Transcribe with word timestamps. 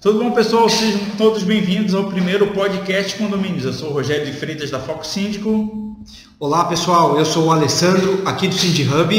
Tudo 0.00 0.18
bom, 0.18 0.30
pessoal? 0.30 0.66
Sejam 0.66 0.98
todos 1.18 1.42
bem-vindos 1.42 1.94
ao 1.94 2.04
primeiro 2.04 2.46
podcast 2.54 3.18
Condomínios. 3.18 3.66
Eu 3.66 3.72
sou 3.74 3.90
o 3.90 3.92
Rogério 3.92 4.24
de 4.24 4.32
Freitas, 4.32 4.70
da 4.70 4.80
Foco 4.80 5.06
Síndico. 5.06 5.94
Olá, 6.38 6.64
pessoal. 6.64 7.18
Eu 7.18 7.26
sou 7.26 7.48
o 7.48 7.52
Alessandro, 7.52 8.22
aqui 8.24 8.48
do 8.48 8.54
Cindy 8.54 8.88
Hub. 8.88 9.14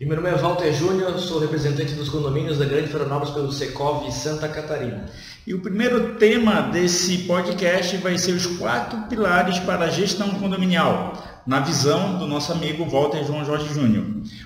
E 0.00 0.06
meu 0.06 0.14
nome 0.14 0.28
é 0.28 0.36
Walter 0.36 0.72
Júnior, 0.72 1.18
sou 1.18 1.40
representante 1.40 1.94
dos 1.94 2.08
condomínios 2.08 2.56
da 2.56 2.66
Grande 2.66 2.88
Florianópolis 2.88 3.34
pelo 3.34 3.50
Secov 3.50 4.08
Santa 4.12 4.46
Catarina. 4.46 5.06
E 5.44 5.52
o 5.52 5.60
primeiro 5.60 6.14
tema 6.14 6.60
desse 6.60 7.18
podcast 7.24 7.96
vai 7.96 8.16
ser 8.16 8.32
os 8.32 8.46
quatro 8.46 9.08
pilares 9.08 9.58
para 9.58 9.86
a 9.86 9.90
gestão 9.90 10.30
condominial, 10.34 11.42
na 11.44 11.58
visão 11.58 12.16
do 12.16 12.28
nosso 12.28 12.52
amigo 12.52 12.88
Walter 12.88 13.24
João 13.24 13.44
Jorge 13.44 13.74
Júnior. 13.74 14.04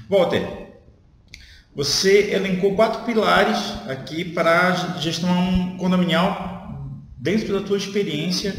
Walter, 0.09 0.60
você 1.75 2.33
elencou 2.33 2.75
quatro 2.75 3.05
pilares 3.05 3.59
aqui 3.89 4.25
para 4.25 4.97
gestão 4.99 5.77
condominial 5.79 6.61
dentro 7.17 7.53
da 7.53 7.67
tua 7.67 7.77
experiência 7.77 8.55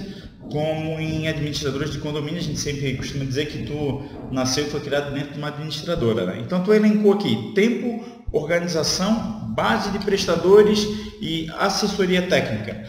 como 0.51 0.99
em 0.99 1.27
administradora 1.27 1.87
de 1.87 1.97
condomínio. 1.99 2.39
A 2.39 2.43
gente 2.43 2.59
sempre 2.59 2.95
costuma 2.95 3.25
dizer 3.25 3.47
que 3.47 3.65
tu 3.65 4.03
nasceu 4.31 4.65
e 4.65 4.69
foi 4.69 4.79
criado 4.81 5.13
dentro 5.13 5.33
de 5.33 5.39
uma 5.39 5.47
administradora. 5.47 6.25
Né? 6.25 6.39
Então 6.39 6.63
tu 6.63 6.73
elencou 6.73 7.13
aqui 7.13 7.51
tempo, 7.53 8.03
organização, 8.31 9.53
base 9.55 9.91
de 9.91 9.99
prestadores 9.99 10.85
e 11.21 11.49
assessoria 11.57 12.21
técnica. 12.27 12.85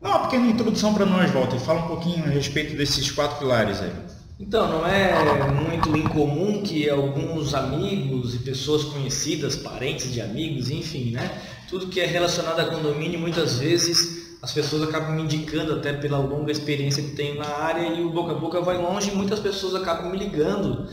Dá 0.00 0.08
uma 0.10 0.28
pequena 0.28 0.46
introdução 0.46 0.92
para 0.92 1.06
nós, 1.06 1.30
Walter. 1.30 1.58
Fala 1.58 1.84
um 1.84 1.88
pouquinho 1.88 2.24
a 2.24 2.28
respeito 2.28 2.76
desses 2.76 3.10
quatro 3.10 3.38
pilares 3.38 3.80
aí. 3.80 3.92
Então, 4.38 4.70
não 4.70 4.86
é 4.86 5.50
muito 5.50 5.96
incomum 5.96 6.62
que 6.62 6.90
alguns 6.90 7.54
amigos 7.54 8.34
e 8.34 8.38
pessoas 8.40 8.84
conhecidas, 8.84 9.56
parentes 9.56 10.12
de 10.12 10.20
amigos, 10.20 10.68
enfim, 10.68 11.10
né? 11.10 11.42
Tudo 11.70 11.86
que 11.86 12.00
é 12.00 12.06
relacionado 12.06 12.60
a 12.60 12.66
condomínio, 12.66 13.18
muitas 13.18 13.58
vezes 13.58 14.36
as 14.42 14.52
pessoas 14.52 14.82
acabam 14.82 15.16
me 15.16 15.22
indicando 15.22 15.72
até 15.72 15.94
pela 15.94 16.18
longa 16.18 16.52
experiência 16.52 17.02
que 17.02 17.12
tenho 17.12 17.36
na 17.36 17.48
área 17.48 17.94
e 17.94 18.02
o 18.02 18.10
boca 18.10 18.32
a 18.32 18.34
boca 18.34 18.60
vai 18.60 18.76
longe 18.76 19.10
e 19.10 19.14
muitas 19.14 19.40
pessoas 19.40 19.74
acabam 19.74 20.10
me 20.10 20.18
ligando, 20.18 20.86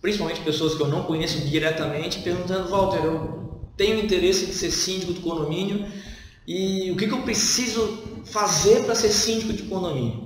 principalmente 0.00 0.40
pessoas 0.40 0.74
que 0.74 0.80
eu 0.80 0.88
não 0.88 1.02
conheço 1.02 1.38
diretamente, 1.40 2.20
perguntando, 2.20 2.70
Walter, 2.70 3.04
eu 3.04 3.60
tenho 3.76 4.02
interesse 4.02 4.46
em 4.46 4.52
ser 4.52 4.70
síndico 4.70 5.12
do 5.12 5.20
condomínio 5.20 5.86
e 6.48 6.90
o 6.90 6.96
que, 6.96 7.06
que 7.06 7.12
eu 7.12 7.20
preciso 7.22 8.22
fazer 8.24 8.84
para 8.84 8.94
ser 8.94 9.10
síndico 9.10 9.52
de 9.52 9.64
condomínio? 9.64 10.25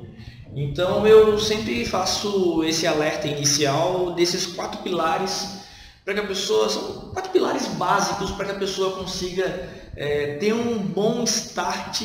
Então 0.54 1.06
eu 1.06 1.38
sempre 1.38 1.84
faço 1.84 2.64
esse 2.64 2.86
alerta 2.86 3.28
inicial 3.28 4.12
desses 4.14 4.46
quatro 4.46 4.82
pilares 4.82 5.60
para 6.04 6.14
que 6.14 6.20
a 6.20 6.26
pessoa 6.26 6.68
são 6.68 6.82
quatro 7.12 7.30
pilares 7.30 7.66
básicos 7.68 8.30
para 8.32 8.46
que 8.46 8.52
a 8.52 8.58
pessoa 8.58 8.96
consiga 8.96 9.68
é, 9.96 10.36
ter 10.38 10.52
um 10.52 10.78
bom 10.78 11.22
start 11.24 12.02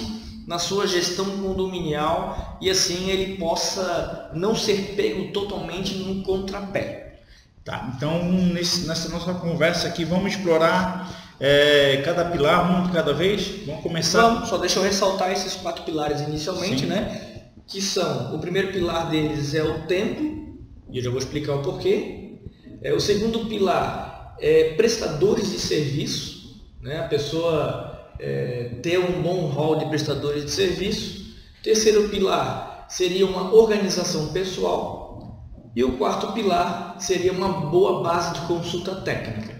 na 0.47 0.59
sua 0.59 0.85
gestão 0.85 1.25
condominial 1.37 2.57
e 2.61 2.69
assim 2.69 3.09
ele 3.09 3.37
possa 3.37 4.29
não 4.35 4.55
ser 4.55 4.93
pego 4.95 5.31
totalmente 5.31 5.95
no 5.95 6.23
contrapé. 6.23 7.19
Tá, 7.63 7.91
então 7.97 8.23
nesse, 8.31 8.87
nessa 8.87 9.09
nossa 9.09 9.33
conversa 9.33 9.87
aqui 9.87 10.05
vamos 10.05 10.33
explorar 10.33 11.25
é, 11.39 12.01
cada 12.05 12.25
pilar, 12.25 12.79
um 12.79 12.83
de 12.83 12.91
cada 12.91 13.11
vez? 13.11 13.65
Vamos 13.65 13.81
começar? 13.81 14.21
Vamos, 14.21 14.49
só 14.49 14.57
deixa 14.57 14.77
eu 14.77 14.83
ressaltar 14.83 15.31
esses 15.31 15.55
quatro 15.55 15.83
pilares 15.83 16.21
inicialmente, 16.21 16.81
Sim. 16.81 16.85
né? 16.85 17.34
Que 17.67 17.81
são, 17.81 18.35
o 18.35 18.39
primeiro 18.39 18.71
pilar 18.71 19.09
deles 19.09 19.53
é 19.53 19.63
o 19.63 19.87
tempo, 19.87 20.45
e 20.89 20.97
eu 20.97 21.03
já 21.03 21.09
vou 21.09 21.19
explicar 21.19 21.55
o 21.55 21.61
porquê. 21.61 22.39
É, 22.81 22.93
o 22.93 22.99
segundo 22.99 23.45
pilar 23.45 24.35
é 24.39 24.73
prestadores 24.75 25.51
de 25.51 25.59
serviço, 25.59 26.63
né? 26.81 26.99
a 26.99 27.07
pessoa 27.07 28.11
é, 28.19 28.79
ter 28.83 28.99
um 28.99 29.21
bom 29.21 29.47
rol 29.47 29.77
de 29.77 29.85
prestadores 29.85 30.45
de 30.45 30.51
serviço. 30.51 31.25
Terceiro 31.63 32.09
pilar 32.09 32.85
seria 32.87 33.25
uma 33.25 33.53
organização 33.53 34.27
pessoal. 34.27 35.43
E 35.75 35.83
o 35.83 35.97
quarto 35.97 36.31
pilar 36.31 36.95
seria 36.99 37.33
uma 37.33 37.49
boa 37.49 38.01
base 38.03 38.39
de 38.39 38.47
consulta 38.47 38.95
técnica. 38.95 39.55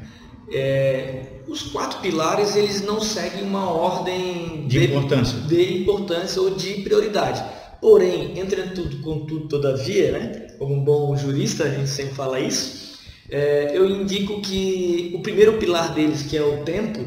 É, 0.54 1.42
os 1.48 1.64
quatro 1.64 2.00
pilares 2.00 2.56
eles 2.56 2.82
não 2.84 3.02
seguem 3.02 3.44
uma 3.44 3.70
ordem 3.70 4.68
de, 4.68 4.80
de 4.80 4.86
importância. 4.86 5.40
de 5.40 5.82
importância 5.82 6.42
ou 6.42 6.52
de 6.52 6.76
prioridade 6.76 7.44
Porém, 7.82 8.40
entretanto, 8.40 9.02
contudo, 9.02 9.48
todavia, 9.48 10.12
né, 10.12 10.48
como 10.58 10.74
um 10.74 10.84
bom 10.84 11.16
jurista, 11.16 11.66
a 11.66 11.70
gente 11.70 11.90
sempre 11.90 12.16
fala 12.16 12.40
isso, 12.40 12.86
é, 13.30 13.76
eu 13.76 13.90
indico 13.90 14.42
que 14.42 15.12
o 15.16 15.22
primeiro 15.22 15.58
pilar 15.58 15.94
deles, 15.94 16.24
que 16.24 16.38
é 16.38 16.44
o 16.44 16.64
tempo, 16.64 17.00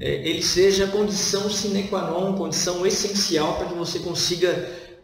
é, 0.00 0.28
ele 0.28 0.42
seja 0.42 0.86
condição 0.86 1.50
sine 1.50 1.84
qua 1.84 2.10
non, 2.10 2.34
condição 2.34 2.86
essencial 2.86 3.56
para 3.56 3.66
que 3.66 3.74
você 3.74 3.98
consiga 3.98 4.52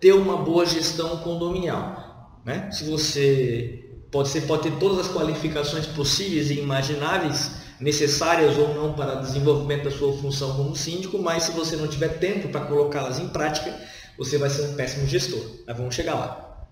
ter 0.01 0.13
uma 0.13 0.37
boa 0.37 0.65
gestão 0.65 1.19
condominial. 1.19 2.41
Né? 2.45 2.71
Se 2.71 2.85
você 2.85 3.85
pode, 4.11 4.29
você 4.29 4.41
pode 4.43 4.63
ter 4.63 4.73
todas 4.79 5.07
as 5.07 5.13
qualificações 5.13 5.87
possíveis 5.87 6.51
e 6.51 6.61
imagináveis, 6.61 7.51
necessárias 7.81 8.57
ou 8.57 8.73
não 8.75 8.93
para 8.93 9.17
desenvolvimento 9.17 9.85
da 9.85 9.91
sua 9.91 10.13
função 10.17 10.57
como 10.57 10.77
síndico, 10.77 11.19
mas 11.19 11.45
se 11.45 11.53
você 11.53 11.77
não 11.77 11.89
tiver 11.89 12.19
tempo 12.19 12.49
para 12.49 12.63
colocá-las 12.63 13.19
em 13.19 13.29
prática, 13.29 13.75
você 14.17 14.39
vai 14.39 14.51
ser 14.51 14.63
um 14.63 14.75
péssimo 14.75 15.07
gestor. 15.07 15.45
Mas 15.67 15.77
vamos 15.77 15.95
chegar 15.95 16.15
lá. 16.15 16.67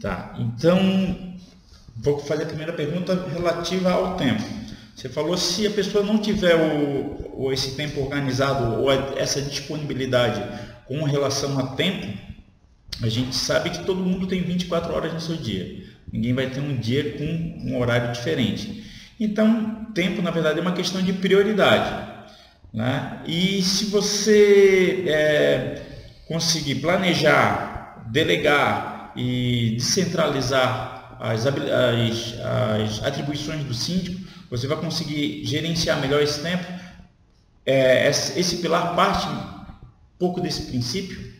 Tá, 0.00 0.34
então 0.38 0.78
vou 1.96 2.20
fazer 2.20 2.44
a 2.44 2.46
primeira 2.46 2.72
pergunta 2.72 3.26
relativa 3.28 3.90
ao 3.90 4.16
tempo. 4.16 4.44
Você 4.94 5.08
falou 5.08 5.36
se 5.36 5.66
a 5.66 5.70
pessoa 5.70 6.04
não 6.04 6.18
tiver 6.18 6.54
o, 6.54 7.44
o 7.44 7.52
esse 7.52 7.76
tempo 7.76 8.00
organizado 8.00 8.80
ou 8.80 8.90
essa 8.92 9.40
disponibilidade 9.42 10.42
com 10.86 11.02
relação 11.04 11.58
a 11.58 11.68
tempo, 11.74 12.06
a 13.02 13.08
gente 13.08 13.34
sabe 13.34 13.70
que 13.70 13.84
todo 13.84 14.00
mundo 14.00 14.26
tem 14.26 14.42
24 14.42 14.92
horas 14.92 15.12
no 15.12 15.20
seu 15.20 15.36
dia. 15.36 15.84
Ninguém 16.12 16.32
vai 16.32 16.50
ter 16.50 16.60
um 16.60 16.76
dia 16.76 17.16
com 17.16 17.24
um 17.24 17.78
horário 17.78 18.12
diferente. 18.12 18.84
Então, 19.20 19.86
tempo, 19.94 20.22
na 20.22 20.30
verdade, 20.30 20.58
é 20.58 20.62
uma 20.62 20.72
questão 20.72 21.02
de 21.02 21.12
prioridade. 21.12 22.08
Né? 22.72 23.22
E 23.26 23.62
se 23.62 23.86
você 23.86 25.04
é, 25.06 25.82
conseguir 26.28 26.76
planejar, 26.76 28.04
delegar 28.10 29.12
e 29.16 29.74
descentralizar 29.76 31.16
as, 31.18 31.46
as, 31.46 31.56
as 32.38 33.02
atribuições 33.02 33.64
do 33.64 33.74
síndico, 33.74 34.20
você 34.50 34.66
vai 34.66 34.76
conseguir 34.76 35.44
gerenciar 35.44 35.98
melhor 36.00 36.22
esse 36.22 36.40
tempo. 36.42 36.64
É, 37.64 38.08
esse 38.08 38.58
pilar 38.58 38.94
parte 38.94 39.26
um 39.26 40.18
pouco 40.18 40.40
desse 40.40 40.62
princípio. 40.66 41.34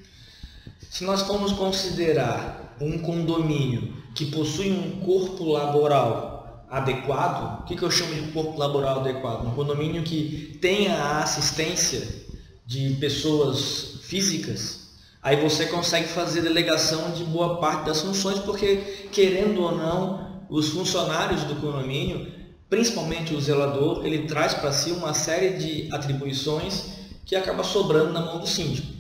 Se 0.91 1.05
nós 1.05 1.23
formos 1.23 1.53
considerar 1.53 2.77
um 2.81 2.99
condomínio 2.99 3.95
que 4.15 4.27
possui 4.27 4.73
um 4.73 5.01
corpo 5.01 5.45
laboral 5.45 6.67
adequado, 6.71 7.61
o 7.61 7.65
que, 7.65 7.77
que 7.77 7.83
eu 7.83 7.91
chamo 7.91 8.15
de 8.15 8.33
corpo 8.33 8.59
laboral 8.59 9.01
adequado? 9.01 9.47
Um 9.47 9.55
condomínio 9.55 10.03
que 10.03 10.59
tenha 10.61 10.95
a 10.95 11.23
assistência 11.23 12.28
de 12.69 12.91
pessoas 13.01 13.95
físicas, 14.03 14.91
aí 15.23 15.37
você 15.37 15.65
consegue 15.65 16.07
fazer 16.07 16.43
delegação 16.43 17.13
de 17.13 17.25
boa 17.25 17.57
parte 17.57 17.87
das 17.87 18.03
funções, 18.03 18.39
porque 18.41 19.09
querendo 19.11 19.63
ou 19.63 19.75
não, 19.75 20.43
os 20.51 20.69
funcionários 20.69 21.45
do 21.45 21.57
condomínio, 21.57 22.31
principalmente 22.69 23.33
o 23.35 23.41
zelador, 23.41 24.05
ele 24.05 24.27
traz 24.27 24.53
para 24.53 24.71
si 24.71 24.91
uma 24.91 25.15
série 25.15 25.57
de 25.57 25.89
atribuições 25.95 26.99
que 27.25 27.35
acaba 27.35 27.65
sobrando 27.65 28.13
na 28.13 28.21
mão 28.21 28.39
do 28.39 28.47
síndico. 28.47 28.93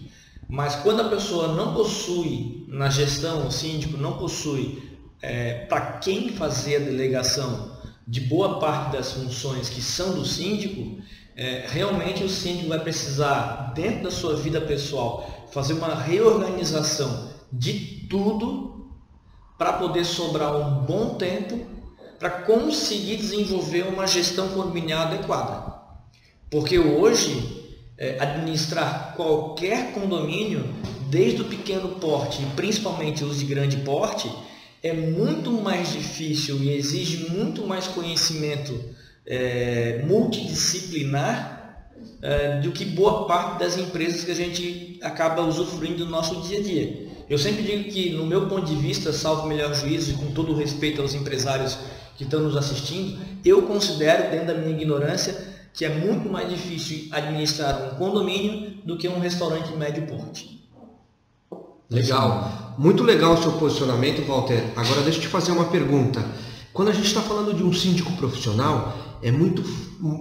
Mas 0.48 0.76
quando 0.76 1.02
a 1.02 1.10
pessoa 1.10 1.48
não 1.48 1.74
possui 1.74 2.64
na 2.68 2.88
gestão, 2.88 3.46
o 3.46 3.52
síndico 3.52 3.98
não 3.98 4.16
possui 4.16 4.82
é, 5.20 5.66
para 5.66 5.98
quem 5.98 6.30
fazer 6.30 6.76
a 6.76 6.86
delegação 6.86 7.76
de 8.06 8.22
boa 8.22 8.58
parte 8.58 8.92
das 8.96 9.12
funções 9.12 9.68
que 9.68 9.82
são 9.82 10.14
do 10.14 10.24
síndico, 10.24 11.02
é, 11.38 11.66
realmente 11.68 12.24
o 12.24 12.28
síndico 12.28 12.68
vai 12.68 12.80
precisar, 12.80 13.72
dentro 13.72 14.02
da 14.02 14.10
sua 14.10 14.34
vida 14.34 14.60
pessoal, 14.60 15.46
fazer 15.52 15.74
uma 15.74 15.94
reorganização 15.94 17.30
de 17.52 18.06
tudo 18.10 18.90
para 19.56 19.74
poder 19.74 20.04
sobrar 20.04 20.56
um 20.56 20.84
bom 20.84 21.14
tempo 21.14 21.64
para 22.18 22.30
conseguir 22.30 23.16
desenvolver 23.18 23.82
uma 23.82 24.04
gestão 24.04 24.48
condominial 24.48 25.02
adequada. 25.02 25.78
Porque 26.50 26.76
hoje, 26.76 27.76
é, 27.96 28.18
administrar 28.18 29.14
qualquer 29.14 29.92
condomínio, 29.92 30.64
desde 31.08 31.42
o 31.42 31.44
pequeno 31.44 31.90
porte 32.00 32.42
e 32.42 32.46
principalmente 32.56 33.22
os 33.22 33.38
de 33.38 33.44
grande 33.44 33.76
porte, 33.78 34.28
é 34.82 34.92
muito 34.92 35.52
mais 35.52 35.92
difícil 35.92 36.56
e 36.56 36.72
exige 36.72 37.30
muito 37.30 37.64
mais 37.64 37.86
conhecimento 37.86 38.74
é, 39.28 40.02
multidisciplinar 40.06 41.84
é, 42.22 42.60
do 42.60 42.72
que 42.72 42.84
boa 42.86 43.26
parte 43.26 43.60
das 43.60 43.76
empresas 43.76 44.24
que 44.24 44.32
a 44.32 44.34
gente 44.34 44.98
acaba 45.02 45.42
usufruindo 45.42 46.04
no 46.06 46.10
nosso 46.10 46.40
dia 46.40 46.58
a 46.58 46.62
dia. 46.62 47.08
Eu 47.28 47.36
sempre 47.36 47.62
digo 47.62 47.84
que, 47.90 48.10
no 48.10 48.24
meu 48.24 48.48
ponto 48.48 48.64
de 48.64 48.74
vista, 48.74 49.12
salvo 49.12 49.46
melhor 49.46 49.74
juízo 49.74 50.12
e 50.12 50.14
com 50.14 50.32
todo 50.32 50.52
o 50.52 50.56
respeito 50.56 51.02
aos 51.02 51.12
empresários 51.12 51.78
que 52.16 52.24
estão 52.24 52.40
nos 52.40 52.56
assistindo, 52.56 53.18
eu 53.44 53.62
considero, 53.62 54.30
dentro 54.30 54.46
da 54.46 54.54
minha 54.54 54.70
ignorância, 54.70 55.36
que 55.74 55.84
é 55.84 55.90
muito 55.90 56.28
mais 56.30 56.48
difícil 56.48 57.08
administrar 57.12 57.92
um 57.92 57.96
condomínio 57.96 58.78
do 58.84 58.96
que 58.96 59.06
um 59.06 59.20
restaurante 59.20 59.70
médio 59.76 60.06
porte. 60.06 60.66
Legal. 61.90 62.74
Muito 62.78 63.02
legal 63.02 63.34
o 63.34 63.42
seu 63.42 63.52
posicionamento, 63.52 64.26
Walter. 64.26 64.64
Agora 64.74 65.02
deixa 65.02 65.18
eu 65.18 65.22
te 65.22 65.28
fazer 65.28 65.52
uma 65.52 65.66
pergunta. 65.66 66.24
Quando 66.72 66.88
a 66.88 66.94
gente 66.94 67.06
está 67.06 67.20
falando 67.20 67.54
de 67.54 67.62
um 67.62 67.72
síndico 67.72 68.12
profissional, 68.12 68.96
é 69.22 69.30
muito, 69.30 69.64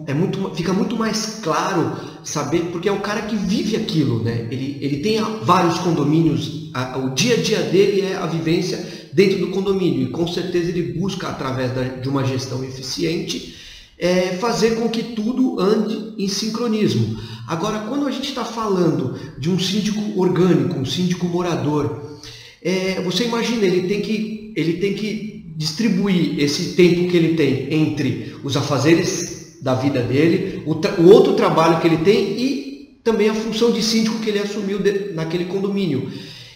é 0.08 0.14
muito, 0.14 0.50
fica 0.56 0.74
muito 0.74 0.96
mais 0.96 1.40
claro 1.44 1.98
saber, 2.24 2.70
porque 2.72 2.90
é 2.90 2.92
o 2.92 3.00
cara 3.00 3.24
que 3.24 3.36
vive 3.36 3.76
aquilo, 3.76 4.24
né? 4.24 4.48
Ele, 4.52 4.78
ele 4.82 4.98
tem 4.98 5.20
vários 5.44 5.78
condomínios, 5.80 6.70
a, 6.74 6.98
o 6.98 7.14
dia 7.14 7.36
a 7.36 7.38
dia 7.38 7.62
dele 7.62 8.02
é 8.02 8.16
a 8.16 8.26
vivência 8.26 9.10
dentro 9.14 9.40
do 9.40 9.48
condomínio 9.48 10.04
e 10.04 10.12
com 10.12 10.28
certeza 10.28 10.70
ele 10.70 11.00
busca, 11.00 11.28
através 11.28 11.72
da, 11.74 11.84
de 11.84 12.10
uma 12.10 12.26
gestão 12.26 12.64
eficiente, 12.64 13.56
é, 13.98 14.38
fazer 14.40 14.76
com 14.76 14.90
que 14.90 15.02
tudo 15.02 15.60
ande 15.60 16.14
em 16.18 16.28
sincronismo. 16.28 17.20
Agora, 17.48 17.80
quando 17.88 18.08
a 18.08 18.12
gente 18.12 18.30
está 18.30 18.46
falando 18.46 19.18
de 19.40 19.50
um 19.50 19.58
síndico 19.58 20.20
orgânico, 20.20 20.78
um 20.78 20.86
síndico 20.86 21.26
morador, 21.26 22.20
é, 22.62 23.02
você 23.02 23.26
imagina, 23.26 23.66
ele 23.66 23.88
tem 23.88 24.02
que, 24.02 24.54
ele 24.56 24.74
tem 24.74 24.94
que 24.94 25.37
distribuir 25.58 26.40
esse 26.40 26.76
tempo 26.76 27.10
que 27.10 27.18
ele 27.18 27.36
tem 27.36 27.74
entre 27.74 28.36
os 28.44 28.56
afazeres 28.56 29.58
da 29.60 29.74
vida 29.74 30.04
dele, 30.04 30.62
o, 30.68 30.74
o 31.02 31.10
outro 31.12 31.34
trabalho 31.34 31.82
que 31.82 31.88
ele 31.88 31.98
tem 31.98 32.40
e 32.40 33.00
também 33.04 33.28
a 33.28 33.34
função 33.34 33.72
de 33.72 33.82
síndico 33.82 34.20
que 34.20 34.30
ele 34.30 34.38
assumiu 34.38 34.78
de, 34.78 35.14
naquele 35.14 35.46
condomínio. 35.46 36.12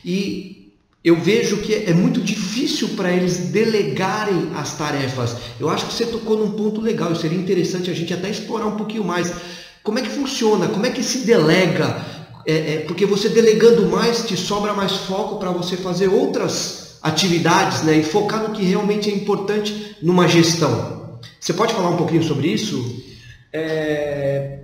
E 0.06 0.72
eu 1.04 1.20
vejo 1.20 1.58
que 1.58 1.74
é 1.74 1.94
muito 1.96 2.22
difícil 2.22 2.90
para 2.90 3.12
eles 3.12 3.50
delegarem 3.50 4.52
as 4.54 4.78
tarefas. 4.78 5.36
Eu 5.60 5.68
acho 5.68 5.88
que 5.88 5.94
você 5.94 6.06
tocou 6.06 6.38
num 6.38 6.52
ponto 6.52 6.80
legal 6.80 7.16
seria 7.16 7.40
interessante 7.40 7.90
a 7.90 7.96
gente 7.96 8.14
até 8.14 8.30
explorar 8.30 8.68
um 8.68 8.78
pouquinho 8.78 9.04
mais. 9.04 9.34
Como 9.82 9.98
é 9.98 10.04
que 10.04 10.10
funciona? 10.10 10.68
Como 10.68 10.86
é 10.86 10.92
que 10.92 11.02
se 11.02 11.26
delega? 11.26 12.06
É, 12.46 12.54
é, 12.54 12.78
porque 12.86 13.08
você 13.08 13.30
delegando 13.30 13.88
mais, 13.88 14.28
te 14.28 14.38
sobra 14.38 14.74
mais 14.74 14.92
foco 14.92 15.38
para 15.38 15.50
você 15.50 15.76
fazer 15.76 16.08
outras 16.08 16.81
atividades 17.02 17.84
né, 17.84 17.98
e 17.98 18.04
focar 18.04 18.44
no 18.44 18.54
que 18.54 18.64
realmente 18.64 19.10
é 19.10 19.14
importante 19.14 19.98
numa 20.02 20.28
gestão. 20.28 21.20
Você 21.40 21.54
pode 21.54 21.74
falar 21.74 21.90
um 21.90 21.98
pouquinho 21.98 22.24
sobre 22.24 22.48
isso? 22.48 23.04
É, 23.52 24.60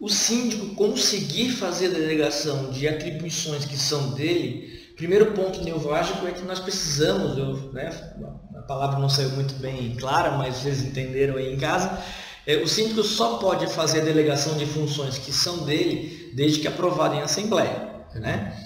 o 0.00 0.08
síndico 0.08 0.74
conseguir 0.74 1.50
fazer 1.50 1.86
a 1.86 1.90
delegação 1.90 2.70
de 2.70 2.88
atribuições 2.88 3.64
que 3.64 3.76
são 3.76 4.10
dele 4.10 4.72
primeiro 5.02 5.32
ponto 5.32 5.60
neurológico 5.62 6.26
é 6.28 6.30
que 6.30 6.44
nós 6.44 6.60
precisamos, 6.60 7.36
eu, 7.36 7.72
né, 7.72 7.90
a 8.56 8.62
palavra 8.62 9.00
não 9.00 9.08
saiu 9.08 9.30
muito 9.30 9.54
bem 9.54 9.96
clara, 9.96 10.32
mas 10.32 10.58
vocês 10.58 10.80
entenderam 10.82 11.36
aí 11.36 11.52
em 11.52 11.56
casa, 11.56 11.98
é, 12.46 12.56
o 12.58 12.68
síndico 12.68 13.02
só 13.02 13.38
pode 13.38 13.66
fazer 13.66 14.02
a 14.02 14.04
delegação 14.04 14.56
de 14.56 14.64
funções 14.64 15.18
que 15.18 15.32
são 15.32 15.64
dele 15.64 16.32
desde 16.34 16.60
que 16.60 16.68
aprovado 16.68 17.16
em 17.16 17.20
assembleia. 17.20 17.90
Né? 18.14 18.56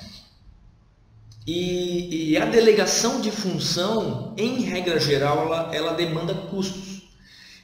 E, 1.47 2.33
e, 2.33 2.37
a 2.37 2.45
delegação 2.45 3.21
de 3.21 3.31
função, 3.31 4.35
em 4.37 4.63
regra 4.63 4.99
geral, 4.99 5.47
ela, 5.47 5.75
ela 5.75 5.93
demanda 5.95 6.35
custos. 6.35 7.03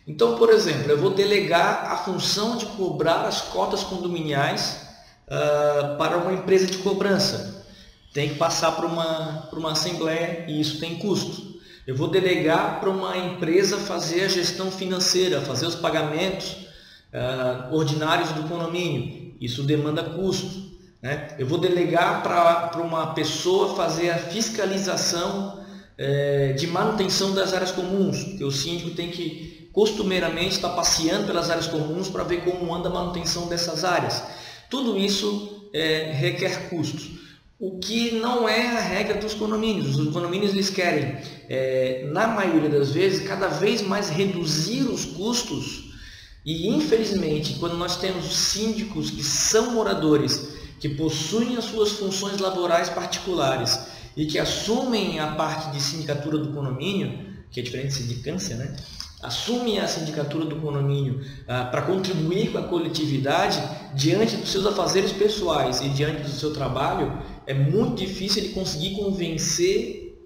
Então, 0.07 0.37
por 0.37 0.51
exemplo, 0.51 0.91
eu 0.91 0.99
vou 0.99 1.11
delegar 1.11 1.91
a 1.91 1.97
função 1.97 2.57
de 2.57 2.67
cobrar 2.67 3.25
as 3.27 3.41
cotas 3.41 3.83
condominiais 3.83 4.87
uh, 5.27 5.97
para 5.99 6.17
uma 6.19 6.33
empresa 6.33 6.67
de 6.67 6.79
cobrança 6.79 7.63
tem 8.13 8.29
que 8.29 8.35
passar 8.35 8.73
por 8.73 8.85
uma, 8.85 9.49
uma 9.53 9.73
assembleia 9.73 10.45
e 10.47 10.61
isso 10.61 10.79
tem 10.79 10.97
custo. 10.97 11.53
Eu 11.87 11.97
vou 11.97 12.09
delegar 12.09 12.79
para 12.79 12.91
uma 12.91 13.17
empresa 13.17 13.79
fazer 13.79 14.25
a 14.25 14.29
gestão 14.29 14.71
financeira, 14.71 15.41
fazer 15.41 15.67
os 15.67 15.75
pagamentos 15.75 16.53
uh, 17.13 17.75
ordinários 17.75 18.31
do 18.33 18.45
condomínio. 18.45 19.35
Isso 19.41 19.63
demanda 19.63 20.03
custo. 20.03 20.72
Né? 21.03 21.35
Eu 21.39 21.47
vou 21.47 21.59
delegar 21.59 22.23
para 22.23 22.81
uma 22.81 23.13
pessoa 23.13 23.75
fazer 23.75 24.11
a 24.11 24.19
fiscalização 24.19 25.63
eh, 25.99 26.53
de 26.53 26.67
manutenção 26.67 27.35
das 27.35 27.53
áreas 27.53 27.73
comuns, 27.73 28.41
o 28.41 28.51
síndico 28.51 28.91
tem 28.91 29.11
que 29.11 29.69
costumeiramente 29.73 30.53
estar 30.57 30.71
passeando 30.71 31.27
pelas 31.27 31.51
áreas 31.51 31.67
comuns 31.67 32.09
para 32.09 32.23
ver 32.23 32.45
como 32.45 32.73
anda 32.75 32.89
a 32.89 32.93
manutenção 32.93 33.49
dessas 33.49 33.85
áreas. 33.85 34.23
Tudo 34.71 34.97
isso 34.97 35.69
eh, 35.75 36.13
requer 36.15 36.69
custos 36.69 37.23
o 37.63 37.79
que 37.79 38.11
não 38.17 38.49
é 38.49 38.67
a 38.77 38.81
regra 38.81 39.21
dos 39.21 39.35
condomínios. 39.35 39.97
Os 39.97 40.13
condomínios 40.13 40.51
eles 40.51 40.69
querem, 40.69 41.17
é, 41.49 42.09
na 42.11 42.27
maioria 42.27 42.69
das 42.69 42.91
vezes, 42.91 43.25
cada 43.25 43.47
vez 43.47 43.81
mais 43.81 44.11
reduzir 44.11 44.83
os 44.83 45.05
custos 45.05 45.93
e, 46.45 46.69
infelizmente, 46.69 47.55
quando 47.61 47.77
nós 47.77 47.99
temos 47.99 48.35
síndicos 48.35 49.13
que 49.13 49.23
são 49.23 49.71
moradores, 49.71 50.52
que 50.83 50.89
possuem 50.89 51.57
as 51.57 51.67
suas 51.67 51.93
funções 51.93 52.41
laborais 52.41 52.91
particulares 52.91 53.79
e 54.17 54.27
que 54.27 54.37
assumem 54.37 55.21
a 55.21 55.29
parte 55.29 55.71
de 55.71 55.81
sindicatura 55.81 56.39
do 56.39 56.53
condomínio, 56.53 57.25
que 57.53 57.61
é 57.61 57.63
diferente 57.63 57.91
de 57.91 57.95
sindicância, 58.03 58.57
né? 58.57 58.75
assume 59.23 59.79
a 59.79 59.87
sindicatura 59.87 60.45
do 60.45 60.57
condomínio 60.57 61.25
ah, 61.47 61.67
para 61.67 61.83
contribuir 61.83 62.51
com 62.51 62.59
a 62.59 62.65
coletividade 62.65 63.63
diante 63.95 64.35
dos 64.35 64.51
seus 64.51 64.67
afazeres 64.67 65.13
pessoais 65.13 65.81
e 65.81 65.89
diante 65.89 66.23
do 66.23 66.31
seu 66.31 66.53
trabalho, 66.53 67.17
é 67.47 67.55
muito 67.55 67.95
difícil 68.05 68.43
ele 68.43 68.53
conseguir 68.53 68.97
convencer, 68.97 70.21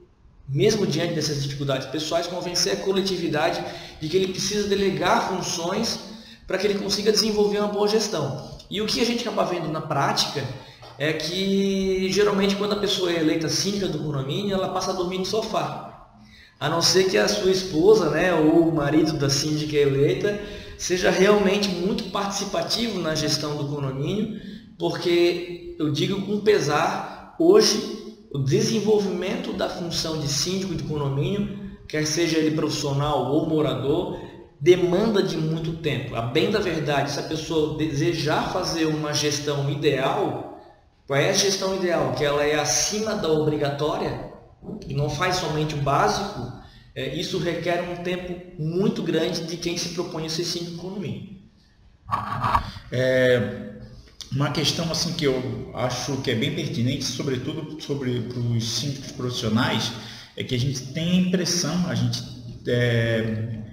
mesmo 0.49 0.87
diante 0.87 1.13
dessas 1.13 1.43
dificuldades 1.43 1.87
pessoais, 1.89 2.27
convencer 2.27 2.73
a 2.73 2.77
coletividade 2.77 3.63
de 4.01 4.09
que 4.09 4.17
ele 4.17 4.29
precisa 4.29 4.67
delegar 4.67 5.29
funções 5.29 6.01
para 6.47 6.57
que 6.57 6.67
ele 6.67 6.79
consiga 6.79 7.13
desenvolver 7.13 7.59
uma 7.59 7.69
boa 7.69 7.87
gestão. 7.87 8.56
E 8.71 8.81
o 8.81 8.87
que 8.87 9.01
a 9.01 9.05
gente 9.05 9.27
acaba 9.27 9.45
vendo 9.45 9.69
na 9.69 9.81
prática 9.81 10.45
é 10.99 11.13
que 11.13 12.11
geralmente 12.11 12.57
quando 12.57 12.73
a 12.73 12.81
pessoa 12.81 13.13
é 13.13 13.21
eleita 13.21 13.49
síndica 13.49 13.87
do 13.87 13.99
condomínio, 13.99 14.55
ela 14.55 14.69
passa 14.69 14.91
a 14.91 14.95
dormir 14.95 15.19
no 15.19 15.27
sofá. 15.27 16.09
A 16.59 16.69
não 16.69 16.81
ser 16.81 17.05
que 17.05 17.19
a 17.19 17.29
sua 17.29 17.51
esposa, 17.51 18.11
né, 18.11 18.33
ou 18.33 18.69
o 18.69 18.75
marido 18.75 19.13
da 19.19 19.29
síndica 19.29 19.77
eleita, 19.77 20.41
seja 20.79 21.11
realmente 21.11 21.69
muito 21.69 22.05
participativo 22.05 22.99
na 22.99 23.15
gestão 23.15 23.57
do 23.57 23.69
condomínio, 23.69 24.41
porque 24.79 25.77
eu 25.79 25.93
digo 25.93 26.23
com 26.23 26.41
pesar, 26.41 27.37
hoje 27.39 27.97
o 28.33 28.39
desenvolvimento 28.39 29.53
da 29.53 29.69
função 29.69 30.19
de 30.19 30.29
síndico 30.29 30.75
de 30.75 30.83
condomínio, 30.85 31.59
quer 31.87 32.07
seja 32.07 32.39
ele 32.39 32.57
profissional 32.57 33.33
ou 33.33 33.47
morador, 33.49 34.19
demanda 34.61 35.23
de 35.23 35.37
muito 35.37 35.75
tempo. 35.75 36.15
A 36.15 36.23
bem 36.23 36.51
da 36.51 36.59
verdade, 36.59 37.11
se 37.11 37.21
a 37.21 37.25
pessoa 37.25 37.77
desejar 37.77 38.53
fazer 38.53 38.87
uma 38.87 39.13
gestão 39.13 39.71
ideal, 39.71 40.61
qual 41.07 41.19
é 41.19 41.31
a 41.31 41.35
gestão 41.35 41.77
ideal? 41.77 42.15
Que 42.15 42.25
ela 42.25 42.45
é 42.45 42.59
acima 42.59 43.15
da 43.15 43.29
obrigatória, 43.31 44.33
e 44.89 44.95
não 44.95 45.09
faz 45.09 45.37
somente 45.37 45.75
o 45.75 45.79
básico, 45.79 46.53
é, 46.95 47.15
isso 47.15 47.39
requer 47.39 47.83
um 47.83 48.03
tempo 48.03 48.61
muito 48.61 49.03
grande 49.03 49.45
de 49.45 49.57
quem 49.57 49.77
se 49.77 49.91
propõe 49.91 50.27
a 50.27 50.31
ser 50.31 50.45
síndico 50.45 50.79
condomínio. 50.79 51.37
É, 52.91 53.75
uma 54.33 54.51
questão 54.51 54.91
assim 54.91 55.13
que 55.13 55.25
eu 55.25 55.71
acho 55.75 56.17
que 56.19 56.31
é 56.31 56.35
bem 56.35 56.55
pertinente, 56.55 57.05
sobretudo 57.05 57.81
sobre 57.81 58.11
os 58.11 58.65
síndicos 58.65 59.13
profissionais, 59.13 59.93
é 60.37 60.43
que 60.43 60.55
a 60.55 60.59
gente 60.59 60.93
tem 60.93 61.11
a 61.11 61.15
impressão, 61.15 61.87
a 61.89 61.95
gente 61.95 62.23
é, 62.67 63.66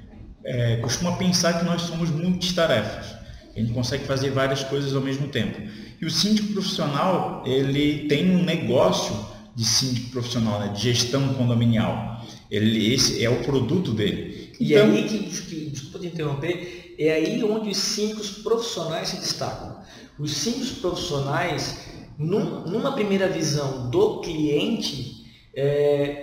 é, 0.44 0.78
costuma 0.78 1.14
pensar 1.14 1.60
que 1.60 1.66
nós 1.66 1.84
somos 1.84 2.10
multitarefas. 2.10 3.16
A 3.56 3.60
gente 3.60 3.74
consegue 3.74 4.06
fazer 4.06 4.32
várias 4.32 4.64
coisas 4.64 4.96
ao 4.96 5.02
mesmo 5.02 5.28
tempo. 5.28 5.62
E 6.02 6.06
o 6.06 6.10
síndico 6.10 6.54
profissional, 6.54 7.44
ele 7.46 8.08
tem 8.08 8.36
um 8.36 8.44
negócio 8.44 9.16
de 9.56 9.64
síndico 9.64 10.10
profissional, 10.10 10.60
né, 10.60 10.74
de 10.74 10.82
gestão 10.82 11.34
condominial. 11.36 12.26
Ele, 12.50 12.94
esse 12.94 13.24
é 13.24 13.30
o 13.30 13.44
produto 13.44 13.92
dele. 13.92 14.52
E 14.60 14.74
então, 14.74 14.92
aí 14.92 15.08
que, 15.08 15.70
desculpa 15.70 16.00
te 16.00 16.08
interromper, 16.08 16.96
é 16.98 17.12
aí 17.14 17.44
onde 17.44 17.70
os 17.70 17.78
síndicos 17.78 18.30
profissionais 18.30 19.10
se 19.10 19.18
destacam. 19.18 19.78
Os 20.18 20.32
síndicos 20.32 20.72
profissionais, 20.72 21.80
num, 22.18 22.62
numa 22.62 22.94
primeira 22.94 23.28
visão 23.28 23.90
do 23.90 24.22
cliente, 24.22 25.24
é, 25.56 26.23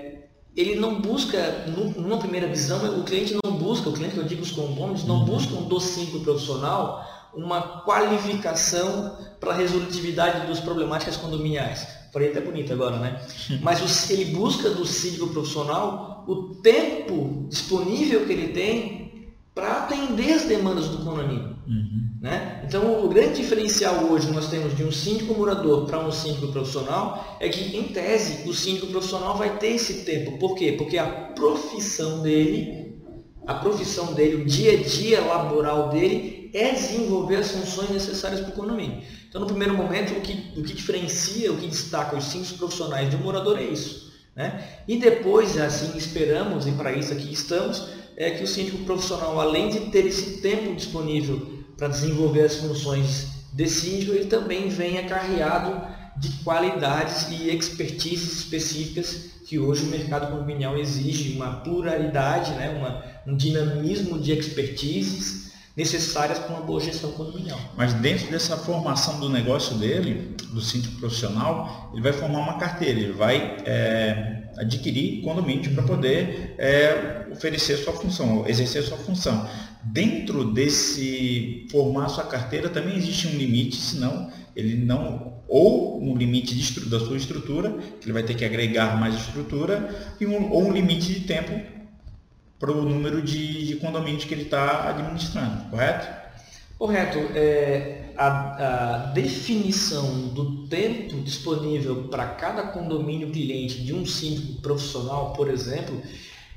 ele 0.60 0.78
não 0.78 1.00
busca, 1.00 1.66
numa 1.96 2.18
primeira 2.18 2.46
visão, 2.46 3.00
o 3.00 3.04
cliente 3.04 3.36
não 3.42 3.56
busca, 3.56 3.88
o 3.88 3.92
cliente 3.92 4.14
que 4.14 4.20
eu 4.20 4.24
digo 4.24 4.42
os 4.42 4.50
condôminos, 4.50 5.04
não 5.04 5.20
uhum. 5.20 5.24
buscam 5.24 5.62
do 5.62 5.80
síndico 5.80 6.20
profissional 6.20 7.06
uma 7.32 7.82
qualificação 7.82 9.16
para 9.38 9.52
a 9.52 9.56
resolutividade 9.56 10.46
das 10.46 10.60
problemáticas 10.60 11.16
condominiais. 11.16 11.86
Falei 12.12 12.30
até 12.30 12.40
bonito 12.40 12.72
agora, 12.72 12.98
né? 12.98 13.20
Mas 13.62 14.10
ele 14.10 14.34
busca 14.34 14.68
do 14.70 14.84
síndico 14.84 15.28
profissional 15.28 16.24
o 16.26 16.56
tempo 16.56 17.46
disponível 17.48 18.26
que 18.26 18.32
ele 18.32 18.48
tem 18.48 18.99
para 19.54 19.84
atender 19.84 20.32
as 20.32 20.44
demandas 20.44 20.88
do 20.88 20.98
condomínio. 20.98 21.56
Uhum. 21.66 22.10
Né? 22.20 22.62
Então, 22.66 23.04
o 23.04 23.08
grande 23.08 23.40
diferencial 23.40 24.04
hoje 24.04 24.30
nós 24.30 24.48
temos 24.48 24.76
de 24.76 24.84
um 24.84 24.92
síndico 24.92 25.34
morador 25.34 25.86
para 25.86 25.98
um 26.06 26.12
síndico 26.12 26.48
profissional 26.48 27.36
é 27.40 27.48
que, 27.48 27.76
em 27.76 27.84
tese, 27.84 28.48
o 28.48 28.54
síndico 28.54 28.88
profissional 28.88 29.36
vai 29.36 29.58
ter 29.58 29.68
esse 29.68 30.04
tempo. 30.04 30.38
Por 30.38 30.54
quê? 30.54 30.72
Porque 30.72 30.98
a 30.98 31.06
profissão 31.06 32.22
dele, 32.22 33.00
a 33.46 33.54
profissão 33.54 34.12
dele, 34.12 34.42
o 34.42 34.44
dia 34.44 34.72
a 34.72 34.82
dia 34.82 35.20
laboral 35.20 35.88
dele 35.88 36.50
é 36.52 36.72
desenvolver 36.72 37.36
as 37.36 37.50
funções 37.50 37.90
necessárias 37.90 38.40
para 38.40 38.50
o 38.50 38.52
condomínio. 38.54 39.02
Então, 39.28 39.40
no 39.40 39.46
primeiro 39.46 39.74
momento, 39.76 40.12
o 40.12 40.20
que, 40.20 40.52
o 40.58 40.62
que 40.62 40.74
diferencia, 40.74 41.52
o 41.52 41.56
que 41.56 41.66
destaca 41.66 42.16
os 42.16 42.24
síndicos 42.24 42.58
profissionais 42.58 43.08
de 43.08 43.16
um 43.16 43.20
morador 43.20 43.58
é 43.58 43.62
isso. 43.62 44.10
Né? 44.34 44.64
E 44.86 44.96
depois, 44.96 45.58
assim 45.58 45.96
esperamos, 45.96 46.66
e 46.66 46.72
para 46.72 46.92
isso 46.92 47.12
aqui 47.12 47.32
estamos, 47.32 47.99
é 48.20 48.30
que 48.30 48.44
o 48.44 48.46
síndico 48.46 48.84
profissional, 48.84 49.40
além 49.40 49.70
de 49.70 49.80
ter 49.90 50.04
esse 50.04 50.42
tempo 50.42 50.74
disponível 50.74 51.64
para 51.74 51.88
desenvolver 51.88 52.42
as 52.42 52.56
funções 52.56 53.28
de 53.50 53.66
síndico, 53.66 54.12
ele 54.12 54.26
também 54.26 54.68
vem 54.68 54.98
acarreado 54.98 55.80
de 56.18 56.28
qualidades 56.44 57.28
e 57.30 57.48
expertises 57.48 58.40
específicas 58.40 59.30
que 59.46 59.58
hoje 59.58 59.84
o 59.84 59.86
mercado 59.86 60.30
condominial 60.30 60.76
exige, 60.76 61.34
uma 61.34 61.60
pluralidade, 61.60 62.50
né? 62.52 62.68
uma, 62.68 63.02
um 63.26 63.34
dinamismo 63.34 64.18
de 64.18 64.32
expertises 64.32 65.52
necessárias 65.74 66.38
para 66.38 66.56
uma 66.56 66.66
boa 66.66 66.78
gestão 66.78 67.12
condominial. 67.12 67.58
Mas 67.74 67.94
dentro 67.94 68.30
dessa 68.30 68.54
formação 68.58 69.18
do 69.18 69.30
negócio 69.30 69.76
dele, 69.78 70.36
do 70.52 70.60
síndico 70.60 70.96
profissional, 70.96 71.90
ele 71.94 72.02
vai 72.02 72.12
formar 72.12 72.40
uma 72.40 72.58
carteira, 72.58 73.00
ele 73.00 73.12
vai 73.12 73.56
é, 73.64 74.39
adquirir 74.60 75.22
condomínio 75.22 75.72
para 75.72 75.82
poder 75.82 76.54
é, 76.58 77.26
oferecer 77.32 77.76
sua 77.78 77.94
função, 77.94 78.46
exercer 78.46 78.82
sua 78.82 78.98
função. 78.98 79.48
Dentro 79.82 80.52
desse 80.52 81.66
formar 81.70 82.08
sua 82.08 82.24
carteira 82.24 82.68
também 82.68 82.96
existe 82.96 83.26
um 83.26 83.36
limite, 83.36 83.76
senão 83.76 84.30
ele 84.54 84.76
não 84.76 85.40
ou 85.48 86.00
um 86.00 86.16
limite 86.16 86.54
de, 86.54 86.88
da 86.88 87.00
sua 87.00 87.16
estrutura, 87.16 87.70
que 88.00 88.06
ele 88.06 88.12
vai 88.12 88.22
ter 88.22 88.34
que 88.34 88.44
agregar 88.44 89.00
mais 89.00 89.16
estrutura, 89.16 90.14
e 90.20 90.26
um, 90.26 90.50
ou 90.52 90.68
um 90.68 90.72
limite 90.72 91.12
de 91.12 91.20
tempo 91.20 91.60
para 92.58 92.70
o 92.70 92.82
número 92.82 93.20
de, 93.22 93.66
de 93.66 93.76
condomínios 93.76 94.24
que 94.24 94.34
ele 94.34 94.42
está 94.42 94.90
administrando, 94.90 95.70
correto? 95.70 96.06
Correto. 96.78 97.18
É, 97.34 98.09
a, 98.20 98.26
a, 98.26 98.96
definição 99.12 100.28
do 100.28 100.66
tempo 100.66 101.16
disponível 101.22 102.08
para 102.08 102.26
cada 102.26 102.64
condomínio 102.64 103.30
cliente 103.30 103.82
de 103.82 103.94
um 103.94 104.04
síndico 104.04 104.60
profissional, 104.60 105.32
por 105.32 105.48
exemplo, 105.48 106.02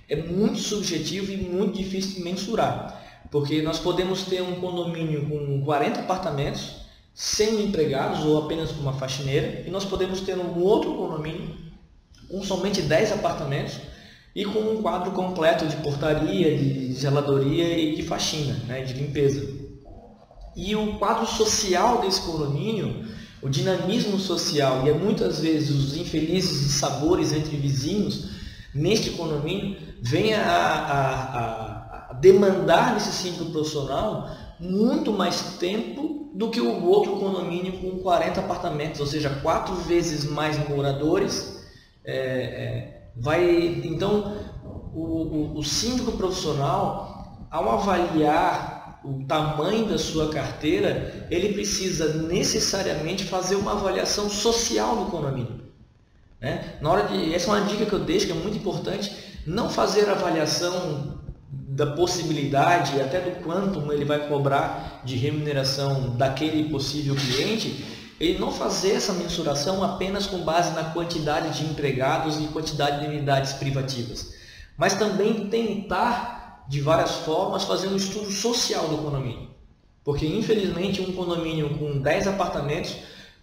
é 0.10 0.18
muito 0.18 0.60
subjetivo 0.60 1.32
e 1.32 1.38
muito 1.38 1.78
difícil 1.78 2.16
de 2.16 2.22
mensurar. 2.22 3.02
Porque 3.32 3.62
nós 3.62 3.80
podemos 3.80 4.24
ter 4.24 4.42
um 4.42 4.56
condomínio 4.56 5.26
com 5.30 5.64
40 5.64 6.02
apartamentos, 6.02 6.84
sem 7.14 7.64
empregados 7.64 8.26
ou 8.26 8.44
apenas 8.44 8.74
com 8.74 8.82
uma 8.82 8.94
faxineira, 8.94 9.64
e 9.66 9.72
nós 9.72 9.86
podemos 9.86 10.20
ter 10.20 10.38
um 10.38 10.60
outro 10.60 10.94
condomínio 10.94 11.56
com 12.30 12.44
somente 12.44 12.82
10 12.82 13.14
apartamentos 13.14 13.78
e 14.36 14.44
com 14.44 14.60
um 14.60 14.82
quadro 14.82 15.12
completo 15.12 15.66
de 15.66 15.78
portaria, 15.78 16.58
de 16.58 16.92
zeladoria 16.92 17.78
e 17.78 17.96
de 17.96 18.04
faxina, 18.04 18.54
né, 18.68 18.82
de 18.82 18.94
limpeza. 18.96 19.73
E 20.56 20.76
o 20.76 20.98
quadro 21.00 21.26
social 21.26 22.02
desse 22.02 22.22
condomínio, 22.22 23.06
o 23.42 23.50
dinamismo 23.50 24.20
social 24.20 24.86
e 24.86 24.90
é 24.90 24.94
muitas 24.94 25.40
vezes 25.40 25.70
os 25.70 25.98
infelizes 25.98 26.74
sabores 26.74 27.34
entre 27.34 27.58
vizinhos 27.58 28.30
neste 28.74 29.12
condomínio 29.12 29.78
vem 30.02 30.34
a, 30.34 30.46
a, 30.46 32.10
a 32.10 32.14
demandar 32.14 32.94
nesse 32.94 33.12
síndico 33.12 33.52
profissional 33.52 34.30
muito 34.60 35.12
mais 35.12 35.58
tempo 35.60 36.32
do 36.34 36.50
que 36.50 36.62
o 36.62 36.86
outro 36.86 37.18
condomínio 37.18 37.74
com 37.80 38.00
40 38.00 38.40
apartamentos, 38.40 39.00
ou 39.00 39.06
seja, 39.06 39.30
quatro 39.42 39.76
vezes 39.76 40.24
mais 40.24 40.58
moradores. 40.68 41.64
É, 42.04 42.16
é, 42.16 43.12
vai, 43.16 43.82
então, 43.84 44.36
o, 44.94 45.02
o, 45.02 45.60
o 45.60 45.64
síndico 45.64 46.14
profissional, 46.14 47.48
ao 47.52 47.70
avaliar 47.70 48.73
o 49.04 49.26
tamanho 49.26 49.86
da 49.86 49.98
sua 49.98 50.30
carteira, 50.30 51.28
ele 51.30 51.54
precisa 51.54 52.14
necessariamente 52.14 53.26
fazer 53.26 53.56
uma 53.56 53.74
avaliação 53.74 54.30
social 54.30 55.04
do 55.04 55.12
condomínio. 55.12 55.62
Né? 56.40 56.76
Na 56.82 56.90
hora 56.90 57.08
de, 57.08 57.34
essa 57.34 57.52
é 57.52 57.54
uma 57.54 57.68
dica 57.68 57.86
que 57.86 57.94
eu 57.94 58.00
deixo 58.00 58.26
que 58.26 58.32
é 58.32 58.36
muito 58.36 58.58
importante, 58.58 59.12
não 59.46 59.70
fazer 59.70 60.10
avaliação 60.10 61.22
da 61.52 61.88
possibilidade 61.88 63.00
até 63.02 63.20
do 63.20 63.44
quanto 63.44 63.92
ele 63.92 64.06
vai 64.06 64.28
cobrar 64.28 65.02
de 65.04 65.16
remuneração 65.16 66.16
daquele 66.16 66.70
possível 66.70 67.16
cliente, 67.16 67.86
ele 68.20 68.40
não 68.40 68.52
fazer 68.52 68.92
essa 68.92 69.14
mensuração 69.14 69.84
apenas 69.84 70.28
com 70.28 70.40
base 70.40 70.74
na 70.74 70.86
quantidade 70.86 71.58
de 71.58 71.66
empregados 71.66 72.38
e 72.40 72.48
quantidade 72.48 73.02
de 73.02 73.08
unidades 73.08 73.54
privativas, 73.54 74.34
mas 74.78 74.94
também 74.94 75.48
tentar 75.50 76.43
de 76.68 76.82
várias 76.82 77.12
formas 77.18 77.64
fazer 77.64 77.88
um 77.88 77.96
estudo 77.96 78.32
social 78.32 78.88
do 78.88 78.98
condomínio. 78.98 79.50
Porque 80.04 80.26
infelizmente 80.26 81.02
um 81.02 81.14
condomínio 81.14 81.78
com 81.78 82.00
10 82.00 82.28
apartamentos 82.28 82.96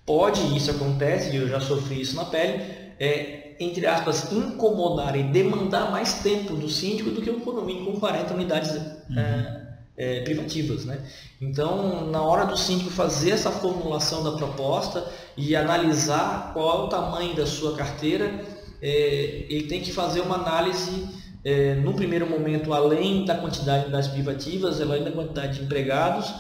pode, 0.05 0.41
e 0.41 0.57
isso 0.57 0.71
acontece, 0.71 1.31
e 1.31 1.37
eu 1.37 1.49
já 1.49 1.61
sofri 1.61 2.01
isso 2.01 2.17
na 2.17 2.25
pele, 2.25 2.63
é, 2.99 3.55
entre 3.61 3.87
aspas, 3.87 4.33
incomodar 4.33 5.17
e 5.17 5.23
demandar 5.23 5.91
mais 5.91 6.15
tempo 6.15 6.55
do 6.55 6.69
síndico 6.69 7.11
do 7.11 7.23
que 7.23 7.31
um 7.31 7.41
condomínio 7.41 7.85
com 7.85 8.01
40 8.01 8.35
unidades 8.35 8.71
uhum. 8.73 9.19
é, 9.19 9.61
é, 9.97 10.21
privativas. 10.23 10.85
Né? 10.85 10.99
Então, 11.41 12.07
na 12.11 12.23
hora 12.23 12.47
do 12.47 12.57
síndico 12.57 12.91
fazer 12.91 13.33
essa 13.33 13.51
formulação 13.51 14.25
da 14.25 14.33
proposta 14.33 15.07
e 15.37 15.55
analisar 15.55 16.53
qual 16.55 16.83
é 16.83 16.85
o 16.87 16.89
tamanho 16.89 17.37
da 17.37 17.47
sua 17.47 17.77
carteira, 17.77 18.45
é, 18.81 19.47
ele 19.49 19.69
tem 19.69 19.83
que 19.83 19.93
fazer 19.93 20.21
uma 20.21 20.37
análise, 20.37 21.07
é, 21.45 21.75
no 21.75 21.95
primeiro 21.95 22.29
momento, 22.29 22.73
além 22.73 23.25
da 23.25 23.35
quantidade 23.35 23.81
de 23.81 23.85
unidades 23.87 24.09
privativas, 24.09 24.81
além 24.81 25.03
da 25.03 25.11
quantidade 25.11 25.59
de 25.59 25.65
empregados, 25.65 26.33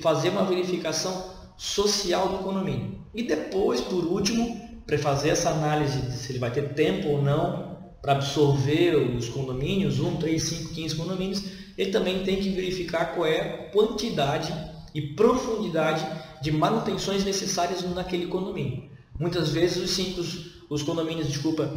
fazer 0.00 0.30
uma 0.30 0.44
verificação 0.44 1.32
social 1.56 2.28
do 2.28 2.38
condomínio. 2.38 2.98
E 3.14 3.22
depois, 3.22 3.80
por 3.80 4.04
último, 4.04 4.60
para 4.86 4.98
fazer 4.98 5.30
essa 5.30 5.50
análise 5.50 6.00
de 6.00 6.12
se 6.12 6.32
ele 6.32 6.38
vai 6.38 6.50
ter 6.50 6.74
tempo 6.74 7.08
ou 7.08 7.22
não 7.22 7.72
para 8.00 8.12
absorver 8.12 8.96
os 8.96 9.28
condomínios, 9.28 10.00
1, 10.00 10.16
3, 10.16 10.42
5, 10.42 10.74
15 10.74 10.96
condomínios, 10.96 11.44
ele 11.78 11.90
também 11.90 12.24
tem 12.24 12.36
que 12.36 12.50
verificar 12.50 13.14
qual 13.14 13.26
é 13.26 13.40
a 13.40 13.70
quantidade 13.70 14.52
e 14.94 15.00
profundidade 15.00 16.04
de 16.42 16.50
manutenções 16.50 17.24
necessárias 17.24 17.82
naquele 17.94 18.26
condomínio. 18.26 18.90
Muitas 19.18 19.50
vezes 19.50 19.84
os 19.84 19.90
síndicos, 19.90 20.64
os 20.68 20.82
condomínios, 20.82 21.28
desculpa, 21.28 21.70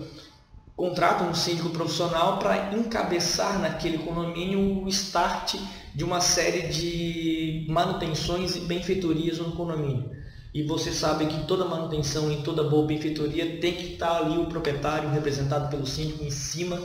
contratam 0.76 1.30
um 1.30 1.34
síndico 1.34 1.70
profissional 1.70 2.38
para 2.40 2.74
encabeçar 2.74 3.60
naquele 3.60 4.00
condomínio 4.00 4.84
o 4.84 4.90
start 4.90 5.56
de 5.94 6.04
uma 6.04 6.20
série 6.20 6.68
de 6.68 7.66
manutenções 7.70 8.56
e 8.56 8.60
benfeitorias 8.62 9.38
no 9.38 9.54
condomínio 9.54 10.16
e 10.56 10.64
você 10.64 10.94
sabe 10.94 11.26
que 11.26 11.46
toda 11.46 11.66
manutenção 11.66 12.32
e 12.32 12.38
toda 12.38 12.64
boa 12.64 12.88
benfeitoria 12.88 13.58
tem 13.60 13.74
que 13.74 13.92
estar 13.92 14.16
ali 14.16 14.38
o 14.38 14.46
proprietário 14.46 15.10
representado 15.10 15.70
pelo 15.70 15.86
síndico 15.86 16.24
em 16.24 16.32
cima 16.32 16.82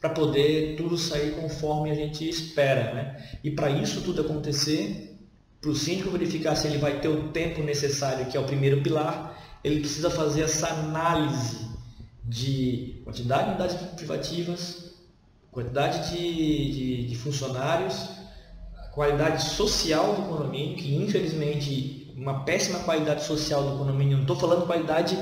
para 0.00 0.08
poder 0.08 0.74
tudo 0.78 0.96
sair 0.96 1.32
conforme 1.32 1.90
a 1.90 1.94
gente 1.94 2.26
espera. 2.26 2.94
Né? 2.94 3.22
E 3.44 3.50
para 3.50 3.68
isso 3.68 4.00
tudo 4.00 4.22
acontecer, 4.22 5.18
para 5.60 5.68
o 5.68 5.74
síndico 5.74 6.08
verificar 6.08 6.56
se 6.56 6.66
ele 6.66 6.78
vai 6.78 6.98
ter 6.98 7.08
o 7.08 7.28
tempo 7.28 7.62
necessário, 7.62 8.24
que 8.24 8.38
é 8.38 8.40
o 8.40 8.44
primeiro 8.44 8.80
pilar, 8.80 9.38
ele 9.62 9.80
precisa 9.80 10.08
fazer 10.08 10.40
essa 10.40 10.68
análise 10.68 11.68
de 12.30 13.02
quantidade 13.04 13.44
de 13.44 13.50
unidades 13.50 13.76
privativas, 13.96 14.92
quantidade 15.50 16.10
de, 16.10 16.72
de, 16.72 17.06
de 17.08 17.16
funcionários, 17.16 18.08
qualidade 18.92 19.42
social 19.42 20.14
do 20.14 20.22
condomínio, 20.22 20.76
que 20.76 20.94
infelizmente 20.94 22.12
uma 22.16 22.44
péssima 22.44 22.78
qualidade 22.80 23.24
social 23.24 23.64
do 23.64 23.78
condomínio. 23.78 24.16
Não 24.16 24.22
estou 24.22 24.36
falando 24.36 24.64
qualidade 24.64 25.18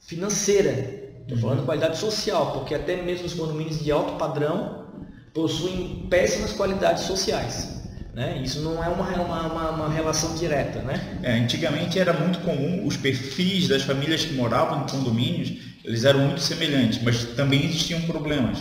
financeira, 0.00 1.12
estou 1.20 1.36
falando 1.36 1.60
uhum. 1.60 1.66
qualidade 1.66 1.98
social, 1.98 2.52
porque 2.52 2.74
até 2.74 3.02
mesmo 3.02 3.26
os 3.26 3.34
condomínios 3.34 3.80
de 3.80 3.92
alto 3.92 4.16
padrão 4.16 4.86
possuem 5.34 6.06
péssimas 6.08 6.52
qualidades 6.52 7.04
sociais. 7.04 7.82
Né? 8.14 8.40
Isso 8.42 8.60
não 8.60 8.82
é 8.82 8.88
uma, 8.88 9.08
uma, 9.22 9.70
uma, 9.70 9.88
relação 9.88 10.34
direta. 10.36 10.80
Né? 10.80 11.18
É, 11.22 11.32
antigamente 11.32 11.98
era 11.98 12.12
muito 12.12 12.40
comum 12.40 12.86
os 12.86 12.96
perfis 12.96 13.68
das 13.68 13.82
famílias 13.82 14.24
que 14.24 14.34
moravam 14.34 14.82
em 14.82 14.86
condomínios, 14.86 15.71
eles 15.84 16.04
eram 16.04 16.20
muito 16.20 16.40
semelhantes, 16.40 17.02
mas 17.02 17.24
também 17.36 17.64
existiam 17.64 18.00
problemas. 18.02 18.58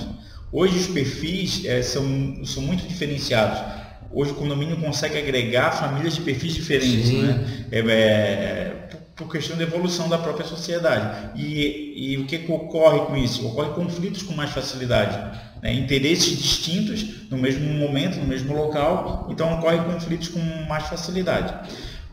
Hoje 0.51 0.77
os 0.77 0.87
perfis 0.87 1.65
é, 1.65 1.81
são, 1.81 2.43
são 2.45 2.63
muito 2.63 2.87
diferenciados 2.87 3.81
hoje 4.13 4.31
o 4.31 4.35
condomínio 4.35 4.77
consegue 4.77 5.17
agregar 5.17 5.71
famílias 5.71 6.15
de 6.15 6.21
perfis 6.21 6.53
diferentes, 6.53 7.07
Sim. 7.07 7.21
né? 7.21 7.65
É, 7.71 7.79
é, 7.79 8.89
por 9.15 9.31
questão 9.31 9.55
da 9.55 9.63
evolução 9.63 10.09
da 10.09 10.17
própria 10.17 10.45
sociedade. 10.45 11.31
E, 11.39 12.13
e 12.13 12.17
o 12.17 12.25
que, 12.25 12.39
que, 12.39 12.51
ocorre 12.51 12.99
com 13.01 13.15
isso? 13.15 13.45
Ocorre 13.47 13.73
conflitos 13.73 14.23
com 14.23 14.33
mais 14.33 14.51
facilidade. 14.51 15.17
Né? 15.61 15.73
Interesses 15.73 16.37
distintos 16.37 17.29
no 17.29 17.37
mesmo 17.37 17.71
momento, 17.73 18.17
no 18.17 18.25
mesmo 18.25 18.55
local, 18.55 19.27
então 19.29 19.53
ocorre 19.53 19.77
conflitos 19.79 20.27
com 20.27 20.39
mais 20.67 20.87
facilidade. 20.87 21.69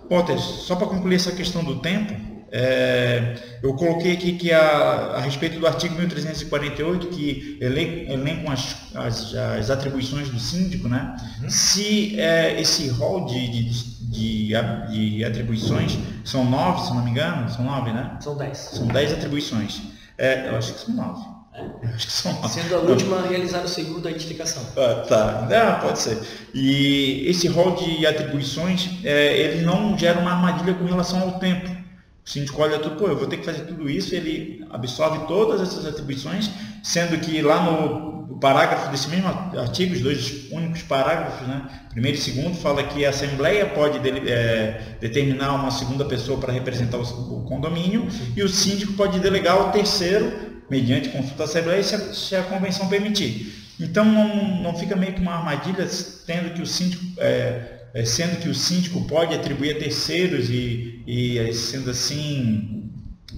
Potter, 0.08 0.38
só 0.38 0.76
para 0.76 0.86
concluir 0.86 1.16
essa 1.16 1.32
questão 1.32 1.64
do 1.64 1.80
tempo, 1.80 2.14
é, 2.50 3.36
eu 3.62 3.74
coloquei 3.74 4.12
aqui 4.12 4.32
que 4.32 4.52
a, 4.52 4.60
a, 4.60 5.20
respeito 5.20 5.58
do 5.58 5.66
artigo 5.66 5.94
1348, 5.96 7.08
que 7.08 7.58
elencam 7.60 8.50
as, 8.50 8.76
as, 8.94 9.34
as 9.34 9.70
atribuições 9.70 10.30
do 10.30 10.38
síndico, 10.38 10.88
né? 10.88 11.14
Uhum. 11.42 11.50
se 11.50 12.18
é, 12.18 12.58
esse 12.60 12.88
rol 12.88 13.26
de, 13.26 13.48
de, 13.48 13.70
de, 14.10 14.52
de 14.90 15.24
atribuições, 15.24 15.98
são 16.24 16.44
nove, 16.44 16.86
se 16.86 16.94
não 16.94 17.04
me 17.04 17.10
engano, 17.10 17.50
são 17.50 17.64
nove, 17.64 17.92
né? 17.92 18.16
São 18.20 18.36
dez. 18.36 18.58
São 18.58 18.86
dez 18.86 19.12
atribuições. 19.12 19.82
É, 20.16 20.48
eu 20.48 20.56
acho 20.56 20.72
que 20.72 20.80
são 20.80 20.94
nove. 20.94 21.22
É. 21.52 21.60
Eu 21.60 21.94
acho 21.94 22.06
que 22.06 22.12
são 22.12 22.32
nove. 22.32 22.48
Sendo 22.48 22.74
a 22.76 22.78
última 22.78 23.26
realizar 23.26 23.62
o 23.62 23.68
seguro 23.68 24.00
da 24.00 24.10
identificação. 24.10 24.62
Ah, 24.74 25.04
tá, 25.06 25.48
ah, 25.52 25.80
pode 25.82 25.98
ser. 25.98 26.18
E 26.54 27.24
esse 27.26 27.46
rol 27.46 27.76
de 27.76 28.06
atribuições, 28.06 28.88
é, 29.04 29.36
ele 29.36 29.66
não 29.66 29.98
gera 29.98 30.18
uma 30.18 30.32
armadilha 30.32 30.72
com 30.72 30.86
relação 30.86 31.20
ao 31.20 31.38
tempo. 31.38 31.87
O 32.28 32.30
síndico 32.30 32.60
olha 32.60 32.78
tudo, 32.78 32.96
pô, 32.96 33.08
eu 33.08 33.16
vou 33.16 33.26
ter 33.26 33.38
que 33.38 33.44
fazer 33.46 33.62
tudo 33.62 33.88
isso, 33.88 34.14
ele 34.14 34.62
absorve 34.68 35.26
todas 35.26 35.62
essas 35.62 35.86
atribuições, 35.86 36.50
sendo 36.82 37.18
que 37.18 37.40
lá 37.40 37.62
no 37.62 38.38
parágrafo 38.38 38.90
desse 38.90 39.08
mesmo 39.08 39.28
artigo, 39.28 39.94
os 39.94 40.02
dois 40.02 40.52
únicos 40.52 40.82
parágrafos, 40.82 41.48
né, 41.48 41.66
primeiro 41.88 42.18
e 42.18 42.20
segundo, 42.20 42.54
fala 42.54 42.82
que 42.82 43.06
a 43.06 43.08
Assembleia 43.08 43.64
pode 43.64 43.98
de, 44.00 44.30
é, 44.30 44.98
determinar 45.00 45.54
uma 45.54 45.70
segunda 45.70 46.04
pessoa 46.04 46.38
para 46.38 46.52
representar 46.52 46.98
o, 46.98 47.02
o 47.02 47.44
condomínio 47.44 48.06
e 48.36 48.42
o 48.42 48.48
síndico 48.48 48.92
pode 48.92 49.18
delegar 49.20 49.56
ao 49.56 49.72
terceiro, 49.72 50.30
mediante 50.68 51.08
consulta 51.08 51.38
da 51.38 51.44
Assembleia, 51.44 51.82
se 51.82 51.94
a, 51.94 52.12
se 52.12 52.36
a 52.36 52.42
convenção 52.42 52.88
permitir. 52.88 53.54
Então 53.80 54.04
não, 54.04 54.60
não 54.60 54.76
fica 54.76 54.94
meio 54.94 55.14
que 55.14 55.20
uma 55.22 55.32
armadilha, 55.34 55.88
tendo 56.26 56.52
que 56.52 56.60
o 56.60 56.66
síndico. 56.66 57.02
É, 57.16 57.77
sendo 58.04 58.40
que 58.40 58.48
o 58.48 58.54
síndico 58.54 59.04
pode 59.06 59.34
atribuir 59.34 59.76
a 59.76 59.78
terceiros 59.78 60.48
e, 60.50 61.02
e 61.06 61.52
sendo 61.52 61.90
assim 61.90 62.90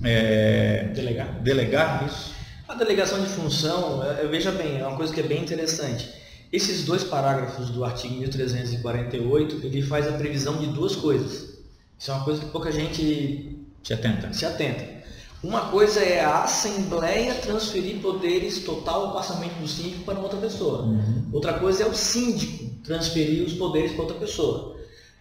é, 0.03 0.85
Delegar. 0.95 1.41
delegar 1.43 2.07
isso. 2.07 2.35
A 2.69 2.75
delegação 2.75 3.21
de 3.23 3.29
função, 3.29 4.01
veja 4.31 4.53
bem, 4.53 4.79
é 4.79 4.87
uma 4.87 4.97
coisa 4.97 5.13
que 5.13 5.21
é 5.21 5.25
bem 5.25 5.43
interessante. 5.43 6.09
Esses 6.53 6.85
dois 6.85 7.05
parágrafos 7.05 7.71
do 7.71 7.85
artigo 7.85 8.15
1348, 8.19 9.61
ele 9.65 9.83
faz 9.83 10.07
a 10.09 10.13
previsão 10.13 10.59
de 10.59 10.67
duas 10.67 10.97
coisas. 10.97 11.51
Isso 11.99 12.11
é 12.11 12.15
uma 12.15 12.25
coisa 12.25 12.41
que 12.41 12.51
pouca 12.51 12.71
gente 12.73 13.57
Se 13.83 13.93
atenta. 13.93 14.33
se 14.33 14.45
atenta. 14.47 15.00
Uma 15.43 15.71
coisa 15.71 16.01
é 16.01 16.23
a 16.23 16.43
Assembleia 16.43 17.35
transferir 17.37 18.01
poderes 18.03 18.63
total 18.65 19.07
ou 19.07 19.13
parcialmente 19.13 19.55
do 19.55 19.67
síndico 19.67 20.05
para 20.05 20.19
outra 20.19 20.39
pessoa. 20.39 20.87
Outra 21.33 21.55
coisa 21.55 21.85
é 21.85 21.87
o 21.87 21.95
síndico 21.95 22.83
transferir 22.85 23.47
os 23.47 23.55
poderes 23.55 23.93
para 23.93 24.03
outra 24.03 24.19
pessoa. 24.19 24.77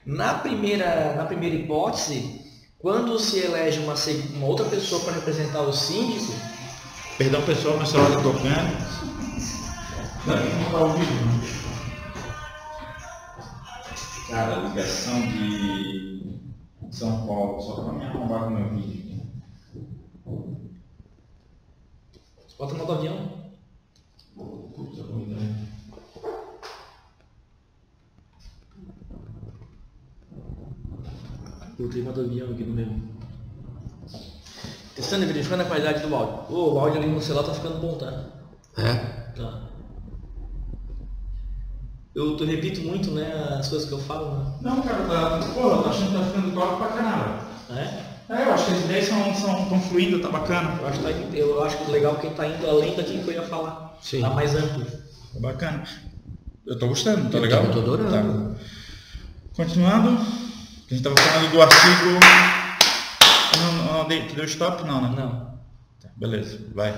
Na 0.06 0.34
primeira, 0.34 1.16
na 1.16 1.26
primeira 1.26 1.56
hipótese, 1.56 2.42
quando 2.80 3.18
se 3.20 3.40
elege 3.40 3.80
uma, 3.80 3.96
uma 4.36 4.48
outra 4.48 4.66
pessoa 4.66 5.02
para 5.04 5.14
representar 5.14 5.62
o 5.62 5.72
síndico, 5.72 6.34
Perdão 7.20 7.42
pessoal, 7.42 7.76
meu 7.76 7.86
celular 7.86 8.12
está 8.12 8.22
tocando. 8.24 8.78
Cara, 14.30 14.56
ligação 14.70 15.20
de 15.28 16.40
São 16.90 17.28
Paulo, 17.28 17.62
só 17.62 17.82
para 17.82 17.92
me 17.92 18.06
arrombar 18.06 18.44
com 18.44 18.48
o 18.48 18.52
meu 18.52 18.70
vídeo. 18.70 19.09
Você 22.48 22.56
bota 22.58 22.74
no 22.74 22.80
modo 22.80 22.94
avião, 22.94 23.40
Puta, 24.36 25.04
boa 25.04 25.22
ideia. 25.22 25.70
botei 31.78 32.02
modo 32.02 32.22
avião 32.22 32.52
aqui 32.52 32.64
no 32.64 32.74
meu. 32.74 32.88
Testando 34.96 35.24
e 35.24 35.28
verificando 35.28 35.62
a 35.62 35.66
qualidade 35.66 36.06
do 36.06 36.14
áudio. 36.14 36.56
Ô, 36.56 36.74
o 36.74 36.80
áudio 36.80 37.02
ali 37.02 37.10
no 37.10 37.22
celular 37.22 37.46
tá 37.46 37.54
ficando 37.54 37.80
bom, 37.80 37.98
tá? 37.98 38.26
É? 38.78 38.94
Tá. 39.36 39.62
Eu, 42.14 42.38
eu 42.38 42.46
repito 42.46 42.82
muito, 42.82 43.12
né, 43.12 43.32
as 43.60 43.70
coisas 43.70 43.88
que 43.88 43.94
eu 43.94 44.00
falo, 44.00 44.38
né? 44.38 44.54
Não, 44.62 44.82
cara, 44.82 45.06
tá, 45.08 45.40
porra, 45.54 45.78
eu 45.78 45.84
tô 45.84 45.90
achando 45.90 46.12
que 46.12 46.18
tá 46.18 46.24
ficando 46.26 46.54
top 46.54 46.78
pra 46.78 46.88
caramba. 46.88 47.50
É? 47.70 48.09
É, 48.30 48.44
eu 48.44 48.54
acho 48.54 48.66
que 48.66 48.72
as 48.74 48.80
ideias 48.86 49.06
são, 49.08 49.36
são, 49.36 49.66
tão 49.70 49.82
fluindo, 49.82 50.20
tá 50.22 50.30
bacana. 50.30 50.78
Eu 50.80 50.88
acho, 50.88 51.00
que 51.00 51.04
tá 51.04 51.10
eu 51.38 51.64
acho 51.64 51.92
legal 51.92 52.16
que 52.18 52.30
tá 52.30 52.46
indo 52.48 52.70
além 52.70 52.96
daquilo 52.96 53.24
que 53.24 53.30
eu 53.32 53.34
ia 53.34 53.42
falar. 53.44 53.98
Sim. 54.02 54.22
Tá 54.22 54.30
mais 54.30 54.56
amplo. 54.56 54.86
Tá 54.86 55.40
bacana. 55.40 55.84
Eu 56.66 56.78
tô 56.78 56.88
gostando, 56.88 57.30
tá 57.32 57.38
Eu 57.38 57.42
legal? 57.42 57.62
tô- 57.64 57.68
eu 57.70 57.74
tô 57.74 57.80
adorando. 57.94 58.54
Tá. 58.56 58.60
Continuando, 59.56 60.10
a 60.10 60.94
gente 60.94 61.02
tava 61.04 61.16
falando 61.18 61.52
do 61.52 61.62
artigo. 61.62 62.20
Não, 63.58 63.94
não, 63.94 64.08
dei- 64.08 64.28
tu 64.28 64.36
deu 64.36 64.46
stop? 64.46 64.84
Não, 64.86 65.02
né? 65.02 65.14
Não. 65.18 65.60
Tá, 66.00 66.10
beleza, 66.16 66.60
vai. 66.74 66.96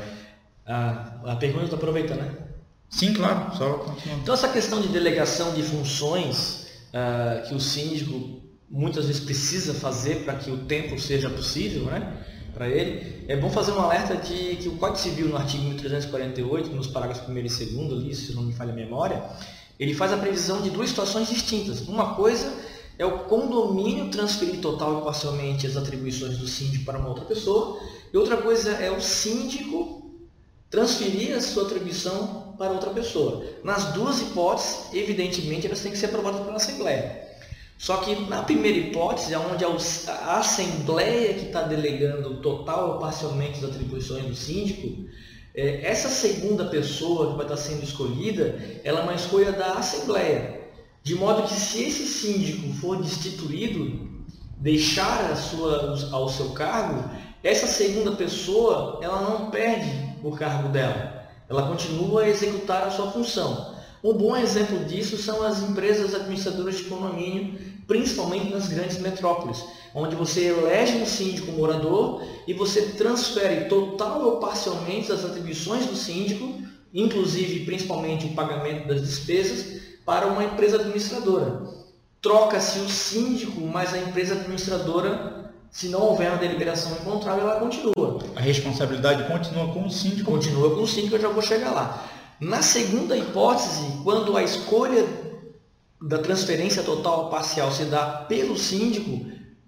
A, 0.67 1.13
a 1.25 1.35
pergunta 1.37 1.67
tu 1.69 1.75
aproveita, 1.75 2.13
né? 2.13 2.29
Sim, 2.89 3.13
claro, 3.13 3.55
só 3.55 3.73
continuando. 3.75 4.21
Então 4.21 4.33
essa 4.33 4.49
questão 4.49 4.81
de 4.81 4.89
delegação 4.89 5.53
de 5.53 5.63
funções 5.63 6.67
ah, 6.93 7.41
que 7.47 7.55
o 7.55 7.59
síndico 7.59 8.40
muitas 8.71 9.05
vezes 9.05 9.21
precisa 9.21 9.73
fazer 9.73 10.23
para 10.23 10.35
que 10.35 10.49
o 10.49 10.59
tempo 10.59 10.97
seja 10.97 11.29
possível, 11.29 11.83
né? 11.83 12.25
Para 12.53 12.69
ele, 12.69 13.25
é 13.27 13.35
bom 13.35 13.49
fazer 13.49 13.71
um 13.71 13.79
alerta 13.79 14.15
de 14.15 14.55
que 14.55 14.67
o 14.67 14.77
Código 14.77 14.97
Civil 14.97 15.27
no 15.27 15.37
artigo 15.37 15.63
1348, 15.63 16.69
nos 16.69 16.87
parágrafos 16.87 17.27
1 17.27 17.37
e 17.37 17.43
2 17.43 17.91
ali, 17.91 18.15
se 18.15 18.33
não 18.33 18.43
me 18.43 18.53
falha 18.53 18.71
a 18.71 18.75
memória, 18.75 19.23
ele 19.79 19.93
faz 19.93 20.13
a 20.13 20.17
previsão 20.17 20.61
de 20.61 20.69
duas 20.69 20.89
situações 20.89 21.29
distintas. 21.29 21.81
Uma 21.81 22.15
coisa 22.15 22.53
é 22.97 23.05
o 23.05 23.19
condomínio 23.25 24.09
transferir 24.09 24.59
total 24.59 24.99
e 24.99 25.03
parcialmente 25.03 25.65
as 25.65 25.75
atribuições 25.75 26.37
do 26.37 26.47
síndico 26.47 26.85
para 26.85 26.99
uma 26.99 27.09
outra 27.09 27.25
pessoa, 27.25 27.79
e 28.13 28.17
outra 28.17 28.37
coisa 28.37 28.71
é 28.71 28.91
o 28.91 29.01
síndico 29.01 30.11
transferir 30.69 31.35
a 31.35 31.41
sua 31.41 31.63
atribuição 31.63 32.55
para 32.57 32.71
outra 32.71 32.91
pessoa. 32.91 33.45
Nas 33.63 33.93
duas 33.93 34.21
hipóteses, 34.21 34.93
evidentemente, 34.93 35.67
elas 35.67 35.81
têm 35.81 35.91
que 35.91 35.97
ser 35.97 36.07
aprovadas 36.07 36.41
pela 36.41 36.57
Assembleia. 36.57 37.20
Só 37.81 37.97
que 37.97 38.13
na 38.29 38.43
primeira 38.43 38.77
hipótese, 38.77 39.35
onde 39.35 39.65
a 39.65 40.37
Assembleia 40.37 41.33
que 41.33 41.47
está 41.47 41.63
delegando 41.63 42.35
total 42.35 42.91
ou 42.91 42.99
parcialmente 42.99 43.57
as 43.57 43.71
atribuições 43.71 44.23
do 44.23 44.35
síndico, 44.35 45.03
é, 45.55 45.81
essa 45.83 46.07
segunda 46.07 46.65
pessoa 46.65 47.31
que 47.31 47.37
vai 47.37 47.45
estar 47.45 47.57
sendo 47.57 47.83
escolhida, 47.83 48.59
ela 48.83 48.99
é 48.99 49.03
uma 49.03 49.15
escolha 49.15 49.51
da 49.51 49.73
Assembleia. 49.73 50.61
De 51.01 51.15
modo 51.15 51.41
que 51.41 51.55
se 51.55 51.81
esse 51.81 52.05
síndico 52.05 52.71
for 52.75 53.01
destituído, 53.01 54.07
deixar 54.57 55.31
a 55.31 55.35
sua, 55.35 55.97
ao 56.11 56.29
seu 56.29 56.51
cargo, 56.51 57.09
essa 57.43 57.65
segunda 57.65 58.11
pessoa 58.11 58.99
ela 59.01 59.23
não 59.23 59.49
perde 59.49 59.89
o 60.23 60.29
cargo 60.33 60.69
dela. 60.69 61.25
Ela 61.49 61.67
continua 61.67 62.21
a 62.21 62.29
executar 62.29 62.83
a 62.83 62.91
sua 62.91 63.09
função. 63.09 63.71
Um 64.03 64.13
bom 64.13 64.35
exemplo 64.35 64.83
disso 64.85 65.15
são 65.15 65.43
as 65.43 65.61
empresas 65.61 66.15
administradoras 66.15 66.77
de 66.77 66.85
condomínio, 66.85 67.70
principalmente 67.91 68.49
nas 68.49 68.69
grandes 68.69 68.99
metrópoles, 68.99 69.65
onde 69.93 70.15
você 70.15 70.45
elege 70.45 70.95
um 70.95 71.05
síndico 71.05 71.51
morador 71.51 72.23
e 72.47 72.53
você 72.53 72.83
transfere 72.83 73.65
total 73.65 74.23
ou 74.23 74.37
parcialmente 74.37 75.11
as 75.11 75.25
atribuições 75.25 75.85
do 75.87 75.95
síndico, 75.97 76.53
inclusive 76.93 77.65
principalmente 77.65 78.27
o 78.27 78.33
pagamento 78.33 78.87
das 78.87 79.01
despesas, 79.01 79.81
para 80.05 80.27
uma 80.27 80.41
empresa 80.41 80.77
administradora. 80.77 81.63
Troca-se 82.21 82.79
o 82.79 82.87
síndico, 82.87 83.59
mas 83.59 83.93
a 83.93 83.97
empresa 83.97 84.35
administradora, 84.35 85.51
se 85.69 85.89
não 85.89 86.01
houver 86.01 86.29
uma 86.29 86.37
deliberação 86.37 86.93
em 86.93 87.03
contrário, 87.03 87.41
ela 87.41 87.59
continua. 87.59 88.19
A 88.37 88.39
responsabilidade 88.39 89.25
continua 89.25 89.67
com 89.73 89.85
o 89.85 89.91
síndico. 89.91 90.31
Continua 90.31 90.73
com 90.75 90.83
o 90.83 90.87
síndico, 90.87 91.17
eu 91.17 91.21
já 91.21 91.27
vou 91.27 91.41
chegar 91.41 91.71
lá. 91.71 92.07
Na 92.39 92.61
segunda 92.61 93.17
hipótese, 93.17 93.85
quando 94.01 94.37
a 94.37 94.43
escolha 94.43 95.05
da 96.01 96.17
transferência 96.17 96.81
total 96.81 97.25
ou 97.25 97.29
parcial 97.29 97.71
se 97.71 97.85
dá 97.85 98.05
pelo 98.27 98.57
síndico, 98.57 99.25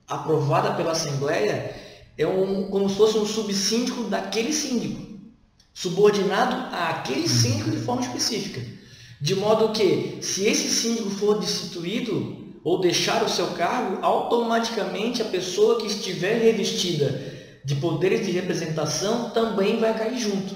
aprovada 0.07 0.73
pela 0.73 0.91
Assembleia, 0.91 1.75
é 2.17 2.25
um, 2.25 2.69
como 2.69 2.89
se 2.89 2.95
fosse 2.95 3.17
um 3.17 3.25
subsíndico 3.25 4.03
daquele 4.03 4.51
síndico, 4.51 5.01
subordinado 5.73 6.75
àquele 6.75 7.27
síndico 7.27 7.71
de 7.71 7.77
forma 7.77 8.01
específica. 8.01 8.61
De 9.21 9.35
modo 9.35 9.71
que, 9.71 10.17
se 10.21 10.45
esse 10.45 10.69
síndico 10.69 11.09
for 11.11 11.39
destituído 11.39 12.43
ou 12.63 12.81
deixar 12.81 13.23
o 13.23 13.29
seu 13.29 13.47
cargo, 13.51 13.99
automaticamente 14.01 15.21
a 15.21 15.25
pessoa 15.25 15.79
que 15.79 15.87
estiver 15.87 16.41
revestida 16.41 17.33
de 17.63 17.75
poderes 17.75 18.25
de 18.25 18.31
representação 18.31 19.29
também 19.29 19.79
vai 19.79 19.97
cair 19.97 20.19
junto. 20.19 20.55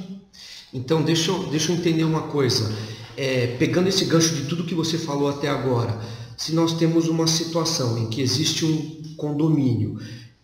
Então, 0.74 1.02
deixa 1.02 1.32
eu, 1.32 1.44
deixa 1.44 1.72
eu 1.72 1.78
entender 1.78 2.04
uma 2.04 2.24
coisa. 2.24 2.76
É, 3.18 3.56
pegando 3.58 3.90
esse 3.90 4.06
gancho 4.06 4.36
de 4.36 4.44
tudo 4.44 4.64
que 4.64 4.76
você 4.76 4.98
falou 4.98 5.28
até 5.28 5.50
agora, 5.50 6.00
se 6.38 6.54
nós 6.54 6.74
temos 6.74 7.08
uma 7.08 7.26
situação 7.28 7.98
em 7.98 8.08
que 8.08 8.22
existe 8.22 8.64
um 8.64 9.16
condomínio 9.18 9.98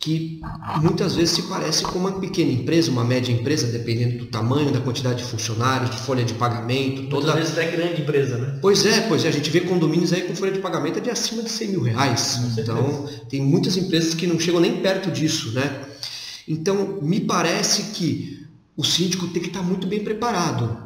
que 0.03 0.41
muitas 0.81 1.15
vezes 1.15 1.33
se 1.33 1.43
parece 1.43 1.83
com 1.83 1.97
uma 1.97 2.19
pequena 2.19 2.51
empresa, 2.51 2.91
uma 2.91 3.05
média 3.05 3.31
empresa, 3.31 3.67
dependendo 3.67 4.17
do 4.17 4.25
tamanho, 4.25 4.69
da 4.69 4.81
quantidade 4.81 5.23
de 5.23 5.23
funcionários, 5.23 5.91
de 5.91 5.97
folha 5.97 6.25
de 6.25 6.33
pagamento, 6.33 7.03
Toda 7.07 7.27
toda. 7.27 7.35
vez 7.35 7.57
é 7.57 7.71
grande 7.71 8.01
empresa, 8.01 8.37
né? 8.37 8.59
Pois 8.61 8.85
é, 8.85 9.07
pois 9.07 9.23
é, 9.23 9.29
a 9.29 9.31
gente 9.31 9.49
vê 9.49 9.61
condomínios 9.61 10.11
aí 10.11 10.23
com 10.23 10.35
folha 10.35 10.51
de 10.51 10.59
pagamento 10.59 10.99
de 10.99 11.09
acima 11.09 11.41
de 11.41 11.49
100 11.49 11.67
mil 11.69 11.83
reais. 11.83 12.57
Então, 12.57 13.07
tem 13.29 13.41
muitas 13.41 13.77
empresas 13.77 14.13
que 14.13 14.27
não 14.27 14.37
chegam 14.37 14.59
nem 14.59 14.81
perto 14.81 15.09
disso, 15.09 15.53
né? 15.53 15.85
Então, 16.45 16.99
me 17.01 17.21
parece 17.21 17.93
que 17.93 18.45
o 18.75 18.83
síndico 18.83 19.27
tem 19.27 19.41
que 19.41 19.47
estar 19.47 19.61
muito 19.61 19.87
bem 19.87 20.03
preparado. 20.03 20.77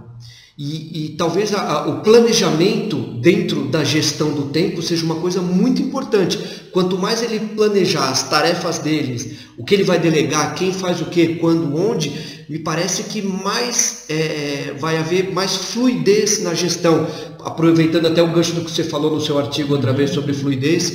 E, 0.58 1.06
e 1.06 1.10
talvez 1.10 1.54
a, 1.54 1.62
a, 1.62 1.88
o 1.88 2.02
planejamento 2.02 2.98
dentro 2.98 3.66
da 3.66 3.84
gestão 3.84 4.32
do 4.32 4.50
tempo 4.50 4.82
seja 4.82 5.06
uma 5.06 5.22
coisa 5.22 5.40
muito 5.40 5.84
importante. 5.84 6.40
Quanto 6.72 6.98
mais 6.98 7.22
ele 7.22 7.40
planejar 7.40 8.10
as 8.10 8.28
tarefas 8.28 8.80
deles, 8.80 9.38
o 9.56 9.64
que 9.64 9.76
ele 9.76 9.84
vai 9.84 10.00
delegar, 10.00 10.56
quem 10.56 10.74
faz 10.74 11.00
o 11.00 11.06
que, 11.06 11.36
quando, 11.36 11.76
onde, 11.78 12.12
me 12.50 12.58
parece 12.58 13.04
que 13.04 13.22
mais 13.22 14.06
é, 14.10 14.74
vai 14.80 14.98
haver 14.98 15.32
mais 15.32 15.56
fluidez 15.56 16.42
na 16.42 16.56
gestão. 16.56 17.06
Aproveitando 17.44 18.08
até 18.08 18.24
o 18.24 18.32
gancho 18.32 18.54
do 18.54 18.66
que 18.66 18.72
você 18.72 18.84
falou 18.84 19.14
no 19.14 19.22
seu 19.22 19.38
artigo 19.38 19.76
outra 19.76 19.94
vez 19.94 20.10
sobre 20.10 20.34
fluidez, 20.34 20.92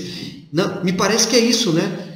não, 0.53 0.83
me 0.83 0.92
parece 0.92 1.29
que 1.29 1.37
é 1.37 1.40
isso, 1.40 1.72
né? 1.72 2.09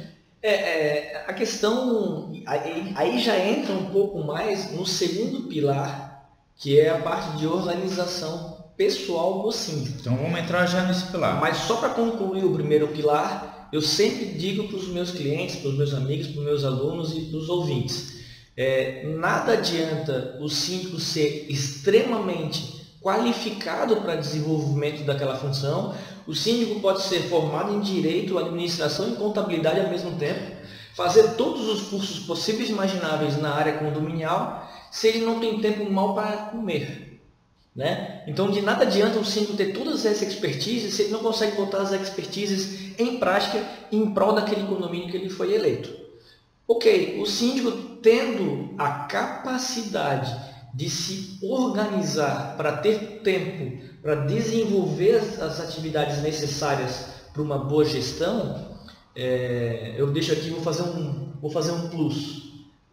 É, 0.43 0.51
é 0.51 1.25
a 1.25 1.33
questão 1.33 2.33
aí, 2.45 2.91
aí 2.93 3.19
já 3.19 3.39
entra 3.39 3.73
um 3.73 3.85
pouco 3.85 4.21
mais 4.23 4.73
no 4.73 4.85
segundo 4.85 5.43
pilar 5.43 6.06
que 6.57 6.79
é 6.79 6.89
a 6.89 6.97
parte 6.97 7.37
de 7.37 7.47
organização 7.47 8.57
pessoal 8.75 9.41
do 9.43 9.51
síndico. 9.51 9.97
Então 9.99 10.15
vamos 10.15 10.39
entrar 10.39 10.65
já 10.65 10.83
nesse 10.83 11.07
pilar. 11.07 11.39
Mas 11.39 11.57
só 11.57 11.77
para 11.77 11.89
concluir 11.89 12.43
o 12.43 12.53
primeiro 12.53 12.87
pilar, 12.89 13.69
eu 13.71 13.81
sempre 13.81 14.25
digo 14.25 14.67
para 14.67 14.77
os 14.77 14.87
meus 14.87 15.11
clientes, 15.11 15.57
para 15.57 15.69
os 15.69 15.77
meus 15.77 15.93
amigos, 15.93 16.27
para 16.27 16.39
os 16.39 16.45
meus 16.45 16.63
alunos 16.63 17.15
e 17.15 17.21
para 17.21 17.37
os 17.37 17.49
ouvintes, 17.49 18.17
é, 18.55 19.05
nada 19.17 19.53
adianta 19.53 20.37
o 20.39 20.49
síndico 20.49 20.99
ser 20.99 21.45
extremamente 21.49 22.77
qualificado 23.01 23.97
para 23.97 24.15
desenvolvimento 24.15 25.05
daquela 25.05 25.37
função. 25.37 25.93
O 26.25 26.33
síndico 26.33 26.79
pode 26.79 27.03
ser 27.03 27.21
formado 27.29 27.73
em 27.73 27.79
direito, 27.79 28.37
administração 28.37 29.09
e 29.09 29.15
contabilidade 29.15 29.79
ao 29.79 29.89
mesmo 29.89 30.17
tempo, 30.17 30.57
fazer 30.95 31.35
todos 31.35 31.67
os 31.67 31.81
cursos 31.83 32.19
possíveis 32.25 32.69
e 32.69 32.71
imagináveis 32.71 33.39
na 33.39 33.53
área 33.53 33.77
condominial 33.77 34.67
se 34.97 35.09
ele 35.09 35.23
não 35.23 35.39
tem 35.39 35.61
tempo 35.61 35.87
mal 35.91 36.15
para 36.15 36.37
comer. 36.47 37.21
Né? 37.75 38.23
Então, 38.25 38.49
de 38.49 38.61
nada 38.61 38.83
adianta 38.83 39.19
o 39.19 39.25
síndico 39.25 39.55
ter 39.55 39.71
todas 39.71 40.03
essas 40.07 40.27
expertises 40.27 40.95
se 40.95 41.03
ele 41.03 41.11
não 41.11 41.19
consegue 41.19 41.55
botar 41.55 41.83
as 41.83 41.91
expertises 41.91 42.97
em 42.97 43.19
prática 43.19 43.63
em 43.91 44.09
prol 44.09 44.33
daquele 44.33 44.65
condomínio 44.65 45.11
que 45.11 45.15
ele 45.15 45.29
foi 45.29 45.53
eleito. 45.53 45.95
Ok, 46.67 47.21
o 47.21 47.27
síndico 47.27 47.71
tendo 48.01 48.73
a 48.75 49.05
capacidade 49.05 50.35
de 50.73 50.89
se 50.89 51.37
organizar 51.43 52.57
para 52.57 52.77
ter 52.77 53.21
tempo 53.21 53.79
para 54.01 54.15
desenvolver 54.15 55.17
as 55.39 55.59
atividades 55.59 56.23
necessárias 56.23 57.05
para 57.31 57.43
uma 57.43 57.59
boa 57.59 57.85
gestão, 57.85 58.67
é, 59.15 59.93
eu 59.95 60.07
deixo 60.07 60.33
aqui, 60.33 60.49
vou 60.49 60.61
fazer 60.61 60.81
um, 60.81 61.33
vou 61.39 61.51
fazer 61.51 61.71
um 61.71 61.87
plus. 61.89 62.46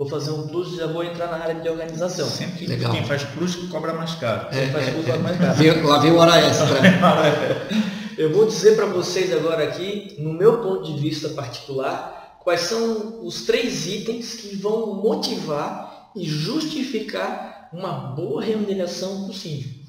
Vou 0.05 0.11
fazer 0.11 0.33
um 0.33 0.47
plus 0.47 0.75
e 0.75 0.77
já 0.77 0.87
vou 0.87 1.03
entrar 1.03 1.29
na 1.29 1.39
área 1.39 1.55
de 1.55 1.67
organização. 1.67 2.29
Sempre 2.29 2.67
Legal. 2.67 2.93
quem 2.93 3.07
faz 3.07 3.25
plus 3.25 3.57
cobra 3.71 3.95
mais 3.95 4.15
caro. 4.17 4.51
Quem 4.51 4.71
faz 4.71 4.91
plus 4.91 5.07
cobra 5.07 5.19
mais 5.19 5.39
caro. 5.39 5.89
lá 5.89 5.99
vem 5.99 6.13
o 6.13 6.19
hora 6.19 6.41
extra. 6.41 6.67
Eu 8.19 8.31
vou 8.31 8.47
dizer 8.47 8.77
para 8.77 8.85
vocês 8.85 9.33
agora 9.33 9.65
aqui, 9.65 10.15
no 10.19 10.35
meu 10.35 10.59
ponto 10.59 10.85
de 10.85 11.01
vista 11.01 11.31
particular, 11.31 12.39
quais 12.45 12.61
são 12.61 13.25
os 13.27 13.47
três 13.47 13.87
itens 13.87 14.35
que 14.35 14.57
vão 14.57 14.95
motivar 14.95 16.11
e 16.15 16.23
justificar 16.23 17.71
uma 17.73 17.93
boa 17.93 18.43
remuneração 18.43 19.33
síndico. 19.33 19.87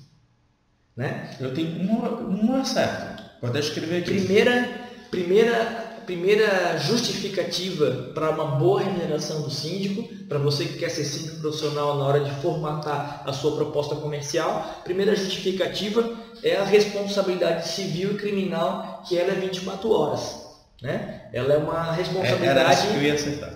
Né? 0.96 1.36
Eu 1.42 1.54
tenho 1.54 1.78
uma, 1.82 2.08
uma 2.10 2.64
certa. 2.64 3.32
Pode 3.42 3.60
escrever 3.60 3.98
aqui. 3.98 4.12
Primeira, 4.12 4.70
primeira 5.12 5.85
primeira 6.06 6.78
justificativa 6.78 8.12
para 8.14 8.30
uma 8.32 8.58
boa 8.58 8.82
remuneração 8.82 9.42
do 9.42 9.50
síndico, 9.50 10.04
para 10.28 10.38
você 10.38 10.66
que 10.66 10.78
quer 10.78 10.90
ser 10.90 11.04
síndico 11.04 11.42
profissional 11.42 11.98
na 11.98 12.06
hora 12.06 12.20
de 12.20 12.32
formatar 12.42 13.24
a 13.26 13.34
sua 13.34 13.56
proposta 13.56 13.96
comercial, 13.96 14.82
primeira 14.84 15.16
justificativa 15.16 16.18
é 16.44 16.58
a 16.58 16.64
responsabilidade 16.64 17.68
civil 17.68 18.14
e 18.14 18.18
criminal, 18.18 19.04
que 19.08 19.18
ela 19.18 19.32
é 19.32 19.36
24 19.36 19.92
horas. 19.92 20.46
Né? 20.82 21.30
Ela 21.34 21.54
é 21.54 21.58
uma 21.58 21.92
responsabilidade. 21.92 22.88
É, 22.88 22.92
que 22.92 22.98
eu 22.98 23.04
ia 23.04 23.14
acertar. 23.14 23.54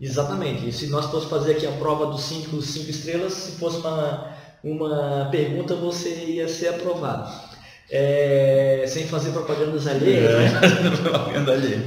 Exatamente. 0.00 0.68
E 0.68 0.72
se 0.72 0.88
nós 0.88 1.06
fosse 1.06 1.28
fazer 1.28 1.52
aqui 1.52 1.66
a 1.66 1.72
prova 1.72 2.06
dos 2.06 2.22
síndico 2.22 2.60
5 2.60 2.90
estrelas, 2.90 3.32
se 3.32 3.52
fosse 3.52 3.78
uma, 3.78 4.34
uma 4.62 5.28
pergunta, 5.30 5.74
você 5.74 6.10
ia 6.24 6.48
ser 6.48 6.68
aprovado. 6.68 7.30
É, 7.90 8.84
sem 8.88 9.06
fazer 9.06 9.30
propagandas 9.30 9.86
alheias, 9.86 10.30
é, 10.30 10.48
né? 10.48 10.60
propaganda 11.02 11.52
alheia. 11.52 11.82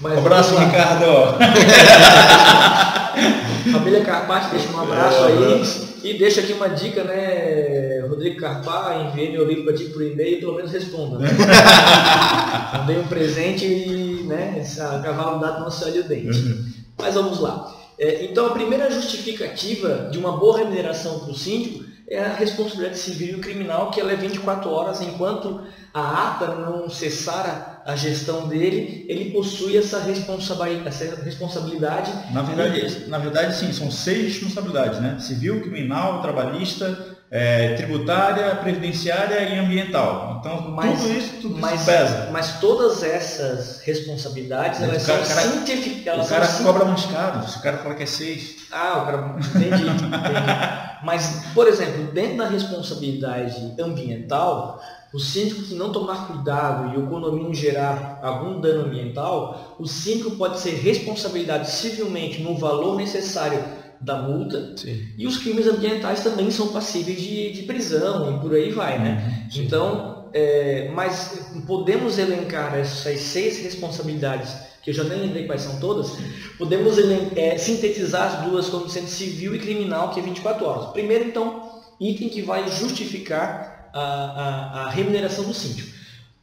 Mas, 0.00 0.14
um 0.14 0.18
abraço, 0.18 0.56
Ricardo! 0.56 1.38
Família 3.72 4.02
Carpati, 4.02 4.50
deixa 4.50 4.68
um 4.70 4.80
abraço 4.80 5.24
é, 5.24 5.26
aí. 5.26 5.62
E 6.02 6.18
deixa 6.18 6.40
aqui 6.40 6.54
uma 6.54 6.68
dica, 6.68 7.04
né? 7.04 8.00
Rodrigo 8.08 8.40
Carpá, 8.40 9.06
enviei 9.06 9.30
meu 9.32 9.46
livro 9.46 9.64
para 9.64 9.74
ti 9.74 9.84
por 9.84 10.02
e-mail, 10.02 10.40
pelo 10.40 10.56
menos 10.56 10.72
responda. 10.72 11.18
Né? 11.18 11.28
Dei 12.86 12.98
um 12.98 13.06
presente 13.06 13.66
e, 13.66 14.24
né? 14.26 14.56
Esse 14.60 14.78
cavalo 14.78 15.38
dado 15.38 15.60
não 15.60 15.70
sai 15.70 15.98
o 15.98 16.04
dente. 16.04 16.38
Uhum. 16.38 16.64
Mas 16.98 17.14
vamos 17.14 17.38
lá. 17.40 17.76
É, 17.98 18.24
então, 18.24 18.46
a 18.46 18.50
primeira 18.50 18.90
justificativa 18.90 20.08
de 20.10 20.18
uma 20.18 20.38
boa 20.38 20.56
remuneração 20.58 21.20
para 21.20 21.30
o 21.30 21.34
síndico 21.34 21.84
é 22.10 22.24
a 22.24 22.34
responsabilidade 22.34 22.98
civil 22.98 23.38
e 23.38 23.40
criminal, 23.40 23.90
que 23.92 24.00
ela 24.00 24.10
é 24.12 24.16
24 24.16 24.68
horas, 24.68 25.00
enquanto 25.00 25.62
a 25.94 26.28
ata 26.28 26.56
não 26.56 26.90
cessar 26.90 27.82
a 27.86 27.94
gestão 27.94 28.48
dele, 28.48 29.06
ele 29.08 29.30
possui 29.30 29.76
essa 29.76 30.00
responsabilidade. 30.00 30.88
Essa 30.88 31.22
responsabilidade 31.22 32.12
na, 32.32 32.42
verdade, 32.42 33.04
na 33.08 33.18
verdade, 33.18 33.56
sim, 33.56 33.72
são 33.72 33.90
seis 33.90 34.34
responsabilidades, 34.34 35.00
né? 35.00 35.18
Civil, 35.20 35.62
criminal, 35.62 36.20
trabalhista, 36.20 37.16
é, 37.30 37.74
tributária, 37.74 38.56
previdenciária 38.56 39.40
e 39.42 39.58
ambiental. 39.58 40.38
Então, 40.40 40.72
mas, 40.72 41.00
tudo 41.00 41.12
isso, 41.12 41.32
tudo 41.40 41.58
mas, 41.58 41.74
isso 41.74 41.84
pesa. 41.84 42.28
Mas 42.32 42.60
todas 42.60 43.02
essas 43.04 43.80
responsabilidades, 43.82 44.82
elas 44.82 45.06
cara, 45.06 45.24
são 45.24 45.36
cara, 45.36 45.48
cientificadas. 45.48 46.26
O 46.26 46.28
cara 46.28 46.46
cobra 46.48 46.84
mais 46.86 47.06
caro, 47.06 47.48
se 47.48 47.58
o 47.58 47.62
cara 47.62 47.78
fala 47.78 47.94
que 47.94 48.02
é 48.02 48.06
seis. 48.06 48.56
Ah, 48.72 49.02
o 49.02 49.06
cara... 49.06 49.36
Entendi, 49.38 49.82
entendi. 49.82 50.79
Mas, 51.02 51.46
por 51.54 51.66
exemplo, 51.66 52.12
dentro 52.12 52.38
da 52.38 52.48
responsabilidade 52.48 53.74
ambiental, 53.80 54.80
o 55.12 55.18
síndico 55.18 55.62
que 55.62 55.74
não 55.74 55.90
tomar 55.90 56.28
cuidado 56.28 56.94
e 56.94 56.98
o 56.98 57.06
condomínio 57.06 57.52
gerar 57.52 58.20
algum 58.22 58.60
dano 58.60 58.86
ambiental, 58.86 59.76
o 59.78 59.86
síndico 59.86 60.32
pode 60.32 60.60
ser 60.60 60.74
responsabilidade 60.74 61.70
civilmente 61.70 62.42
no 62.42 62.56
valor 62.56 62.96
necessário 62.96 63.62
da 64.00 64.22
multa. 64.22 64.74
Sim. 64.76 65.02
E 65.18 65.26
os 65.26 65.36
crimes 65.36 65.66
ambientais 65.66 66.22
também 66.22 66.50
são 66.50 66.68
passíveis 66.68 67.20
de, 67.20 67.52
de 67.52 67.62
prisão 67.62 68.36
e 68.36 68.40
por 68.40 68.54
aí 68.54 68.70
vai, 68.70 68.98
né? 68.98 69.42
Uhum. 69.44 69.50
Sim. 69.50 69.62
Então, 69.64 70.30
é, 70.32 70.90
mas 70.94 71.50
podemos 71.66 72.18
elencar 72.18 72.74
essas 72.76 73.20
seis 73.20 73.58
responsabilidades, 73.58 74.54
que 74.82 74.90
eu 74.90 74.94
já 74.94 75.04
nem 75.04 75.20
lembrei 75.20 75.46
quais 75.46 75.62
são 75.62 75.78
todas, 75.78 76.12
podemos 76.56 76.96
é, 77.36 77.58
sintetizar 77.58 78.34
as 78.34 78.48
duas 78.48 78.68
como 78.68 78.88
sendo 78.88 79.08
civil 79.08 79.54
e 79.54 79.58
criminal, 79.58 80.10
que 80.10 80.20
é 80.20 80.22
24 80.22 80.64
horas. 80.64 80.92
Primeiro, 80.92 81.24
então, 81.24 81.82
item 82.00 82.28
que 82.28 82.42
vai 82.42 82.70
justificar 82.70 83.90
a, 83.92 84.00
a, 84.00 84.82
a 84.84 84.90
remuneração 84.90 85.44
do 85.44 85.52
síndico. 85.52 85.90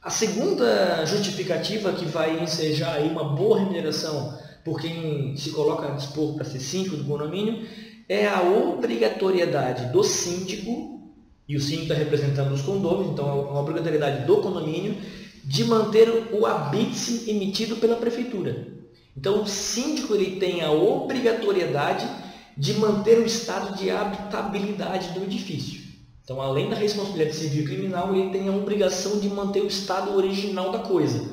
A 0.02 0.10
segunda 0.10 1.06
justificativa 1.06 1.92
que 1.92 2.06
vai 2.06 2.42
ensejar 2.42 2.96
aí 2.96 3.10
uma 3.10 3.24
boa 3.24 3.60
remuneração 3.60 4.38
por 4.64 4.82
quem 4.82 5.36
se 5.38 5.52
coloca 5.52 5.88
a 5.88 5.92
dispor 5.92 6.36
para 6.36 6.44
ser 6.44 6.60
síndico 6.60 6.98
do 6.98 7.06
condomínio, 7.06 7.66
é 8.10 8.28
a 8.28 8.42
obrigatoriedade 8.42 9.92
do 9.92 10.04
síndico, 10.04 11.12
e 11.48 11.56
o 11.56 11.62
síndico 11.62 11.84
está 11.84 11.96
representando 11.96 12.54
os 12.54 12.62
condôminos, 12.62 13.14
então 13.14 13.30
é 13.30 13.32
uma 13.32 13.62
obrigatoriedade 13.62 14.26
do 14.26 14.38
condomínio, 14.38 14.98
de 15.48 15.64
manter 15.64 16.28
o 16.34 16.46
habite 16.46 17.24
emitido 17.30 17.78
pela 17.78 17.96
prefeitura. 17.96 18.68
Então 19.16 19.44
o 19.44 19.48
síndico 19.48 20.14
ele 20.14 20.38
tem 20.38 20.62
a 20.62 20.72
obrigatoriedade 20.72 22.06
de 22.58 22.74
manter 22.74 23.20
o 23.20 23.26
estado 23.26 23.78
de 23.78 23.90
habitabilidade 23.90 25.18
do 25.18 25.24
edifício. 25.24 25.88
Então, 26.22 26.42
além 26.42 26.70
da 26.70 26.76
responsabilidade 26.76 27.38
civil 27.38 27.64
e 27.64 27.66
criminal, 27.66 28.14
ele 28.14 28.30
tem 28.32 28.50
a 28.50 28.52
obrigação 28.52 29.20
de 29.20 29.30
manter 29.30 29.62
o 29.62 29.68
estado 29.68 30.14
original 30.14 30.74
da 30.74 30.80
coisa. 30.80 31.26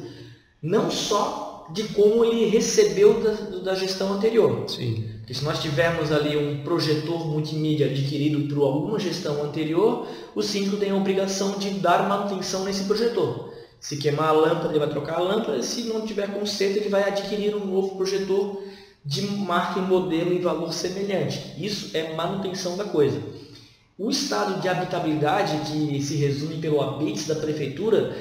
Não 0.63 0.89
só 0.89 1.67
de 1.73 1.83
como 1.89 2.25
ele 2.25 2.47
recebeu 2.47 3.21
da, 3.21 3.33
da 3.61 3.75
gestão 3.75 4.13
anterior. 4.13 4.69
Sim. 4.69 5.09
Porque 5.19 5.35
se 5.35 5.43
nós 5.43 5.61
tivermos 5.61 6.13
ali 6.13 6.37
um 6.37 6.63
projetor 6.63 7.27
multimídia 7.27 7.87
adquirido 7.87 8.55
por 8.55 8.63
alguma 8.63 9.01
gestão 9.01 9.43
anterior, 9.43 10.07
o 10.37 10.43
síndico 10.43 10.77
tem 10.77 10.91
a 10.91 10.97
obrigação 10.97 11.59
de 11.59 11.71
dar 11.71 12.09
manutenção 12.09 12.65
nesse 12.65 12.85
projetor. 12.85 13.54
Se 13.85 13.99
queimar 13.99 14.29
a 14.29 14.33
lâmpada, 14.33 14.69
ele 14.71 14.79
vai 14.79 14.89
trocar 14.89 15.17
a 15.17 15.21
lâmpada, 15.21 15.63
se 15.63 15.83
não 15.83 16.07
tiver 16.07 16.33
conserto, 16.33 16.79
ele 16.79 16.89
vai 16.89 17.03
adquirir 17.03 17.55
um 17.55 17.67
novo 17.67 17.97
projetor 17.97 18.63
de 19.05 19.21
marca 19.27 19.79
e 19.79 19.83
modelo 19.83 20.33
em 20.33 20.41
valor 20.41 20.73
semelhante. 20.73 21.55
Isso 21.59 21.95
é 21.95 22.15
manutenção 22.15 22.79
da 22.79 22.85
coisa. 22.85 23.21
O 23.99 24.11
estado 24.11 24.63
de 24.63 24.69
habitabilidade, 24.71 25.71
que 25.71 26.03
se 26.03 26.17
resume 26.17 26.57
pelo 26.57 26.81
habite 26.81 27.29
da 27.29 27.35
prefeitura, 27.35 28.17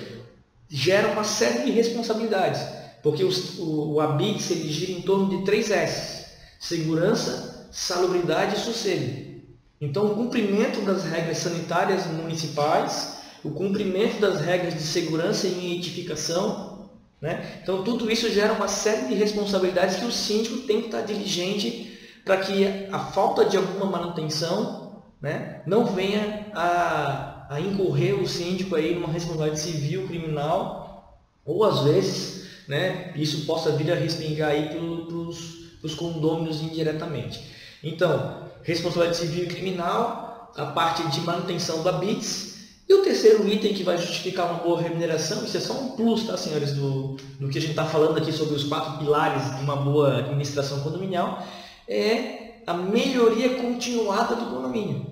gera 0.67 1.13
uma 1.13 1.23
série 1.23 1.63
de 1.63 1.71
responsabilidades 1.71 2.60
porque 3.04 3.23
os, 3.23 3.60
o, 3.60 3.93
o 3.93 4.02
ABITS 4.02 4.47
gira 4.47 4.93
em 4.93 5.02
torno 5.02 5.30
de 5.30 5.45
três 5.45 5.69
S: 5.69 6.26
segurança, 6.60 7.67
salubridade 7.71 8.56
e 8.56 8.60
sossego. 8.60 9.34
Então, 9.80 10.06
o 10.06 10.15
cumprimento 10.15 10.82
das 10.86 11.04
regras 11.04 11.39
sanitárias 11.39 12.08
municipais, 12.08 13.17
o 13.43 13.51
cumprimento 13.51 14.19
das 14.21 14.41
regras 14.41 14.73
de 14.73 14.82
segurança 14.82 15.47
e 15.47 15.75
edificação, 15.75 16.89
né? 17.21 17.60
Então, 17.62 17.84
tudo 17.84 18.12
isso 18.12 18.29
gera 18.29 18.53
uma 18.53 18.67
série 18.67 19.08
de 19.08 19.13
responsabilidades 19.13 19.97
que 19.97 20.06
o 20.06 20.12
síndico 20.12 20.60
tem 20.67 20.82
que 20.82 20.88
estar 20.88 21.01
diligente 21.01 21.97
para 22.25 22.38
que 22.38 22.88
a 22.91 22.99
falta 22.99 23.45
de 23.45 23.58
alguma 23.58 23.86
manutenção 23.86 25.03
né, 25.21 25.62
não 25.65 25.86
venha 25.86 26.47
a, 26.53 27.47
a 27.49 27.60
incorrer 27.62 28.13
o 28.13 28.27
síndico 28.27 28.75
aí 28.75 28.93
numa 28.93 29.08
responsabilidade 29.08 29.62
civil, 29.62 30.06
criminal, 30.08 31.21
ou 31.45 31.63
às 31.63 31.79
vezes 31.84 32.45
né, 32.67 33.13
isso 33.15 33.45
possa 33.45 33.71
vir 33.71 33.91
a 33.91 33.95
respingar 33.95 34.51
aí 34.51 34.69
para 34.69 34.79
os 34.79 35.95
condôminos 35.95 36.62
indiretamente. 36.62 37.41
Então, 37.82 38.49
responsabilidade 38.63 39.17
civil 39.17 39.45
e 39.45 39.47
criminal, 39.47 40.51
a 40.56 40.65
parte 40.67 41.06
de 41.10 41.21
manutenção 41.21 41.84
da 41.84 41.93
BITS, 41.93 42.52
e 42.88 42.93
o 42.93 43.02
terceiro 43.02 43.48
item 43.48 43.74
que 43.74 43.84
vai 43.84 43.98
justificar 43.98 44.52
uma 44.52 44.60
boa 44.63 44.82
remuneração, 44.82 45.43
isso 45.43 45.56
é 45.56 45.60
só 45.60 45.74
um 45.74 45.91
plus, 45.91 46.28
tá, 46.28 46.38
senhores, 46.38 46.74
do, 46.74 47.15
do 47.39 47.50
que 47.50 47.58
a 47.58 47.62
gente 47.62 47.72
está 47.72 47.86
falando 47.86 48.17
aqui 48.17 48.32
sobre 48.32 48.56
os 48.56 48.65
quatro 48.65 48.98
pilares 49.00 49.56
de 49.58 49.63
uma 49.63 49.76
boa 49.76 50.17
administração 50.17 50.82
condominial, 50.82 51.46
é 51.88 52.56
a 52.67 52.74
melhoria 52.74 53.56
continuada 53.56 54.36
do 54.36 54.46
condomínio. 54.48 55.06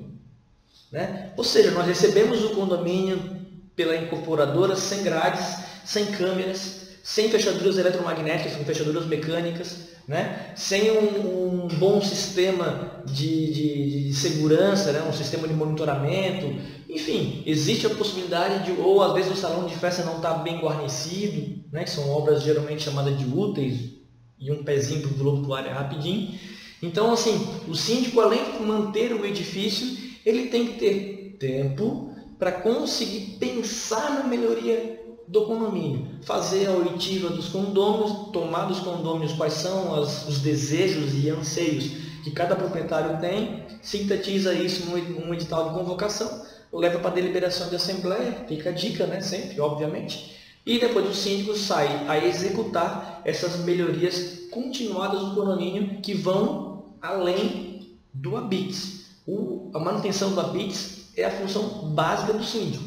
Né? 0.91 1.31
Ou 1.37 1.43
seja, 1.43 1.71
nós 1.71 1.85
recebemos 1.85 2.43
o 2.43 2.49
condomínio 2.49 3.41
pela 3.75 3.95
incorporadora 3.95 4.75
sem 4.75 5.03
grades, 5.03 5.63
sem 5.85 6.07
câmeras, 6.07 6.80
sem 7.03 7.29
fechaduras 7.29 7.77
eletromagnéticas, 7.77 8.53
sem 8.53 8.63
fechaduras 8.63 9.05
mecânicas, 9.05 9.89
né? 10.07 10.53
sem 10.55 10.91
um, 10.91 11.65
um 11.65 11.67
bom 11.67 12.01
sistema 12.01 13.03
de, 13.05 13.53
de, 13.53 14.07
de, 14.07 14.13
segurança, 14.13 14.91
né? 14.91 15.01
um 15.07 15.13
sistema 15.13 15.47
de 15.47 15.53
monitoramento. 15.53 16.53
Enfim, 16.89 17.43
existe 17.45 17.87
a 17.87 17.91
possibilidade 17.91 18.65
de, 18.65 18.79
ou 18.79 19.01
às 19.01 19.13
vezes 19.13 19.31
o 19.31 19.35
salão 19.35 19.65
de 19.65 19.75
festa 19.75 20.03
não 20.03 20.17
está 20.17 20.33
bem 20.33 20.59
guarnecido, 20.59 21.63
né? 21.71 21.83
que 21.83 21.89
são 21.89 22.09
obras 22.09 22.43
geralmente 22.43 22.83
chamadas 22.83 23.17
de 23.17 23.25
úteis, 23.25 24.01
e 24.39 24.51
um 24.51 24.63
pezinho 24.63 25.07
para 25.07 25.27
o 25.27 25.53
área 25.53 25.73
rapidinho. 25.73 26.33
Então, 26.81 27.13
assim, 27.13 27.47
o 27.67 27.75
síndico, 27.75 28.19
além 28.19 28.57
de 28.57 28.63
manter 28.63 29.13
o 29.13 29.23
edifício, 29.23 29.95
ele 30.25 30.47
tem 30.47 30.65
que 30.65 30.79
ter 30.79 31.37
tempo 31.39 32.11
para 32.39 32.51
conseguir 32.51 33.37
pensar 33.37 34.15
na 34.15 34.23
melhoria 34.23 35.00
do 35.31 35.45
condomínio, 35.45 36.07
fazer 36.23 36.67
a 36.67 36.73
oitiva 36.73 37.29
dos 37.29 37.47
condôminos, 37.47 38.31
tomar 38.33 38.65
dos 38.65 38.79
condôminos 38.81 39.31
quais 39.31 39.53
são 39.53 39.95
as, 39.95 40.27
os 40.27 40.39
desejos 40.39 41.13
e 41.23 41.29
anseios 41.29 41.85
que 42.21 42.31
cada 42.31 42.53
proprietário 42.53 43.17
tem, 43.21 43.65
sintetiza 43.81 44.53
isso 44.53 44.89
num, 44.89 45.33
edital 45.33 45.69
de 45.69 45.75
convocação, 45.75 46.45
leva 46.71 46.99
para 46.99 47.11
deliberação 47.11 47.69
de 47.69 47.77
assembleia, 47.77 48.43
fica 48.45 48.69
a 48.69 48.73
dica, 48.73 49.07
né, 49.07 49.21
sempre, 49.21 49.59
obviamente, 49.61 50.37
e 50.65 50.77
depois 50.77 51.09
o 51.09 51.13
síndico 51.13 51.55
sai 51.55 52.05
a 52.09 52.17
executar 52.17 53.21
essas 53.23 53.61
melhorias 53.61 54.49
continuadas 54.51 55.21
do 55.21 55.33
condomínio 55.33 56.01
que 56.01 56.13
vão 56.13 56.83
além 57.01 57.95
do 58.13 58.35
ABITS. 58.35 59.05
O, 59.25 59.71
a 59.73 59.79
manutenção 59.79 60.33
do 60.33 60.41
ABITS 60.41 61.13
é 61.15 61.23
a 61.23 61.31
função 61.31 61.89
básica 61.93 62.33
do 62.33 62.43
síndico. 62.43 62.83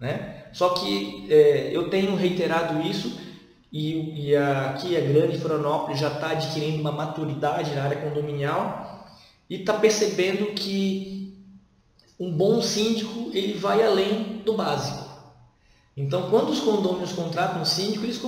Né? 0.00 0.43
Só 0.54 0.70
que 0.70 1.26
é, 1.28 1.70
eu 1.72 1.90
tenho 1.90 2.14
reiterado 2.14 2.80
isso 2.80 3.18
e, 3.72 4.28
e 4.28 4.36
aqui 4.36 4.96
a 4.96 5.00
Grande 5.00 5.36
Florianópolis 5.36 5.98
já 5.98 6.06
está 6.08 6.30
adquirindo 6.30 6.80
uma 6.80 6.92
maturidade 6.92 7.74
na 7.74 7.82
área 7.82 8.00
condominial 8.00 9.04
e 9.50 9.56
está 9.56 9.74
percebendo 9.74 10.54
que 10.54 11.36
um 12.20 12.30
bom 12.30 12.62
síndico 12.62 13.30
ele 13.34 13.54
vai 13.54 13.84
além 13.84 14.42
do 14.44 14.54
básico. 14.54 15.04
Então, 15.96 16.30
quando 16.30 16.50
os 16.50 16.60
condôminos 16.60 17.12
contratam 17.12 17.62
um 17.62 17.64
síndico, 17.64 18.04
eles, 18.04 18.20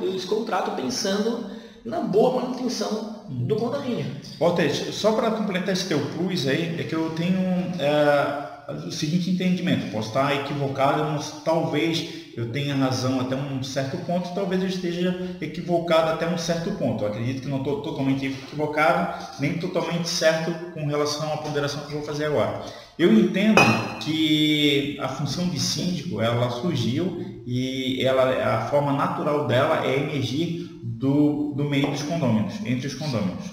eles 0.00 0.24
contratam 0.24 0.74
pensando 0.74 1.50
na 1.84 2.00
boa 2.00 2.40
manutenção 2.40 3.24
do 3.28 3.54
condomínio. 3.56 4.16
Walter, 4.38 4.70
só 4.74 5.12
para 5.12 5.30
completar 5.30 5.74
esse 5.74 5.88
teu 5.88 6.00
plus 6.16 6.46
aí, 6.46 6.80
é 6.80 6.84
que 6.84 6.94
eu 6.94 7.10
tenho 7.10 7.38
é, 7.78 8.45
o 8.68 8.90
seguinte 8.90 9.30
entendimento, 9.30 9.92
posso 9.92 10.08
estar 10.08 10.34
equivocado, 10.34 11.04
mas 11.04 11.42
talvez 11.44 12.26
eu 12.36 12.50
tenha 12.50 12.74
razão 12.74 13.20
até 13.20 13.34
um 13.36 13.62
certo 13.62 13.96
ponto, 13.98 14.34
talvez 14.34 14.60
eu 14.60 14.68
esteja 14.68 15.36
equivocado 15.40 16.10
até 16.10 16.28
um 16.28 16.36
certo 16.36 16.72
ponto. 16.72 17.04
Eu 17.04 17.08
acredito 17.08 17.42
que 17.42 17.48
não 17.48 17.58
estou 17.58 17.80
totalmente 17.80 18.26
equivocado, 18.26 19.40
nem 19.40 19.58
totalmente 19.58 20.08
certo 20.08 20.52
com 20.72 20.86
relação 20.86 21.32
à 21.32 21.38
ponderação 21.38 21.80
que 21.82 21.92
eu 21.92 21.98
vou 21.98 22.06
fazer 22.06 22.26
agora. 22.26 22.62
Eu 22.98 23.12
entendo 23.12 23.60
que 24.02 24.98
a 25.00 25.08
função 25.08 25.48
de 25.48 25.60
síndico, 25.60 26.20
ela 26.20 26.50
surgiu 26.50 27.42
e 27.46 28.04
ela, 28.04 28.56
a 28.56 28.66
forma 28.68 28.92
natural 28.92 29.46
dela 29.46 29.86
é 29.86 29.96
emergir 29.96 30.68
do, 30.82 31.52
do 31.54 31.64
meio 31.64 31.90
dos 31.90 32.02
condôminos, 32.02 32.54
entre 32.66 32.86
os 32.86 32.94
condôminos. 32.94 33.44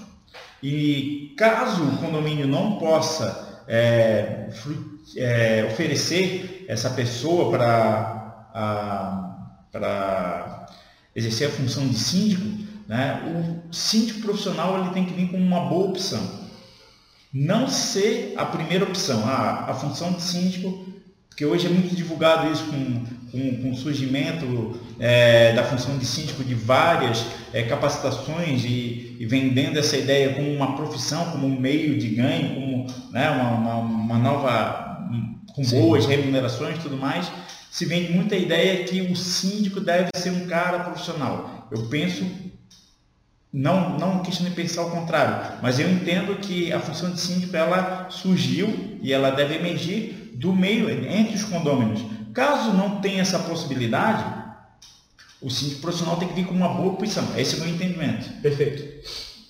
E 0.62 1.34
caso 1.38 1.84
o 1.84 1.96
condomínio 1.98 2.46
não 2.46 2.78
possa 2.78 3.62
é, 3.68 4.48
é, 5.16 5.66
oferecer 5.70 6.64
essa 6.68 6.90
pessoa 6.90 7.50
para 9.70 10.66
exercer 11.14 11.48
a 11.48 11.52
função 11.52 11.86
de 11.86 11.98
síndico, 11.98 12.64
né, 12.88 13.22
o 13.70 13.72
síndico 13.74 14.20
profissional 14.20 14.80
ele 14.80 14.90
tem 14.90 15.04
que 15.04 15.14
vir 15.14 15.30
com 15.30 15.38
uma 15.38 15.60
boa 15.60 15.88
opção 15.88 16.44
não 17.34 17.66
ser 17.66 18.34
a 18.36 18.44
primeira 18.44 18.84
opção. 18.84 19.24
Ah, 19.26 19.66
a 19.68 19.74
função 19.74 20.12
de 20.12 20.22
síndico, 20.22 20.86
que 21.36 21.44
hoje 21.44 21.66
é 21.66 21.68
muito 21.68 21.96
divulgado 21.96 22.52
isso 22.52 22.64
com, 22.66 23.04
com, 23.32 23.56
com 23.60 23.70
o 23.72 23.76
surgimento 23.76 24.78
é, 25.00 25.52
da 25.52 25.64
função 25.64 25.98
de 25.98 26.06
síndico 26.06 26.44
de 26.44 26.54
várias 26.54 27.26
é, 27.52 27.64
capacitações 27.64 28.64
e, 28.64 29.16
e, 29.18 29.26
vendendo 29.26 29.80
essa 29.80 29.96
ideia 29.96 30.32
como 30.32 30.48
uma 30.48 30.76
profissão, 30.76 31.32
como 31.32 31.48
um 31.48 31.58
meio 31.58 31.98
de 31.98 32.10
ganho, 32.10 32.54
como 32.54 32.86
né, 33.10 33.28
uma, 33.30 33.50
uma, 33.50 33.74
uma 33.78 34.18
nova, 34.18 34.93
com 35.54 35.62
boas 35.64 36.04
Sim. 36.04 36.10
remunerações 36.10 36.76
e 36.76 36.80
tudo 36.80 36.96
mais, 36.96 37.30
se 37.70 37.84
vende 37.84 38.12
muita 38.12 38.36
ideia 38.36 38.84
que 38.84 39.00
o 39.00 39.16
síndico 39.16 39.80
deve 39.80 40.08
ser 40.16 40.30
um 40.30 40.46
cara 40.46 40.80
profissional. 40.80 41.68
Eu 41.70 41.86
penso 41.86 42.24
não, 43.52 43.96
não 43.98 44.18
questão 44.18 44.44
de 44.44 44.52
pensar 44.52 44.82
ao 44.82 44.90
contrário, 44.90 45.58
mas 45.62 45.78
eu 45.78 45.88
entendo 45.88 46.34
que 46.36 46.72
a 46.72 46.80
função 46.80 47.12
de 47.12 47.20
síndico 47.20 47.56
ela 47.56 48.08
surgiu 48.10 48.98
e 49.00 49.12
ela 49.12 49.30
deve 49.30 49.54
emergir 49.54 50.32
do 50.34 50.52
meio, 50.52 50.90
entre 50.90 51.36
os 51.36 51.44
condôminos. 51.44 52.00
Caso 52.32 52.72
não 52.72 53.00
tenha 53.00 53.22
essa 53.22 53.38
possibilidade, 53.38 54.42
o 55.40 55.48
síndico 55.48 55.82
profissional 55.82 56.16
tem 56.16 56.26
que 56.26 56.34
vir 56.34 56.46
com 56.46 56.54
uma 56.54 56.68
boa 56.68 56.96
posição. 56.96 57.24
Esse 57.36 57.54
é 57.54 57.58
o 57.58 57.60
meu 57.60 57.74
entendimento. 57.74 58.28
Perfeito. 58.42 58.82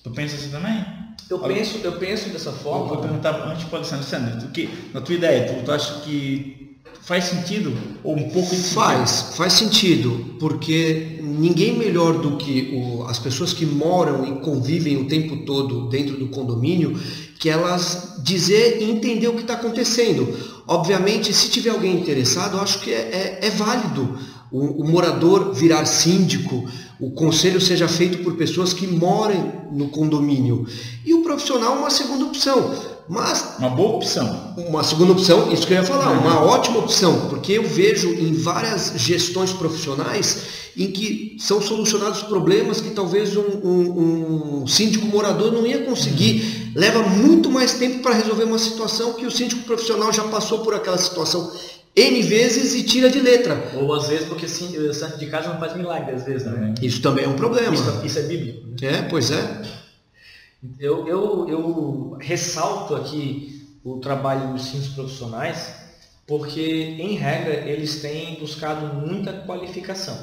Tu 0.05 0.11
pensa 0.11 0.35
assim 0.35 0.49
também? 0.49 0.85
Eu 1.27 1.39
penso, 1.39 1.79
eu 1.83 1.93
penso 1.93 2.29
dessa 2.29 2.51
forma. 2.51 2.85
Eu 2.85 2.89
vou 2.89 2.97
perguntar 2.97 3.31
antes 3.47 3.63
pode 3.63 3.87
ser, 3.87 3.95
Alexandre, 3.95 4.39
tu, 4.39 4.51
que, 4.51 4.69
na 4.93 5.01
tua 5.01 5.15
ideia, 5.15 5.51
tu, 5.51 5.65
tu 5.65 5.71
acha 5.71 6.01
que 6.01 6.63
Faz 7.01 7.25
sentido? 7.25 7.71
Ou 8.03 8.15
um 8.15 8.29
pouco 8.29 8.49
de 8.49 8.55
sentido? 8.55 8.73
Faz, 8.73 9.33
faz 9.35 9.53
sentido, 9.53 10.37
porque 10.39 11.19
ninguém 11.21 11.77
melhor 11.77 12.19
do 12.19 12.35
que 12.35 12.71
o, 12.73 13.03
as 13.03 13.19
pessoas 13.19 13.53
que 13.53 13.63
moram 13.63 14.25
e 14.25 14.39
convivem 14.39 14.97
o 14.97 15.07
tempo 15.07 15.45
todo 15.45 15.87
dentro 15.87 16.17
do 16.17 16.29
condomínio, 16.29 16.99
que 17.37 17.47
elas 17.47 18.15
dizer 18.23 18.81
e 18.81 18.89
entender 18.89 19.27
o 19.27 19.33
que 19.33 19.41
está 19.41 19.53
acontecendo. 19.53 20.35
Obviamente, 20.67 21.31
se 21.31 21.51
tiver 21.51 21.69
alguém 21.69 21.95
interessado, 21.95 22.57
eu 22.57 22.61
acho 22.61 22.79
que 22.79 22.91
é, 22.91 23.39
é, 23.41 23.47
é 23.47 23.49
válido 23.51 24.17
o, 24.51 24.83
o 24.83 24.89
morador 24.89 25.53
virar 25.53 25.85
síndico, 25.85 26.67
o 26.99 27.11
conselho 27.11 27.59
seja 27.59 27.87
feito 27.87 28.19
por 28.19 28.35
pessoas 28.35 28.73
que 28.73 28.87
morem 28.87 29.51
no 29.71 29.89
condomínio. 29.89 30.65
E 31.05 31.13
o 31.13 31.21
profissional, 31.21 31.77
uma 31.77 31.89
segunda 31.89 32.25
opção 32.25 32.95
mas. 33.07 33.55
Uma 33.59 33.69
boa 33.69 33.97
opção. 33.97 34.53
Uma 34.57 34.83
segunda 34.83 35.11
opção, 35.11 35.51
isso 35.51 35.67
que 35.67 35.73
eu 35.73 35.77
ia 35.77 35.83
falar, 35.83 36.11
uhum. 36.11 36.21
uma 36.21 36.41
ótima 36.43 36.79
opção, 36.79 37.29
porque 37.29 37.53
eu 37.53 37.63
vejo 37.63 38.09
em 38.09 38.33
várias 38.33 38.93
gestões 38.95 39.53
profissionais 39.53 40.65
em 40.75 40.91
que 40.91 41.37
são 41.39 41.61
solucionados 41.61 42.23
problemas 42.23 42.81
que 42.81 42.89
talvez 42.89 43.37
um, 43.37 43.41
um, 43.41 44.61
um 44.61 44.67
síndico 44.67 45.05
morador 45.05 45.51
não 45.51 45.65
ia 45.65 45.83
conseguir. 45.85 46.41
Uhum. 46.41 46.71
Leva 46.75 47.03
muito 47.03 47.49
mais 47.49 47.73
tempo 47.73 47.99
para 47.99 48.13
resolver 48.13 48.43
uma 48.43 48.59
situação 48.59 49.13
que 49.13 49.25
o 49.25 49.31
síndico 49.31 49.63
profissional 49.63 50.11
já 50.11 50.23
passou 50.23 50.59
por 50.59 50.73
aquela 50.73 50.97
situação 50.97 51.51
N 51.95 52.21
vezes 52.23 52.75
e 52.75 52.83
tira 52.83 53.09
de 53.09 53.19
letra. 53.19 53.71
Ou 53.75 53.93
às 53.93 54.07
vezes 54.07 54.27
porque 54.27 54.45
o 54.45 54.93
santo 54.93 55.17
de 55.17 55.27
casa 55.27 55.49
não 55.49 55.59
faz 55.59 55.75
milagre, 55.75 56.13
às 56.13 56.23
vezes, 56.23 56.45
né? 56.45 56.75
Isso 56.81 57.01
também 57.01 57.23
é 57.23 57.27
um 57.27 57.35
problema. 57.35 57.73
Isso, 57.73 58.05
isso 58.05 58.19
é 58.19 58.23
bíblico. 58.23 58.67
É, 58.83 59.03
pois 59.03 59.31
é. 59.31 59.61
Eu, 60.79 61.07
eu, 61.07 61.47
eu 61.47 62.17
ressalto 62.19 62.95
aqui 62.95 63.65
o 63.83 63.99
trabalho 63.99 64.51
dos 64.51 64.63
síndicos 64.63 64.95
profissionais, 64.95 65.75
porque, 66.27 66.61
em 66.99 67.15
regra, 67.15 67.53
eles 67.69 68.01
têm 68.01 68.35
buscado 68.39 68.95
muita 68.95 69.31
qualificação. 69.31 70.17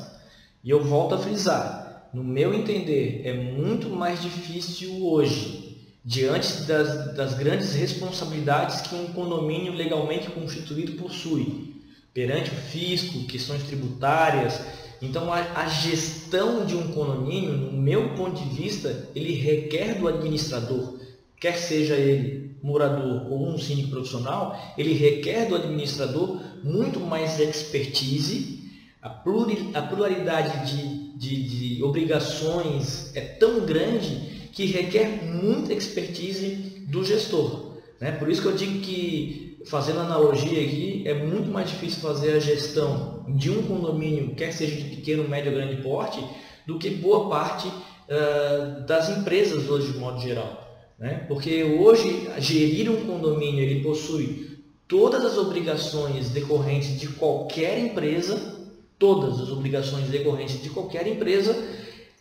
E 0.65 0.71
eu 0.71 0.85
volto 0.85 1.15
a 1.15 1.19
frisar, 1.19 2.11
no 2.13 2.23
meu 2.23 2.53
entender, 2.53 3.23
é 3.25 3.33
muito 3.33 3.89
mais 3.89 4.21
difícil 4.21 5.07
hoje 5.07 5.62
diante 6.05 6.63
das, 6.63 7.15
das 7.15 7.35
grandes 7.35 7.75
responsabilidades 7.75 8.81
que 8.81 8.95
um 8.95 9.07
condomínio 9.13 9.73
legalmente 9.73 10.31
constituído 10.31 10.93
possui, 11.01 11.77
perante 12.13 12.51
o 12.51 12.55
fisco, 12.55 13.27
questões 13.27 13.63
tributárias. 13.63 14.61
Então, 15.01 15.33
a, 15.33 15.41
a 15.55 15.67
gestão 15.69 16.65
de 16.67 16.77
um 16.77 16.93
condomínio, 16.93 17.53
no 17.53 17.73
meu 17.73 18.15
ponto 18.15 18.43
de 18.43 18.49
vista, 18.55 19.09
ele 19.15 19.35
requer 19.35 19.95
do 19.95 20.09
administrador, 20.09 20.99
quer 21.41 21.57
seja 21.57 21.95
ele 21.95 22.53
morador 22.63 23.27
ou 23.31 23.49
um 23.49 23.59
síndico 23.59 23.91
profissional, 23.91 24.57
ele 24.79 24.93
requer 24.93 25.47
do 25.49 25.57
administrador 25.57 26.41
muito 26.63 27.01
mais 27.01 27.41
expertise, 27.41 28.61
a, 29.01 29.11
pluralidade 29.11 30.71
de, 30.71 31.19
de, 31.19 31.75
de 31.77 31.83
obrigações 31.83 33.11
é 33.17 33.21
tão 33.21 33.67
grande 33.67 34.32
que 34.53 34.67
requer 34.67 35.25
muita 35.25 35.73
expertise 35.73 36.85
do 36.89 37.05
gestor. 37.05 37.73
Né? 38.01 38.13
Por 38.13 38.31
isso 38.31 38.43
que 38.43 38.49
eu 38.49 38.55
digo 38.55 38.81
que, 38.81 39.59
fazendo 39.67 40.01
analogia 40.01 40.61
aqui, 40.63 41.03
é 41.07 41.15
muito 41.15 41.51
mais 41.51 41.71
difícil 41.71 42.01
fazer 42.01 42.33
a 42.35 42.39
gestão 42.39 43.25
de 43.29 43.51
um 43.51 43.63
condomínio, 43.63 44.35
quer 44.35 44.53
seja 44.53 44.77
de 44.77 44.97
pequeno, 44.97 45.29
médio 45.29 45.51
ou 45.51 45.59
grande 45.59 45.81
porte, 45.83 46.23
do 46.67 46.79
que 46.79 46.91
boa 46.91 47.29
parte 47.29 47.67
uh, 47.69 48.85
das 48.87 49.09
empresas 49.09 49.69
hoje, 49.69 49.93
de 49.93 49.99
modo 49.99 50.21
geral. 50.21 50.63
Né? 50.99 51.25
Porque 51.27 51.65
hoje, 51.65 52.29
gerir 52.39 52.91
um 52.91 53.07
condomínio, 53.07 53.61
ele 53.61 53.83
possui 53.83 54.59
todas 54.87 55.25
as 55.25 55.39
obrigações 55.39 56.29
decorrentes 56.31 57.01
de 57.01 57.09
qualquer 57.09 57.79
empresa, 57.79 58.61
todas 58.99 59.41
as 59.41 59.49
obrigações 59.49 60.09
decorrentes 60.09 60.63
de 60.63 60.69
qualquer 60.69 61.07
empresa, 61.07 61.57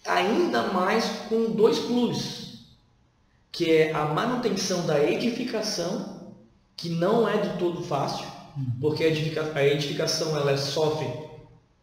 ainda 0.05 0.63
mais 0.63 1.05
com 1.29 1.51
dois 1.51 1.79
clubes, 1.79 2.65
que 3.51 3.71
é 3.71 3.93
a 3.93 4.05
manutenção 4.05 4.85
da 4.85 5.03
edificação, 5.03 6.33
que 6.75 6.89
não 6.89 7.27
é 7.27 7.37
de 7.37 7.59
todo 7.59 7.83
fácil, 7.83 8.25
uhum. 8.57 8.65
porque 8.79 9.03
a 9.03 9.67
edificação 9.67 10.35
ela 10.35 10.57
sofre 10.57 11.07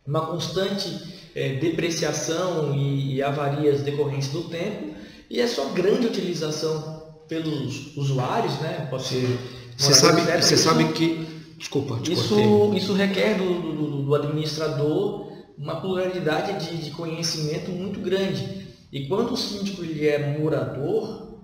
uma 0.07 0.27
constante 0.27 1.31
é, 1.35 1.55
depreciação 1.55 2.75
e, 2.75 3.17
e 3.17 3.23
avarias 3.23 3.83
decorrentes 3.83 4.29
do 4.29 4.45
tempo, 4.45 4.95
e 5.31 5.41
a 5.41 5.47
sua 5.47 5.67
grande 5.67 6.07
utilização 6.07 7.03
pelos 7.29 7.95
usuários, 7.97 8.59
né? 8.61 8.87
Pode 8.91 9.05
ser. 9.05 9.39
Você 9.77 9.95
sabe, 9.95 10.23
você 10.23 10.57
sabe 10.57 10.93
que. 10.93 11.29
Desculpa, 11.59 12.01
isso, 12.09 12.73
isso 12.75 12.93
requer 12.93 13.37
do, 13.37 13.61
do, 13.61 14.03
do 14.05 14.15
administrador 14.15 15.28
uma 15.59 15.81
pluralidade 15.81 16.66
de, 16.66 16.85
de 16.85 16.90
conhecimento 16.92 17.71
muito 17.71 18.01
grande. 18.01 18.68
E 18.92 19.07
quando 19.07 19.33
o 19.33 19.37
síndico 19.37 19.83
ele 19.83 20.07
é 20.07 20.38
morador, 20.38 21.40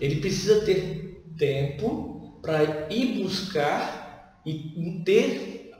ele 0.00 0.16
precisa 0.16 0.60
ter 0.60 1.24
tempo 1.36 2.38
para 2.40 2.86
ir 2.90 3.22
buscar 3.22 4.40
e 4.46 5.02
ter 5.04 5.72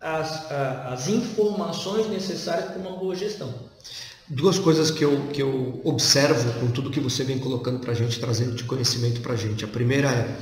as, 0.00 0.50
as 0.50 1.08
informações 1.08 2.08
necessárias 2.08 2.70
para 2.70 2.78
uma 2.78 2.96
boa 2.96 3.14
gestão. 3.14 3.52
Duas 4.26 4.58
coisas 4.58 4.90
que 4.90 5.04
eu, 5.04 5.28
que 5.28 5.42
eu 5.42 5.80
observo 5.84 6.60
com 6.60 6.70
tudo 6.70 6.90
que 6.90 7.00
você 7.00 7.24
vem 7.24 7.38
colocando 7.38 7.80
para 7.80 7.92
a 7.92 7.94
gente, 7.94 8.20
trazendo 8.20 8.54
de 8.54 8.64
conhecimento 8.64 9.20
para 9.20 9.32
a 9.32 9.36
gente. 9.36 9.64
A 9.64 9.68
primeira 9.68 10.08
é, 10.10 10.36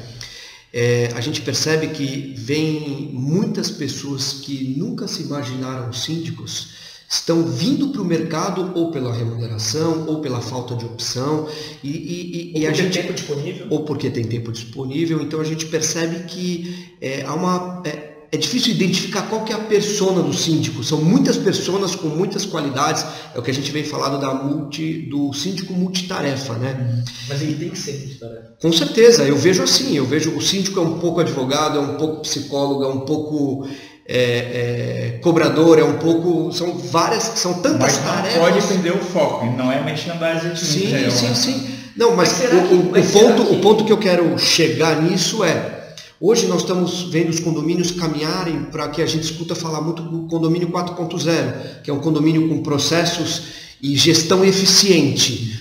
é, 0.78 1.10
a 1.14 1.22
gente 1.22 1.40
percebe 1.40 1.88
que 1.88 2.34
vem 2.36 3.08
muitas 3.10 3.70
pessoas 3.70 4.34
que 4.34 4.74
nunca 4.76 5.08
se 5.08 5.22
imaginaram 5.22 5.90
síndicos 5.90 6.74
estão 7.08 7.44
vindo 7.44 7.88
para 7.88 8.02
o 8.02 8.04
mercado 8.04 8.72
ou 8.74 8.90
pela 8.90 9.10
remuneração 9.10 10.06
ou 10.06 10.20
pela 10.20 10.42
falta 10.42 10.76
de 10.76 10.84
opção 10.84 11.48
e, 11.82 11.88
e, 11.88 12.52
e, 12.58 12.60
e 12.60 12.66
a 12.66 12.72
gente 12.74 12.98
tempo 12.98 13.14
disponível. 13.14 13.66
Ou 13.70 13.86
porque 13.86 14.10
tem 14.10 14.24
tempo 14.24 14.52
disponível. 14.52 15.22
Então 15.22 15.40
a 15.40 15.44
gente 15.44 15.64
percebe 15.64 16.24
que 16.24 16.94
é, 17.00 17.22
há 17.22 17.32
uma 17.32 17.82
é, 17.86 18.15
é 18.30 18.36
difícil 18.36 18.72
identificar 18.72 19.22
qual 19.22 19.44
que 19.44 19.52
é 19.52 19.56
a 19.56 19.60
persona 19.60 20.22
do 20.22 20.32
síndico. 20.32 20.82
São 20.82 21.00
muitas 21.00 21.36
pessoas 21.36 21.94
com 21.94 22.08
muitas 22.08 22.44
qualidades. 22.44 23.04
É 23.34 23.38
o 23.38 23.42
que 23.42 23.50
a 23.50 23.54
gente 23.54 23.70
vem 23.70 23.84
falando 23.84 24.20
da 24.20 24.34
multi, 24.34 25.06
do 25.08 25.32
síndico 25.32 25.72
multitarefa, 25.72 26.54
né? 26.54 27.04
Mas 27.28 27.42
ele 27.42 27.54
tem 27.54 27.70
que 27.70 27.78
ser 27.78 27.92
multitarefa. 27.92 28.56
Com 28.60 28.72
certeza, 28.72 29.22
eu 29.24 29.36
vejo 29.36 29.62
assim. 29.62 29.96
Eu 29.96 30.04
vejo 30.06 30.36
o 30.36 30.42
síndico 30.42 30.80
é 30.80 30.82
um 30.82 30.98
pouco 30.98 31.20
advogado, 31.20 31.78
é 31.78 31.80
um 31.80 31.94
pouco 31.94 32.22
psicólogo, 32.22 32.84
é 32.84 32.88
um 32.88 33.00
pouco 33.00 33.68
é, 34.08 34.18
é, 34.18 35.18
cobrador, 35.22 35.78
é 35.78 35.84
um 35.84 35.98
pouco. 35.98 36.52
São 36.52 36.76
várias, 36.76 37.22
são 37.22 37.54
tantas 37.54 37.80
mas 37.80 37.98
tarefas. 37.98 38.38
Pode 38.38 38.66
perder 38.66 38.92
o 38.92 38.98
foco, 38.98 39.46
não 39.46 39.70
é 39.70 39.82
merchandising. 39.82 40.56
Sim, 40.56 40.88
né? 40.88 41.10
sim, 41.10 41.34
sim. 41.34 41.76
Não, 41.96 42.14
mas, 42.14 42.40
mas 42.40 42.52
o, 42.52 42.56
o, 42.56 42.88
o 42.90 42.92
ponto, 42.92 43.44
que... 43.44 43.54
o 43.54 43.60
ponto 43.60 43.84
que 43.84 43.92
eu 43.92 43.98
quero 43.98 44.38
chegar 44.38 45.00
nisso 45.00 45.42
é 45.44 45.75
Hoje 46.18 46.46
nós 46.46 46.62
estamos 46.62 47.02
vendo 47.02 47.28
os 47.28 47.40
condomínios 47.40 47.90
caminharem 47.90 48.64
para 48.64 48.88
que 48.88 49.02
a 49.02 49.06
gente 49.06 49.24
escuta 49.24 49.54
falar 49.54 49.82
muito 49.82 50.02
do 50.02 50.26
condomínio 50.26 50.70
4.0, 50.70 51.82
que 51.82 51.90
é 51.90 51.92
um 51.92 52.00
condomínio 52.00 52.48
com 52.48 52.62
processos 52.62 53.42
e 53.82 53.94
gestão 53.96 54.42
eficiente. 54.42 55.60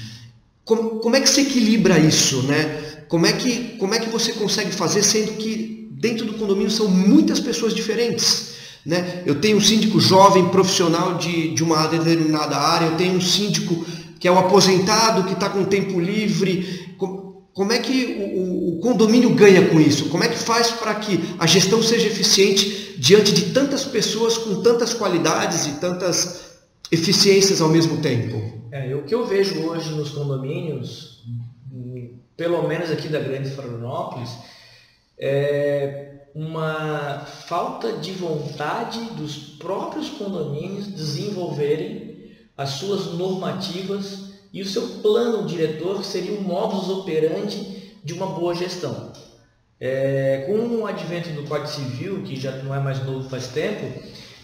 Como, 0.64 1.00
como 1.02 1.16
é 1.18 1.20
que 1.20 1.30
se 1.30 1.42
equilibra 1.42 2.00
isso, 2.00 2.42
né? 2.44 3.04
Como 3.10 3.26
é, 3.26 3.34
que, 3.34 3.76
como 3.78 3.94
é 3.94 4.00
que 4.00 4.10
você 4.10 4.32
consegue 4.32 4.72
fazer 4.72 5.04
sendo 5.04 5.34
que 5.34 5.90
dentro 5.92 6.26
do 6.26 6.36
condomínio 6.36 6.72
são 6.72 6.88
muitas 6.88 7.42
pessoas 7.42 7.74
diferentes? 7.74 8.56
Né? 8.86 9.24
Eu 9.26 9.36
tenho 9.42 9.58
um 9.58 9.62
síndico 9.62 10.00
jovem, 10.00 10.48
profissional 10.50 11.18
de, 11.18 11.54
de 11.54 11.64
uma 11.64 11.86
determinada 11.88 12.56
área, 12.56 12.86
eu 12.86 12.96
tenho 12.96 13.16
um 13.16 13.22
síndico 13.22 13.86
que 14.20 14.28
é 14.28 14.32
o 14.32 14.40
aposentado, 14.40 15.26
que 15.26 15.34
está 15.34 15.50
com 15.50 15.66
tempo 15.66 16.00
livre. 16.00 16.85
Como 17.56 17.72
é 17.72 17.80
que 17.80 18.06
o, 18.36 18.76
o, 18.76 18.80
condomínio 18.82 19.34
ganha 19.34 19.70
com 19.70 19.80
isso? 19.80 20.10
Como 20.10 20.22
é 20.22 20.28
que 20.28 20.38
faz 20.38 20.72
para 20.72 20.94
que 20.96 21.18
a 21.40 21.48
gestão 21.48 21.82
seja 21.82 22.06
eficiente 22.06 23.00
diante 23.00 23.34
de 23.34 23.54
tantas 23.54 23.86
pessoas 23.86 24.38
com 24.38 24.62
tantas 24.62 24.94
qualidades 24.94 25.66
e 25.66 25.80
tantas 25.80 26.58
eficiências 26.92 27.62
ao 27.62 27.70
mesmo 27.70 28.02
tempo? 28.02 28.68
É, 28.74 28.94
o 28.94 29.04
que 29.04 29.16
eu 29.16 29.26
vejo 29.26 29.58
hoje 29.62 29.90
nos 29.92 30.10
condomínios, 30.10 31.24
pelo 32.36 32.68
menos 32.68 32.92
aqui 32.92 33.08
da 33.08 33.22
Grande 33.22 33.50
Florianópolis, 33.52 34.32
é 35.18 36.12
uma 36.36 37.20
falta 37.48 37.94
de 37.94 38.12
vontade 38.12 39.00
dos 39.16 39.38
próprios 39.38 40.10
condomínios 40.10 40.88
desenvolverem 40.88 42.36
as 42.58 42.72
suas 42.72 43.14
normativas 43.14 44.25
e 44.56 44.62
o 44.62 44.66
seu 44.66 44.88
plano 45.02 45.46
diretor 45.46 46.02
seria 46.06 46.32
o 46.32 46.42
modus 46.42 46.90
operandi 46.90 47.92
de 48.02 48.14
uma 48.14 48.28
boa 48.28 48.56
gestão. 48.56 49.12
É, 49.78 50.46
com 50.48 50.78
o 50.78 50.88
advento 50.88 51.30
do 51.32 51.44
Código 51.44 51.68
Civil, 51.68 52.24
que 52.24 52.38
já 52.38 52.54
não 52.64 52.74
é 52.74 52.80
mais 52.80 53.06
novo 53.06 53.30
faz 53.30 53.48
tempo, 53.48 53.84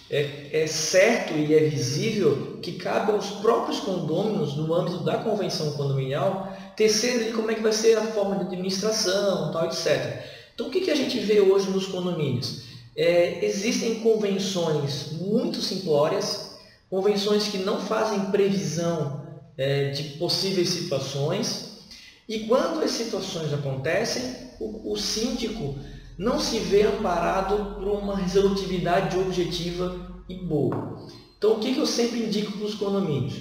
é, 0.09 0.49
é, 0.51 0.67
certo 0.67 1.31
e 1.33 1.55
é 1.55 1.59
visível 1.59 2.59
que 2.61 2.73
cabe 2.73 3.13
aos 3.13 3.27
próprios 3.27 3.79
condôminos, 3.79 4.57
no 4.57 4.73
âmbito 4.73 5.01
da 5.05 5.19
convenção 5.19 5.71
condominial, 5.77 6.51
tecer 6.75 7.31
como 7.31 7.49
é 7.49 7.55
que 7.55 7.61
vai 7.61 7.71
ser 7.71 7.97
a 7.97 8.07
forma 8.07 8.35
de 8.35 8.41
administração, 8.41 9.49
tal, 9.53 9.65
etc. 9.67 10.25
Então, 10.53 10.67
o 10.67 10.69
que, 10.69 10.81
que 10.81 10.91
a 10.91 10.95
gente 10.95 11.17
vê 11.19 11.39
hoje 11.39 11.69
nos 11.69 11.87
condomínios? 11.87 12.63
É, 12.97 13.45
existem 13.45 14.01
convenções 14.01 15.13
muito 15.13 15.61
simplórias, 15.61 16.57
convenções 16.89 17.47
que 17.47 17.59
não 17.59 17.79
fazem 17.79 18.25
previsão 18.25 19.20
é, 19.61 19.91
de 19.91 20.03
possíveis 20.17 20.69
situações. 20.69 21.83
E 22.27 22.39
quando 22.47 22.83
as 22.83 22.89
situações 22.89 23.53
acontecem, 23.53 24.23
o, 24.59 24.91
o 24.91 24.97
síndico 24.97 25.75
não 26.17 26.39
se 26.39 26.57
vê 26.57 26.81
amparado 26.81 27.75
por 27.75 27.87
uma 27.89 28.17
resolutividade 28.17 29.15
objetiva 29.19 30.23
e 30.27 30.33
boa. 30.33 31.05
Então, 31.37 31.53
o 31.53 31.59
que, 31.59 31.77
eu 31.77 31.85
sempre 31.85 32.23
indico 32.23 32.53
para 32.53 32.65
os 32.65 32.73
condomínios? 32.73 33.35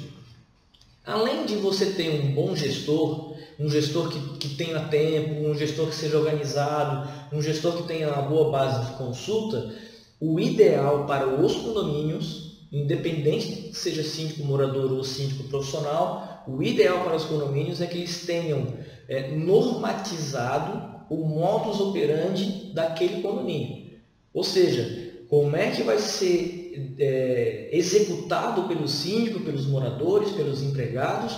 Além 1.07 1.47
de 1.47 1.57
você 1.57 1.87
ter 1.87 2.23
um 2.23 2.35
bom 2.35 2.55
gestor, 2.55 3.35
um 3.59 3.71
gestor 3.71 4.11
que, 4.11 4.21
que 4.39 4.57
tenha 4.57 4.89
tempo, 4.89 5.49
um 5.49 5.57
gestor 5.57 5.89
que 5.89 5.95
seja 5.95 6.19
organizado, 6.19 7.09
um 7.33 7.41
gestor 7.41 7.79
que 7.79 7.85
tenha 7.85 8.13
uma 8.13 8.23
boa 8.23 8.51
base 8.51 8.91
de 8.91 8.99
consulta, 8.99 9.75
o 10.21 10.39
ideal 10.39 11.07
para 11.07 11.27
os 11.27 11.55
condomínios 11.57 12.50
independente 12.73 13.75
seja 13.75 14.03
síndico 14.03 14.45
morador 14.45 14.93
ou 14.93 15.03
síndico 15.05 15.45
profissional, 15.45 16.45
o 16.47 16.63
ideal 16.63 17.05
para 17.05 17.17
os 17.17 17.25
condomínios 17.25 17.81
é 17.81 17.87
que 17.87 17.99
eles 17.99 18.25
tenham 18.27 18.75
é, 19.09 19.31
normatizado 19.33 21.01
o 21.11 21.17
modus 21.27 21.81
operandi 21.81 22.73
daquele 22.73 23.21
condomínio. 23.21 23.91
Ou 24.33 24.45
seja, 24.45 25.25
como 25.29 25.57
é 25.57 25.71
que 25.71 25.83
vai 25.83 25.99
ser 25.99 26.61
é, 26.99 27.69
executado 27.73 28.65
pelo 28.65 28.87
síndico, 28.87 29.41
pelos 29.41 29.67
moradores, 29.67 30.33
pelos 30.33 30.63
empregados, 30.63 31.37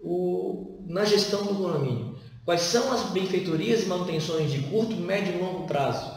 o, 0.00 0.78
na 0.86 1.04
gestão 1.04 1.42
do 1.42 1.54
condomínio. 1.54 2.16
Quais 2.44 2.62
são 2.62 2.92
as 2.92 3.10
benfeitorias 3.10 3.84
e 3.84 3.86
manutenções 3.86 4.50
de 4.50 4.60
curto, 4.62 4.96
médio 4.96 5.34
e 5.34 5.38
longo 5.38 5.66
prazo? 5.66 6.10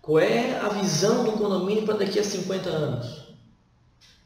Qual 0.00 0.18
é 0.18 0.58
a 0.58 0.68
visão 0.68 1.24
do 1.24 1.32
condomínio 1.32 1.82
para 1.82 1.98
daqui 1.98 2.18
a 2.18 2.24
50 2.24 2.68
anos? 2.68 3.25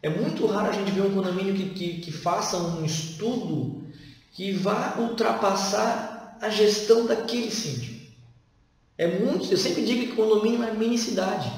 É 0.02 0.08
muito 0.08 0.46
raro 0.46 0.70
a 0.70 0.72
gente 0.72 0.90
ver 0.92 1.02
um 1.02 1.14
condomínio 1.14 1.54
que, 1.54 1.70
que, 1.70 2.00
que 2.00 2.12
faça 2.12 2.56
um 2.56 2.84
estudo 2.84 3.84
que 4.32 4.52
vá 4.52 4.96
ultrapassar 4.98 6.38
a 6.40 6.48
gestão 6.48 7.06
daquele 7.06 7.50
síndico. 7.50 8.00
É 8.96 9.06
muito, 9.06 9.50
eu 9.50 9.58
sempre 9.58 9.82
digo 9.82 10.06
que 10.06 10.16
condomínio 10.16 10.62
é 10.62 10.72
minicidade. 10.72 11.50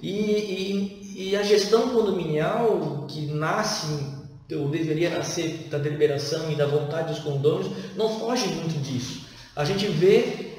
E, 0.00 0.10
e, 0.10 1.30
e 1.30 1.36
a 1.36 1.42
gestão 1.42 1.90
condominial 1.90 3.06
que 3.08 3.26
nasce 3.26 4.18
ou 4.56 4.68
deveria 4.68 5.10
nascer 5.10 5.68
da 5.68 5.76
deliberação 5.76 6.50
e 6.50 6.54
da 6.54 6.66
vontade 6.66 7.12
dos 7.12 7.22
condôminos, 7.22 7.70
não 7.96 8.18
foge 8.18 8.46
muito 8.48 8.80
disso. 8.82 9.26
A 9.54 9.64
gente 9.64 9.86
vê 9.86 10.56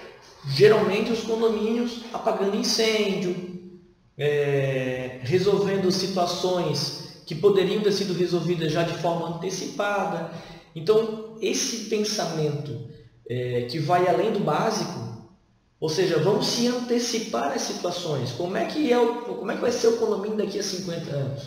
geralmente 0.47 1.11
os 1.11 1.21
condomínios 1.21 2.01
apagando 2.13 2.55
incêndio, 2.55 3.35
é, 4.17 5.19
resolvendo 5.23 5.91
situações 5.91 6.98
que 7.29 7.35
poderiam 7.35 7.79
ter 7.83 7.91
sido 7.91 8.15
resolvidas 8.15 8.71
já 8.71 8.81
de 8.81 8.95
forma 8.95 9.35
antecipada. 9.35 10.31
Então, 10.75 11.37
esse 11.39 11.87
pensamento 11.87 12.87
é, 13.29 13.67
que 13.69 13.77
vai 13.77 14.07
além 14.07 14.31
do 14.31 14.39
básico, 14.39 15.29
ou 15.79 15.89
seja, 15.89 16.17
vamos 16.17 16.47
se 16.47 16.65
antecipar 16.65 17.51
às 17.51 17.61
situações. 17.61 18.31
Como 18.31 18.57
é 18.57 18.65
que, 18.65 18.91
é 18.91 18.97
o, 18.97 19.35
como 19.35 19.51
é 19.51 19.53
que 19.53 19.61
vai 19.61 19.71
ser 19.71 19.89
o 19.89 19.97
condomínio 19.97 20.37
daqui 20.37 20.57
a 20.57 20.63
50 20.63 21.11
anos? 21.11 21.43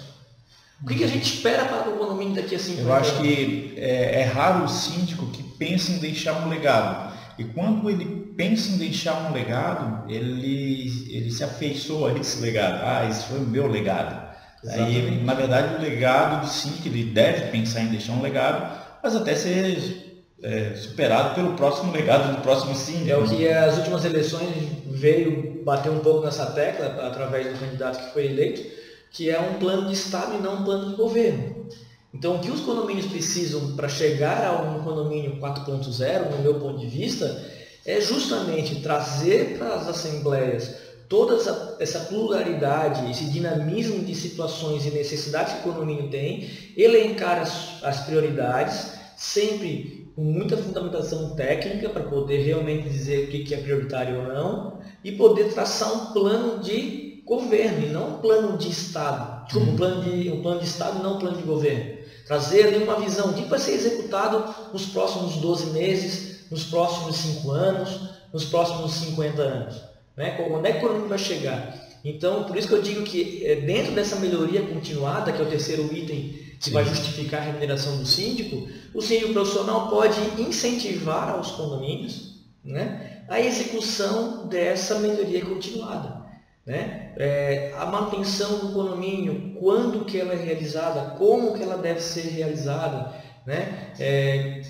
O 0.81 0.87
que, 0.87 0.95
que 0.95 1.03
a 1.03 1.09
gente 1.09 1.25
espera 1.25 1.65
para 1.65 1.91
o 1.91 1.99
condomínio 1.99 2.37
daqui 2.37 2.55
a 2.55 2.61
50 2.61 2.81
anos? 2.81 2.89
Eu 2.89 2.95
acho 2.95 3.21
que 3.21 3.75
é, 3.77 4.21
é 4.21 4.23
raro 4.23 4.65
o 4.65 4.69
síndico 4.69 5.27
que 5.33 5.43
pensa 5.43 5.91
em 5.91 5.99
deixar 5.99 6.47
um 6.47 6.49
legado. 6.49 7.13
E 7.37 7.43
quando 7.43 7.91
ele 7.91 8.33
pensa 8.37 8.71
em 8.71 8.79
deixar 8.79 9.29
um 9.29 9.33
legado, 9.33 10.09
ele, 10.09 11.09
ele 11.11 11.31
se 11.33 11.43
afeiçoa 11.43 12.13
a 12.13 12.19
esse 12.21 12.41
legado. 12.41 12.85
Ah, 12.85 13.09
esse 13.11 13.27
foi 13.27 13.39
o 13.39 13.49
meu 13.49 13.67
legado. 13.67 14.22
Aí, 14.69 15.23
na 15.25 15.35
verdade, 15.35 15.75
o 15.75 15.81
legado 15.81 16.43
do 16.43 16.49
síndico, 16.49 16.89
ele 16.89 17.05
deve 17.05 17.51
pensar 17.51 17.81
em 17.83 17.89
deixar 17.89 18.13
um 18.13 18.23
legado, 18.23 18.81
mas 19.03 19.17
até 19.17 19.35
ser 19.35 20.23
é, 20.43 20.75
superado 20.75 21.35
pelo 21.35 21.55
próximo 21.55 21.93
legado 21.93 22.37
do 22.37 22.43
próximo 22.43 22.75
síndico. 22.75 23.11
É 23.11 23.17
o 23.17 23.25
que 23.25 23.49
as 23.49 23.79
últimas 23.79 24.05
eleições 24.05 24.55
veio 24.87 25.63
bater 25.65 25.91
um 25.91 25.99
pouco 25.99 26.25
nessa 26.25 26.47
tecla, 26.47 27.07
através 27.07 27.47
do 27.47 27.59
candidato 27.59 28.05
que 28.05 28.13
foi 28.13 28.27
eleito, 28.27 28.63
que 29.11 29.31
é 29.31 29.39
um 29.41 29.55
plano 29.55 29.89
de 29.89 29.95
Estado 29.95 30.37
e 30.37 30.43
não 30.43 30.61
um 30.61 30.65
plano 30.65 30.91
de 30.91 30.97
governo. 30.97 31.67
Então, 32.15 32.37
o 32.37 32.41
que 32.41 32.51
os 32.51 32.61
condomínios 32.61 33.07
precisam 33.07 33.75
para 33.75 33.89
chegar 33.89 34.47
a 34.47 34.63
um 34.63 34.83
condomínio 34.83 35.39
4.0, 35.41 36.31
no 36.31 36.43
meu 36.43 36.55
ponto 36.61 36.79
de 36.79 36.87
vista, 36.87 37.43
é 37.87 38.01
justamente 38.01 38.81
trazer 38.81 39.57
para 39.59 39.75
as 39.75 39.89
assembleias 39.89 40.82
toda 41.13 41.35
essa, 41.35 41.77
essa, 41.79 42.01
pluralidade, 42.07 43.11
esse 43.11 43.27
dinamismo 43.27 44.03
de 44.03 44.15
situações 44.15 44.87
e 44.87 44.91
necessidades 44.91 45.53
que 45.53 45.69
o 45.69 45.73
condomínio 45.75 46.09
tem, 46.09 46.49
elencar 46.75 47.39
as, 47.39 47.85
as 47.85 48.01
prioridades, 48.07 48.95
sempre 49.15 50.11
com 50.17 50.23
muita 50.23 50.57
fundamentação 50.57 51.37
técnica 51.37 51.91
para 51.91 52.05
poder 52.05 52.39
realmente 52.39 52.89
dizer 52.89 53.27
o 53.27 53.31
que 53.31 53.53
é 53.53 53.59
prioritário 53.59 54.21
ou 54.21 54.27
não 54.27 54.79
e 55.05 55.13
poder 55.13 55.53
traçar 55.53 55.93
um 55.93 56.13
plano 56.15 56.63
de 56.63 57.23
governo 57.27 57.85
e 57.85 57.91
não 57.91 58.15
um 58.15 58.19
plano 58.23 58.57
de 58.57 58.71
Estado. 58.71 59.45
Desculpa, 59.45 59.71
um 59.71 59.77
plano 59.77 60.03
de, 60.05 60.31
um 60.31 60.41
plano 60.41 60.61
de 60.61 60.67
Estado 60.67 60.99
e 60.99 61.03
não 61.03 61.17
um 61.17 61.19
plano 61.19 61.37
de 61.37 61.43
governo. 61.43 61.95
Trazer 62.27 62.69
ali 62.69 62.83
uma 62.83 62.99
visão 62.99 63.33
o 63.33 63.35
que 63.35 63.45
vai 63.45 63.59
ser 63.59 63.73
executado 63.73 64.55
nos 64.73 64.87
próximos 64.87 65.37
12 65.37 65.73
meses, 65.73 66.51
nos 66.51 66.65
próximos 66.65 67.17
5 67.17 67.51
anos, 67.51 68.01
nos 68.33 68.47
próximos 68.47 68.95
50 68.95 69.43
anos. 69.43 69.92
Né? 70.17 70.39
Onde 70.51 70.69
é 70.69 70.73
que 70.73 70.79
o 70.79 70.89
economia 70.89 71.09
vai 71.09 71.19
chegar? 71.19 71.93
Então, 72.05 72.45
por 72.45 72.57
isso 72.57 72.69
que 72.69 72.75
eu 72.75 72.83
digo 72.83 73.03
que 73.03 73.47
é, 73.47 73.57
dentro 73.57 73.93
dessa 73.93 74.17
melhoria 74.17 74.63
continuada, 74.63 75.33
que 75.33 75.41
é 75.41 75.45
o 75.45 75.49
terceiro 75.49 75.85
item 75.95 76.41
que 76.59 76.67
Sim. 76.67 76.73
vai 76.73 76.85
justificar 76.85 77.41
a 77.41 77.45
remuneração 77.45 77.97
do 77.99 78.07
síndico, 78.07 78.69
o 78.95 79.01
síndico 79.01 79.33
profissional 79.33 79.89
pode 79.89 80.21
incentivar 80.41 81.31
aos 81.31 81.53
condomínios 81.53 82.41
né, 82.65 83.23
a 83.29 83.41
execução 83.41 84.47
dessa 84.47 84.99
melhoria 84.99 85.45
continuada. 85.45 86.23
Né? 86.65 87.13
É, 87.17 87.75
a 87.77 87.87
manutenção 87.87 88.59
do 88.59 88.73
condomínio, 88.73 89.57
quando 89.59 90.05
que 90.05 90.19
ela 90.19 90.33
é 90.33 90.37
realizada, 90.37 91.17
como 91.17 91.55
que 91.55 91.63
ela 91.63 91.77
deve 91.77 92.01
ser 92.01 92.29
realizada. 92.29 93.13
Né? 93.45 93.93
É, 93.99 94.63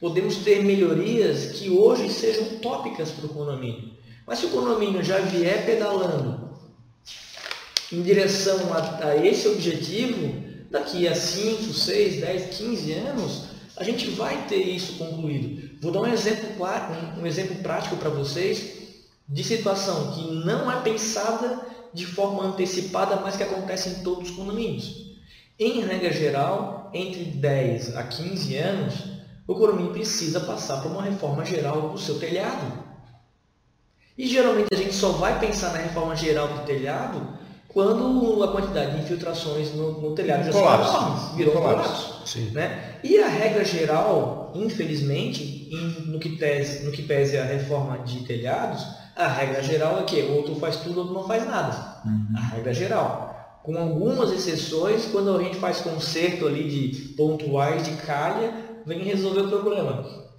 podemos 0.00 0.38
ter 0.38 0.64
melhorias 0.64 1.52
que 1.52 1.70
hoje 1.70 2.08
sejam 2.10 2.58
tópicas 2.58 3.12
para 3.12 3.26
o 3.26 3.28
condomínio. 3.28 3.89
Mas 4.30 4.38
se 4.38 4.46
o 4.46 4.50
condomínio 4.50 5.02
já 5.02 5.18
vier 5.18 5.66
pedalando 5.66 6.50
em 7.92 8.00
direção 8.00 8.72
a, 8.72 9.08
a 9.08 9.26
esse 9.26 9.48
objetivo, 9.48 10.32
daqui 10.70 11.08
a 11.08 11.16
5, 11.16 11.64
6, 11.72 12.20
10, 12.20 12.56
15 12.56 12.92
anos, 12.92 13.42
a 13.76 13.82
gente 13.82 14.08
vai 14.10 14.46
ter 14.46 14.62
isso 14.62 14.98
concluído. 14.98 15.80
Vou 15.82 15.90
dar 15.90 16.02
um 16.02 16.06
exemplo, 16.06 16.48
um, 17.18 17.26
exemplo 17.26 17.56
prático 17.56 17.96
para 17.96 18.08
vocês 18.08 19.00
de 19.28 19.42
situação 19.42 20.12
que 20.12 20.30
não 20.44 20.70
é 20.70 20.80
pensada 20.80 21.66
de 21.92 22.06
forma 22.06 22.44
antecipada, 22.44 23.16
mas 23.16 23.34
que 23.34 23.42
acontece 23.42 23.88
em 23.88 24.04
todos 24.04 24.30
os 24.30 24.36
condomínios. 24.36 25.16
Em 25.58 25.80
regra 25.80 26.12
geral, 26.12 26.88
entre 26.94 27.24
10 27.24 27.96
a 27.96 28.04
15 28.04 28.56
anos, 28.56 28.94
o 29.48 29.56
condomínio 29.56 29.92
precisa 29.92 30.38
passar 30.38 30.82
por 30.82 30.92
uma 30.92 31.02
reforma 31.02 31.44
geral 31.44 31.88
do 31.88 31.98
seu 31.98 32.16
telhado. 32.20 32.89
E 34.20 34.26
geralmente 34.26 34.68
a 34.70 34.76
gente 34.76 34.92
só 34.92 35.12
vai 35.12 35.40
pensar 35.40 35.72
na 35.72 35.78
reforma 35.78 36.14
geral 36.14 36.46
do 36.46 36.66
telhado 36.66 37.26
quando 37.66 38.42
a 38.44 38.48
quantidade 38.48 38.94
de 38.94 39.02
infiltrações 39.02 39.74
no, 39.74 39.98
no 39.98 40.14
telhado 40.14 40.44
já 40.44 40.52
colapso. 40.52 40.94
enormes, 40.94 41.36
virou 41.36 41.54
colapso. 41.54 42.12
colapso 42.12 42.40
né? 42.52 42.96
E 43.02 43.18
a 43.18 43.28
regra 43.28 43.64
geral, 43.64 44.52
infelizmente, 44.54 45.70
em, 45.72 46.10
no, 46.10 46.18
que 46.18 46.36
pese, 46.36 46.84
no 46.84 46.92
que 46.92 47.02
pese 47.02 47.38
a 47.38 47.44
reforma 47.44 48.00
de 48.00 48.20
telhados, 48.26 48.86
a 49.16 49.26
regra 49.26 49.62
geral 49.62 49.98
é 50.00 50.02
que 50.02 50.20
ou 50.20 50.42
tu 50.42 50.54
faz 50.56 50.76
tudo 50.76 51.00
ou 51.00 51.06
tu 51.06 51.14
não 51.14 51.26
faz 51.26 51.46
nada. 51.46 52.02
Uhum. 52.04 52.36
A 52.36 52.40
regra 52.40 52.74
geral. 52.74 53.60
Com 53.62 53.78
algumas 53.78 54.32
exceções, 54.32 55.06
quando 55.06 55.34
a 55.34 55.42
gente 55.42 55.56
faz 55.56 55.80
conserto 55.80 56.46
ali 56.46 56.68
de 56.68 57.08
pontuais 57.14 57.84
de 57.84 57.92
calha, 58.02 58.52
vem 58.84 59.02
resolver 59.02 59.40
o 59.40 59.48
problema. 59.48 60.29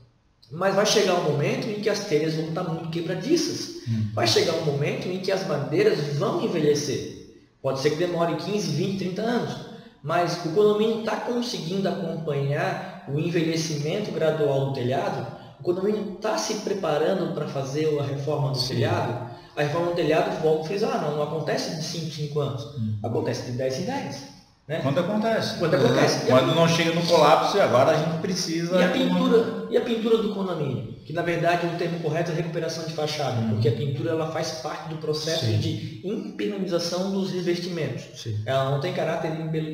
Mas 0.52 0.76
vai 0.76 0.86
chegar 0.86 1.16
um 1.16 1.32
momento 1.32 1.68
em 1.68 1.80
que 1.80 1.90
as 1.90 2.02
telhas 2.06 2.36
vão 2.36 2.50
estar 2.50 2.64
muito 2.64 2.90
quebradiças. 2.90 3.88
Uhum. 3.88 4.10
Vai 4.14 4.28
chegar 4.28 4.54
um 4.54 4.66
momento 4.66 5.08
em 5.08 5.20
que 5.20 5.32
as 5.32 5.48
madeiras 5.48 5.98
vão 6.18 6.44
envelhecer. 6.44 7.22
Pode 7.62 7.80
ser 7.80 7.92
que 7.92 7.98
demore 7.98 8.36
15, 8.36 8.72
20, 8.72 9.00
30 9.00 9.22
anos, 9.22 9.56
mas 10.04 10.46
o 10.46 10.50
condomínio 10.50 11.00
está 11.00 11.16
conseguindo 11.18 11.88
acompanhar 11.88 13.06
o 13.08 13.20
envelhecimento 13.20 14.12
gradual 14.12 14.68
do 14.68 14.74
telhado, 14.74 15.28
o 15.60 15.64
condomínio 15.64 16.16
está 16.16 16.38
se 16.38 16.56
preparando 16.56 17.36
para 17.36 17.48
fazer 17.48 18.00
a 18.00 18.04
reforma 18.04 18.52
do 18.52 18.58
Sim. 18.58 18.76
telhado, 18.76 19.30
a 19.56 19.62
reforma 19.62 19.92
do 19.92 19.96
telhado, 19.96 20.42
vamos 20.42 20.66
frisar, 20.66 21.02
não, 21.02 21.18
não 21.18 21.24
acontece 21.24 21.76
de 21.76 21.84
5 21.84 22.06
em 22.06 22.12
5 22.28 22.40
anos, 22.40 22.66
hum. 22.78 22.98
acontece 23.04 23.52
de 23.52 23.58
10 23.58 23.80
em 23.80 23.84
10. 23.84 24.24
Né? 24.72 24.80
Quando 24.82 25.02
acontece. 25.02 25.60
Quando 25.60 25.76
acontece. 25.76 26.28
Quando 26.28 26.56
não 26.56 26.66
chega 26.66 26.94
no 26.94 27.06
colapso, 27.06 27.60
agora 27.60 27.92
a 27.92 27.98
gente 27.98 28.22
precisa. 28.22 28.80
E 28.80 28.84
a 28.86 28.88
pintura, 28.88 29.68
e 29.70 29.76
a 29.76 29.82
pintura 29.82 30.18
do 30.20 30.34
condomínio? 30.34 30.94
Que 31.06 31.12
na 31.12 31.22
verdade 31.22 31.68
o 31.68 31.78
termo 31.78 32.00
correto 32.00 32.32
é 32.32 32.36
recuperação 32.36 32.86
de 32.86 32.94
fachada, 32.94 33.42
uhum. 33.42 33.50
porque 33.50 33.68
a 33.68 33.74
pintura 33.74 34.12
ela 34.12 34.32
faz 34.32 34.62
parte 34.64 34.88
do 34.88 34.96
processo 34.96 35.46
Sim. 35.46 35.58
de 35.58 36.02
impermeabilização 36.08 37.12
dos 37.12 37.32
revestimentos. 37.34 38.06
Sim. 38.16 38.42
Ela 38.46 38.72
não 38.72 38.80
tem 38.80 38.94
caráter 38.94 39.32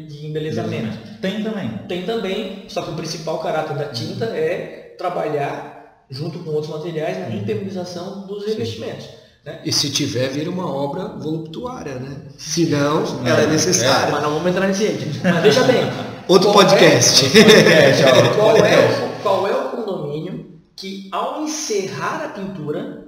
de 0.08 0.26
embelezamento. 0.26 0.98
Tem 1.22 1.43
também. 1.43 1.70
Tem 1.88 2.04
também, 2.04 2.66
só 2.68 2.82
que 2.82 2.89
o 2.89 2.95
principal 2.95 3.38
caráter 3.38 3.78
da 3.78 3.89
tinta 3.89 4.26
uhum. 4.26 4.36
é 4.36 4.95
trabalhar 4.98 6.06
junto 6.10 6.39
com 6.39 6.50
outros 6.50 6.74
materiais 6.74 7.20
na 7.20 7.28
uhum. 7.28 7.41
impermeabilização 7.41 8.26
dos 8.26 8.48
revestimentos. 8.48 9.06
Né? 9.06 9.27
E 9.64 9.72
se 9.72 9.89
tiver, 9.89 10.30
vira 10.30 10.50
uma 10.50 10.70
obra 10.70 11.08
voluptuária, 11.08 11.95
né? 11.95 12.22
Se 12.38 12.66
não, 12.66 13.04
ela 13.26 13.41
é 13.41 13.48
necessária. 13.48 14.10
É, 14.10 14.12
mas 14.12 14.22
não 14.22 14.32
vamos 14.32 14.48
entrar 14.48 14.68
nesse 14.68 14.86
ente. 14.86 15.22
Mas 15.24 15.41
veja 15.41 15.64
bem. 15.64 15.84
Outro 16.28 16.52
podcast. 16.52 17.26
É, 17.26 17.93
qual, 18.36 18.58
é, 18.58 19.20
qual 19.24 19.48
é 19.48 19.56
o 19.56 19.70
condomínio 19.70 20.60
que, 20.76 21.08
ao 21.12 21.43
encerrar 21.43 22.26
a 22.26 22.30
pintura 22.30 23.08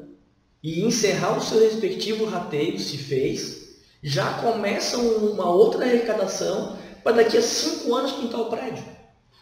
e 0.63 0.85
encerrar 0.85 1.37
o 1.37 1.41
seu 1.41 1.59
respectivo 1.59 2.25
rateio, 2.25 2.79
se 2.79 2.97
fez, 2.97 3.79
já 4.01 4.33
começa 4.35 4.97
uma 4.97 5.49
outra 5.49 5.83
arrecadação 5.85 6.77
para 7.03 7.17
daqui 7.17 7.37
a 7.37 7.41
cinco 7.41 7.93
anos 7.95 8.13
pintar 8.13 8.41
o 8.41 8.45
prédio. 8.45 8.83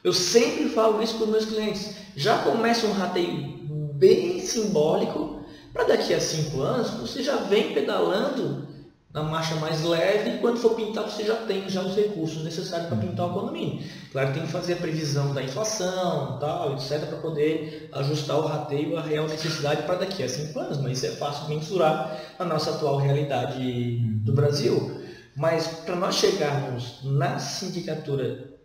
Eu 0.03 0.13
sempre 0.13 0.69
falo 0.69 1.01
isso 1.01 1.15
para 1.15 1.25
os 1.25 1.31
meus 1.31 1.45
clientes. 1.45 1.95
Já 2.15 2.39
começa 2.39 2.87
um 2.87 2.93
rateio 2.93 3.57
bem 3.93 4.39
simbólico 4.39 5.36
para 5.77 5.95
daqui 5.95 6.11
a 6.11 6.19
cinco 6.19 6.61
anos, 6.61 6.89
você 6.99 7.21
já 7.21 7.35
vem 7.35 7.71
pedalando 7.71 8.65
na 9.13 9.21
marcha 9.21 9.55
mais 9.55 9.83
leve 9.83 10.31
e 10.31 10.37
quando 10.39 10.57
for 10.57 10.75
pintar 10.75 11.03
você 11.03 11.23
já 11.23 11.35
tem 11.35 11.69
já 11.69 11.81
os 11.81 11.95
recursos 11.95 12.43
necessários 12.43 12.89
para 12.89 12.97
pintar 12.97 13.27
o 13.27 13.33
condomínio. 13.33 13.83
Claro, 14.11 14.33
tem 14.33 14.41
que 14.41 14.51
fazer 14.51 14.73
a 14.73 14.77
previsão 14.77 15.33
da 15.35 15.43
inflação, 15.43 16.39
tal, 16.39 16.73
etc, 16.73 17.07
para 17.07 17.19
poder 17.19 17.89
ajustar 17.93 18.37
o 18.37 18.47
rateio 18.47 18.97
à 18.97 19.01
real 19.01 19.27
necessidade 19.27 19.83
para 19.83 19.95
daqui 19.95 20.23
a 20.23 20.29
cinco 20.29 20.59
anos, 20.59 20.79
mas 20.79 20.97
isso 20.97 21.05
é 21.05 21.15
fácil 21.15 21.47
mensurar 21.47 22.19
a 22.39 22.43
nossa 22.43 22.71
atual 22.71 22.97
realidade 22.97 23.99
do 24.23 24.33
Brasil. 24.33 24.99
Mas 25.35 25.67
para 25.67 25.95
nós 25.95 26.15
chegarmos 26.15 27.01
na 27.03 27.37
sindicatura 27.37 28.57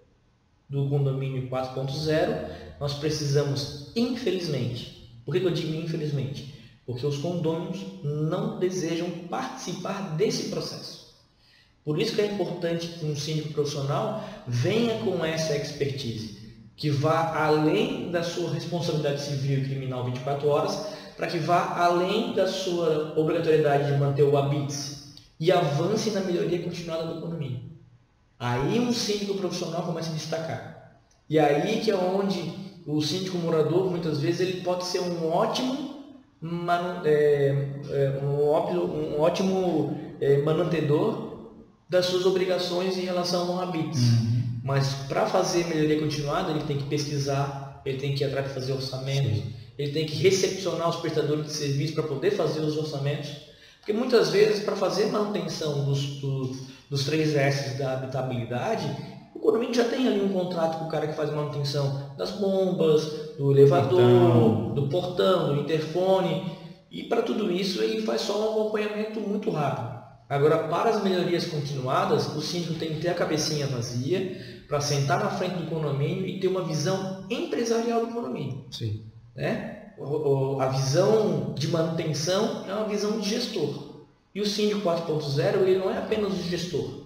do 0.68 0.88
condomínio 0.88 1.50
4.0, 1.50 2.48
nós 2.80 2.94
precisamos, 2.94 3.92
infelizmente, 3.94 4.92
Por 5.24 5.34
que 5.34 5.44
eu 5.44 5.50
digo 5.50 5.74
infelizmente? 5.74 6.51
Porque 6.86 7.06
os 7.06 7.18
condôminos 7.18 7.80
não 8.02 8.58
desejam 8.58 9.08
participar 9.30 10.16
desse 10.16 10.48
processo. 10.48 11.12
Por 11.84 12.00
isso 12.00 12.14
que 12.14 12.20
é 12.20 12.26
importante 12.26 12.86
que 12.88 13.04
um 13.04 13.16
síndico 13.16 13.52
profissional 13.52 14.22
venha 14.46 14.98
com 15.04 15.24
essa 15.24 15.56
expertise, 15.56 16.38
que 16.76 16.90
vá 16.90 17.36
além 17.36 18.10
da 18.10 18.22
sua 18.22 18.50
responsabilidade 18.52 19.20
civil 19.22 19.58
e 19.58 19.64
criminal 19.64 20.04
24 20.04 20.48
horas, 20.48 20.86
para 21.16 21.26
que 21.26 21.38
vá 21.38 21.76
além 21.76 22.34
da 22.34 22.46
sua 22.46 23.14
obrigatoriedade 23.16 23.92
de 23.92 23.98
manter 23.98 24.22
o 24.22 24.36
habite 24.36 25.02
e 25.38 25.50
avance 25.50 26.10
na 26.10 26.20
melhoria 26.20 26.62
continuada 26.62 27.12
do 27.12 27.20
condomínio. 27.20 27.60
Aí 28.38 28.78
um 28.80 28.92
síndico 28.92 29.34
profissional 29.34 29.82
começa 29.82 30.10
a 30.10 30.14
destacar. 30.14 31.00
E 31.28 31.38
aí 31.38 31.80
que 31.80 31.90
é 31.90 31.96
onde 31.96 32.52
o 32.86 33.00
síndico 33.00 33.38
morador, 33.38 33.90
muitas 33.90 34.20
vezes, 34.20 34.40
ele 34.40 34.60
pode 34.62 34.84
ser 34.84 35.00
um 35.00 35.28
ótimo, 35.28 35.91
manu, 36.42 37.06
é, 37.06 37.68
é, 37.90 38.20
um 38.22 38.48
ótimo, 38.48 38.82
um 38.82 39.20
ótimo 39.20 39.96
é, 40.20 40.38
manutedor 40.42 41.50
das 41.88 42.06
suas 42.06 42.26
obrigações 42.26 42.96
em 42.96 43.02
relação 43.02 43.52
ao 43.52 43.62
habites. 43.62 44.00
Uhum. 44.00 44.42
Mas 44.64 44.94
para 45.08 45.26
fazer 45.26 45.66
melhoria 45.66 46.00
continuada, 46.00 46.50
ele 46.50 46.64
tem 46.64 46.78
que 46.78 46.84
pesquisar, 46.84 47.80
ele 47.84 47.98
tem 47.98 48.14
que 48.14 48.24
ir 48.24 48.26
atrás 48.26 48.48
de 48.48 48.54
fazer 48.54 48.72
orçamentos, 48.72 49.38
Sim. 49.38 49.54
ele 49.78 49.92
tem 49.92 50.06
que 50.06 50.16
recepcionar 50.16 50.88
os 50.88 50.96
prestadores 50.96 51.46
de 51.46 51.52
serviço 51.52 51.94
para 51.94 52.04
poder 52.04 52.32
fazer 52.32 52.60
os 52.60 52.76
orçamentos. 52.76 53.30
Porque 53.78 53.92
muitas 53.92 54.30
vezes, 54.30 54.62
para 54.64 54.76
fazer 54.76 55.06
manutenção 55.06 55.84
dos, 55.84 56.20
do, 56.20 56.56
dos 56.88 57.04
três 57.04 57.34
S 57.34 57.76
da 57.78 57.94
habitabilidade, 57.94 58.88
o 59.34 59.38
condomínio 59.38 59.74
já 59.74 59.84
tem 59.84 60.06
ali 60.06 60.20
um 60.20 60.32
contrato 60.32 60.78
com 60.78 60.84
o 60.84 60.90
cara 60.90 61.06
que 61.06 61.14
faz 61.14 61.30
manutenção 61.30 62.12
das 62.16 62.32
bombas, 62.32 63.04
do 63.38 63.50
elevador, 63.50 64.72
do 64.74 64.88
portão, 64.88 65.54
do 65.54 65.60
interfone. 65.60 66.52
E 66.90 67.04
para 67.04 67.22
tudo 67.22 67.50
isso 67.50 67.82
ele 67.82 68.02
faz 68.02 68.20
só 68.20 68.38
um 68.38 68.52
acompanhamento 68.52 69.20
muito 69.20 69.50
rápido. 69.50 70.02
Agora, 70.28 70.68
para 70.68 70.90
as 70.90 71.02
melhorias 71.02 71.46
continuadas, 71.46 72.34
o 72.34 72.40
síndico 72.40 72.74
tem 72.74 72.94
que 72.94 73.00
ter 73.00 73.10
a 73.10 73.14
cabecinha 73.14 73.66
vazia 73.66 74.64
para 74.66 74.80
sentar 74.80 75.18
na 75.18 75.30
frente 75.30 75.56
do 75.56 75.66
condomínio 75.66 76.26
e 76.26 76.40
ter 76.40 76.48
uma 76.48 76.62
visão 76.62 77.26
empresarial 77.28 78.06
do 78.06 78.14
condomínio. 78.14 78.64
Sim. 78.70 79.04
Né? 79.36 79.92
A 80.58 80.66
visão 80.68 81.52
de 81.54 81.68
manutenção 81.68 82.64
é 82.66 82.74
uma 82.74 82.88
visão 82.88 83.20
de 83.20 83.28
gestor. 83.28 84.06
E 84.34 84.40
o 84.40 84.46
síndico 84.46 84.80
4.0 84.80 85.62
ele 85.62 85.78
não 85.78 85.90
é 85.90 85.98
apenas 85.98 86.32
o 86.32 86.42
gestor. 86.42 87.01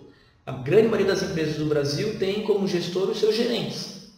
A 0.47 0.53
grande 0.53 0.87
maioria 0.87 1.13
das 1.13 1.25
empresas 1.25 1.57
do 1.57 1.67
Brasil 1.67 2.19
tem 2.21 2.45
como 2.45 2.69
gestor 2.69 3.11
os 3.11 3.19
seus 3.19 3.35
gerentes. 3.35 4.13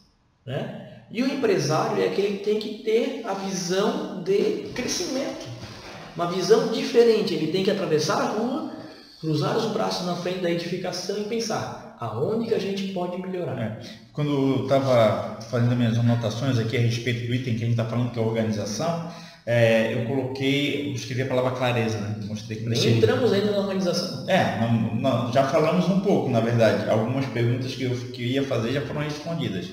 Né? 0.44 1.02
E 1.10 1.22
o 1.22 1.26
empresário 1.26 2.02
é 2.02 2.08
aquele 2.08 2.36
que 2.36 2.44
tem 2.44 2.58
que 2.58 2.82
ter 2.84 3.22
a 3.24 3.32
visão 3.32 4.22
de 4.22 4.68
crescimento. 4.74 5.46
Uma 6.14 6.30
visão 6.30 6.68
diferente. 6.70 7.32
Ele 7.32 7.50
tem 7.50 7.64
que 7.64 7.70
atravessar 7.70 8.20
a 8.20 8.26
rua, 8.26 8.72
cruzar 9.20 9.56
os 9.56 9.72
braços 9.72 10.06
na 10.06 10.16
frente 10.16 10.40
da 10.40 10.50
edificação 10.50 11.18
e 11.18 11.24
pensar 11.24 11.96
aonde 11.98 12.46
que 12.46 12.54
a 12.54 12.58
gente 12.58 12.92
pode 12.92 13.20
melhorar. 13.20 13.58
É. 13.58 13.80
Quando 14.12 14.30
eu 14.30 14.62
estava 14.64 15.40
fazendo 15.50 15.74
minhas 15.74 15.98
anotações 15.98 16.58
aqui 16.58 16.76
a 16.76 16.80
respeito 16.80 17.26
do 17.26 17.34
item 17.34 17.54
que 17.56 17.62
a 17.64 17.66
gente 17.66 17.70
está 17.70 17.84
falando, 17.84 18.12
que 18.12 18.18
é 18.18 18.22
a 18.22 18.26
organização, 18.26 19.10
é, 19.50 19.94
eu 19.94 20.04
coloquei, 20.04 20.90
eu 20.90 20.92
escrevi 20.92 21.22
a 21.22 21.26
palavra 21.26 21.52
clareza, 21.52 21.98
né? 21.98 22.16
Mostrei 22.26 22.60
Nem 22.66 22.78
você... 22.78 22.90
entramos 22.90 23.32
ainda 23.32 23.50
na 23.50 23.60
organização. 23.60 24.28
É, 24.28 24.60
não, 24.60 24.94
não, 24.96 25.32
já 25.32 25.44
falamos 25.44 25.88
um 25.88 26.00
pouco, 26.00 26.28
na 26.28 26.38
verdade. 26.38 26.90
Algumas 26.90 27.24
perguntas 27.24 27.74
que 27.74 27.84
eu, 27.84 27.96
que 28.12 28.22
eu 28.24 28.26
ia 28.26 28.44
fazer 28.44 28.72
já 28.72 28.82
foram 28.82 29.00
respondidas. 29.00 29.70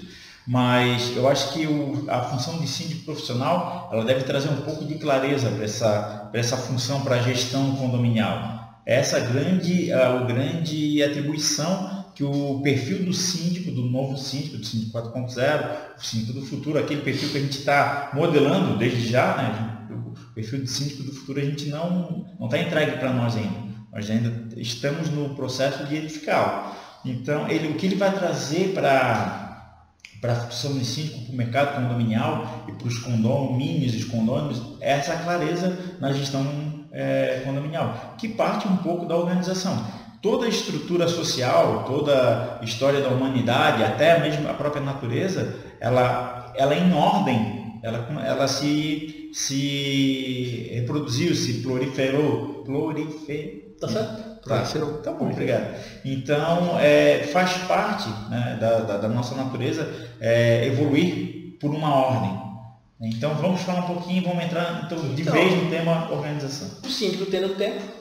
Mas 0.48 1.12
eu 1.18 1.28
acho 1.28 1.52
que 1.52 1.68
o, 1.68 2.06
a 2.08 2.22
função 2.22 2.58
de 2.58 2.70
síndico 2.70 3.04
profissional, 3.04 3.90
ela 3.92 4.06
deve 4.06 4.24
trazer 4.24 4.48
um 4.48 4.62
pouco 4.62 4.86
de 4.86 4.96
clareza 4.96 5.50
para 5.50 5.66
essa, 5.66 6.30
essa 6.34 6.56
função, 6.56 7.02
para 7.02 7.16
a 7.16 7.22
gestão 7.22 7.76
condominial. 7.76 8.80
Essa 8.86 9.20
grande, 9.20 9.92
a, 9.92 10.20
a 10.20 10.24
grande 10.24 11.04
atribuição 11.04 11.95
que 12.16 12.24
o 12.24 12.62
perfil 12.64 13.04
do 13.04 13.14
síndico, 13.14 13.70
do 13.72 13.84
novo 13.84 14.18
síndico, 14.18 14.58
do 14.58 14.66
síndico 14.66 14.98
4.0, 14.98 15.98
o 15.98 16.02
síndico 16.02 16.34
do 16.40 16.46
futuro, 16.46 16.80
aquele 16.80 17.02
perfil 17.02 17.30
que 17.30 17.38
a 17.38 17.42
gente 17.42 17.60
está 17.60 18.12
modelando 18.14 18.78
desde 18.78 19.10
já, 19.10 19.36
né? 19.36 19.76
o 19.92 20.34
perfil 20.34 20.62
do 20.62 20.68
síndico 20.68 21.04
do 21.04 21.12
futuro 21.12 21.42
a 21.42 21.44
gente 21.44 21.68
não 21.68 22.26
está 22.42 22.58
entregue 22.58 22.98
para 22.98 23.12
nós 23.12 23.36
ainda. 23.36 23.66
Nós 23.92 24.10
ainda 24.10 24.48
estamos 24.58 25.10
no 25.10 25.36
processo 25.36 25.86
de 25.86 25.96
edificá-lo. 25.98 26.74
Então, 27.04 27.50
ele, 27.50 27.68
o 27.70 27.76
que 27.76 27.86
ele 27.86 27.96
vai 27.96 28.14
trazer 28.14 28.74
para 28.74 29.44
para 30.22 30.32
a 30.32 30.36
função 30.38 30.74
do 30.74 30.84
síndico, 30.84 31.22
para 31.26 31.34
o 31.34 31.36
mercado 31.36 31.76
condominial 31.76 32.66
e 32.68 32.72
para 32.72 32.88
os 32.88 32.98
condomínios 32.98 33.94
e 33.94 33.98
os 33.98 34.06
condôminos, 34.06 34.78
é 34.82 34.94
essa 34.94 35.16
clareza 35.18 35.78
na 36.00 36.12
gestão 36.14 36.44
é, 36.92 37.44
condominial, 37.46 38.16
que 38.18 38.30
parte 38.30 38.68
um 38.68 38.78
pouco 38.78 39.06
da 39.06 39.16
organização 39.16 39.86
toda 40.26 40.48
a 40.48 40.50
estrutura 40.50 41.08
social, 41.08 41.84
toda 41.88 42.58
a 42.60 42.66
história 42.66 43.00
da 43.00 43.10
humanidade, 43.10 43.84
até 43.84 44.20
mesmo 44.20 44.50
a 44.50 44.56
própria 44.56 44.82
natureza, 44.82 45.54
ela, 45.80 46.52
ela 46.58 46.74
é 46.74 46.80
em 46.80 46.92
ordem, 46.94 47.80
ela, 47.84 48.08
ela 48.26 48.48
se, 48.48 49.30
se 49.32 50.72
reproduziu, 50.74 51.36
se 51.36 51.62
proliferou, 51.62 52.64
proliferou. 52.66 53.66
Tá 53.80 53.88
certo? 53.88 54.42
Tá, 54.48 54.64
tá 55.04 55.12
bom, 55.12 55.30
obrigado. 55.30 55.76
Então, 56.04 56.80
é, 56.80 57.20
faz 57.32 57.52
parte 57.68 58.10
né, 58.28 58.58
da, 58.60 58.80
da, 58.80 58.98
da, 58.98 59.08
nossa 59.08 59.36
natureza 59.36 59.88
é, 60.20 60.66
evoluir 60.66 61.56
por 61.60 61.70
uma 61.70 61.94
ordem. 61.94 62.46
Então, 63.00 63.36
vamos 63.36 63.62
falar 63.62 63.82
um 63.82 63.94
pouquinho, 63.94 64.24
vamos 64.24 64.44
entrar 64.44 64.86
então, 64.86 64.98
de 65.14 65.22
então, 65.22 65.34
vez 65.34 65.54
no 65.54 65.70
tema 65.70 66.12
organização. 66.12 66.80
O 66.84 66.90
simples 66.90 67.30
tendo 67.30 67.56
tempo 67.56 67.95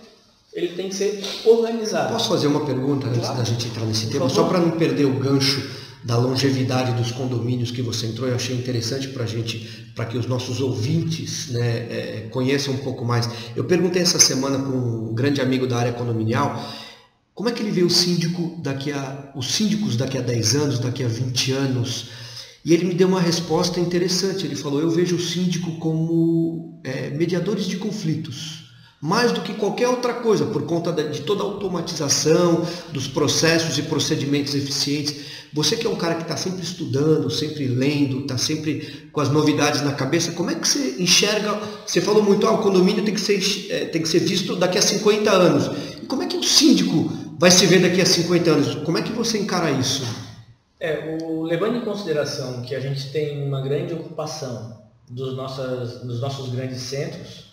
ele 0.55 0.69
tem 0.69 0.89
que 0.89 0.95
ser 0.95 1.21
organizado. 1.45 2.13
Posso 2.13 2.29
fazer 2.29 2.47
uma 2.47 2.65
pergunta 2.65 3.09
antes 3.09 3.21
claro. 3.21 3.39
da 3.39 3.45
gente 3.45 3.67
entrar 3.67 3.85
nesse 3.85 4.07
tema? 4.07 4.29
Só 4.29 4.45
para 4.45 4.61
não 4.61 4.71
perder 4.71 5.05
o 5.05 5.15
gancho 5.15 5.61
da 6.05 6.17
longevidade 6.17 6.93
dos 6.93 7.11
condomínios 7.11 7.71
que 7.71 7.83
você 7.83 8.07
entrou, 8.07 8.29
eu 8.29 8.37
achei 8.37 8.55
interessante 8.55 9.09
para 9.09 9.25
a 9.25 9.27
gente, 9.27 9.91
para 9.97 10.05
que 10.05 10.17
os 10.17 10.27
nossos 10.27 10.61
ouvintes 10.61 11.49
né, 11.49 11.77
é, 11.91 12.29
conheçam 12.31 12.75
um 12.75 12.79
pouco 12.79 13.05
mais. 13.05 13.29
Eu 13.57 13.65
perguntei 13.65 14.03
essa 14.03 14.21
semana 14.21 14.59
para 14.59 14.71
um 14.71 15.13
grande 15.13 15.41
amigo 15.41 15.67
da 15.67 15.77
área 15.77 15.93
condominial 15.93 16.63
como 17.35 17.49
é 17.49 17.53
que 17.53 17.61
ele 17.61 17.73
vê 17.73 17.83
o 17.83 17.91
síndico 17.91 18.57
daqui 18.63 18.93
a, 18.93 19.33
os 19.35 19.53
síndicos 19.53 19.97
daqui 19.97 20.17
a 20.17 20.21
10 20.21 20.55
anos, 20.55 20.79
daqui 20.79 21.03
a 21.03 21.09
20 21.09 21.51
anos. 21.51 22.11
E 22.65 22.73
ele 22.73 22.85
me 22.85 22.95
deu 22.95 23.09
uma 23.09 23.21
resposta 23.21 23.81
interessante. 23.81 24.47
Ele 24.47 24.55
falou: 24.55 24.81
Eu 24.81 24.89
vejo 24.89 25.17
o 25.17 25.21
síndico 25.21 25.73
como 25.79 26.81
é, 26.85 27.11
mediadores 27.11 27.67
de 27.67 27.77
conflitos 27.77 28.64
mais 29.05 29.33
do 29.33 29.43
que 29.43 29.53
qualquer 29.53 29.87
outra 29.87 30.15
coisa, 30.15 30.47
por 30.47 30.63
conta 30.63 30.91
de 30.91 31.21
toda 31.21 31.43
a 31.43 31.45
automatização 31.45 32.67
dos 32.91 33.07
processos 33.07 33.77
e 33.77 33.83
procedimentos 33.83 34.55
eficientes. 34.55 35.27
Você 35.53 35.77
que 35.77 35.87
é 35.87 35.91
um 35.91 35.95
cara 35.95 36.15
que 36.15 36.23
está 36.23 36.39
sempre 36.39 36.63
estudando, 36.63 37.31
sempre 37.31 37.69
lendo, 37.69 38.21
está 38.21 38.39
sempre 38.39 39.11
com 39.13 39.21
as 39.21 39.29
novidades 39.29 39.83
na 39.83 39.93
cabeça, 39.93 40.33
como 40.33 40.51
é 40.51 40.55
que 40.55 40.67
você 40.67 40.97
enxerga? 40.99 41.53
Você 41.87 42.01
falou 42.01 42.23
muito, 42.23 42.47
ah, 42.47 42.53
o 42.53 42.63
condomínio 42.63 43.05
tem 43.05 43.13
que 43.13 43.21
ser, 43.21 43.43
é, 43.71 43.85
tem 43.85 44.01
que 44.01 44.09
ser 44.09 44.21
visto 44.21 44.57
daqui 44.57 44.79
a 44.79 44.83
50 44.83 45.31
anos. 45.31 45.71
E 46.03 46.07
como 46.07 46.23
é 46.23 46.27
que 46.27 46.39
o 46.39 46.43
síndico 46.43 47.13
vai 47.39 47.51
se 47.51 47.67
ver 47.67 47.83
daqui 47.83 48.01
a 48.01 48.07
50 48.07 48.51
anos? 48.51 48.75
Como 48.87 48.97
é 48.97 49.03
que 49.03 49.13
você 49.13 49.37
encara 49.37 49.71
isso? 49.71 50.03
É, 50.81 51.19
o, 51.21 51.43
levando 51.43 51.77
em 51.77 51.85
consideração 51.85 52.63
que 52.63 52.75
a 52.75 52.81
gente 52.81 53.13
tem 53.13 53.47
uma 53.47 53.61
grande 53.61 53.93
ocupação 53.93 54.79
dos, 55.11 55.37
nossas, 55.37 56.01
dos 56.01 56.23
nossos 56.23 56.49
grandes 56.49 56.81
centros, 56.81 57.53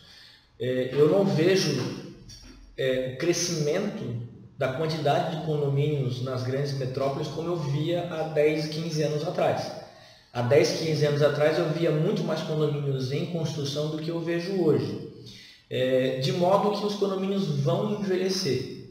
é, 0.61 0.91
eu 0.93 1.09
não 1.09 1.25
vejo 1.25 1.81
é, 2.77 3.13
o 3.13 3.17
crescimento 3.17 4.29
da 4.59 4.73
quantidade 4.73 5.37
de 5.37 5.45
condomínios 5.47 6.21
nas 6.21 6.43
grandes 6.43 6.73
metrópoles 6.77 7.27
como 7.29 7.49
eu 7.49 7.55
via 7.55 8.07
há 8.13 8.23
10, 8.27 8.67
15 8.67 9.01
anos 9.01 9.27
atrás. 9.27 9.71
Há 10.31 10.43
10, 10.43 10.81
15 10.81 11.05
anos 11.07 11.21
atrás 11.23 11.57
eu 11.57 11.67
via 11.69 11.89
muito 11.89 12.23
mais 12.23 12.41
condomínios 12.41 13.11
em 13.11 13.25
construção 13.25 13.89
do 13.89 13.97
que 13.97 14.09
eu 14.09 14.19
vejo 14.19 14.61
hoje. 14.63 15.09
É, 15.67 16.19
de 16.19 16.31
modo 16.33 16.79
que 16.79 16.85
os 16.85 16.93
condomínios 16.93 17.47
vão 17.47 17.99
envelhecer. 17.99 18.81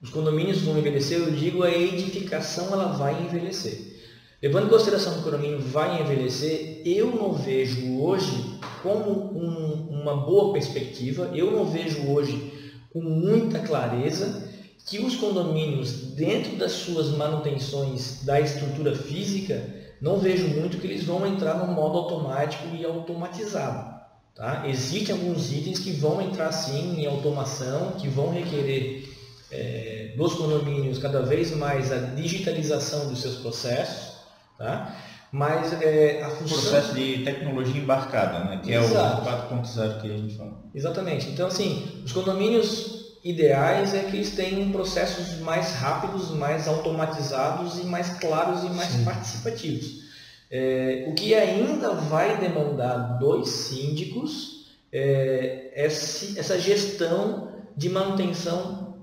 Os 0.00 0.10
condomínios 0.10 0.60
vão 0.60 0.78
envelhecer, 0.78 1.18
eu 1.18 1.32
digo 1.32 1.64
a 1.64 1.70
edificação 1.70 2.72
ela 2.72 2.92
vai 2.92 3.20
envelhecer. 3.24 3.96
Levando 4.40 4.66
em 4.66 4.70
consideração 4.70 5.14
que 5.14 5.20
o 5.20 5.22
condomínio 5.22 5.58
vai 5.58 6.00
envelhecer, 6.00 6.82
eu 6.84 7.10
não 7.10 7.32
vejo 7.32 8.00
hoje 8.00 8.56
como 8.86 9.36
um, 9.36 10.00
uma 10.00 10.16
boa 10.16 10.52
perspectiva, 10.52 11.30
eu 11.34 11.50
não 11.50 11.66
vejo 11.66 12.08
hoje 12.12 12.52
com 12.92 13.00
muita 13.00 13.58
clareza 13.58 14.48
que 14.86 15.00
os 15.00 15.16
condomínios, 15.16 16.12
dentro 16.14 16.56
das 16.56 16.70
suas 16.70 17.08
manutenções 17.08 18.24
da 18.24 18.40
estrutura 18.40 18.94
física, 18.94 19.60
não 20.00 20.18
vejo 20.18 20.46
muito 20.46 20.78
que 20.78 20.86
eles 20.86 21.02
vão 21.02 21.26
entrar 21.26 21.54
no 21.54 21.72
modo 21.72 21.98
automático 21.98 22.68
e 22.76 22.84
automatizado. 22.84 23.96
Tá? 24.36 24.68
Existem 24.68 25.16
alguns 25.16 25.50
itens 25.50 25.80
que 25.80 25.90
vão 25.92 26.20
entrar 26.20 26.52
sim 26.52 27.00
em 27.00 27.06
automação, 27.06 27.92
que 27.92 28.06
vão 28.06 28.30
requerer 28.30 29.08
é, 29.50 30.14
dos 30.16 30.34
condomínios 30.34 30.98
cada 30.98 31.22
vez 31.22 31.50
mais 31.56 31.90
a 31.90 31.98
digitalização 31.98 33.08
dos 33.08 33.20
seus 33.20 33.36
processos, 33.36 34.16
Tá? 34.58 34.96
Mas 35.36 35.70
é, 35.82 36.22
a 36.22 36.28
O 36.28 36.30
função... 36.30 36.56
processo 36.56 36.94
de 36.94 37.22
tecnologia 37.22 37.78
embarcada, 37.78 38.44
né? 38.44 38.58
que 38.64 38.72
é 38.72 38.80
o 38.80 38.84
Exato. 38.84 39.22
4.0 39.54 40.00
que 40.00 40.10
a 40.10 40.16
gente 40.16 40.34
fala. 40.34 40.64
Exatamente. 40.74 41.28
Então, 41.28 41.48
assim, 41.48 42.02
os 42.02 42.10
condomínios 42.10 43.18
ideais 43.22 43.92
é 43.92 44.04
que 44.04 44.16
eles 44.16 44.34
tenham 44.34 44.72
processos 44.72 45.38
mais 45.40 45.74
rápidos, 45.74 46.30
mais 46.30 46.66
automatizados 46.66 47.78
e 47.78 47.84
mais 47.84 48.18
claros 48.18 48.64
e 48.64 48.70
mais 48.70 48.94
participativos. 49.04 50.06
É, 50.50 51.04
o 51.06 51.12
que 51.12 51.34
ainda 51.34 51.90
vai 51.92 52.38
demandar 52.38 53.18
dos 53.18 53.50
síndicos 53.50 54.70
é 54.90 55.70
essa 55.74 56.58
gestão 56.58 57.52
de 57.76 57.90
manutenção 57.90 58.96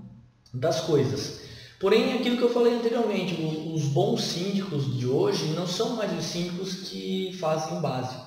das 0.51 0.81
coisas. 0.81 1.42
Porém, 1.83 2.13
aquilo 2.13 2.37
que 2.37 2.43
eu 2.43 2.49
falei 2.49 2.75
anteriormente, 2.75 3.35
os 3.73 3.83
bons 3.87 4.23
síndicos 4.23 4.97
de 4.97 5.05
hoje 5.05 5.47
não 5.47 5.67
são 5.67 5.97
mais 5.97 6.17
os 6.17 6.23
síndicos 6.23 6.75
que 6.75 7.35
fazem 7.41 7.81
básico. 7.81 8.25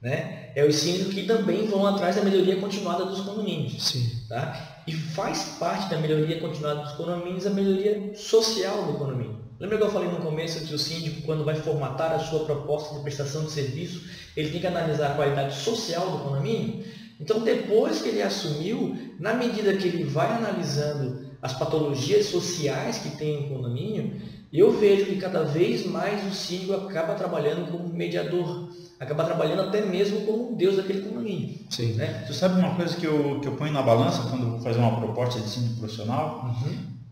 Né? 0.00 0.52
É 0.54 0.64
os 0.64 0.76
síndicos 0.76 1.12
que 1.12 1.24
também 1.24 1.66
vão 1.66 1.84
atrás 1.84 2.14
da 2.14 2.22
melhoria 2.22 2.60
continuada 2.60 3.04
dos 3.06 3.22
condomínios. 3.22 3.82
Sim. 3.82 4.08
Tá? 4.28 4.84
E 4.86 4.92
faz 4.92 5.56
parte 5.58 5.90
da 5.90 5.98
melhoria 5.98 6.38
continuada 6.38 6.82
dos 6.82 6.92
condomínios 6.92 7.44
a 7.44 7.50
melhoria 7.50 8.14
social 8.14 8.84
do 8.84 8.92
condomínio. 8.92 9.36
Lembra 9.58 9.78
que 9.78 9.82
eu 9.82 9.90
falei 9.90 10.08
no 10.08 10.18
começo 10.18 10.64
que 10.64 10.72
o 10.72 10.78
síndico, 10.78 11.22
quando 11.22 11.44
vai 11.44 11.56
formatar 11.56 12.12
a 12.12 12.20
sua 12.20 12.44
proposta 12.44 12.94
de 12.94 13.02
prestação 13.02 13.46
de 13.46 13.50
serviço, 13.50 14.04
ele 14.36 14.50
tem 14.50 14.60
que 14.60 14.66
analisar 14.68 15.10
a 15.10 15.14
qualidade 15.16 15.56
social 15.56 16.08
do 16.08 16.18
condomínio? 16.18 16.84
Então, 17.18 17.40
depois 17.40 18.00
que 18.00 18.10
ele 18.10 18.22
assumiu, 18.22 18.96
na 19.18 19.34
medida 19.34 19.74
que 19.76 19.88
ele 19.88 20.04
vai 20.04 20.30
analisando 20.30 21.25
as 21.42 21.52
patologias 21.52 22.26
sociais 22.26 22.98
que 22.98 23.10
tem 23.10 23.44
o 23.44 23.48
condomínio, 23.48 24.20
eu 24.52 24.78
vejo 24.78 25.06
que 25.06 25.16
cada 25.16 25.44
vez 25.44 25.86
mais 25.86 26.26
o 26.26 26.34
síndico 26.34 26.72
acaba 26.72 27.14
trabalhando 27.14 27.70
como 27.70 27.88
mediador, 27.88 28.70
acaba 28.98 29.24
trabalhando 29.24 29.62
até 29.62 29.84
mesmo 29.84 30.22
como 30.22 30.52
um 30.52 30.54
deus 30.54 30.76
daquele 30.76 31.02
condomínio. 31.02 31.58
Sim. 31.70 31.92
Né? 31.92 32.24
Você 32.26 32.34
sabe 32.34 32.58
uma 32.58 32.74
coisa 32.74 32.96
que 32.96 33.06
eu, 33.06 33.40
que 33.40 33.48
eu 33.48 33.52
ponho 33.56 33.72
na 33.72 33.82
balança 33.82 34.28
quando 34.30 34.44
eu 34.44 34.50
vou 34.52 34.60
fazer 34.60 34.78
uma 34.78 34.98
proposta 34.98 35.40
de 35.40 35.48
síndico 35.48 35.80
profissional? 35.80 36.54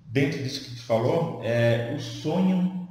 Dentro 0.07 0.43
disso 0.43 0.65
que 0.65 0.77
tu 0.77 0.83
falou, 0.83 1.41
é 1.43 1.95
o 1.97 2.01
sonho 2.01 2.89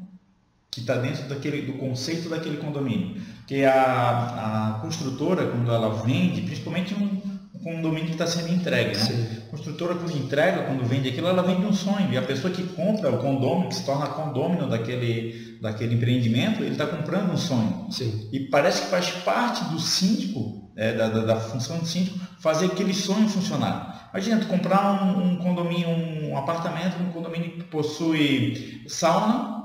que 0.70 0.82
está 0.82 0.96
dentro 0.96 1.28
daquele, 1.30 1.62
do 1.62 1.74
conceito 1.74 2.30
daquele 2.30 2.58
condomínio. 2.58 3.22
Porque 3.38 3.64
a, 3.64 4.76
a 4.76 4.80
construtora, 4.82 5.48
quando 5.48 5.72
ela 5.72 5.90
vende, 6.04 6.42
principalmente 6.42 6.94
um 6.94 7.33
condomínio 7.64 8.08
que 8.08 8.12
está 8.12 8.28
sendo 8.28 8.54
entregue, 8.54 8.98
né? 8.98 9.04
Sim. 9.04 9.28
A 9.48 9.52
construtora, 9.52 9.96
quando 9.96 10.16
entrega, 10.16 10.64
quando 10.64 10.84
vende 10.86 11.10
aquilo, 11.10 11.28
ela 11.28 11.42
vende 11.42 11.66
um 11.66 11.74
sonho. 11.74 12.12
E 12.12 12.18
a 12.18 12.22
pessoa 12.22 12.54
que 12.54 12.64
compra 12.64 13.10
o 13.10 13.18
condômino, 13.20 13.70
que 13.70 13.76
se 13.76 13.86
torna 13.86 14.08
condômino 14.08 14.70
daquele, 14.70 15.58
daquele 15.62 15.96
empreendimento, 15.96 16.62
ele 16.62 16.72
está 16.72 16.86
comprando 16.86 17.32
um 17.32 17.38
sonho. 17.38 17.88
Sim. 17.92 18.30
E 18.32 18.40
parece 18.42 18.84
que 18.84 18.88
faz 18.88 19.10
parte 19.12 19.64
do 19.66 19.80
síndico, 19.80 20.72
é, 20.76 20.94
da, 20.94 21.08
da, 21.08 21.26
da 21.26 21.36
função 21.38 21.80
do 21.80 21.86
síndico, 21.86 22.20
fazer 22.40 22.66
aquele 22.66 22.94
sonho 22.94 23.30
funcionar. 23.30 24.10
Imagina, 24.14 24.42
tu 24.42 24.48
comprar 24.48 25.04
um, 25.04 25.32
um 25.32 25.38
condomínio, 25.38 25.90
um 25.90 26.38
apartamento, 26.38 27.02
um 27.02 27.12
condomínio 27.12 27.52
que 27.52 27.64
possui 27.64 28.84
sauna, 28.88 29.64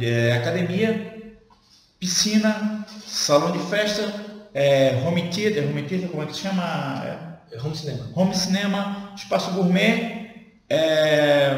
é, 0.00 0.32
academia, 0.32 1.34
piscina, 1.98 2.86
salão 3.06 3.52
de 3.52 3.58
festa, 3.58 4.12
é, 4.54 5.02
home 5.06 5.28
theater, 5.30 5.68
home 5.68 5.82
theater, 5.82 6.08
como 6.08 6.22
é 6.22 6.26
que 6.26 6.34
se 6.34 6.40
chama? 6.40 7.29
É, 7.50 7.56
É 7.56 7.60
home 7.60 7.76
cinema. 7.76 8.06
home 8.14 8.34
cinema, 8.34 9.12
espaço 9.16 9.50
gourmet, 9.52 10.30
é, 10.68 11.56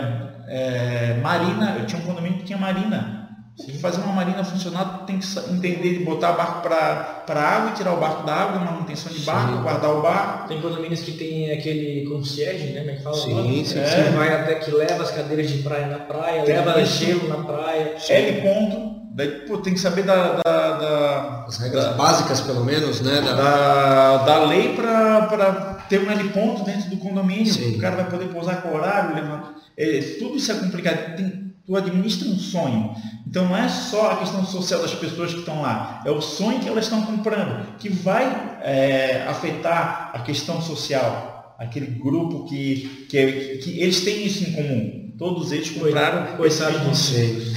é, 0.48 1.14
marina. 1.22 1.76
Eu 1.78 1.86
tinha 1.86 2.00
um 2.00 2.04
condomínio 2.04 2.38
que 2.38 2.44
tinha 2.44 2.58
marina. 2.58 3.20
Se 3.54 3.70
fazer 3.78 4.00
uma 4.00 4.14
marina 4.14 4.42
funcionar, 4.42 4.84
tu 5.00 5.04
tem 5.04 5.18
que 5.18 5.26
entender 5.50 5.98
de 5.98 6.04
botar 6.04 6.32
barco 6.32 6.62
para 6.62 7.40
água 7.40 7.70
e 7.70 7.74
tirar 7.74 7.92
o 7.92 7.98
barco 7.98 8.24
da 8.24 8.34
água, 8.34 8.58
manutenção 8.60 9.12
de 9.12 9.20
barco, 9.20 9.56
Sim. 9.56 9.62
guardar 9.62 9.90
o 9.90 10.00
barco. 10.00 10.48
Tem 10.48 10.60
condomínios 10.60 11.00
que 11.00 11.12
tem 11.12 11.52
aquele 11.52 12.08
concierge, 12.08 12.72
né? 12.72 12.80
Como 12.80 12.90
é 12.90 12.94
que 12.94 13.02
fala? 13.02 13.16
Sim, 13.16 13.64
sim, 13.66 13.80
que 13.80 13.86
sim. 13.86 14.16
vai 14.16 14.34
até 14.34 14.54
que 14.54 14.70
leva 14.70 15.02
as 15.02 15.10
cadeiras 15.10 15.50
de 15.50 15.58
praia 15.62 15.86
na 15.86 15.98
praia, 15.98 16.42
Tem 16.44 16.54
leva 16.56 16.80
isso. 16.80 17.04
gelo 17.04 17.28
na 17.28 17.44
praia. 17.44 17.94
L 18.08 18.40
ponto. 18.40 18.92
Daí, 19.14 19.28
pô, 19.46 19.58
tem 19.58 19.74
que 19.74 19.80
saber 19.80 20.04
da, 20.04 20.40
da, 20.42 20.70
da, 20.78 21.44
As 21.46 21.58
regras 21.58 21.94
básicas, 21.94 22.40
pelo 22.40 22.64
menos, 22.64 23.02
né? 23.02 23.20
Da... 23.20 23.34
da, 23.34 24.16
da 24.24 24.44
lei 24.46 24.74
para 24.74 25.71
ter 25.88 26.00
um 26.00 26.10
L 26.10 26.28
ponto 26.30 26.64
dentro 26.64 26.90
do 26.90 26.96
condomínio. 26.96 27.46
Sim. 27.52 27.76
O 27.76 27.78
cara 27.78 27.96
vai 27.96 28.10
poder 28.10 28.26
pousar 28.28 28.62
com 28.62 28.74
horário, 28.74 29.14
levantar. 29.14 29.54
É, 29.76 30.00
tudo 30.18 30.36
isso 30.36 30.52
é 30.52 30.54
complicado. 30.56 31.16
Tem, 31.16 31.52
tu 31.66 31.76
administra 31.76 32.28
um 32.28 32.38
sonho. 32.38 32.94
Então 33.26 33.46
não 33.46 33.56
é 33.56 33.68
só 33.68 34.10
a 34.12 34.16
questão 34.16 34.44
social 34.44 34.82
das 34.82 34.94
pessoas 34.94 35.32
que 35.32 35.40
estão 35.40 35.62
lá, 35.62 36.02
é 36.04 36.10
o 36.10 36.20
sonho 36.20 36.60
que 36.60 36.68
elas 36.68 36.84
estão 36.84 37.02
comprando, 37.02 37.78
que 37.78 37.88
vai 37.88 38.24
é, 38.62 39.24
afetar 39.26 40.10
a 40.12 40.18
questão 40.20 40.60
social. 40.60 41.54
Aquele 41.58 41.86
grupo 41.86 42.44
que, 42.44 43.06
que, 43.08 43.16
é- 43.16 43.56
que 43.58 43.80
eles 43.80 44.00
têm 44.00 44.26
isso 44.26 44.42
em 44.44 44.52
comum. 44.52 45.12
Todos 45.16 45.52
eles 45.52 45.70
compraram 45.70 46.44
esse 46.44 46.62
do 46.64 46.94
Sim. 46.96 47.54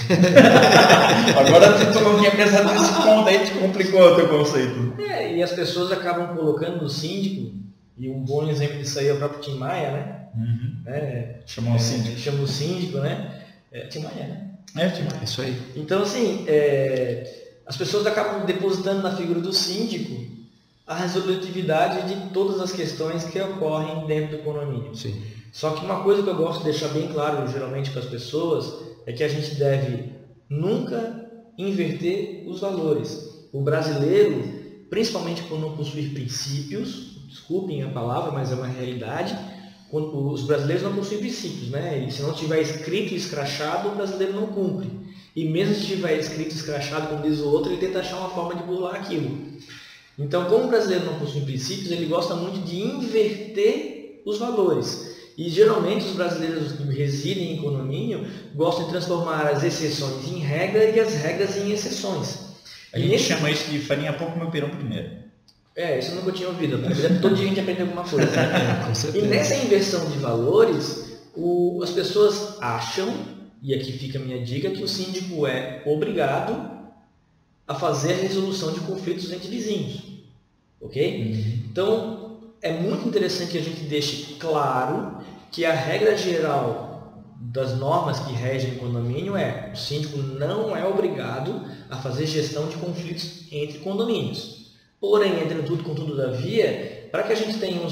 Agora 1.35 1.73
tu 1.91 1.99
não 2.01 2.19
tinha 2.19 2.31
pensado 2.31 2.71
nesse 2.71 2.93
ponto, 3.01 3.27
aí 3.27 3.39
te 3.39 3.51
complicou 3.53 4.01
o 4.01 4.15
teu 4.15 4.27
conceito. 4.29 4.93
É, 4.99 5.33
e 5.35 5.41
as 5.41 5.51
pessoas 5.51 5.91
acabam 5.91 6.35
colocando 6.35 6.83
no 6.83 6.89
síndico, 6.89 7.51
e 7.97 8.09
um 8.09 8.19
bom 8.19 8.47
exemplo 8.49 8.77
disso 8.77 8.99
aí 8.99 9.07
é 9.07 9.13
o 9.13 9.17
próprio 9.17 9.41
Tim 9.41 9.57
Maia, 9.57 9.91
né? 9.91 10.15
É, 10.85 11.35
Chamou 11.45 11.73
o 11.73 11.75
é, 11.75 11.79
síndico. 11.79 12.09
ele 12.09 12.19
chama 12.19 12.43
o 12.43 12.47
síndico, 12.47 12.97
né? 12.99 13.41
É, 13.71 13.87
Tim 13.87 13.99
Maia, 13.99 14.27
né? 14.27 14.49
É, 14.75 14.89
Tim 14.89 15.03
Maia. 15.03 15.23
Isso 15.23 15.41
aí. 15.41 15.57
Então, 15.75 16.01
assim, 16.01 16.43
é, 16.47 17.55
as 17.65 17.77
pessoas 17.77 18.05
acabam 18.05 18.45
depositando 18.45 19.01
na 19.01 19.15
figura 19.15 19.39
do 19.39 19.53
síndico 19.53 20.25
a 20.85 20.95
resolutividade 20.95 22.13
de 22.13 22.29
todas 22.29 22.59
as 22.59 22.71
questões 22.71 23.23
que 23.23 23.39
ocorrem 23.41 24.05
dentro 24.05 24.37
do 24.37 24.43
condomínio. 24.43 24.93
Sim. 24.95 25.19
Só 25.51 25.71
que 25.71 25.85
uma 25.85 26.03
coisa 26.03 26.21
que 26.21 26.29
eu 26.29 26.35
gosto 26.35 26.59
de 26.59 26.65
deixar 26.65 26.89
bem 26.89 27.07
claro, 27.07 27.47
geralmente, 27.47 27.89
para 27.89 28.01
as 28.01 28.07
pessoas, 28.07 28.71
é 29.05 29.13
que 29.13 29.23
a 29.23 29.27
gente 29.27 29.55
deve 29.55 30.11
nunca 30.49 31.25
inverter 31.57 32.43
os 32.45 32.59
valores. 32.59 33.47
O 33.53 33.61
brasileiro, 33.61 34.43
principalmente 34.89 35.41
por 35.43 35.59
não 35.59 35.75
possuir 35.75 36.13
princípios, 36.13 37.14
desculpem 37.35 37.83
a 37.83 37.89
palavra, 37.89 38.31
mas 38.31 38.51
é 38.51 38.55
uma 38.55 38.65
realidade, 38.65 39.37
quando- 39.89 40.31
os 40.31 40.43
brasileiros 40.43 40.83
não 40.83 40.95
possuem 40.95 41.19
princípios, 41.19 41.69
né? 41.69 42.05
E 42.07 42.11
se 42.11 42.21
não 42.21 42.33
tiver 42.33 42.61
escrito 42.61 43.13
e 43.13 43.17
escrachado, 43.17 43.89
o 43.89 43.95
brasileiro 43.95 44.33
não 44.33 44.47
cumpre. 44.47 44.89
E 45.35 45.43
mesmo 45.45 45.75
se 45.75 45.85
tiver 45.85 46.17
escrito 46.17 46.53
e 46.53 46.57
escrachado, 46.57 47.07
como 47.07 47.21
diz 47.21 47.39
o 47.39 47.49
outro, 47.49 47.71
ele 47.71 47.81
tenta 47.81 47.99
achar 47.99 48.17
uma 48.17 48.29
forma 48.29 48.55
de 48.55 48.63
burlar 48.63 48.95
aquilo. 48.95 49.37
Então, 50.17 50.45
como 50.45 50.63
o 50.65 50.67
brasileiro 50.69 51.05
não 51.05 51.19
possui 51.19 51.41
princípios, 51.41 51.91
ele 51.91 52.05
gosta 52.05 52.35
muito 52.35 52.65
de 52.65 52.77
inverter 52.79 54.21
os 54.25 54.37
valores. 54.37 55.13
E 55.37 55.49
geralmente 55.49 56.05
os 56.05 56.13
brasileiros 56.13 56.71
que 56.71 56.83
residem 56.83 57.51
em 57.51 57.57
condomínio 57.57 58.25
gostam 58.55 58.85
de 58.85 58.91
transformar 58.91 59.47
as 59.47 59.61
exceções 59.61 60.25
em 60.25 60.39
regra 60.39 60.85
e 60.85 60.97
as 60.97 61.13
regras 61.15 61.57
em 61.57 61.69
exceções. 61.71 62.37
A 62.93 62.97
E 62.97 63.01
gente 63.01 63.11
nesse- 63.11 63.25
chama 63.25 63.51
isso 63.51 63.69
de 63.69 63.79
farinha 63.79 64.13
pouco 64.13 64.39
meu 64.39 64.49
perão 64.49 64.69
primeiro. 64.69 65.24
É, 65.75 65.99
isso 65.99 66.11
eu 66.11 66.15
nunca 66.15 66.31
tinha 66.31 66.47
ouvido. 66.47 66.77
Na 66.77 66.87
verdade, 66.89 67.19
todo 67.21 67.35
dia 67.35 67.45
a 67.45 67.49
gente 67.49 67.59
aprende 67.59 67.81
alguma 67.81 68.03
coisa. 68.03 68.27
É, 68.39 69.11
com 69.11 69.17
E 69.17 69.21
nessa 69.23 69.55
inversão 69.55 70.09
de 70.09 70.17
valores, 70.19 71.17
o- 71.35 71.81
as 71.83 71.89
pessoas 71.89 72.57
acham, 72.61 73.13
e 73.61 73.73
aqui 73.73 73.91
fica 73.91 74.17
a 74.17 74.21
minha 74.21 74.41
dica, 74.43 74.69
que 74.69 74.81
o 74.83 74.87
síndico 74.87 75.45
é 75.45 75.81
obrigado 75.85 76.73
a 77.67 77.75
fazer 77.75 78.13
a 78.13 78.17
resolução 78.17 78.71
de 78.71 78.79
conflitos 78.81 79.31
entre 79.31 79.49
vizinhos. 79.49 80.01
Ok? 80.79 81.63
Então, 81.69 82.37
é 82.61 82.71
muito 82.71 83.07
interessante 83.07 83.51
que 83.51 83.57
a 83.57 83.61
gente 83.61 83.81
deixe 83.83 84.35
claro 84.35 85.17
que 85.51 85.65
a 85.65 85.73
regra 85.73 86.15
geral 86.15 87.23
das 87.37 87.77
normas 87.77 88.19
que 88.19 88.33
regem 88.33 88.73
o 88.73 88.75
condomínio 88.77 89.35
é 89.35 89.71
o 89.73 89.77
síndico 89.77 90.17
não 90.19 90.75
é 90.75 90.85
obrigado 90.87 91.61
a 91.89 91.97
fazer 91.97 92.25
gestão 92.27 92.67
de 92.67 92.75
conflitos 92.77 93.43
entre 93.51 93.79
condomínios. 93.79 94.54
Porém, 94.99 95.43
entretudo, 95.43 95.83
contudo, 95.83 96.11
todavia, 96.15 97.09
para 97.11 97.23
que 97.23 97.33
a 97.33 97.35
gente 97.35 97.57
tenha 97.59 97.79
um, 97.81 97.87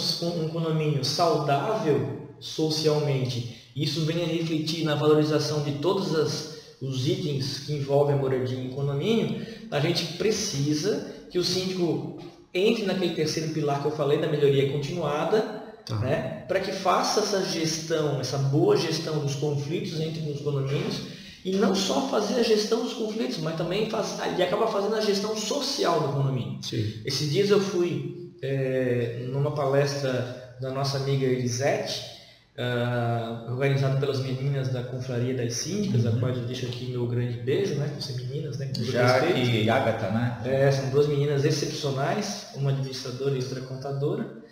um 0.45 0.49
condomínio 0.49 1.03
saudável 1.03 2.29
socialmente, 2.39 3.71
e 3.75 3.83
isso 3.83 4.01
venha 4.05 4.25
refletir 4.25 4.83
na 4.83 4.95
valorização 4.95 5.63
de 5.63 5.73
todos 5.73 6.15
as- 6.15 6.53
os 6.81 7.07
itens 7.07 7.59
que 7.59 7.73
envolvem 7.73 8.15
a 8.15 8.17
moradia 8.17 8.57
em 8.59 8.69
condomínio, 8.69 9.45
a 9.71 9.79
gente 9.79 10.17
precisa 10.17 11.13
que 11.29 11.39
o 11.39 11.43
síndico 11.43 12.17
entre 12.53 12.83
naquele 12.85 13.15
terceiro 13.15 13.53
pilar 13.53 13.81
que 13.81 13.87
eu 13.87 13.91
falei 13.91 14.19
da 14.19 14.27
melhoria 14.27 14.71
continuada, 14.71 15.61
Tá. 15.85 15.97
né, 15.97 16.45
para 16.47 16.59
que 16.61 16.71
faça 16.71 17.19
essa 17.19 17.43
gestão, 17.43 18.19
essa 18.19 18.37
boa 18.37 18.77
gestão 18.77 19.19
dos 19.19 19.35
conflitos 19.35 19.99
entre 19.99 20.21
os 20.31 20.39
condomínios 20.41 20.95
e 21.43 21.55
não 21.55 21.75
só 21.75 22.07
fazer 22.07 22.39
a 22.39 22.43
gestão 22.43 22.83
dos 22.83 22.93
conflitos, 22.93 23.37
mas 23.39 23.55
também 23.55 23.89
faz, 23.89 24.17
ele 24.25 24.43
acaba 24.43 24.67
fazendo 24.67 24.95
a 24.95 25.01
gestão 25.01 25.35
social 25.35 25.99
do 26.01 26.13
condomínio. 26.13 26.63
Sim. 26.63 27.01
Esses 27.05 27.31
dias 27.31 27.49
eu 27.49 27.59
fui 27.59 28.31
é, 28.41 29.25
numa 29.29 29.51
palestra 29.51 30.55
da 30.61 30.71
nossa 30.71 30.97
amiga 30.97 31.25
Elisete 31.25 32.13
uh, 32.57 33.51
organizado 33.51 33.99
pelas 33.99 34.19
meninas 34.19 34.69
da 34.69 34.83
Confraria 34.83 35.33
das 35.33 35.53
Síndicas, 35.53 36.05
uhum. 36.05 36.15
a 36.15 36.19
qual 36.19 36.31
eu 36.31 36.45
deixo 36.45 36.65
aqui 36.65 36.85
meu 36.85 37.05
grande 37.07 37.39
beijo, 37.39 37.75
né? 37.75 37.89
Por 37.93 38.01
ser 38.01 38.13
meninas, 38.13 38.57
né? 38.57 38.71
Já 38.79 39.25
e 39.25 39.69
Agatha, 39.69 40.09
né? 40.11 40.41
É, 40.45 40.71
são 40.71 40.89
duas 40.89 41.07
meninas 41.07 41.43
excepcionais, 41.43 42.47
uma 42.55 42.71
administradora 42.71 43.35
e 43.35 43.39
outra 43.39 43.61
contadora. 43.61 44.42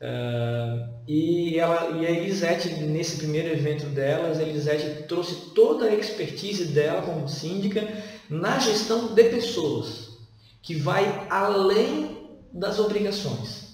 Uh, 0.00 0.88
e, 1.08 1.58
ela, 1.58 1.90
e 1.98 2.06
a 2.06 2.10
Elisete, 2.10 2.68
nesse 2.84 3.16
primeiro 3.16 3.48
evento 3.48 3.86
delas, 3.86 4.38
a 4.38 4.42
Elisete 4.42 5.04
trouxe 5.08 5.52
toda 5.54 5.86
a 5.86 5.94
expertise 5.94 6.66
dela 6.66 7.02
como 7.02 7.28
síndica 7.28 7.86
na 8.30 8.58
gestão 8.60 9.14
de 9.14 9.24
pessoas, 9.24 10.18
que 10.62 10.76
vai 10.76 11.26
além 11.28 12.16
das 12.52 12.78
obrigações. 12.78 13.68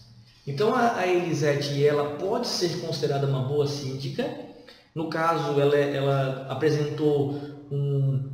Então 0.47 0.75
a, 0.75 0.97
a 0.97 1.07
Elisete 1.07 1.85
ela 1.85 2.17
pode 2.17 2.47
ser 2.47 2.81
considerada 2.81 3.27
uma 3.27 3.41
boa 3.41 3.67
síndica. 3.67 4.29
No 4.95 5.09
caso, 5.09 5.61
ela, 5.61 5.77
ela 5.77 6.47
apresentou 6.49 7.39
um, 7.71 8.31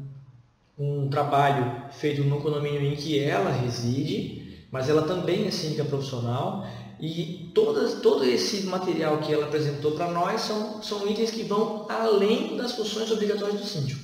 um 0.78 1.08
trabalho 1.08 1.84
feito 1.92 2.22
no 2.22 2.40
condomínio 2.40 2.82
em 2.82 2.94
que 2.94 3.18
ela 3.18 3.50
reside, 3.50 4.66
mas 4.70 4.88
ela 4.88 5.02
também 5.02 5.46
é 5.46 5.50
síndica 5.50 5.84
profissional 5.84 6.66
e 7.00 7.50
todo 7.54 8.24
esse 8.24 8.66
material 8.66 9.18
que 9.18 9.32
ela 9.32 9.46
apresentou 9.46 9.92
para 9.92 10.10
nós 10.10 10.42
são, 10.42 10.82
são 10.82 11.08
itens 11.08 11.30
que 11.30 11.44
vão 11.44 11.86
além 11.88 12.56
das 12.56 12.72
funções 12.72 13.10
obrigatórias 13.10 13.58
do 13.58 13.66
síndico. 13.66 14.00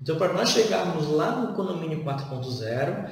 Então, 0.00 0.16
para 0.16 0.32
nós 0.32 0.48
chegarmos 0.48 1.06
lá 1.08 1.32
no 1.32 1.54
condomínio 1.54 2.02
4.0, 2.02 3.10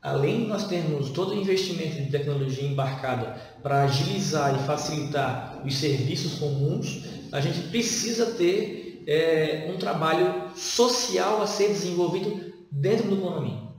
além 0.00 0.42
de 0.42 0.46
nós 0.46 0.68
termos 0.68 1.10
todo 1.10 1.32
o 1.32 1.40
investimento 1.40 2.00
de 2.00 2.10
tecnologia 2.10 2.64
embarcada 2.64 3.36
para 3.60 3.82
agilizar 3.82 4.54
e 4.54 4.64
facilitar 4.64 5.60
os 5.66 5.76
serviços 5.76 6.38
comuns, 6.38 7.02
a 7.32 7.40
gente 7.40 7.68
precisa 7.68 8.26
ter 8.26 9.02
é, 9.06 9.68
um 9.74 9.78
trabalho 9.78 10.50
social 10.54 11.42
a 11.42 11.46
ser 11.46 11.68
desenvolvido 11.68 12.52
dentro 12.70 13.10
do 13.10 13.16
condomínio. 13.16 13.70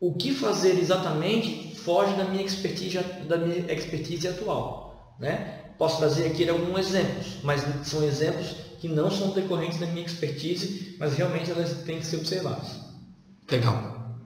O 0.00 0.14
que 0.14 0.34
fazer 0.34 0.78
exatamente 0.78 1.69
foge 1.84 2.14
da 2.14 2.24
minha 2.24 2.44
expertise, 2.44 2.98
da 3.28 3.36
minha 3.36 3.72
expertise 3.72 4.28
atual. 4.28 5.16
Né? 5.18 5.60
Posso 5.78 5.98
trazer 5.98 6.26
aqui 6.26 6.48
alguns 6.48 6.78
exemplos, 6.78 7.36
mas 7.42 7.62
são 7.84 8.02
exemplos 8.04 8.54
que 8.80 8.88
não 8.88 9.10
são 9.10 9.30
decorrentes 9.30 9.78
da 9.78 9.86
minha 9.86 10.04
expertise, 10.04 10.96
mas 10.98 11.14
realmente 11.14 11.50
elas 11.50 11.70
têm 11.84 11.98
que 11.98 12.06
ser 12.06 12.16
observadas. 12.16 12.80
Legal. 13.50 14.16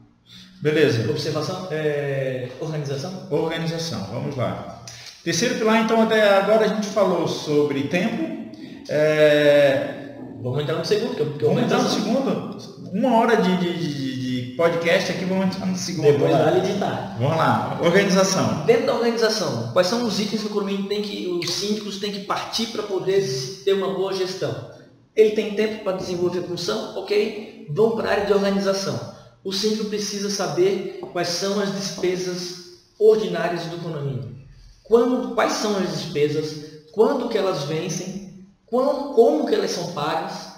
Beleza. 0.61 1.11
Observação, 1.11 1.69
é... 1.71 2.49
organização? 2.61 3.27
Organização, 3.31 4.05
vamos 4.13 4.37
lá. 4.37 4.85
Terceiro 5.23 5.57
pilar, 5.57 5.83
então, 5.83 6.03
até 6.03 6.37
agora 6.39 6.65
a 6.65 6.69
gente 6.69 6.87
falou 6.87 7.27
sobre 7.27 7.85
tempo. 7.85 8.53
É... 8.89 10.17
Vamos 10.43 10.63
entrar 10.63 10.77
no 10.77 10.85
segundo. 10.85 11.39
Que 11.39 11.45
vamos 11.45 11.63
entrar 11.63 11.83
no 11.83 11.89
segundo. 11.89 12.59
Uma 12.93 13.17
hora 13.17 13.37
de, 13.37 13.57
de, 13.57 13.79
de 13.79 14.24
podcast 14.57 15.13
aqui, 15.13 15.25
vamos 15.25 15.47
entrar 15.47 15.67
no 15.67 15.77
segundo. 15.77 16.13
Depois 16.13 16.31
dá 16.31 16.59
editar. 16.59 17.17
Vamos 17.19 17.37
lá, 17.37 17.79
organização. 17.83 18.65
Dentro 18.65 18.87
da 18.87 18.95
organização, 18.95 19.73
quais 19.73 19.89
são 19.89 20.05
os 20.05 20.21
itens 20.21 20.43
que 20.43 20.47
o 20.47 20.51
condomínio 20.51 20.89
tem 20.89 21.03
que, 21.03 21.27
os 21.27 21.51
síndicos 21.51 21.99
têm 21.99 22.13
que 22.13 22.21
partir 22.21 22.67
para 22.67 22.83
poder 22.83 23.23
ter 23.65 23.73
uma 23.73 23.95
boa 23.95 24.13
gestão? 24.13 24.71
Ele 25.15 25.31
tem 25.31 25.55
tempo 25.55 25.85
para 25.85 25.97
desenvolver 25.97 26.43
função? 26.43 26.99
Ok, 26.99 27.67
vamos 27.71 27.95
para 27.97 28.09
a 28.09 28.13
área 28.13 28.27
de 28.27 28.33
organização. 28.33 29.15
O 29.43 29.53
síndico 29.53 29.87
precisa 29.87 30.31
saber 30.31 31.01
quais 31.13 31.29
são 31.29 31.61
as 31.61 31.73
despesas 31.73 32.65
ordinárias 32.99 33.67
do 33.67 33.79
condomínio. 33.79 34.35
Quando, 34.83 35.35
quais 35.35 35.53
são 35.53 35.77
as 35.77 35.91
despesas, 35.91 36.85
quando 36.93 37.29
que 37.29 37.39
elas 37.39 37.65
vencem, 37.65 38.47
como, 38.67 39.15
como 39.15 39.47
que 39.47 39.55
elas 39.55 39.71
são 39.71 39.93
pagas, 39.93 40.55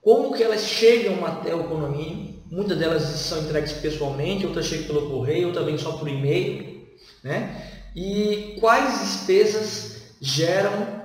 como 0.00 0.32
que 0.32 0.42
elas 0.42 0.62
chegam 0.62 1.24
até 1.26 1.54
o 1.54 1.64
condomínio, 1.64 2.37
Muitas 2.50 2.78
delas 2.78 3.02
são 3.02 3.42
entregues 3.42 3.72
pessoalmente, 3.72 4.46
outras 4.46 4.66
chegam 4.66 4.86
pelo 4.86 5.10
correio, 5.10 5.48
outras 5.48 5.66
vêm 5.66 5.78
só 5.78 5.92
por 5.92 6.08
e-mail. 6.08 6.86
Né? 7.22 7.62
E 7.94 8.56
quais 8.60 9.00
despesas 9.00 9.96
geram 10.20 11.02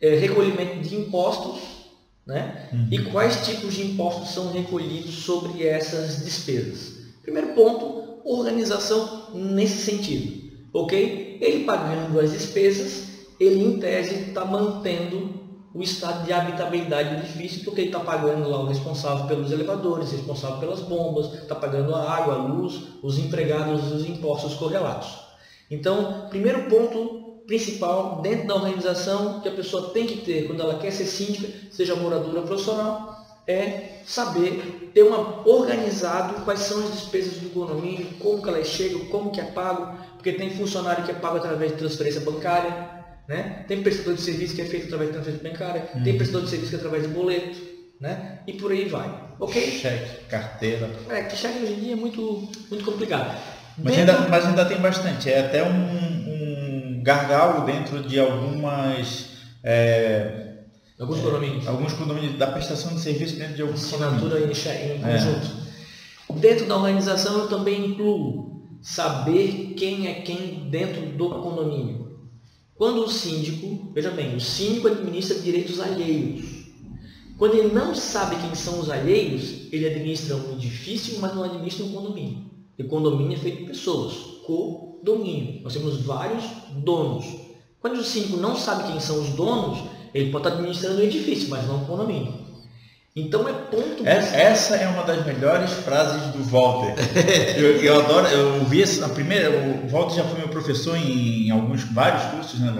é, 0.00 0.14
recolhimento 0.16 0.80
de 0.80 0.94
impostos 0.96 1.76
né? 2.26 2.68
Uhum. 2.72 2.88
e 2.90 2.98
quais 3.04 3.46
tipos 3.46 3.74
de 3.74 3.86
impostos 3.86 4.30
são 4.30 4.52
recolhidos 4.52 5.14
sobre 5.14 5.66
essas 5.66 6.24
despesas. 6.24 6.96
Primeiro 7.22 7.54
ponto, 7.54 8.20
organização 8.24 9.30
nesse 9.32 9.84
sentido. 9.84 10.46
Ok? 10.72 11.38
Ele 11.40 11.64
pagando 11.64 12.18
as 12.18 12.32
despesas, 12.32 13.04
ele 13.38 13.62
em 13.62 13.78
tese 13.78 14.28
está 14.28 14.44
mantendo 14.44 15.35
o 15.76 15.82
estado 15.82 16.24
de 16.24 16.32
habitabilidade 16.32 17.16
do 17.16 17.22
edifício, 17.22 17.62
porque 17.62 17.82
ele 17.82 17.88
está 17.88 18.00
pagando 18.00 18.48
lá 18.48 18.62
o 18.62 18.66
responsável 18.66 19.26
pelos 19.26 19.52
elevadores, 19.52 20.10
responsável 20.10 20.56
pelas 20.56 20.80
bombas, 20.80 21.34
está 21.34 21.54
pagando 21.54 21.94
a 21.94 22.10
água, 22.10 22.34
a 22.34 22.38
luz, 22.38 22.80
os 23.02 23.18
empregados 23.18 23.92
os 23.92 24.08
impostos 24.08 24.54
correlatos. 24.54 25.18
Então, 25.70 26.28
primeiro 26.30 26.62
ponto 26.70 27.42
principal 27.46 28.22
dentro 28.22 28.46
da 28.46 28.54
organização 28.54 29.40
que 29.40 29.50
a 29.50 29.52
pessoa 29.52 29.90
tem 29.90 30.06
que 30.06 30.22
ter 30.22 30.46
quando 30.46 30.62
ela 30.62 30.78
quer 30.78 30.90
ser 30.90 31.04
síndica, 31.04 31.46
seja 31.70 31.94
moradora 31.94 32.40
profissional, 32.40 33.14
é 33.46 34.00
saber 34.06 34.90
ter 34.94 35.02
uma 35.02 35.46
organizado 35.46 36.42
quais 36.46 36.60
são 36.60 36.78
as 36.78 36.92
despesas 36.92 37.34
do 37.34 37.50
condomínio, 37.50 38.06
como 38.18 38.42
que 38.42 38.48
elas 38.48 38.66
chegam, 38.66 39.00
como 39.10 39.30
que 39.30 39.42
é 39.42 39.44
pago, 39.44 39.94
porque 40.14 40.32
tem 40.32 40.56
funcionário 40.56 41.04
que 41.04 41.10
é 41.10 41.14
pago 41.14 41.36
através 41.36 41.72
de 41.72 41.76
transferência 41.76 42.22
bancária, 42.22 42.95
né? 43.28 43.64
Tem 43.66 43.82
prestador 43.82 44.14
de 44.14 44.20
serviço 44.20 44.54
que 44.54 44.62
é 44.62 44.64
feito 44.64 44.86
através 44.86 45.10
de 45.10 45.14
transferência 45.14 45.50
bancária, 45.50 45.82
tem 46.04 46.16
prestador 46.16 46.44
de 46.44 46.50
serviço 46.50 46.70
que 46.70 46.76
é 46.76 46.78
através 46.78 47.02
de 47.02 47.08
boleto, 47.08 47.58
né? 48.00 48.40
E 48.46 48.52
por 48.54 48.70
aí 48.70 48.88
vai. 48.88 49.26
Ok? 49.38 49.62
Cheque, 49.62 50.24
carteira. 50.28 50.90
É, 51.08 51.22
que 51.22 51.36
cheque 51.36 51.62
hoje 51.62 51.72
em 51.72 51.80
dia 51.80 51.92
é 51.92 51.96
muito, 51.96 52.48
muito 52.70 52.84
complicado. 52.84 53.36
Mas, 53.78 53.96
dentro... 53.96 54.14
ainda, 54.14 54.28
mas 54.28 54.46
ainda 54.46 54.64
tem 54.64 54.78
bastante. 54.78 55.30
É 55.30 55.40
até 55.40 55.62
um, 55.62 55.68
um 55.68 57.02
gargalo 57.02 57.64
dentro 57.66 58.02
de 58.02 58.18
algumas. 58.18 59.36
É, 59.62 60.46
alguns 60.98 61.20
condomínios. 61.20 61.68
alguns 61.68 61.92
condomínios 61.92 62.38
da 62.38 62.46
prestação 62.46 62.94
de 62.94 63.00
serviço 63.00 63.36
dentro 63.36 63.54
de 63.54 63.62
alguns 63.62 63.92
Assinatura 63.92 64.40
em, 64.40 64.44
em 64.44 65.00
conjunto. 65.00 65.66
É. 66.30 66.32
Dentro 66.34 66.66
da 66.66 66.76
organização 66.76 67.38
eu 67.38 67.48
também 67.48 67.86
incluo 67.86 68.78
saber 68.82 69.74
quem 69.76 70.08
é 70.08 70.14
quem 70.22 70.68
dentro 70.70 71.02
do 71.06 71.28
condomínio. 71.40 72.05
Quando 72.76 73.04
o 73.04 73.10
síndico, 73.10 73.90
veja 73.94 74.10
bem, 74.10 74.36
o 74.36 74.40
síndico 74.40 74.88
administra 74.88 75.38
direitos 75.38 75.80
alheios. 75.80 76.66
Quando 77.38 77.54
ele 77.54 77.72
não 77.72 77.94
sabe 77.94 78.36
quem 78.36 78.54
são 78.54 78.80
os 78.80 78.90
alheios, 78.90 79.72
ele 79.72 79.86
administra 79.86 80.36
um 80.36 80.52
edifício, 80.52 81.18
mas 81.20 81.34
não 81.34 81.44
administra 81.44 81.84
um 81.84 81.92
condomínio. 81.92 82.50
E 82.78 82.84
condomínio 82.84 83.34
é 83.34 83.40
feito 83.40 83.58
de 83.58 83.64
pessoas, 83.64 84.14
codomínio. 84.46 85.62
Nós 85.62 85.72
temos 85.72 86.02
vários 86.02 86.44
donos. 86.82 87.24
Quando 87.80 87.98
o 87.98 88.04
síndico 88.04 88.36
não 88.36 88.54
sabe 88.56 88.90
quem 88.90 89.00
são 89.00 89.22
os 89.22 89.30
donos, 89.30 89.78
ele 90.12 90.30
pode 90.30 90.46
estar 90.46 90.58
administrando 90.58 91.00
o 91.00 91.04
edifício, 91.04 91.48
mas 91.48 91.66
não 91.66 91.82
o 91.82 91.86
condomínio. 91.86 92.34
Então 93.18 93.48
é 93.48 93.52
ponto. 93.54 94.06
Essa, 94.06 94.36
essa 94.36 94.76
é 94.76 94.86
uma 94.86 95.02
das 95.02 95.24
melhores 95.24 95.72
frases 95.72 96.20
do 96.34 96.44
Walter. 96.44 96.94
eu, 97.56 97.82
eu 97.82 98.00
adoro, 98.00 98.26
eu 98.26 98.62
vi 98.66 98.84
a 99.02 99.08
primeira. 99.08 99.50
O 99.50 99.88
Walter 99.88 100.16
já 100.16 100.24
foi 100.24 100.38
meu 100.38 100.48
professor 100.48 100.94
em, 100.98 101.46
em 101.46 101.50
alguns 101.50 101.82
vários 101.84 102.24
cursos, 102.24 102.60
né? 102.60 102.74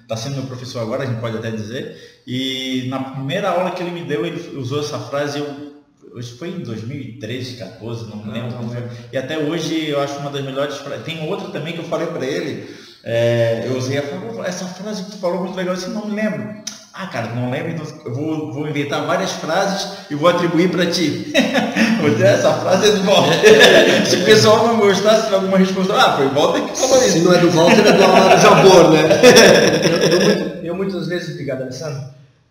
Está 0.00 0.16
sendo 0.16 0.36
meu 0.36 0.46
professor 0.46 0.80
agora, 0.80 1.02
a 1.02 1.06
gente 1.06 1.20
pode 1.20 1.36
até 1.36 1.50
dizer. 1.50 2.22
E 2.26 2.86
na 2.88 2.98
primeira 2.98 3.50
aula 3.50 3.72
que 3.72 3.82
ele 3.82 3.90
me 3.90 4.04
deu, 4.06 4.24
ele 4.24 4.56
usou 4.56 4.80
essa 4.80 4.98
frase. 4.98 5.40
Eu, 5.40 5.74
isso 6.18 6.38
foi 6.38 6.48
em 6.48 6.60
2013, 6.60 7.56
14, 7.56 8.08
não 8.08 8.24
me 8.24 8.32
lembro. 8.32 8.52
Não, 8.52 8.62
não 8.62 8.88
e 9.12 9.18
até 9.18 9.36
hoje 9.36 9.90
eu 9.90 10.00
acho 10.00 10.18
uma 10.20 10.30
das 10.30 10.42
melhores 10.42 10.78
frases. 10.78 11.04
Tem 11.04 11.28
outra 11.28 11.48
também 11.48 11.74
que 11.74 11.80
eu 11.80 11.84
falei 11.84 12.06
para 12.06 12.24
ele. 12.24 12.74
É, 13.04 13.64
eu 13.66 13.76
usei 13.76 13.98
a, 13.98 14.02
essa 14.46 14.64
frase 14.64 15.04
que 15.04 15.10
tu 15.10 15.18
falou 15.18 15.40
muito 15.40 15.54
legal, 15.54 15.74
assim, 15.74 15.92
não 15.92 16.06
me 16.06 16.14
lembro. 16.14 16.64
Ah, 16.96 17.08
cara, 17.08 17.34
não 17.34 17.50
lembro, 17.50 17.72
então 17.72 17.84
eu 18.04 18.14
vou, 18.14 18.52
vou 18.52 18.68
inventar 18.68 19.04
várias 19.04 19.32
frases 19.32 20.06
e 20.08 20.14
vou 20.14 20.28
atribuir 20.28 20.70
para 20.70 20.86
ti. 20.86 21.32
essa 22.22 22.52
frase 22.54 22.88
é 22.88 22.92
do 22.92 23.02
Walter. 23.02 24.06
Se 24.06 24.16
o 24.16 24.24
pessoal 24.24 24.68
não 24.68 24.78
gostar, 24.78 25.16
se 25.16 25.24
tiver 25.24 25.34
alguma 25.36 25.58
resposta, 25.58 25.92
ah, 25.92 26.16
foi 26.16 26.26
o 26.26 26.34
Walter 26.34 26.62
que 26.62 26.78
falou 26.78 26.98
isso. 26.98 27.12
Se 27.12 27.20
não 27.20 27.32
é 27.32 27.38
do 27.38 27.50
Walter, 27.50 27.84
é 27.84 27.92
do 27.92 28.04
Amaro 28.04 28.38
Jabor, 28.40 28.90
né? 28.92 29.00
eu, 29.82 30.20
eu, 30.20 30.64
eu, 30.66 30.74
muitas 30.76 31.08
vezes, 31.08 31.30
obrigado, 31.30 31.62
Alessandro, 31.62 32.00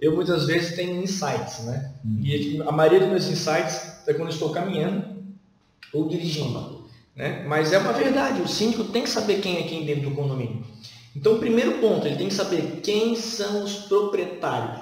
eu 0.01 0.13
muitas 0.13 0.45
vezes 0.45 0.75
tenho 0.75 1.01
insights, 1.01 1.59
né? 1.63 1.91
Hum. 2.05 2.19
E 2.21 2.61
a 2.67 2.71
maioria 2.73 2.99
dos 2.99 3.09
meus 3.09 3.27
insights 3.29 3.93
é 4.05 4.13
quando 4.13 4.27
eu 4.27 4.33
estou 4.33 4.49
caminhando 4.49 5.05
ou 5.93 6.09
dirigindo. 6.09 6.83
Né? 7.15 7.45
Mas 7.47 7.71
é 7.71 7.77
uma 7.77 7.93
verdade, 7.93 8.41
o 8.41 8.47
síndico 8.47 8.83
tem 8.85 9.03
que 9.03 9.09
saber 9.09 9.39
quem 9.39 9.59
é 9.59 9.63
quem 9.63 9.85
dentro 9.85 10.09
do 10.09 10.15
condomínio. 10.15 10.65
Então, 11.15 11.39
primeiro 11.39 11.79
ponto, 11.79 12.07
ele 12.07 12.15
tem 12.15 12.27
que 12.27 12.33
saber 12.33 12.81
quem 12.81 13.15
são 13.15 13.63
os 13.63 13.73
proprietários 13.73 14.81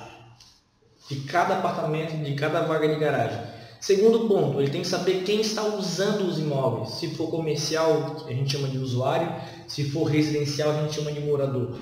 de 1.10 1.20
cada 1.22 1.58
apartamento, 1.58 2.16
de 2.24 2.34
cada 2.36 2.62
vaga 2.62 2.88
de 2.88 2.96
garagem. 2.96 3.40
Segundo 3.82 4.28
ponto, 4.28 4.62
ele 4.62 4.70
tem 4.70 4.82
que 4.82 4.88
saber 4.88 5.24
quem 5.24 5.42
está 5.42 5.64
usando 5.64 6.22
os 6.22 6.40
imóveis. 6.40 6.92
Se 6.92 7.16
for 7.16 7.30
comercial, 7.30 8.24
a 8.28 8.32
gente 8.32 8.52
chama 8.52 8.68
de 8.68 8.78
usuário. 8.78 9.30
Se 9.68 9.90
for 9.90 10.04
residencial, 10.04 10.70
a 10.70 10.82
gente 10.82 10.94
chama 10.94 11.12
de 11.12 11.20
morador. 11.20 11.78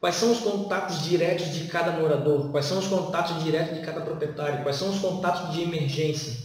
Quais 0.00 0.16
são 0.16 0.30
os 0.30 0.40
contatos 0.40 1.02
diretos 1.02 1.54
de 1.54 1.68
cada 1.68 1.92
morador? 1.92 2.50
Quais 2.50 2.66
são 2.66 2.78
os 2.78 2.86
contatos 2.86 3.42
diretos 3.42 3.78
de 3.78 3.84
cada 3.84 4.00
proprietário? 4.00 4.62
Quais 4.62 4.76
são 4.76 4.90
os 4.90 4.98
contatos 4.98 5.52
de 5.52 5.62
emergência? 5.62 6.36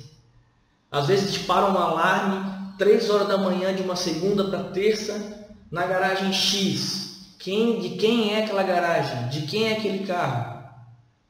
Às 0.92 1.08
vezes 1.08 1.32
dispara 1.32 1.66
um 1.66 1.78
alarme 1.78 2.76
3 2.78 3.10
horas 3.10 3.28
da 3.28 3.38
manhã 3.38 3.76
de 3.76 3.82
uma 3.82 3.96
segunda 3.96 4.46
para 4.46 4.66
terça 4.66 5.43
na 5.74 5.88
garagem 5.88 6.32
X. 6.32 7.34
Quem, 7.40 7.80
de 7.80 7.90
quem 7.98 8.36
é 8.36 8.44
aquela 8.44 8.62
garagem? 8.62 9.28
De 9.30 9.48
quem 9.48 9.70
é 9.70 9.74
aquele 9.74 10.06
carro? 10.06 10.64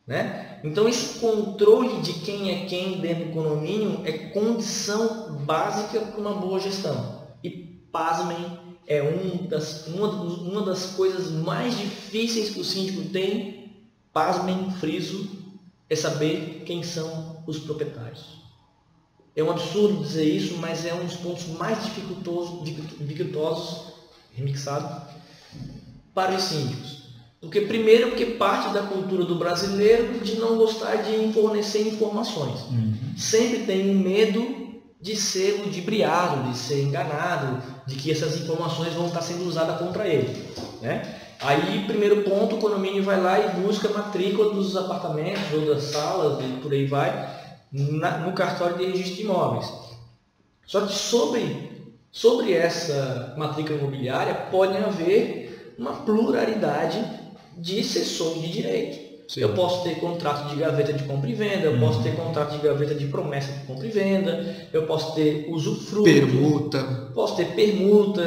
Né? 0.05 0.59
Então 0.65 0.87
esse 0.87 1.17
controle 1.19 2.01
de 2.01 2.11
quem 2.11 2.51
é 2.51 2.65
quem 2.65 2.99
dentro 2.99 3.27
do 3.27 3.31
condomínio 3.31 4.01
é 4.03 4.11
condição 4.11 5.37
básica 5.45 6.01
para 6.01 6.19
uma 6.19 6.33
boa 6.33 6.59
gestão. 6.59 7.23
E 7.41 7.49
pasmem, 7.89 8.59
é 8.85 9.01
um 9.01 9.47
das, 9.47 9.87
uma, 9.87 10.09
uma 10.09 10.61
das 10.61 10.87
coisas 10.87 11.31
mais 11.31 11.77
difíceis 11.77 12.49
que 12.49 12.59
o 12.59 12.65
síndico 12.65 13.09
tem, 13.09 13.71
pasmem, 14.11 14.71
friso, 14.71 15.29
é 15.89 15.95
saber 15.95 16.63
quem 16.65 16.83
são 16.83 17.41
os 17.47 17.59
proprietários. 17.59 18.43
É 19.37 19.41
um 19.41 19.49
absurdo 19.49 20.03
dizer 20.03 20.25
isso, 20.25 20.57
mas 20.57 20.85
é 20.85 20.93
um 20.93 21.05
dos 21.05 21.15
pontos 21.15 21.47
mais 21.47 21.81
dificultosos, 21.85 22.65
dificultosos 22.99 23.92
remixado, 24.33 25.01
para 26.13 26.35
os 26.35 26.43
síndicos. 26.43 27.03
Porque 27.41 27.61
primeiro 27.61 28.09
porque 28.09 28.25
parte 28.25 28.73
da 28.73 28.83
cultura 28.83 29.25
do 29.25 29.35
brasileiro 29.35 30.19
de 30.19 30.35
não 30.35 30.57
gostar 30.57 30.95
de 30.97 31.33
fornecer 31.33 31.87
informações. 31.87 32.61
Uhum. 32.69 32.93
Sempre 33.17 33.59
tem 33.59 33.89
um 33.89 33.99
medo 33.99 34.63
de 35.01 35.17
ser 35.17 35.61
ludibriado, 35.61 36.49
de 36.49 36.57
ser 36.57 36.83
enganado, 36.83 37.61
de 37.85 37.95
que 37.95 38.09
essas 38.09 38.39
informações 38.39 38.93
vão 38.93 39.07
estar 39.07 39.21
sendo 39.21 39.45
usadas 39.45 39.77
contra 39.77 40.07
ele. 40.07 40.47
Né? 40.81 41.19
Aí, 41.41 41.83
primeiro 41.85 42.21
ponto, 42.23 42.55
o 42.55 42.59
condomínio 42.59 43.03
vai 43.03 43.19
lá 43.19 43.37
e 43.37 43.61
busca 43.61 43.89
a 43.89 43.91
matrícula 43.91 44.53
dos 44.53 44.77
apartamentos 44.77 45.51
ou 45.51 45.65
das 45.65 45.83
salas 45.83 46.41
e 46.41 46.61
por 46.61 46.71
aí 46.71 46.85
vai 46.85 47.29
na, 47.69 48.19
no 48.19 48.31
cartório 48.31 48.77
de 48.77 48.85
registro 48.85 49.15
de 49.15 49.21
imóveis. 49.23 49.69
Só 50.65 50.85
que 50.85 50.93
sobre, 50.93 51.72
sobre 52.13 52.53
essa 52.53 53.33
matrícula 53.35 53.79
imobiliária 53.79 54.35
pode 54.35 54.77
haver 54.77 55.73
uma 55.79 55.93
pluralidade 55.93 57.03
de 57.57 57.83
sessões 57.83 58.39
de 58.39 58.51
direito. 58.51 59.13
Sim. 59.27 59.41
Eu 59.41 59.53
posso 59.53 59.83
ter 59.83 59.95
contrato 59.95 60.49
de 60.49 60.57
gaveta 60.57 60.93
de 60.93 61.03
compra 61.05 61.27
e 61.27 61.33
venda, 61.33 61.65
eu 61.65 61.79
posso 61.79 62.03
ter 62.03 62.15
contrato 62.15 62.51
de 62.51 62.59
gaveta 62.59 62.93
de 62.93 63.07
promessa 63.07 63.51
de 63.51 63.65
compra 63.65 63.87
e 63.87 63.89
venda, 63.89 64.67
eu 64.71 64.85
posso 64.85 65.15
ter 65.15 65.47
usufruto. 65.49 66.03
Permuta. 66.03 66.83
Posso 67.15 67.35
ter 67.35 67.47
permuta. 67.55 68.21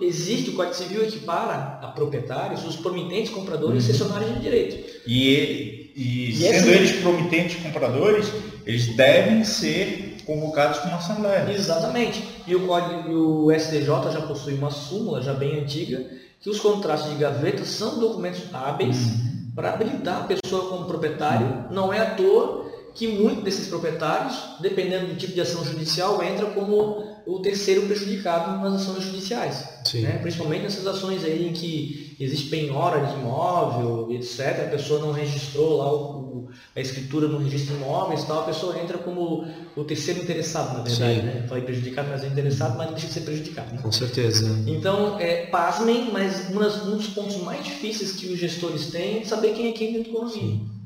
existe 0.00 0.50
o 0.50 0.54
Código 0.54 0.74
Civil 0.74 1.04
equipara 1.04 1.78
a 1.80 1.86
proprietários, 1.88 2.66
os 2.66 2.74
promitentes 2.74 3.30
compradores 3.30 3.84
uhum. 3.84 3.90
e 3.90 3.92
cessionários 3.92 4.34
de 4.34 4.40
direito. 4.40 4.84
E, 5.06 5.28
ele, 5.28 5.92
e, 5.94 6.30
e 6.30 6.36
sendo 6.36 6.56
assim, 6.56 6.70
eles 6.70 6.92
promitentes 6.96 7.62
compradores, 7.62 8.26
eles 8.66 8.96
devem 8.96 9.44
ser 9.44 10.15
convocados 10.26 10.80
com 10.80 10.88
uma 10.88 10.98
assembleia. 10.98 11.50
Exatamente. 11.50 12.42
E 12.46 12.54
o, 12.54 12.66
código, 12.66 13.46
o 13.46 13.52
STJ 13.52 14.12
já 14.12 14.22
possui 14.26 14.54
uma 14.54 14.70
súmula, 14.70 15.22
já 15.22 15.32
bem 15.32 15.60
antiga, 15.60 16.04
que 16.40 16.50
os 16.50 16.60
contratos 16.60 17.08
de 17.10 17.14
gaveta 17.16 17.64
são 17.64 17.98
documentos 17.98 18.42
hábeis. 18.52 18.96
Uhum 18.96 19.36
para 19.56 19.72
habilitar 19.72 20.24
a 20.24 20.26
pessoa 20.26 20.68
como 20.68 20.84
proprietário. 20.84 21.64
Não 21.70 21.90
é 21.90 21.98
à 21.98 22.14
toa 22.14 22.66
que 22.94 23.08
muitos 23.08 23.42
desses 23.42 23.68
proprietários, 23.68 24.34
dependendo 24.60 25.06
do 25.06 25.16
tipo 25.16 25.32
de 25.32 25.40
ação 25.40 25.64
judicial, 25.64 26.22
entra 26.22 26.46
como 26.46 27.16
o 27.26 27.40
terceiro 27.40 27.82
prejudicado 27.82 28.58
nas 28.62 28.82
ações 28.82 29.04
judiciais. 29.04 29.66
Né? 29.94 30.18
Principalmente 30.18 30.62
nessas 30.62 30.86
ações 30.86 31.24
aí 31.24 31.48
em 31.48 31.52
que 31.52 32.16
existe 32.20 32.48
penhora 32.48 33.04
de 33.06 33.14
imóvel, 33.14 34.12
etc. 34.12 34.66
A 34.66 34.70
pessoa 34.70 35.00
não 35.00 35.12
registrou 35.12 35.78
lá 35.78 35.92
o, 35.92 36.25
a 36.74 36.80
escritura 36.80 37.28
no 37.28 37.38
registro 37.38 37.74
de 37.74 37.82
imóveis 37.82 38.24
tal, 38.24 38.40
a 38.40 38.44
pessoa 38.44 38.78
entra 38.78 38.98
como 38.98 39.46
o 39.74 39.84
terceiro 39.84 40.22
interessado, 40.22 40.78
na 40.78 40.82
verdade. 40.82 41.22
Né? 41.22 41.46
Falei 41.48 41.64
prejudicado, 41.64 42.08
mas 42.10 42.24
é 42.24 42.26
interessado, 42.26 42.76
mas 42.76 42.86
não 42.86 42.94
deixa 42.94 43.08
de 43.08 43.12
ser 43.12 43.20
prejudicado. 43.20 43.72
Né? 43.72 43.80
Com 43.82 43.92
certeza. 43.92 44.62
Então, 44.66 45.18
é, 45.20 45.46
pasmem, 45.46 46.10
mas 46.12 46.50
um 46.50 46.96
dos 46.96 47.08
pontos 47.08 47.36
mais 47.38 47.64
difíceis 47.64 48.12
que 48.12 48.26
os 48.26 48.38
gestores 48.38 48.90
têm 48.90 49.20
é 49.20 49.24
saber 49.24 49.52
quem 49.54 49.68
é 49.68 49.72
quem 49.72 49.92
dentro 49.92 50.12
do 50.12 50.18
condomínio. 50.18 50.76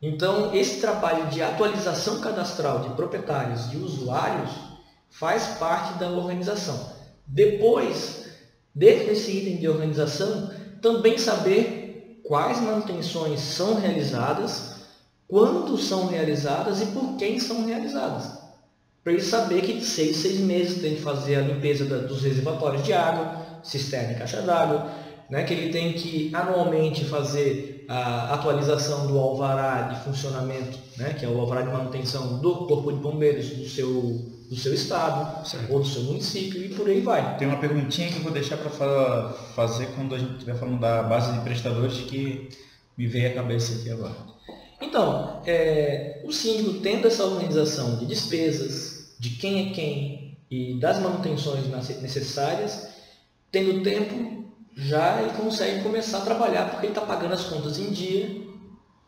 Então, 0.00 0.54
esse 0.54 0.80
trabalho 0.80 1.28
de 1.28 1.42
atualização 1.42 2.20
cadastral 2.20 2.80
de 2.80 2.90
proprietários 2.90 3.72
e 3.72 3.76
usuários 3.76 4.50
faz 5.08 5.56
parte 5.58 5.98
da 5.98 6.10
organização. 6.10 6.92
Depois, 7.26 8.26
dentro 8.74 9.06
desse 9.06 9.30
item 9.30 9.56
de 9.56 9.68
organização, 9.68 10.50
também 10.82 11.16
saber 11.16 12.20
quais 12.24 12.60
manutenções 12.60 13.40
são 13.40 13.80
realizadas, 13.80 14.73
quando 15.28 15.76
são 15.78 16.06
realizadas 16.06 16.80
e 16.82 16.86
por 16.86 17.16
quem 17.16 17.40
são 17.40 17.66
realizadas. 17.66 18.44
Para 19.02 19.12
ele 19.12 19.22
saber 19.22 19.62
que 19.62 19.74
de 19.74 19.84
seis, 19.84 20.16
seis 20.16 20.40
meses 20.40 20.80
tem 20.80 20.96
que 20.96 21.02
fazer 21.02 21.36
a 21.36 21.40
limpeza 21.42 21.84
dos 21.84 22.22
reservatórios 22.22 22.84
de 22.84 22.92
água, 22.92 23.60
cisterna 23.62 24.12
e 24.12 24.14
caixa 24.16 24.40
d'água, 24.42 24.90
né, 25.28 25.44
que 25.44 25.52
ele 25.52 25.72
tem 25.72 25.92
que 25.92 26.30
anualmente 26.34 27.04
fazer 27.04 27.84
a 27.88 28.34
atualização 28.34 29.06
do 29.06 29.18
alvará 29.18 29.82
de 29.88 30.04
funcionamento, 30.04 30.78
né, 30.96 31.14
que 31.18 31.24
é 31.24 31.28
o 31.28 31.38
alvará 31.38 31.62
de 31.62 31.68
manutenção 31.68 32.38
do 32.38 32.66
Corpo 32.66 32.92
de 32.92 32.98
Bombeiros 32.98 33.50
do 33.50 33.68
seu 33.68 34.34
do 34.48 34.56
seu 34.56 34.74
estado 34.74 35.46
certo. 35.46 35.72
ou 35.72 35.80
do 35.80 35.86
seu 35.86 36.02
município 36.02 36.62
e 36.62 36.68
por 36.68 36.86
aí 36.86 37.00
vai. 37.00 37.36
Tem 37.38 37.48
uma 37.48 37.56
perguntinha 37.56 38.08
que 38.08 38.16
eu 38.16 38.22
vou 38.22 38.30
deixar 38.30 38.58
para 38.58 39.32
fazer 39.54 39.86
quando 39.96 40.14
a 40.14 40.18
gente 40.18 40.34
estiver 40.34 40.54
falando 40.54 40.78
da 40.78 41.02
base 41.02 41.32
de 41.32 41.40
prestadores 41.40 41.96
que 42.02 42.50
me 42.96 43.06
veio 43.06 43.30
à 43.30 43.34
cabeça 43.34 43.74
aqui 43.74 43.90
agora. 43.90 44.33
Então, 44.84 45.40
é, 45.46 46.20
o 46.24 46.32
síndico 46.32 46.80
tendo 46.80 47.08
essa 47.08 47.24
organização 47.24 47.96
de 47.96 48.06
despesas, 48.06 49.14
de 49.18 49.30
quem 49.30 49.70
é 49.70 49.72
quem 49.72 50.38
e 50.50 50.78
das 50.78 51.00
manutenções 51.00 51.66
necessárias, 52.00 52.88
tendo 53.50 53.82
tempo, 53.82 54.44
já 54.76 55.22
ele 55.22 55.32
consegue 55.32 55.82
começar 55.82 56.18
a 56.18 56.24
trabalhar 56.24 56.70
porque 56.70 56.86
ele 56.86 56.92
está 56.92 57.00
pagando 57.00 57.34
as 57.34 57.44
contas 57.44 57.78
em 57.78 57.90
dia, 57.90 58.44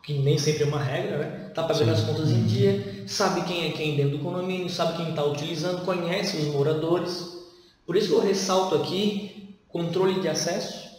que 0.03 0.13
nem 0.13 0.37
sempre 0.37 0.63
é 0.63 0.67
uma 0.67 0.81
regra, 0.81 1.17
né? 1.17 1.45
Está 1.49 1.63
pagando 1.63 1.95
Sim. 1.95 2.01
as 2.01 2.03
contas 2.03 2.31
em 2.31 2.43
dia, 2.45 3.03
sabe 3.07 3.41
quem 3.43 3.67
é 3.67 3.71
quem 3.71 3.95
dentro 3.95 4.17
do 4.17 4.23
condomínio, 4.23 4.69
sabe 4.69 4.97
quem 4.97 5.09
está 5.09 5.23
utilizando, 5.23 5.85
conhece 5.85 6.37
os 6.37 6.47
moradores. 6.47 7.37
Por 7.85 7.95
isso 7.95 8.07
que 8.09 8.13
eu 8.13 8.21
ressalto 8.21 8.75
aqui 8.75 9.57
controle 9.67 10.21
de 10.21 10.27
acesso 10.27 10.89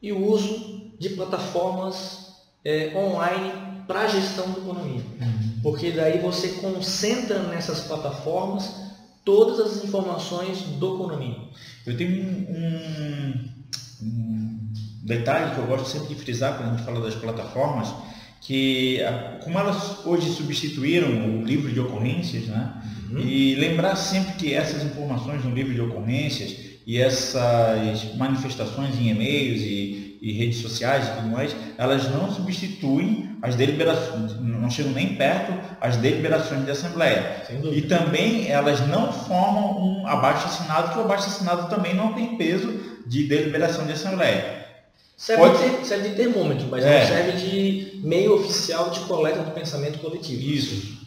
e 0.00 0.12
o 0.12 0.24
uso 0.26 0.92
de 0.98 1.10
plataformas 1.10 2.28
é, 2.64 2.92
online 2.94 3.67
para 3.88 4.02
a 4.02 4.06
gestão 4.06 4.50
do 4.52 4.60
condomínio. 4.60 5.04
Uhum. 5.20 5.60
Porque 5.62 5.90
daí 5.90 6.18
você 6.18 6.48
concentra 6.60 7.42
nessas 7.44 7.80
plataformas 7.80 8.70
todas 9.24 9.58
as 9.58 9.84
informações 9.84 10.60
do 10.78 10.98
condomínio. 10.98 11.48
Eu 11.86 11.96
tenho 11.96 12.22
um, 12.22 13.44
um, 14.02 14.58
detalhe 15.02 15.54
que 15.54 15.60
eu 15.60 15.66
gosto 15.66 15.88
sempre 15.88 16.08
de 16.08 16.14
frisar 16.16 16.56
quando 16.56 16.68
a 16.68 16.76
gente 16.76 16.84
fala 16.84 17.00
das 17.00 17.14
plataformas, 17.14 17.88
que 18.42 19.00
como 19.42 19.58
elas 19.58 20.06
hoje 20.06 20.30
substituíram 20.30 21.40
o 21.40 21.44
livro 21.44 21.72
de 21.72 21.80
ocorrências, 21.80 22.44
né? 22.44 22.74
Uhum. 23.10 23.20
E 23.20 23.54
lembrar 23.54 23.96
sempre 23.96 24.34
que 24.34 24.54
essas 24.54 24.84
informações 24.84 25.42
no 25.42 25.54
livro 25.54 25.72
de 25.72 25.80
ocorrências 25.80 26.54
e 26.86 26.98
essas 26.98 28.14
manifestações 28.16 28.98
em 28.98 29.08
e-mails 29.08 29.60
e, 29.62 30.07
e, 30.20 30.32
redes 30.32 30.60
sociais 30.60 31.06
e 31.06 31.10
tudo 31.12 31.28
mais, 31.28 31.54
elas 31.76 32.10
não 32.10 32.30
substituem 32.30 33.36
as 33.40 33.54
deliberações, 33.54 34.38
não 34.40 34.70
chegam 34.70 34.92
nem 34.92 35.14
perto 35.14 35.52
as 35.80 35.96
deliberações 35.96 36.64
de 36.64 36.70
assembleia. 36.70 37.42
E 37.72 37.82
também 37.82 38.48
elas 38.48 38.86
não 38.88 39.12
formam 39.12 39.78
um 39.80 40.06
abaixo 40.06 40.46
assinado, 40.46 40.92
que 40.92 40.98
o 40.98 41.02
abaixo 41.02 41.28
assinado 41.28 41.68
também 41.68 41.94
não 41.94 42.12
tem 42.12 42.36
peso 42.36 42.72
de 43.06 43.24
deliberação 43.24 43.86
de 43.86 43.92
assembleia. 43.92 44.66
Serve, 45.16 45.42
Pode... 45.42 45.80
de, 45.80 45.86
serve 45.86 46.10
de 46.10 46.14
termômetro, 46.14 46.68
mas 46.70 46.84
é. 46.84 47.00
não 47.00 47.06
serve 47.08 47.32
de 47.32 48.00
meio 48.04 48.36
oficial 48.36 48.90
de 48.90 49.00
coleta 49.00 49.42
do 49.42 49.50
pensamento 49.50 49.98
coletivo. 49.98 50.40
Isso. 50.40 50.98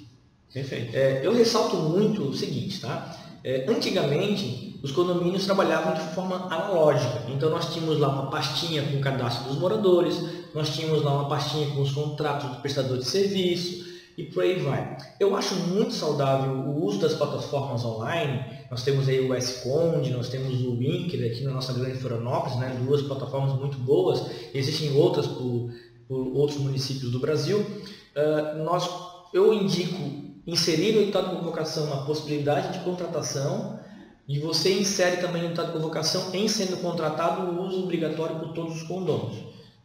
Perfeito. 0.54 0.96
É, 0.96 1.22
eu 1.24 1.34
ressalto 1.34 1.78
muito 1.78 2.24
o 2.24 2.34
seguinte, 2.34 2.82
tá? 2.82 3.16
É, 3.42 3.66
antigamente, 3.70 4.71
os 4.84 4.92
condomínios 4.92 5.46
trabalhavam 5.46 5.94
de 5.94 6.14
forma 6.16 6.48
analógica. 6.48 7.24
Então, 7.30 7.50
nós 7.50 7.74
tínhamos 7.74 8.00
lá 8.00 8.10
uma 8.10 8.32
pastinha 8.32 8.84
com 8.84 8.98
o 8.98 9.02
cadastro 9.02 9.50
dos 9.50 9.60
moradores, 9.60 10.20
nós 10.56 10.76
tínhamos 10.76 11.04
lá 11.04 11.14
uma 11.14 11.30
pastinha 11.30 11.70
com 11.72 11.82
os 11.82 11.92
contratos 11.92 12.50
do 12.50 12.62
prestador 12.62 12.98
de 12.98 13.06
serviço, 13.06 13.92
e 14.18 14.24
por 14.24 14.44
aí 14.44 14.60
vai. 14.60 14.98
Eu 15.20 15.36
acho 15.36 15.56
muito 15.56 15.94
saudável 15.94 16.52
o 16.52 16.86
uso 16.86 17.00
das 17.00 17.14
plataformas 17.14 17.84
online. 17.86 18.44
Nós 18.70 18.84
temos 18.84 19.08
aí 19.08 19.28
o 19.28 19.34
S-Conde, 19.34 20.12
nós 20.12 20.30
temos 20.30 20.62
o 20.62 20.78
Winker 20.78 21.32
aqui 21.32 21.44
na 21.44 21.52
nossa 21.52 21.74
grande 21.74 21.98
Florianópolis, 21.98 22.58
né? 22.58 22.78
duas 22.86 23.02
plataformas 23.02 23.58
muito 23.58 23.78
boas. 23.78 24.24
Existem 24.54 24.96
outras 24.96 25.28
por, 25.28 25.72
por 26.08 26.28
outros 26.36 26.60
municípios 26.60 27.12
do 27.12 27.20
Brasil. 27.20 27.60
Uh, 27.60 28.64
nós, 28.64 28.90
eu 29.34 29.54
indico 29.54 29.98
inserir 30.46 30.94
no 30.94 31.02
estado 31.04 31.30
de 31.30 31.36
convocação 31.38 31.92
a 31.94 32.04
possibilidade 32.04 32.78
de 32.78 32.84
contratação 32.84 33.80
e 34.28 34.40
você 34.40 34.74
insere 34.74 35.18
também 35.18 35.42
no 35.44 35.50
estado 35.50 35.68
de 35.68 35.74
convocação, 35.74 36.34
em 36.34 36.48
sendo 36.48 36.78
contratado, 36.78 37.52
o 37.52 37.66
uso 37.66 37.84
obrigatório 37.84 38.40
por 38.40 38.54
todos 38.54 38.78
os 38.78 38.84
condôminos. 38.84 39.38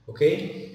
ok? 0.06 0.66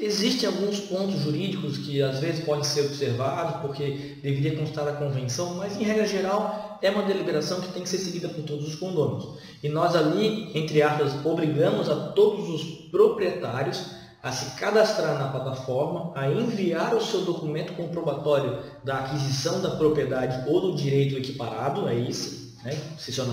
Existem 0.00 0.48
alguns 0.48 0.78
pontos 0.78 1.20
jurídicos 1.22 1.78
que 1.78 2.00
às 2.00 2.20
vezes 2.20 2.44
podem 2.44 2.62
ser 2.62 2.82
observados 2.82 3.60
porque 3.60 4.16
deveria 4.22 4.56
constar 4.56 4.86
a 4.86 4.92
convenção, 4.92 5.56
mas 5.56 5.76
em 5.76 5.82
regra 5.82 6.06
geral 6.06 6.78
é 6.80 6.88
uma 6.88 7.02
deliberação 7.02 7.60
que 7.60 7.72
tem 7.72 7.82
que 7.82 7.88
ser 7.88 7.98
seguida 7.98 8.28
por 8.28 8.44
todos 8.44 8.68
os 8.68 8.76
condôminos. 8.76 9.40
E 9.60 9.68
nós 9.68 9.96
ali, 9.96 10.56
entre 10.56 10.80
aspas, 10.82 11.12
obrigamos 11.26 11.90
a 11.90 12.12
todos 12.12 12.48
os 12.48 12.62
proprietários 12.92 13.98
a 14.22 14.30
se 14.30 14.58
cadastrar 14.58 15.18
na 15.18 15.28
plataforma, 15.28 16.12
a 16.14 16.30
enviar 16.30 16.94
o 16.94 17.00
seu 17.00 17.22
documento 17.22 17.72
comprobatório 17.74 18.58
da 18.84 18.98
aquisição 18.98 19.60
da 19.60 19.70
propriedade 19.70 20.48
ou 20.48 20.60
do 20.60 20.76
direito 20.76 21.16
equiparado, 21.16 21.88
é 21.88 21.94
isso, 21.94 22.37
né? 22.64 22.76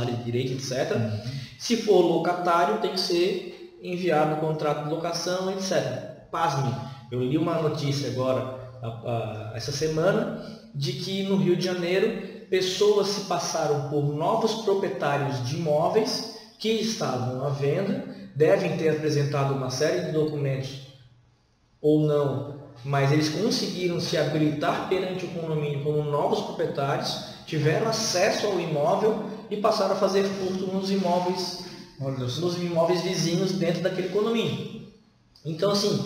de 0.05 0.23
direito, 0.23 0.53
etc. 0.53 0.95
Uhum. 0.95 1.19
Se 1.57 1.77
for 1.77 2.01
locatário, 2.01 2.81
tem 2.81 2.91
que 2.91 2.99
ser 2.99 3.79
enviado 3.81 4.35
o 4.35 4.39
contrato 4.39 4.85
de 4.85 4.89
locação, 4.89 5.51
etc 5.51 6.15
pasme, 6.35 6.75
eu 7.13 7.21
li 7.21 7.37
uma 7.37 7.61
notícia 7.61 8.09
agora, 8.09 8.59
a, 8.83 8.87
a, 8.87 9.51
essa 9.55 9.71
semana, 9.71 10.43
de 10.75 10.91
que 10.91 11.23
no 11.23 11.37
Rio 11.37 11.55
de 11.55 11.63
Janeiro 11.63 12.35
pessoas 12.49 13.07
se 13.07 13.21
passaram 13.21 13.89
por 13.89 14.03
novos 14.03 14.65
proprietários 14.65 15.47
de 15.47 15.55
imóveis 15.55 16.37
que 16.59 16.69
estavam 16.69 17.45
à 17.45 17.49
venda, 17.49 18.03
devem 18.35 18.75
ter 18.75 18.89
apresentado 18.89 19.53
uma 19.53 19.69
série 19.69 20.07
de 20.07 20.11
documentos 20.11 20.81
ou 21.81 22.01
não, 22.01 22.65
mas 22.83 23.13
eles 23.13 23.29
conseguiram 23.29 24.01
se 24.01 24.17
habilitar 24.17 24.89
perante 24.89 25.25
o 25.25 25.29
condomínio 25.29 25.83
como 25.85 26.03
novos 26.03 26.41
proprietários, 26.41 27.34
tiveram 27.45 27.87
acesso 27.87 28.47
ao 28.47 28.59
imóvel 28.59 29.29
e 29.49 29.57
passaram 29.57 29.93
a 29.93 29.97
fazer 29.97 30.23
furto 30.23 30.67
nos 30.73 30.89
imóveis, 30.89 31.65
nos 31.99 32.57
imóveis 32.57 33.01
vizinhos 33.01 33.53
dentro 33.53 33.81
daquele 33.81 34.09
condomínio. 34.09 34.85
Então, 35.45 35.71
assim, 35.71 36.03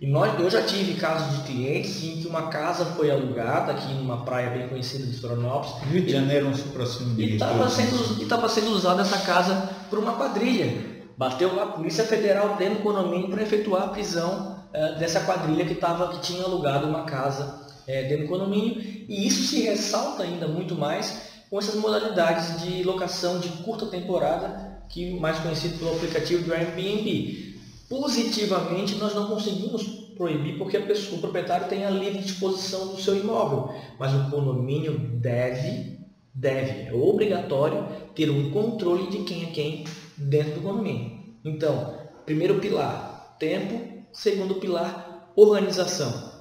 e 0.00 0.10
eu 0.12 0.50
já 0.50 0.62
tive 0.62 0.94
casos 0.94 1.36
de 1.36 1.42
clientes 1.50 2.04
em 2.04 2.20
que 2.20 2.28
uma 2.28 2.48
casa 2.48 2.84
foi 2.84 3.10
alugada 3.10 3.72
aqui 3.72 3.94
numa 3.94 4.24
praia 4.24 4.50
bem 4.50 4.68
conhecida 4.68 5.06
de 5.06 5.18
Florianópolis. 5.18 5.90
Rio 5.90 6.02
de 6.02 6.12
Janeiro, 6.12 6.48
um 6.48 6.54
supra-sumo 6.54 7.14
de 7.14 7.22
E 7.22 7.34
estava 7.34 7.68
sendo, 7.68 8.48
sendo 8.48 8.70
usada 8.72 9.02
essa 9.02 9.18
casa 9.20 9.70
por 9.88 9.98
uma 9.98 10.12
quadrilha. 10.12 10.96
Bateu 11.16 11.56
lá 11.56 11.62
a 11.62 11.66
Polícia 11.68 12.04
Federal 12.04 12.56
dentro 12.56 12.76
do 12.76 12.82
condomínio 12.82 13.30
para 13.30 13.42
efetuar 13.42 13.84
a 13.84 13.88
prisão 13.88 14.58
eh, 14.72 14.96
dessa 14.98 15.20
quadrilha 15.20 15.64
que, 15.64 15.74
tava, 15.74 16.08
que 16.08 16.20
tinha 16.20 16.44
alugado 16.44 16.86
uma 16.86 17.04
casa 17.04 17.65
eh, 17.86 18.04
dentro 18.04 18.26
do 18.26 18.30
condomínio. 18.30 18.80
E 19.08 19.26
isso 19.26 19.42
se 19.44 19.60
ressalta 19.62 20.22
ainda 20.22 20.46
muito 20.46 20.74
mais 20.74 21.34
com 21.50 21.58
essas 21.58 21.76
modalidades 21.76 22.62
de 22.62 22.82
locação 22.82 23.38
de 23.38 23.48
curta 23.62 23.86
temporada, 23.86 24.82
que 24.88 25.18
mais 25.18 25.38
conhecido 25.38 25.78
pelo 25.78 25.94
aplicativo 25.94 26.44
do 26.44 26.52
Airbnb 26.52 27.46
Positivamente, 27.88 28.96
nós 28.96 29.14
não 29.14 29.28
conseguimos 29.28 29.84
proibir 30.16 30.58
porque 30.58 30.78
pessoa, 30.80 31.18
o 31.18 31.20
proprietário 31.20 31.68
tem 31.68 31.84
a 31.84 31.90
livre 31.90 32.18
disposição 32.18 32.88
do 32.88 33.00
seu 33.00 33.16
imóvel, 33.16 33.72
mas 33.98 34.12
o 34.12 34.28
condomínio 34.28 34.98
deve, 34.98 36.00
deve, 36.34 36.88
é 36.88 36.92
obrigatório 36.92 37.86
ter 38.14 38.28
um 38.28 38.50
controle 38.50 39.08
de 39.08 39.18
quem 39.18 39.44
é 39.44 39.46
quem 39.46 39.84
dentro 40.16 40.54
do 40.54 40.62
condomínio. 40.62 41.12
Então, 41.44 41.94
primeiro 42.24 42.58
pilar, 42.58 43.36
tempo, 43.38 44.04
segundo 44.12 44.56
pilar, 44.56 45.30
organização 45.36 46.35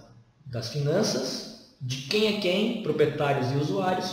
das 0.56 0.70
finanças, 0.70 1.74
de 1.82 1.98
quem 2.04 2.28
é 2.28 2.40
quem, 2.40 2.82
proprietários 2.82 3.52
e 3.52 3.58
usuários, 3.58 4.10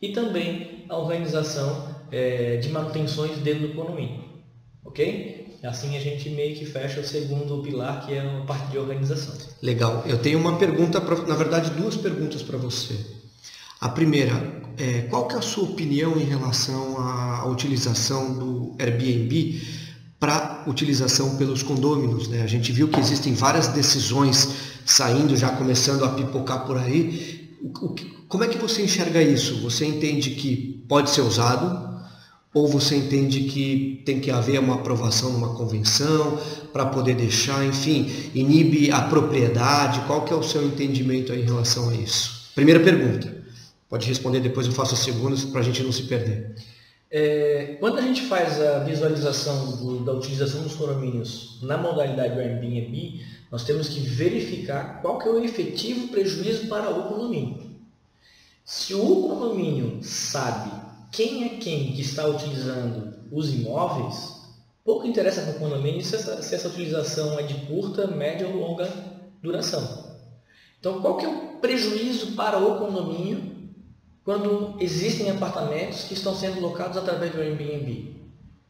e 0.00 0.12
também 0.12 0.84
a 0.88 0.96
organização 0.96 1.88
é, 2.12 2.58
de 2.58 2.68
manutenções 2.68 3.38
dentro 3.38 3.66
do 3.66 3.74
condomínio. 3.74 4.22
Ok? 4.84 5.58
Assim 5.64 5.96
a 5.96 6.00
gente 6.00 6.30
meio 6.30 6.56
que 6.56 6.64
fecha 6.64 7.00
o 7.00 7.04
segundo 7.04 7.60
pilar, 7.60 8.06
que 8.06 8.14
é 8.14 8.20
a 8.20 8.44
parte 8.46 8.70
de 8.70 8.78
organização. 8.78 9.34
Legal. 9.60 10.04
Eu 10.06 10.18
tenho 10.18 10.38
uma 10.38 10.56
pergunta, 10.58 11.00
pra, 11.00 11.16
na 11.22 11.34
verdade 11.34 11.70
duas 11.70 11.96
perguntas 11.96 12.40
para 12.40 12.56
você. 12.56 12.94
A 13.80 13.88
primeira, 13.88 14.62
é, 14.78 15.02
qual 15.10 15.26
que 15.26 15.34
é 15.34 15.38
a 15.38 15.42
sua 15.42 15.64
opinião 15.64 16.16
em 16.16 16.24
relação 16.24 16.98
à 16.98 17.44
utilização 17.46 18.38
do 18.38 18.76
Airbnb 18.78 19.60
para 20.20 20.64
utilização 20.66 21.36
pelos 21.36 21.62
condôminos? 21.62 22.28
Né? 22.28 22.42
A 22.42 22.46
gente 22.46 22.70
viu 22.70 22.86
que 22.88 23.00
existem 23.00 23.32
várias 23.32 23.68
decisões 23.68 24.48
saindo, 24.84 25.34
já 25.34 25.48
começando 25.48 26.04
a 26.04 26.10
pipocar 26.10 26.66
por 26.66 26.76
aí. 26.76 27.56
O, 27.62 27.86
o, 27.86 27.94
como 28.28 28.44
é 28.44 28.48
que 28.48 28.58
você 28.58 28.82
enxerga 28.82 29.22
isso? 29.22 29.62
Você 29.62 29.86
entende 29.86 30.30
que 30.32 30.84
pode 30.86 31.10
ser 31.10 31.22
usado, 31.22 31.90
ou 32.52 32.68
você 32.68 32.96
entende 32.96 33.44
que 33.44 34.02
tem 34.04 34.20
que 34.20 34.30
haver 34.30 34.58
uma 34.58 34.74
aprovação 34.74 35.32
numa 35.32 35.54
convenção 35.54 36.38
para 36.72 36.84
poder 36.86 37.14
deixar, 37.14 37.64
enfim, 37.64 38.10
inibe 38.34 38.90
a 38.90 39.00
propriedade? 39.02 40.00
Qual 40.06 40.24
que 40.24 40.32
é 40.32 40.36
o 40.36 40.42
seu 40.42 40.64
entendimento 40.64 41.32
em 41.32 41.42
relação 41.42 41.88
a 41.88 41.94
isso? 41.94 42.50
Primeira 42.54 42.80
pergunta. 42.80 43.40
Pode 43.88 44.06
responder 44.06 44.40
depois, 44.40 44.66
eu 44.66 44.72
faço 44.72 44.94
a 44.94 44.96
segunda 44.96 45.36
para 45.50 45.60
a 45.60 45.64
gente 45.64 45.82
não 45.82 45.92
se 45.92 46.02
perder. 46.02 46.54
É, 47.12 47.76
quando 47.80 47.98
a 47.98 48.02
gente 48.02 48.22
faz 48.26 48.60
a 48.60 48.78
visualização 48.80 49.72
do, 49.72 50.04
da 50.04 50.12
utilização 50.12 50.62
dos 50.62 50.76
condomínios 50.76 51.58
na 51.60 51.76
modalidade 51.76 52.38
Airbnb, 52.38 53.20
nós 53.50 53.64
temos 53.64 53.88
que 53.88 53.98
verificar 53.98 55.02
qual 55.02 55.18
que 55.18 55.26
é 55.26 55.30
o 55.30 55.42
efetivo 55.42 56.08
prejuízo 56.08 56.68
para 56.68 56.88
o 56.88 57.08
condomínio. 57.08 57.68
Se 58.64 58.94
o 58.94 59.28
condomínio 59.28 59.98
sabe 60.04 60.70
quem 61.10 61.44
é 61.44 61.48
quem 61.56 61.92
que 61.92 62.00
está 62.00 62.24
utilizando 62.28 63.12
os 63.32 63.52
imóveis, 63.52 64.40
pouco 64.84 65.04
interessa 65.04 65.42
para 65.42 65.56
o 65.56 65.58
condomínio 65.58 66.04
se 66.04 66.14
essa, 66.14 66.40
se 66.40 66.54
essa 66.54 66.68
utilização 66.68 67.36
é 67.40 67.42
de 67.42 67.54
curta, 67.66 68.06
média 68.06 68.46
ou 68.46 68.54
longa 68.54 68.88
duração. 69.42 70.14
Então, 70.78 71.00
qual 71.00 71.16
que 71.16 71.26
é 71.26 71.28
o 71.28 71.58
prejuízo 71.60 72.36
para 72.36 72.58
o 72.58 72.78
condomínio 72.78 73.59
quando 74.30 74.76
existem 74.78 75.28
apartamentos 75.28 76.04
que 76.04 76.14
estão 76.14 76.32
sendo 76.32 76.60
locados 76.60 76.96
através 76.96 77.32
do 77.32 77.40
Airbnb? 77.40 78.14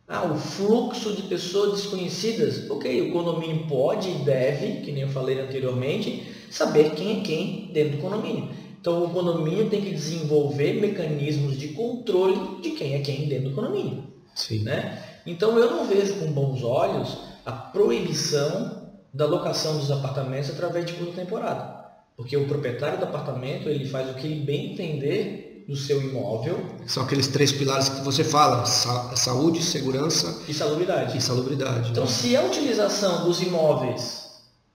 Ah, 0.09 0.25
o 0.25 0.35
fluxo 0.35 1.13
de 1.13 1.25
pessoas 1.25 1.83
desconhecidas. 1.83 2.71
Ok, 2.71 3.11
o 3.11 3.13
condomínio 3.13 3.67
pode 3.67 4.09
e 4.09 4.15
deve, 4.25 4.81
que 4.81 4.91
nem 4.91 5.03
eu 5.03 5.11
falei 5.11 5.39
anteriormente, 5.39 6.27
saber 6.51 6.95
quem 6.95 7.21
é 7.21 7.23
quem 7.23 7.71
dentro 7.75 7.99
do 7.99 8.03
condomínio. 8.03 8.49
Então, 8.81 9.05
o 9.05 9.11
condomínio 9.11 9.69
tem 9.69 9.83
que 9.83 9.91
desenvolver 9.91 10.81
mecanismos 10.81 11.59
de 11.59 11.69
controle 11.69 12.63
de 12.63 12.71
quem 12.71 12.95
é 12.95 13.01
quem 13.01 13.29
dentro 13.29 13.51
do 13.51 13.55
condomínio. 13.55 14.05
Sim. 14.35 14.61
Né? 14.61 14.99
Então, 15.27 15.59
eu 15.59 15.71
não 15.71 15.85
vejo 15.85 16.15
com 16.15 16.33
bons 16.33 16.63
olhos 16.63 17.19
a 17.45 17.53
proibição 17.53 18.95
da 19.13 19.27
locação 19.27 19.77
dos 19.77 19.91
apartamentos 19.91 20.49
através 20.49 20.87
de 20.87 20.95
curta 20.95 21.21
temporada. 21.21 21.81
Porque 22.17 22.35
o 22.35 22.49
proprietário 22.49 22.99
do 22.99 23.05
apartamento 23.05 23.69
ele 23.69 23.87
faz 23.87 24.09
o 24.09 24.15
que 24.15 24.27
ele 24.27 24.41
bem 24.41 24.73
entender 24.73 25.50
do 25.69 25.77
seu 25.77 26.01
imóvel. 26.03 26.59
São 26.87 27.03
aqueles 27.03 27.29
três 27.29 27.53
pilares 27.53 27.89
que 27.89 28.03
você 28.03 28.25
fala: 28.25 28.65
saúde, 28.67 29.63
segurança 29.63 30.43
e 30.49 30.55
salubridade. 30.55 31.17
E 31.17 31.21
salubridade. 31.21 31.91
Então, 31.91 32.05
né? 32.05 32.11
se 32.11 32.37
a 32.37 32.43
utilização 32.43 33.25
dos 33.25 33.41
imóveis 33.41 34.31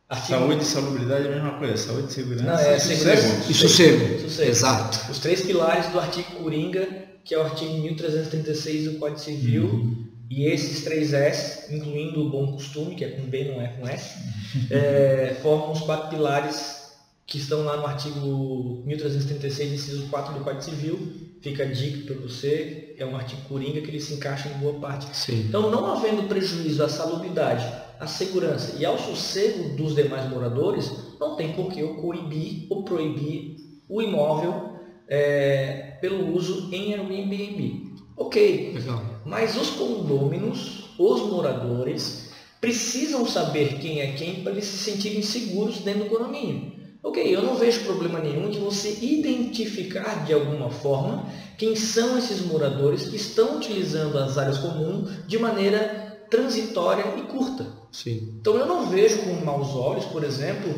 Artigo... 0.07 0.39
Saúde 0.39 0.61
e 0.61 0.65
salubridade 0.65 1.27
é 1.27 1.31
a 1.31 1.35
mesma 1.35 1.57
coisa. 1.57 1.77
Saúde, 1.77 2.13
segurança 2.13 2.43
Não, 2.43 2.59
é, 2.59 2.77
e 2.77 2.79
segurança. 2.79 3.51
E 3.51 3.53
sossego. 3.53 4.19
sossego. 4.21 4.51
Exato. 4.51 5.11
Os 5.11 5.19
três 5.19 5.41
pilares 5.41 5.87
do 5.87 5.99
artigo 5.99 6.31
Coringa, 6.33 6.87
que 7.23 7.33
é 7.33 7.39
o 7.39 7.41
artigo 7.41 7.73
1336 7.73 8.91
do 8.91 8.99
Código 8.99 9.19
Civil, 9.19 9.63
uhum. 9.63 10.05
e 10.29 10.45
esses 10.45 10.83
três 10.83 11.11
S, 11.11 11.73
incluindo 11.73 12.21
o 12.21 12.29
bom 12.29 12.53
costume, 12.53 12.95
que 12.95 13.03
é 13.03 13.09
com 13.09 13.23
B, 13.23 13.45
não 13.45 13.59
é 13.59 13.67
com 13.69 13.87
S, 13.87 14.11
uhum. 14.55 14.67
é, 14.69 15.37
formam 15.41 15.71
os 15.71 15.81
quatro 15.81 16.09
pilares 16.09 16.84
que 17.25 17.37
estão 17.37 17.63
lá 17.63 17.77
no 17.77 17.85
artigo 17.85 18.83
1336, 18.85 19.73
inciso 19.73 20.07
4 20.09 20.33
do 20.33 20.41
Código 20.41 20.63
Civil. 20.63 21.25
Fica 21.41 21.63
a 21.63 21.67
dica 21.67 22.13
para 22.13 22.21
você, 22.21 22.95
é 22.97 23.05
um 23.05 23.15
artigo 23.15 23.41
coringa 23.47 23.81
que 23.81 23.89
ele 23.89 23.99
se 23.99 24.13
encaixa 24.13 24.49
em 24.49 24.57
boa 24.59 24.79
parte. 24.79 25.15
Sim. 25.15 25.45
Então, 25.47 25.69
não 25.69 25.85
havendo 25.91 26.27
prejuízo 26.27 26.83
à 26.83 26.89
salubridade, 26.89 27.65
à 27.99 28.07
segurança 28.07 28.75
e 28.79 28.85
ao 28.85 28.97
sossego 28.97 29.75
dos 29.75 29.95
demais 29.95 30.29
moradores, 30.29 30.91
não 31.19 31.35
tem 31.35 31.53
por 31.53 31.71
que 31.71 31.79
eu 31.79 31.95
coibir 31.95 32.67
ou 32.69 32.83
proibir 32.83 33.57
o 33.87 34.01
imóvel 34.01 34.75
é, 35.07 35.97
pelo 36.01 36.35
uso 36.35 36.73
em 36.73 36.93
Airbnb. 36.93 37.93
Ok, 38.17 38.73
Legal. 38.73 39.21
mas 39.25 39.55
os 39.55 39.71
condôminos, 39.71 40.95
os 40.97 41.21
moradores, 41.23 42.31
precisam 42.61 43.25
saber 43.27 43.77
quem 43.79 43.99
é 43.99 44.13
quem 44.13 44.41
para 44.41 44.53
eles 44.53 44.65
se 44.65 44.77
sentirem 44.77 45.21
seguros 45.21 45.79
dentro 45.79 46.05
do 46.05 46.09
condomínio. 46.09 46.74
Ok, 47.05 47.23
eu 47.23 47.43
não 47.43 47.55
vejo 47.55 47.83
problema 47.83 48.17
nenhum 48.17 48.49
de 48.49 48.57
você 48.57 48.97
identificar 48.99 50.25
de 50.25 50.33
alguma 50.33 50.71
forma 50.71 51.29
quem 51.55 51.75
são 51.75 52.17
esses 52.17 52.41
moradores 52.41 53.03
que 53.03 53.15
estão 53.15 53.57
utilizando 53.57 54.17
as 54.17 54.39
áreas 54.39 54.57
comuns 54.57 55.11
de 55.27 55.37
maneira 55.37 56.25
transitória 56.31 57.05
e 57.15 57.21
curta. 57.21 57.67
Sim. 57.91 58.35
Então 58.41 58.57
eu 58.57 58.65
não 58.65 58.87
vejo 58.87 59.19
com 59.19 59.45
maus 59.45 59.75
olhos, 59.75 60.05
por 60.05 60.23
exemplo, 60.23 60.73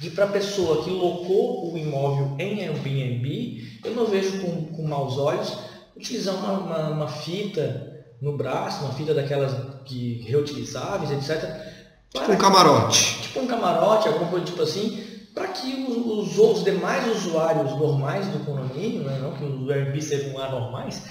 que 0.00 0.08
para 0.08 0.24
a 0.24 0.28
pessoa 0.28 0.82
que 0.82 0.88
locou 0.88 1.70
o 1.70 1.76
imóvel 1.76 2.34
em 2.38 2.62
Airbnb, 2.62 3.80
eu 3.84 3.94
não 3.94 4.06
vejo 4.06 4.40
com, 4.40 4.64
com 4.74 4.88
maus 4.88 5.18
olhos 5.18 5.52
utilizar 5.94 6.34
uma, 6.34 6.52
uma, 6.52 6.88
uma 6.88 7.08
fita 7.08 8.06
no 8.22 8.38
braço, 8.38 8.86
uma 8.86 8.94
fita 8.94 9.12
daquelas 9.12 9.52
que 9.84 10.24
reutilizáveis, 10.26 11.10
etc 11.10 11.76
Tipo 12.10 12.32
um 12.32 12.36
camarote. 12.36 13.22
Tipo 13.22 13.40
um 13.40 13.46
camarote, 13.46 14.08
alguma 14.08 14.30
coisa 14.30 14.46
tipo 14.46 14.62
assim, 14.62 15.15
para 15.36 15.48
que 15.48 15.84
os, 15.86 16.38
os, 16.38 16.64
demais 16.64 17.06
usuários 17.14 17.70
normais 17.72 18.26
do 18.28 18.38
condomínio, 18.38 19.02
né, 19.02 19.18
não 19.20 19.32
que 19.32 19.44
os 19.44 19.70
Airbnb 19.70 20.00
sejam 20.00 20.38
anormais, 20.40 21.02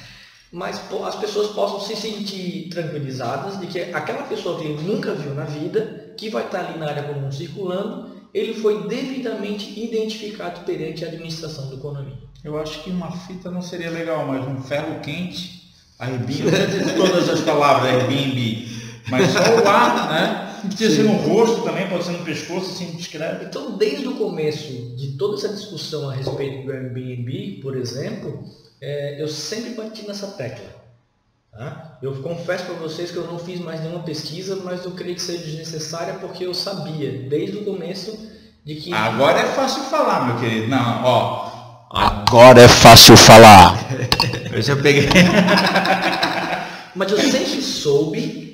mas 0.52 0.82
as 1.06 1.16
pessoas 1.16 1.50
possam 1.52 1.80
se 1.80 1.96
sentir 1.96 2.70
tranquilizadas 2.70 3.60
de 3.60 3.68
que 3.68 3.80
aquela 3.94 4.24
pessoa 4.24 4.58
que 4.58 4.66
ele 4.66 4.82
nunca 4.82 5.14
viu 5.14 5.36
na 5.36 5.44
vida, 5.44 6.16
que 6.18 6.32
vai 6.32 6.44
estar 6.44 6.62
ali 6.62 6.80
na 6.80 6.88
área 6.88 7.04
comum 7.04 7.32
circulando, 7.32 8.16
ele 8.34 8.56
foi 8.56 8.88
devidamente 8.88 9.80
identificado 9.80 10.62
perante 10.62 11.06
a 11.06 11.08
administração 11.08 11.70
do 11.70 11.78
condomínio. 11.78 12.28
Eu 12.44 12.60
acho 12.60 12.84
que 12.84 12.90
uma 12.90 13.12
fita 13.12 13.52
não 13.52 13.62
seria 13.62 13.92
legal, 13.92 14.26
mas 14.26 14.48
um 14.48 14.60
ferro 14.60 15.02
quente, 15.02 15.72
Airbnb, 16.00 16.50
todas 16.98 17.30
as 17.30 17.42
palavras 17.42 17.94
Airbnb, 17.94 18.68
mas 19.08 19.30
só 19.30 19.40
o 19.40 19.68
ar, 19.68 20.10
né? 20.10 20.55
Pode 20.70 20.96
ser 20.96 21.04
no 21.04 21.14
rosto 21.14 21.62
também, 21.64 21.88
pode 21.88 22.04
ser 22.04 22.12
no 22.12 22.26
pescoço, 22.26 22.72
assim, 22.72 22.92
descreve. 22.96 23.46
Então, 23.46 23.78
desde 23.78 24.08
o 24.08 24.16
começo 24.16 24.96
de 24.96 25.14
toda 25.18 25.36
essa 25.36 25.50
discussão 25.50 26.10
a 26.10 26.14
respeito 26.14 26.66
do 26.66 26.72
Airbnb, 26.72 27.60
por 27.62 27.78
exemplo, 27.78 28.44
é, 28.82 29.22
eu 29.22 29.28
sempre 29.28 29.72
bati 29.72 30.06
nessa 30.08 30.28
tecla. 30.28 30.86
Tá? 31.52 31.98
Eu 32.02 32.14
confesso 32.16 32.66
para 32.66 32.76
vocês 32.76 33.12
que 33.12 33.18
eu 33.18 33.26
não 33.28 33.40
fiz 33.40 33.60
mais 33.62 33.80
nenhuma 33.80 34.04
pesquisa, 34.04 34.58
mas 34.58 34.84
eu 34.84 34.92
creio 34.92 35.16
que 35.16 35.22
seja 35.22 35.44
desnecessária 35.44 36.16
porque 36.16 36.46
eu 36.46 36.54
sabia 36.54 37.30
desde 37.30 37.58
o 37.58 37.66
começo 37.66 38.18
de 38.66 38.76
que. 38.76 38.94
Agora 38.94 39.40
é 39.40 39.46
fácil 39.46 39.84
falar, 39.84 40.28
meu 40.28 40.40
querido. 40.40 40.68
Não, 40.68 41.04
ó. 41.04 41.56
Agora 41.90 42.62
é 42.62 42.68
fácil 42.68 43.16
falar. 43.16 43.78
Eu 44.68 44.82
peguei. 44.82 45.08
mas 46.96 47.12
eu 47.12 47.18
sempre 47.20 47.62
soube 47.62 48.45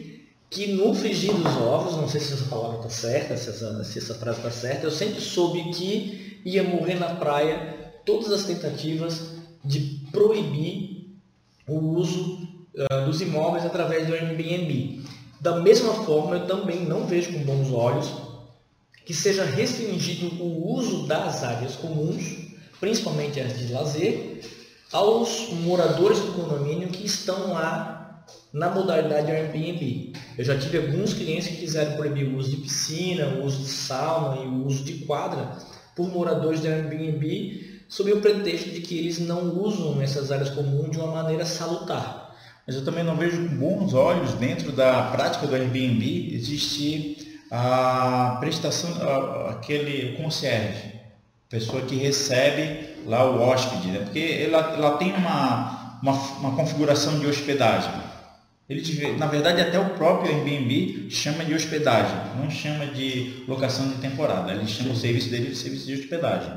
que 0.52 0.68
no 0.74 0.94
frigir 0.94 1.34
dos 1.34 1.56
ovos, 1.56 1.96
não 1.96 2.10
sei 2.10 2.20
se 2.20 2.34
essa 2.34 2.44
palavra 2.46 2.80
está 2.80 2.90
certa, 2.90 3.38
se 3.38 3.50
essa, 3.50 3.84
se 3.86 4.00
essa 4.00 4.14
frase 4.16 4.40
está 4.40 4.52
certa, 4.52 4.86
eu 4.86 4.92
sempre 4.92 5.22
soube 5.22 5.72
que 5.72 6.42
ia 6.44 6.62
morrer 6.62 6.96
na 6.96 7.16
praia 7.16 7.94
todas 8.06 8.34
as 8.34 8.44
tentativas 8.44 9.38
de 9.64 9.80
proibir 10.12 11.16
o 11.66 11.78
uso 11.78 12.46
uh, 12.76 13.06
dos 13.06 13.22
imóveis 13.22 13.66
através 13.66 14.06
do 14.06 14.14
Airbnb. 14.14 15.02
Da 15.40 15.62
mesma 15.62 15.94
forma, 16.04 16.36
eu 16.36 16.46
também 16.46 16.82
não 16.82 17.06
vejo 17.06 17.32
com 17.32 17.40
bons 17.40 17.72
olhos 17.72 18.12
que 19.06 19.14
seja 19.14 19.46
restringido 19.46 20.44
o 20.44 20.74
uso 20.76 21.08
das 21.08 21.46
áreas 21.46 21.76
comuns, 21.76 22.26
principalmente 22.78 23.40
as 23.40 23.58
de 23.58 23.72
lazer, 23.72 24.42
aos 24.92 25.50
moradores 25.64 26.20
do 26.20 26.34
condomínio 26.34 26.90
que 26.90 27.06
estão 27.06 27.54
lá 27.54 28.01
na 28.54 28.70
modalidade 28.70 29.32
Airbnb. 29.32 30.14
Eu 30.38 30.44
já 30.44 30.58
tive 30.58 30.78
alguns 30.78 31.14
clientes 31.14 31.48
que 31.48 31.58
quiseram 31.58 31.96
proibir 31.96 32.28
o 32.28 32.38
uso 32.38 32.52
de 32.52 32.58
piscina, 32.58 33.28
o 33.28 33.46
uso 33.46 33.64
de 33.64 33.70
sauna 33.70 34.44
e 34.44 34.48
o 34.48 34.66
uso 34.66 34.84
de 34.84 35.06
quadra 35.06 35.58
por 35.96 36.10
moradores 36.10 36.62
de 36.62 36.68
Airbnb 36.68 37.84
sob 37.88 38.12
o 38.14 38.22
pretexto 38.22 38.70
de 38.70 38.82
que 38.82 38.98
eles 38.98 39.20
não 39.20 39.54
usam 39.62 40.02
essas 40.02 40.32
áreas 40.32 40.50
comuns 40.50 40.92
de 40.92 40.98
uma 40.98 41.12
maneira 41.12 41.46
salutar. 41.46 42.34
Mas 42.66 42.76
eu 42.76 42.86
também 42.86 43.04
não 43.04 43.18
vejo 43.18 43.50
com 43.50 43.56
bons 43.56 43.94
olhos 43.94 44.34
dentro 44.36 44.72
da 44.72 45.10
prática 45.12 45.46
do 45.46 45.56
Airbnb 45.56 46.34
existir 46.34 47.42
a 47.52 48.38
prestação, 48.40 48.90
aquele 49.50 50.16
concierge, 50.16 50.94
pessoa 51.50 51.82
que 51.82 51.96
recebe 51.96 52.96
lá 53.06 53.30
o 53.30 53.42
hóspede, 53.42 53.90
né? 53.90 54.00
porque 54.00 54.48
ela, 54.48 54.74
ela 54.74 54.98
tem 54.98 55.12
uma, 55.14 56.00
uma, 56.02 56.14
uma 56.14 56.56
configuração 56.56 57.20
de 57.20 57.28
hospedagem. 57.28 57.92
Ele, 58.72 59.18
na 59.18 59.26
verdade, 59.26 59.60
até 59.60 59.78
o 59.78 59.90
próprio 59.90 60.34
Airbnb 60.34 61.08
chama 61.10 61.44
de 61.44 61.54
hospedagem, 61.54 62.16
não 62.42 62.50
chama 62.50 62.86
de 62.86 63.44
locação 63.46 63.90
de 63.90 63.96
temporada. 63.96 64.54
Ele 64.54 64.66
chama 64.66 64.92
Sim. 64.92 64.96
o 64.96 64.96
serviço 64.96 65.30
dele 65.30 65.50
de 65.50 65.58
serviço 65.58 65.88
de 65.88 65.94
hospedagem. 65.96 66.54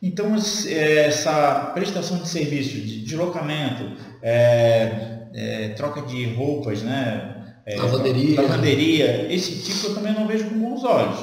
Então, 0.00 0.36
é, 0.68 1.06
essa 1.06 1.72
prestação 1.74 2.18
de 2.18 2.28
serviço, 2.28 2.70
de 2.70 3.00
deslocamento, 3.00 3.96
é, 4.22 5.26
é, 5.34 5.68
troca 5.70 6.02
de 6.02 6.24
roupas, 6.34 6.82
né? 6.82 7.34
É, 7.66 7.74
lavanderia. 7.74 8.40
lavanderia, 8.40 9.26
esse 9.28 9.60
tipo 9.60 9.88
eu 9.88 9.94
também 9.96 10.12
não 10.12 10.28
vejo 10.28 10.44
com 10.44 10.60
bons 10.60 10.84
olhos. 10.84 11.18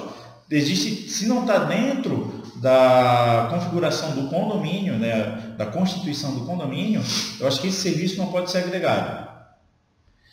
Existe, 0.51 1.09
se 1.09 1.25
não 1.25 1.41
está 1.41 1.59
dentro 1.59 2.43
da 2.57 3.47
configuração 3.49 4.11
do 4.11 4.27
condomínio, 4.27 4.95
né, 4.95 5.55
da 5.57 5.67
constituição 5.67 6.35
do 6.35 6.45
condomínio, 6.45 7.01
eu 7.39 7.47
acho 7.47 7.61
que 7.61 7.67
esse 7.67 7.81
serviço 7.81 8.17
não 8.17 8.27
pode 8.27 8.51
ser 8.51 8.57
agregado. 8.57 9.22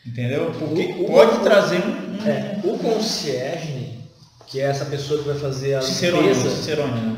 Entendeu? 0.07 0.53
Porque 0.59 0.95
o, 0.99 1.07
pode 1.07 1.37
o, 1.37 1.41
trazer 1.41 1.79
um, 1.79 2.27
é, 2.27 2.61
O 2.65 2.79
concierge, 2.79 3.99
que 4.47 4.61
é 4.61 4.65
essa 4.65 4.85
pessoa 4.87 5.23
que 5.23 5.29
vai 5.29 5.39
fazer 5.39 5.75
a 5.75 5.83
Cicerone, 5.83 6.29
limpeza... 6.29 6.51
Cicerone, 6.51 7.01
né? 7.01 7.17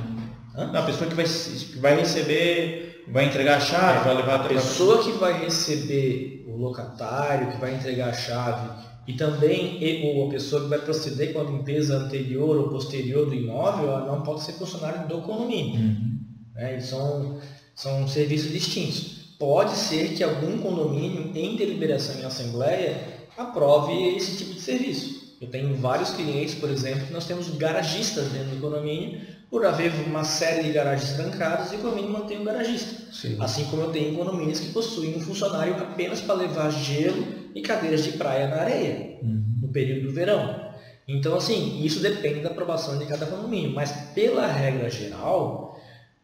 Hã? 0.56 0.78
A 0.78 0.82
pessoa 0.82 1.08
que 1.08 1.14
vai, 1.14 1.24
que 1.24 1.78
vai 1.78 1.96
receber, 1.96 3.04
vai 3.08 3.26
entregar 3.26 3.56
a 3.56 3.60
chave, 3.60 4.00
é, 4.00 4.04
vai 4.04 4.16
levar 4.16 4.34
a 4.34 4.48
pessoa 4.48 5.02
que 5.02 5.12
vai 5.12 5.44
receber 5.44 6.44
o 6.48 6.56
locatário, 6.56 7.52
que 7.52 7.56
vai 7.58 7.74
entregar 7.74 8.08
a 8.08 8.12
chave 8.12 8.68
e 9.06 9.14
também 9.14 10.04
ou 10.04 10.28
a 10.28 10.30
pessoa 10.30 10.62
que 10.62 10.68
vai 10.68 10.78
proceder 10.78 11.32
com 11.32 11.40
a 11.40 11.44
limpeza 11.44 11.96
anterior 11.96 12.56
ou 12.56 12.68
posterior 12.68 13.26
do 13.26 13.34
imóvel, 13.34 13.88
ela 13.88 14.06
não 14.06 14.22
pode 14.22 14.42
ser 14.42 14.52
funcionário 14.52 15.08
do 15.08 15.22
condomínio. 15.22 15.80
Uhum. 15.80 16.20
Né? 16.54 16.80
São, 16.80 17.40
são 17.74 18.06
serviços 18.06 18.52
distintos. 18.52 19.21
Pode 19.42 19.74
ser 19.74 20.14
que 20.14 20.22
algum 20.22 20.56
condomínio, 20.58 21.32
em 21.34 21.56
deliberação 21.56 22.20
em 22.20 22.24
assembleia, 22.24 22.96
aprove 23.36 24.14
esse 24.14 24.36
tipo 24.36 24.54
de 24.54 24.60
serviço. 24.60 25.36
Eu 25.40 25.48
tenho 25.48 25.74
vários 25.74 26.10
clientes, 26.10 26.54
por 26.54 26.70
exemplo, 26.70 27.08
que 27.08 27.12
nós 27.12 27.26
temos 27.26 27.48
garagistas 27.56 28.28
dentro 28.28 28.50
do 28.50 28.60
condomínio, 28.60 29.20
por 29.50 29.66
haver 29.66 29.92
uma 30.06 30.22
série 30.22 30.62
de 30.62 30.70
garagens 30.70 31.14
trancadas 31.14 31.72
e 31.72 31.74
o 31.74 31.78
condomínio 31.80 32.12
mantém 32.12 32.38
um 32.38 32.44
garagista. 32.44 33.12
Sim. 33.12 33.36
Assim 33.40 33.64
como 33.64 33.82
eu 33.82 33.90
tenho 33.90 34.16
condomínios 34.16 34.60
que 34.60 34.68
possuem 34.68 35.16
um 35.16 35.20
funcionário 35.20 35.74
apenas 35.74 36.20
para 36.20 36.36
levar 36.36 36.70
gelo 36.70 37.26
e 37.52 37.62
cadeiras 37.62 38.04
de 38.04 38.12
praia 38.12 38.46
na 38.46 38.58
areia, 38.58 39.18
uhum. 39.24 39.42
no 39.60 39.68
período 39.72 40.06
do 40.06 40.14
verão. 40.14 40.72
Então, 41.08 41.34
assim, 41.34 41.84
isso 41.84 41.98
depende 41.98 42.42
da 42.42 42.50
aprovação 42.50 42.96
de 42.96 43.06
cada 43.06 43.26
condomínio, 43.26 43.72
mas 43.74 43.90
pela 44.14 44.46
regra 44.46 44.88
geral, 44.88 45.76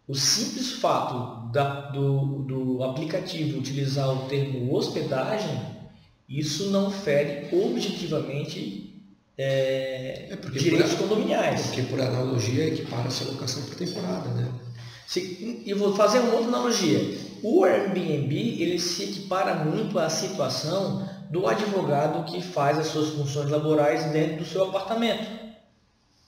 o 0.07 0.15
simples 0.15 0.71
fato 0.75 1.38
da, 1.53 1.91
do, 1.91 2.43
do 2.43 2.83
aplicativo 2.85 3.59
utilizar 3.59 4.11
o 4.11 4.29
termo 4.29 4.75
hospedagem, 4.75 5.61
isso 6.29 6.71
não 6.71 6.91
fere 6.91 7.49
objetivamente 7.57 8.89
é, 9.37 10.29
é 10.31 10.37
direitos 10.51 10.95
por, 10.95 11.09
condominiais. 11.09 11.67
Porque, 11.67 11.83
por 11.83 12.01
analogia, 12.01 12.67
equipara-se 12.67 13.25
a 13.25 13.27
locação 13.29 13.63
por 13.63 13.75
temporada, 13.77 14.29
né? 14.31 14.53
Se, 15.07 15.63
eu 15.67 15.79
vou 15.79 15.95
fazer 15.95 16.19
uma 16.19 16.35
outra 16.35 16.49
analogia. 16.49 17.19
O 17.43 17.65
Airbnb 17.65 18.35
ele 18.35 18.79
se 18.79 19.05
equipara 19.05 19.55
muito 19.55 19.99
à 19.99 20.11
situação 20.11 21.09
do 21.31 21.47
advogado 21.47 22.25
que 22.31 22.43
faz 22.43 22.79
as 22.79 22.89
suas 22.89 23.11
funções 23.11 23.49
laborais 23.49 24.11
dentro 24.11 24.39
do 24.39 24.45
seu 24.45 24.65
apartamento. 24.65 25.38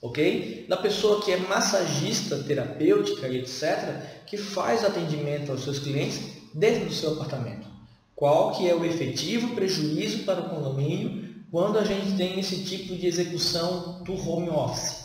Ok? 0.01 0.65
Da 0.67 0.77
pessoa 0.77 1.21
que 1.21 1.31
é 1.31 1.37
massagista, 1.37 2.37
terapêutica 2.43 3.27
e 3.27 3.37
etc., 3.37 4.23
que 4.25 4.37
faz 4.37 4.83
atendimento 4.83 5.51
aos 5.51 5.63
seus 5.63 5.79
clientes 5.79 6.19
dentro 6.53 6.85
do 6.85 6.93
seu 6.93 7.13
apartamento. 7.13 7.67
Qual 8.15 8.51
que 8.51 8.67
é 8.67 8.75
o 8.75 8.85
efetivo 8.85 9.55
prejuízo 9.55 10.23
para 10.23 10.41
o 10.41 10.49
condomínio 10.49 11.31
quando 11.51 11.77
a 11.77 11.83
gente 11.83 12.15
tem 12.15 12.39
esse 12.39 12.63
tipo 12.63 12.95
de 12.95 13.05
execução 13.05 14.01
do 14.03 14.13
home 14.13 14.49
office. 14.49 15.01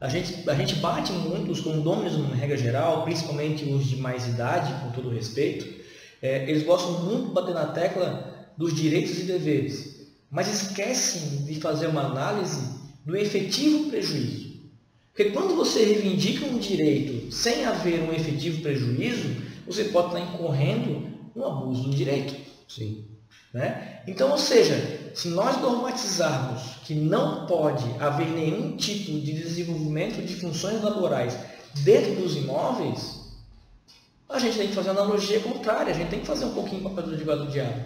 A 0.00 0.08
gente, 0.08 0.48
a 0.48 0.54
gente 0.54 0.76
bate 0.76 1.12
muito, 1.12 1.50
os 1.50 1.60
condôminos, 1.60 2.16
numa 2.16 2.34
regra 2.34 2.56
geral, 2.56 3.02
principalmente 3.02 3.64
os 3.64 3.84
de 3.84 3.96
mais 3.96 4.28
idade, 4.28 4.72
com 4.80 4.92
todo 4.92 5.10
respeito, 5.10 5.66
é, 6.22 6.48
eles 6.48 6.62
gostam 6.62 7.00
muito 7.00 7.28
de 7.28 7.32
bater 7.32 7.54
na 7.54 7.66
tecla 7.66 8.48
dos 8.56 8.74
direitos 8.74 9.18
e 9.18 9.24
deveres, 9.24 10.08
mas 10.30 10.48
esquecem 10.48 11.44
de 11.44 11.60
fazer 11.60 11.88
uma 11.88 12.02
análise 12.02 12.79
do 13.04 13.16
efetivo 13.16 13.90
prejuízo. 13.90 14.50
Porque 15.12 15.30
quando 15.30 15.54
você 15.54 15.84
reivindica 15.84 16.46
um 16.46 16.58
direito 16.58 17.32
sem 17.32 17.64
haver 17.64 18.00
um 18.00 18.12
efetivo 18.12 18.62
prejuízo, 18.62 19.36
você 19.66 19.84
pode 19.84 20.08
estar 20.08 20.20
incorrendo 20.20 21.10
no 21.34 21.44
abuso 21.44 21.84
do 21.84 21.90
direito. 21.90 22.34
Sim. 22.68 23.04
Né? 23.52 24.02
Então, 24.06 24.30
ou 24.30 24.38
seja, 24.38 25.10
se 25.14 25.28
nós 25.28 25.60
normatizarmos 25.60 26.76
que 26.84 26.94
não 26.94 27.46
pode 27.46 27.84
haver 27.98 28.28
nenhum 28.28 28.76
tipo 28.76 29.12
de 29.12 29.32
desenvolvimento 29.32 30.24
de 30.24 30.36
funções 30.36 30.80
laborais 30.82 31.36
dentro 31.82 32.14
dos 32.14 32.36
imóveis, 32.36 33.20
a 34.28 34.38
gente 34.38 34.56
tem 34.56 34.68
que 34.68 34.74
fazer 34.74 34.90
uma 34.90 35.00
analogia 35.00 35.40
contrária, 35.40 35.92
a 35.92 35.96
gente 35.96 36.08
tem 36.08 36.20
que 36.20 36.26
fazer 36.26 36.44
um 36.44 36.54
pouquinho 36.54 36.80
o 36.80 36.90
papel 36.90 37.08
do 37.10 37.14
advogado 37.14 37.46
do 37.46 37.50
diabo. 37.50 37.84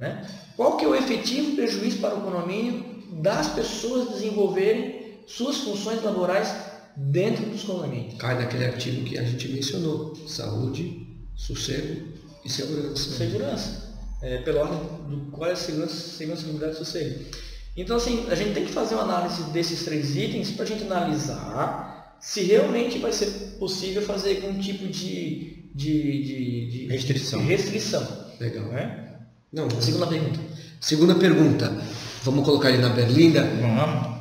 Né? 0.00 0.26
Qual 0.56 0.76
que 0.78 0.84
é 0.84 0.88
o 0.88 0.94
efetivo 0.94 1.54
prejuízo 1.54 1.98
para 1.98 2.14
o 2.14 2.22
condomínio 2.22 2.91
das 3.20 3.48
pessoas 3.48 4.10
desenvolverem 4.10 5.20
suas 5.26 5.58
funções 5.58 6.02
laborais 6.02 6.54
dentro 6.96 7.44
dos 7.46 7.62
condomínios? 7.62 8.14
Cai 8.18 8.36
naquele 8.38 8.64
artigo 8.64 9.04
que 9.04 9.18
a 9.18 9.22
gente 9.24 9.48
mencionou, 9.48 10.14
saúde, 10.26 11.06
sossego 11.34 12.02
e 12.44 12.48
segurança. 12.50 13.10
Segurança 13.16 13.92
é, 14.22 14.38
pela 14.38 14.62
ordem 14.62 14.78
do 15.08 15.30
qual 15.30 15.50
é 15.50 15.52
a 15.52 15.56
segurança, 15.56 15.94
segurança, 15.94 16.42
seguridade 16.42 16.74
e 16.74 16.78
sossego. 16.78 17.24
Então, 17.76 17.96
assim, 17.96 18.26
a 18.30 18.34
gente 18.34 18.52
tem 18.54 18.64
que 18.66 18.72
fazer 18.72 18.94
uma 18.94 19.04
análise 19.04 19.42
desses 19.44 19.84
três 19.84 20.14
itens 20.16 20.50
para 20.50 20.64
a 20.64 20.66
gente 20.68 20.84
analisar 20.84 22.16
se 22.20 22.42
realmente 22.42 22.98
vai 22.98 23.12
ser 23.12 23.26
possível 23.58 24.02
fazer 24.02 24.36
algum 24.44 24.60
tipo 24.60 24.86
de, 24.86 25.70
de, 25.74 26.22
de, 26.22 26.70
de 26.70 26.86
Restrição. 26.88 27.44
restrição. 27.44 28.06
Legal. 28.38 28.66
Né? 28.66 29.16
Não, 29.52 29.68
Segunda 29.80 30.06
pergunta. 30.06 30.40
segunda 30.80 31.14
pergunta. 31.16 31.72
Vamos 32.24 32.44
colocar 32.44 32.70
ele 32.70 32.78
na 32.82 32.90
berlinda. 32.90 33.42
Vamos. 33.60 34.12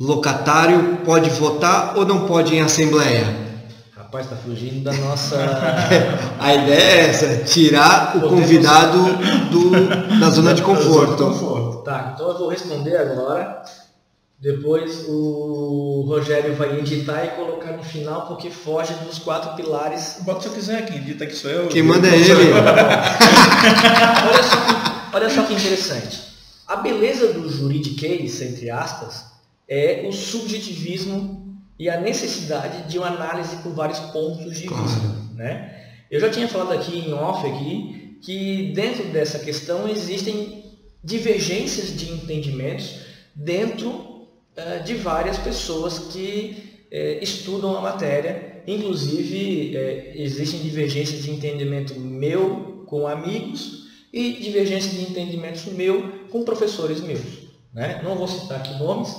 Locatário 0.00 0.98
pode 1.04 1.30
votar 1.30 1.96
ou 1.96 2.04
não 2.04 2.26
pode 2.26 2.54
em 2.56 2.60
assembleia? 2.60 3.24
Rapaz, 3.96 4.26
tá 4.28 4.36
fugindo 4.36 4.82
da 4.82 4.92
nossa. 4.92 5.36
A 6.40 6.54
ideia 6.54 6.80
é 6.82 7.08
essa, 7.08 7.36
tirar 7.44 8.16
o 8.16 8.20
Podemos- 8.20 8.40
convidado 8.42 8.98
do, 9.50 9.70
da 10.20 10.30
zona 10.30 10.54
de 10.54 10.62
conforto. 10.62 11.16
Conforto. 11.24 11.78
tá, 11.84 12.12
então 12.14 12.28
eu 12.28 12.38
vou 12.38 12.48
responder 12.48 12.96
agora. 12.96 13.62
Depois 14.40 15.04
o 15.08 16.04
Rogério 16.08 16.56
vai 16.56 16.76
editar 16.80 17.24
e 17.24 17.28
colocar 17.28 17.70
no 17.76 17.82
final 17.84 18.22
porque 18.26 18.50
foge 18.50 18.92
dos 19.06 19.20
quatro 19.20 19.54
pilares. 19.54 20.16
Bota 20.22 20.40
se 20.40 20.48
eu 20.48 20.52
quiser, 20.52 20.84
quem 20.84 20.96
edita 20.96 21.22
aqui 21.22 21.36
sou 21.36 21.48
eu. 21.48 21.68
Quem 21.68 21.84
manda 21.84 22.08
é 22.08 22.16
ele. 22.16 22.50
Olha 24.26 24.42
só, 24.42 24.56
que, 24.56 25.16
olha 25.16 25.30
só 25.30 25.42
que 25.44 25.54
interessante. 25.54 26.31
A 26.72 26.76
beleza 26.76 27.34
do 27.34 27.50
juridiquês, 27.50 28.40
entre 28.40 28.70
aspas, 28.70 29.26
é 29.68 30.06
o 30.08 30.12
subjetivismo 30.12 31.54
e 31.78 31.90
a 31.90 32.00
necessidade 32.00 32.88
de 32.90 32.96
uma 32.96 33.08
análise 33.08 33.56
por 33.56 33.74
vários 33.74 33.98
pontos 33.98 34.58
de 34.58 34.68
Claro. 34.68 34.82
vista. 34.84 35.00
Né? 35.34 35.70
Eu 36.10 36.18
já 36.18 36.30
tinha 36.30 36.48
falado 36.48 36.72
aqui 36.72 36.98
em 36.98 37.12
off 37.12 37.46
aqui 37.46 38.16
que 38.22 38.72
dentro 38.74 39.04
dessa 39.08 39.38
questão 39.38 39.86
existem 39.86 40.64
divergências 41.04 41.94
de 41.94 42.10
entendimentos 42.10 43.00
dentro 43.34 44.28
eh, 44.56 44.78
de 44.78 44.94
várias 44.94 45.36
pessoas 45.36 45.98
que 45.98 46.86
eh, 46.90 47.18
estudam 47.20 47.76
a 47.76 47.82
matéria. 47.82 48.62
Inclusive, 48.66 49.76
eh, 49.76 50.12
existem 50.14 50.60
divergências 50.60 51.22
de 51.22 51.32
entendimento 51.32 52.00
meu 52.00 52.84
com 52.86 53.06
amigos 53.06 53.88
e 54.10 54.32
divergências 54.40 54.94
de 54.94 55.02
entendimento 55.02 55.70
meu 55.72 56.21
com 56.32 56.42
professores 56.42 57.00
meus. 57.00 57.42
Né? 57.72 58.00
Não 58.02 58.16
vou 58.16 58.26
citar 58.26 58.58
aqui 58.58 58.74
nomes, 58.82 59.14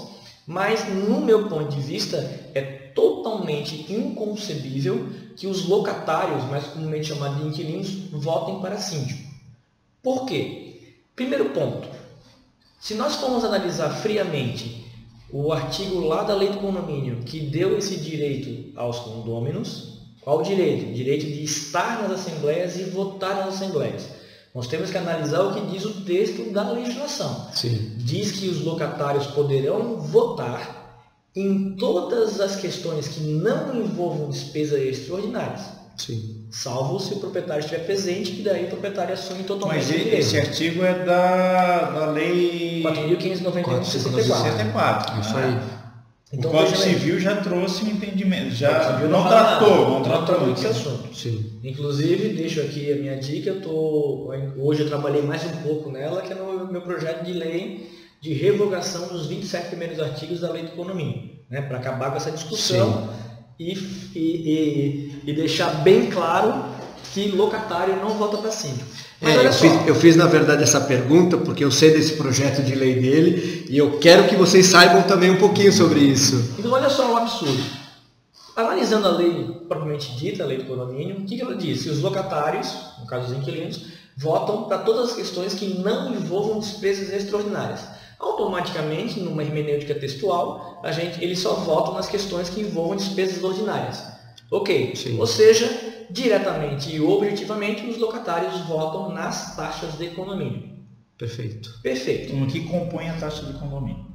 mas 0.45 0.87
no 0.89 1.21
meu 1.21 1.47
ponto 1.47 1.73
de 1.73 1.79
vista 1.79 2.17
é 2.53 2.61
totalmente 2.93 3.91
inconcebível 3.93 5.09
que 5.37 5.47
os 5.47 5.67
locatários, 5.67 6.43
mais 6.49 6.65
comumente 6.65 7.07
chamados 7.07 7.37
de 7.37 7.47
inquilinos, 7.47 7.89
votem 8.11 8.59
para 8.59 8.77
síndico. 8.77 9.31
Por 10.01 10.25
quê? 10.25 10.95
Primeiro 11.15 11.51
ponto, 11.51 11.87
se 12.79 12.95
nós 12.95 13.15
formos 13.15 13.45
analisar 13.45 13.89
friamente 13.89 14.83
o 15.31 15.51
artigo 15.51 15.99
lá 16.01 16.23
da 16.23 16.35
lei 16.35 16.49
do 16.49 16.59
condomínio 16.59 17.23
que 17.23 17.39
deu 17.39 17.77
esse 17.77 17.97
direito 17.97 18.77
aos 18.77 18.99
condôminos, 18.99 19.93
qual 20.21 20.39
o 20.39 20.43
direito? 20.43 20.89
O 20.89 20.93
direito 20.93 21.25
de 21.25 21.43
estar 21.43 22.01
nas 22.01 22.11
assembleias 22.11 22.77
e 22.77 22.83
votar 22.83 23.35
nas 23.37 23.55
assembleias. 23.55 24.22
Nós 24.53 24.67
temos 24.67 24.91
que 24.91 24.97
analisar 24.97 25.41
o 25.41 25.53
que 25.53 25.61
diz 25.71 25.83
o 25.83 26.01
texto 26.01 26.51
da 26.51 26.69
legislação 26.71 27.47
Sim. 27.53 27.93
diz 27.97 28.31
que 28.31 28.47
os 28.49 28.61
locatários 28.63 29.25
poderão 29.27 29.97
votar 29.97 30.83
em 31.35 31.75
todas 31.75 32.39
as 32.39 32.55
questões 32.57 33.07
que 33.07 33.21
não 33.21 33.75
envolvam 33.75 34.29
despesas 34.29 34.79
extraordinárias, 34.79 35.61
Sim. 35.97 36.45
salvo 36.51 36.99
se 36.99 37.13
o 37.13 37.19
proprietário 37.19 37.61
estiver 37.61 37.83
presente, 37.85 38.33
que 38.33 38.43
daí 38.43 38.65
o 38.65 38.67
proprietário 38.67 39.15
assume 39.15 39.43
totalmente 39.43 39.77
Mas 39.77 39.89
o 39.89 39.93
direito. 39.93 40.15
esse 40.17 40.37
artigo 40.37 40.83
é 40.83 41.03
da, 41.03 41.89
da 41.89 42.05
lei 42.11 42.83
4.591 42.83 43.83
64. 43.83 44.43
64. 44.43 45.21
Isso 45.21 45.37
aí. 45.37 45.82
Então, 46.33 46.49
o 46.49 46.53
Código 46.53 46.75
Civil 46.75 47.19
já 47.19 47.35
trouxe 47.35 47.83
um 47.83 47.89
entendimento, 47.89 48.55
já 48.55 48.99
não, 49.07 49.27
tratou, 49.27 49.89
não 49.91 50.01
tratou 50.01 50.51
esse 50.51 50.65
assunto. 50.65 51.15
Sim. 51.15 51.59
Inclusive, 51.63 52.29
deixo 52.29 52.59
aqui 52.59 52.91
a 52.91 52.95
minha 52.95 53.15
dica, 53.17 53.51
eu 53.51 53.61
tô, 53.61 54.33
hoje 54.57 54.81
eu 54.81 54.87
trabalhei 54.87 55.21
mais 55.21 55.43
um 55.45 55.61
pouco 55.61 55.91
nela, 55.91 56.23
que 56.23 56.33
é 56.33 56.35
no 56.35 56.71
meu 56.71 56.81
projeto 56.81 57.23
de 57.23 57.33
lei 57.33 57.87
de 58.19 58.33
revogação 58.33 59.09
dos 59.09 59.27
27 59.27 59.67
primeiros 59.67 59.99
artigos 59.99 60.39
da 60.39 60.49
lei 60.51 60.63
do 60.63 60.71
condomínio, 60.71 61.29
né, 61.49 61.61
para 61.61 61.77
acabar 61.77 62.09
com 62.09 62.17
essa 62.17 62.31
discussão 62.31 63.09
e, 63.59 63.73
e, 64.15 64.19
e, 64.19 65.21
e 65.27 65.33
deixar 65.33 65.83
bem 65.83 66.09
claro 66.09 66.65
que 67.13 67.27
locatário 67.27 67.97
não 67.97 68.17
vota 68.17 68.37
para 68.37 68.49
síndico. 68.49 68.89
É, 69.23 69.47
eu, 69.47 69.53
fiz, 69.53 69.87
eu 69.87 69.95
fiz, 69.95 70.15
na 70.17 70.25
verdade, 70.25 70.63
essa 70.63 70.81
pergunta 70.81 71.37
porque 71.37 71.63
eu 71.63 71.71
sei 71.71 71.91
desse 71.91 72.13
projeto 72.13 72.61
de 72.61 72.75
lei 72.75 72.95
dele 72.99 73.65
e 73.69 73.77
eu 73.77 73.97
quero 73.97 74.27
que 74.27 74.35
vocês 74.35 74.65
saibam 74.65 75.01
também 75.03 75.31
um 75.31 75.37
pouquinho 75.37 75.71
sobre 75.71 76.01
isso. 76.01 76.55
Então 76.59 76.71
olha 76.71 76.89
só 76.89 77.13
o 77.13 77.15
absurdo. 77.15 77.63
Analisando 78.53 79.07
a 79.07 79.11
lei 79.11 79.47
propriamente 79.67 80.15
dita, 80.17 80.43
a 80.43 80.45
lei 80.45 80.57
do 80.57 80.65
condomínio, 80.65 81.19
o 81.19 81.25
que, 81.25 81.37
que 81.37 81.41
ela 81.41 81.55
diz? 81.55 81.83
Que 81.83 81.89
os 81.89 82.01
locatários, 82.01 82.75
no 82.99 83.07
caso 83.07 83.31
os 83.31 83.37
inquilinos, 83.37 83.85
votam 84.17 84.65
para 84.65 84.79
todas 84.79 85.11
as 85.11 85.15
questões 85.15 85.53
que 85.53 85.79
não 85.79 86.13
envolvam 86.13 86.59
despesas 86.59 87.11
extraordinárias. 87.11 87.79
Automaticamente, 88.19 89.19
numa 89.19 89.41
hermenêutica 89.41 89.95
textual, 89.95 90.81
a 90.83 90.91
gente, 90.91 91.23
eles 91.23 91.39
só 91.39 91.53
votam 91.55 91.93
nas 91.93 92.07
questões 92.07 92.49
que 92.49 92.61
envolvam 92.61 92.97
despesas 92.97 93.43
ordinárias. 93.43 94.12
Ok. 94.53 94.95
Sim. 94.95 95.19
Ou 95.19 95.25
seja, 95.25 95.67
diretamente 96.11 96.95
e 96.95 97.01
objetivamente, 97.01 97.87
os 97.87 97.97
locatários 97.97 98.61
votam 98.67 99.11
nas 99.11 99.55
taxas 99.55 99.97
de 99.97 100.09
condomínio. 100.11 100.71
Perfeito. 101.17 101.79
Perfeito. 101.81 102.35
No 102.35 102.45
que 102.45 102.61
compõe 102.61 103.09
a 103.09 103.13
taxa 103.13 103.43
de 103.45 103.53
condomínio. 103.53 104.05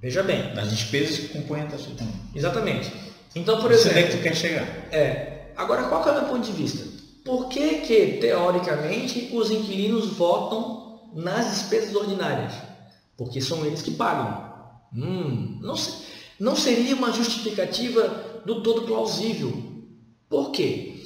Veja 0.00 0.22
bem. 0.22 0.52
As 0.56 0.70
despesas 0.70 1.18
que 1.18 1.28
compõem 1.28 1.62
a 1.62 1.66
taxa 1.66 1.90
de 1.90 1.96
condomínio. 1.96 2.22
Exatamente. 2.34 2.92
Então, 3.34 3.60
por 3.60 3.72
Você 3.72 3.88
exemplo... 3.88 3.98
é 3.98 4.02
que 4.04 4.16
tu 4.16 4.22
quer 4.22 4.36
chegar. 4.36 4.66
É. 4.92 5.52
Agora, 5.56 5.82
qual 5.84 6.02
que 6.02 6.08
é 6.08 6.12
o 6.12 6.14
meu 6.16 6.24
ponto 6.24 6.46
de 6.46 6.52
vista? 6.52 6.86
Por 7.24 7.48
que, 7.48 7.80
que, 7.80 8.18
teoricamente, 8.20 9.30
os 9.32 9.50
inquilinos 9.50 10.06
votam 10.06 11.10
nas 11.14 11.50
despesas 11.50 11.94
ordinárias? 11.94 12.54
Porque 13.16 13.40
são 13.40 13.66
eles 13.66 13.82
que 13.82 13.90
pagam. 13.90 14.50
Hum, 14.94 15.58
não, 15.60 15.74
não 16.38 16.56
seria 16.56 16.94
uma 16.94 17.12
justificativa 17.12 18.42
do 18.44 18.62
todo 18.62 18.82
plausível. 18.82 19.69
Por 20.30 20.50
quê? 20.52 21.02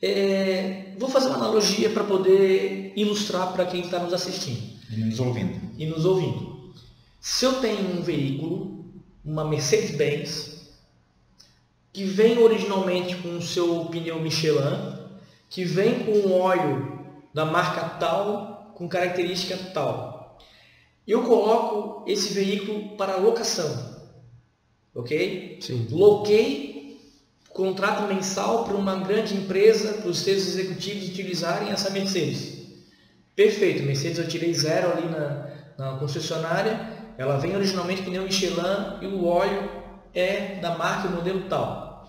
É, 0.00 0.92
vou 0.98 1.08
fazer 1.08 1.28
uma 1.28 1.36
analogia 1.36 1.90
para 1.90 2.04
poder 2.04 2.92
ilustrar 2.94 3.52
para 3.54 3.64
quem 3.64 3.80
está 3.80 3.98
nos 3.98 4.12
assistindo 4.12 4.62
E 4.92 4.96
nos 5.00 5.18
ouvindo. 5.18 5.60
e 5.78 5.86
nos 5.86 6.04
ouvindo. 6.04 6.72
Se 7.20 7.44
eu 7.46 7.54
tenho 7.60 7.98
um 7.98 8.02
veículo, 8.02 8.84
uma 9.24 9.44
Mercedes-Benz, 9.44 10.70
que 11.92 12.04
vem 12.04 12.38
originalmente 12.38 13.16
com 13.16 13.36
o 13.38 13.42
seu 13.42 13.86
pneu 13.86 14.20
Michelin, 14.20 14.94
que 15.48 15.64
vem 15.64 16.04
com 16.04 16.12
um 16.12 16.32
óleo 16.40 17.00
da 17.32 17.46
marca 17.46 17.88
tal, 17.98 18.72
com 18.76 18.86
característica 18.86 19.56
tal. 19.72 20.38
Eu 21.08 21.22
coloco 21.22 22.04
esse 22.08 22.34
veículo 22.34 22.96
para 22.96 23.16
locação, 23.16 23.96
ok? 24.94 25.58
Sim. 25.62 25.86
Loquei 25.90 26.75
contrato 27.56 28.02
mensal 28.02 28.64
para 28.64 28.76
uma 28.76 28.96
grande 28.96 29.34
empresa, 29.34 29.94
para 29.94 30.10
os 30.10 30.18
seus 30.18 30.46
executivos 30.46 31.08
utilizarem 31.08 31.70
essa 31.70 31.88
Mercedes. 31.88 32.54
Perfeito, 33.34 33.82
Mercedes 33.82 34.18
eu 34.18 34.28
tirei 34.28 34.52
zero 34.52 34.92
ali 34.92 35.08
na, 35.08 35.46
na 35.78 35.98
concessionária, 35.98 36.78
ela 37.16 37.38
vem 37.38 37.56
originalmente 37.56 38.02
pneu 38.02 38.24
Michelin 38.24 38.98
e 39.00 39.06
o 39.06 39.24
óleo 39.24 39.70
é 40.14 40.56
da 40.60 40.76
marca 40.76 41.08
e 41.08 41.10
modelo 41.10 41.48
tal. 41.48 42.06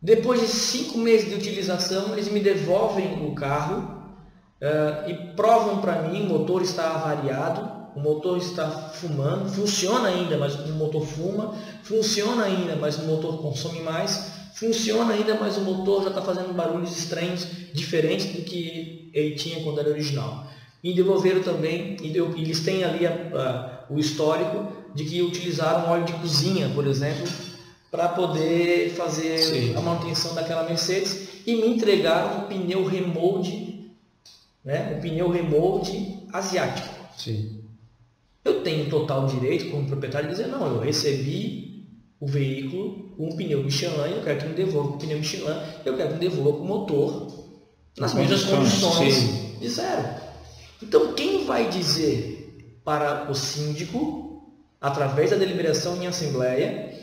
Depois 0.00 0.40
de 0.40 0.46
cinco 0.46 0.98
meses 0.98 1.28
de 1.28 1.34
utilização, 1.34 2.12
eles 2.12 2.28
me 2.28 2.38
devolvem 2.38 3.26
o 3.26 3.34
carro 3.34 4.00
eh, 4.60 5.04
e 5.08 5.14
provam 5.34 5.80
para 5.80 6.02
mim 6.02 6.24
o 6.24 6.28
motor 6.28 6.62
está 6.62 6.94
avariado, 6.94 7.68
o 7.96 8.00
motor 8.00 8.38
está 8.38 8.70
fumando, 8.70 9.48
funciona 9.48 10.08
ainda, 10.08 10.38
mas 10.38 10.54
o 10.54 10.72
motor 10.74 11.04
fuma, 11.04 11.54
funciona 11.82 12.44
ainda, 12.44 12.76
mas 12.76 12.98
o 12.98 13.06
motor 13.06 13.42
consome 13.42 13.80
mais, 13.80 14.35
funciona 14.56 15.12
ainda, 15.12 15.34
mas 15.34 15.56
o 15.58 15.60
motor 15.60 16.02
já 16.04 16.08
está 16.08 16.22
fazendo 16.22 16.52
barulhos 16.54 16.96
estranhos, 16.96 17.46
diferentes 17.74 18.26
do 18.34 18.40
que 18.42 19.10
ele 19.12 19.34
tinha 19.34 19.62
quando 19.62 19.80
era 19.80 19.90
original. 19.90 20.46
E 20.82 20.94
devolveram 20.94 21.42
também, 21.42 21.96
deu- 21.96 22.34
eles 22.36 22.60
têm 22.60 22.82
ali 22.82 23.06
a- 23.06 23.12
a- 23.34 23.92
o 23.92 23.98
histórico 23.98 24.72
de 24.94 25.04
que 25.04 25.20
utilizaram 25.20 25.90
óleo 25.90 26.04
de 26.04 26.12
cozinha, 26.14 26.70
por 26.70 26.86
exemplo, 26.86 27.26
para 27.90 28.08
poder 28.08 28.90
fazer 28.90 29.38
Sim. 29.38 29.76
a 29.76 29.80
manutenção 29.80 30.34
daquela 30.34 30.64
Mercedes 30.64 31.28
e 31.46 31.54
me 31.54 31.68
entregaram 31.68 32.44
um 32.44 32.48
pneu 32.48 32.84
remold, 32.84 33.90
né, 34.64 34.94
um 34.96 35.00
pneu 35.02 35.28
remold 35.28 36.18
asiático. 36.32 36.88
Sim. 37.16 37.60
Eu 38.44 38.62
tenho 38.62 38.88
total 38.88 39.26
direito, 39.26 39.70
como 39.70 39.86
proprietário, 39.86 40.28
de 40.28 40.34
dizer, 40.36 40.48
não, 40.48 40.66
eu 40.76 40.80
recebi 40.80 41.84
o 42.18 42.26
veículo 42.26 43.05
um 43.18 43.36
pneu 43.36 43.62
Michelin, 43.62 44.16
eu 44.16 44.22
quero 44.22 44.40
que 44.40 44.46
me 44.46 44.54
devolva 44.54 44.90
o 44.90 44.98
pneu 44.98 45.18
Michelin, 45.18 45.60
eu 45.84 45.96
quero 45.96 46.08
que 46.08 46.14
me 46.14 46.20
devolva 46.20 46.58
o 46.58 46.64
motor 46.64 47.46
nas 47.98 48.14
mesmas 48.14 48.44
Condições, 48.44 49.14
sim. 49.14 49.56
de 49.60 49.68
zero. 49.68 50.04
Então, 50.82 51.14
quem 51.14 51.44
vai 51.44 51.68
dizer 51.68 52.70
para 52.84 53.30
o 53.30 53.34
síndico 53.34 54.26
através 54.80 55.30
da 55.30 55.36
deliberação 55.36 56.00
em 56.00 56.06
assembleia, 56.06 56.94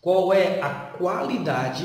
qual 0.00 0.32
é 0.32 0.60
a 0.60 0.70
qualidade, 0.70 1.84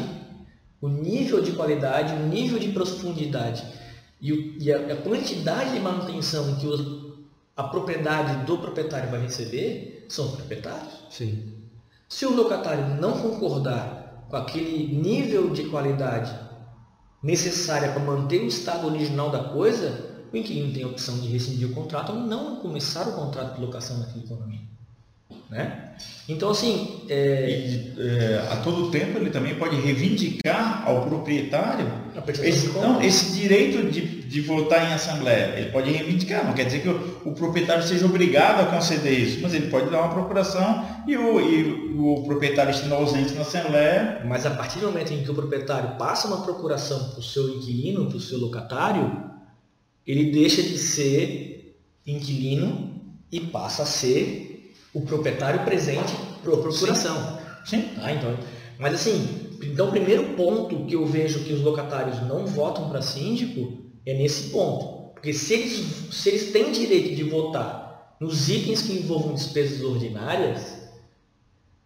o 0.80 0.88
nível 0.88 1.41
de 1.41 1.52
qualidade, 1.52 2.14
o 2.14 2.28
nível 2.28 2.57
de 2.57 2.69
profundidade 2.69 3.64
e, 4.22 4.32
o, 4.32 4.61
e 4.61 4.72
a, 4.72 4.94
a, 4.94 4.95
quantidade 4.98 5.73
de 5.73 5.80
manutenção 5.80 6.56
que 6.56 6.68
os, 6.68 7.14
a 7.57 7.64
propriedade 7.64 8.45
do 8.45 8.57
proprietário 8.60 9.10
vai 9.10 9.22
receber 9.22 10.06
são 10.07 10.26
os 10.26 10.36
proprietários. 10.36 10.94
Sim. 11.10 11.51
Se 12.11 12.25
o 12.25 12.35
locatário 12.35 12.95
não 12.99 13.21
concordar 13.21 14.25
com 14.29 14.35
aquele 14.35 14.93
nível 14.93 15.49
de 15.49 15.69
qualidade 15.69 16.38
necessária 17.23 17.93
para 17.93 18.03
manter 18.03 18.41
o 18.41 18.47
estado 18.47 18.85
original 18.85 19.31
da 19.31 19.45
coisa, 19.45 20.25
o 20.31 20.35
inquilino 20.35 20.73
tem 20.73 20.83
a 20.83 20.88
opção 20.88 21.17
de 21.19 21.29
rescindir 21.29 21.69
o 21.69 21.73
contrato 21.73 22.11
ou 22.11 22.19
não 22.19 22.57
começar 22.57 23.07
o 23.07 23.13
contrato 23.13 23.55
de 23.55 23.61
locação 23.61 23.97
naquele 23.97 24.27
condomínio. 24.27 24.67
Né? 25.49 25.94
Então, 26.28 26.49
assim. 26.49 27.02
É... 27.10 27.49
E, 27.49 27.94
é, 27.99 28.48
a 28.52 28.58
todo 28.58 28.90
tempo 28.90 29.18
ele 29.18 29.30
também 29.30 29.56
pode 29.56 29.76
reivindicar 29.76 30.84
ao 30.88 31.06
proprietário 31.08 31.86
esse, 32.41 32.68
não, 32.70 33.02
esse 33.02 33.34
direito 33.34 33.90
de, 33.90 34.02
de 34.02 34.41
votar 34.41 34.90
em 34.90 34.94
assembleia. 34.94 35.56
Ele 35.58 35.72
pode 35.72 35.91
reivindicar, 35.91 36.45
não 36.45 36.53
quer 36.53 36.66
dizer 36.66 36.82
que 36.82 36.90
o, 36.90 37.22
o, 37.26 37.34
proprietário 37.34 37.84
seja 37.84 38.06
obrigado 38.06 38.62
a 38.62 38.66
conceder 38.66 39.14
isso, 39.14 39.40
mas 39.41 39.53
ele 39.53 39.68
pode 39.68 39.90
dar 39.90 40.02
uma 40.02 40.14
procuração 40.14 40.86
e 41.08 41.18
o, 41.18 41.40
e 41.40 41.94
o 41.98 42.24
proprietário 42.24 42.72
estando 42.72 42.94
ausente 42.95 43.34
na 43.34 43.41
assembleia. 43.41 44.22
Mas 44.26 44.45
a 44.45 44.52
partir 44.52 44.80
do 44.80 44.88
momento 44.88 45.14
em 45.14 45.24
que 45.24 45.32
o 45.32 45.36
proprietário 45.36 45.98
passa 45.98 46.28
uma 46.28 46.44
procuração 46.44 47.12
para 47.12 47.20
o 47.20 47.24
seu 47.24 47.49
inquilino, 47.49 48.08
para 48.08 48.18
o 48.18 48.22
seu 48.22 48.40
locatário, 48.40 49.32
ele 50.06 50.32
deixa 50.32 50.62
de 50.62 50.78
ser 50.78 51.78
inquilino 52.06 52.91
e 53.32 53.40
passa 53.40 53.84
a 53.84 53.86
ser 53.86 54.51
o 54.93 55.01
proprietário 55.01 55.63
presente 55.63 56.13
para 56.43 56.53
a 56.53 56.57
procuração. 56.57 57.39
Sim. 57.65 57.81
Sim. 57.81 57.89
Ah, 57.97 58.11
então, 58.11 58.38
mas 58.80 58.93
assim, 58.95 59.57
então 59.63 59.88
o 59.88 59.91
primeiro 59.91 60.35
ponto 60.35 60.85
que 60.85 60.95
eu 60.95 61.05
vejo 61.05 61.43
que 61.43 61.53
os 61.53 61.61
locatários 61.61 62.22
não 62.27 62.45
votam 62.47 62.89
para 62.89 63.01
síndico 63.01 63.77
é 64.05 64.13
nesse 64.13 64.49
ponto. 64.49 65.11
Porque 65.13 65.34
se 65.34 65.53
eles, 65.53 65.85
se 66.11 66.30
eles 66.30 66.51
têm 66.51 66.72
direito 66.72 67.15
de 67.15 67.23
votar 67.23 68.15
nos 68.19 68.49
itens 68.49 68.81
que 68.81 68.93
envolvam 68.93 69.34
despesas 69.34 69.84
ordinárias, 69.84 70.81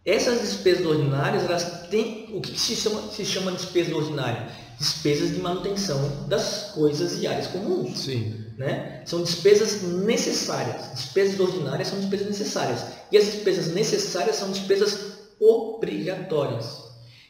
essas 0.04 0.40
despesas 0.40 0.86
ordinárias, 0.86 1.44
elas 1.44 1.88
têm 1.88 2.28
o 2.32 2.40
que 2.40 2.58
se 2.58 2.74
chama, 2.74 3.02
se 3.10 3.24
chama 3.24 3.52
de 3.52 3.58
despesa 3.58 3.94
ordinária? 3.94 4.48
despesas 4.78 5.30
de 5.30 5.40
manutenção 5.40 6.26
das 6.28 6.72
coisas 6.72 7.20
e 7.20 7.26
áreas 7.26 7.46
comuns. 7.48 7.98
Sim. 7.98 8.45
Né? 8.56 9.02
São 9.04 9.22
despesas 9.22 9.82
necessárias. 9.82 10.90
Despesas 10.94 11.38
ordinárias 11.38 11.88
são 11.88 12.00
despesas 12.00 12.26
necessárias. 12.26 12.86
E 13.12 13.18
as 13.18 13.24
despesas 13.26 13.74
necessárias 13.74 14.36
são 14.36 14.50
despesas 14.50 15.16
obrigatórias. 15.38 16.84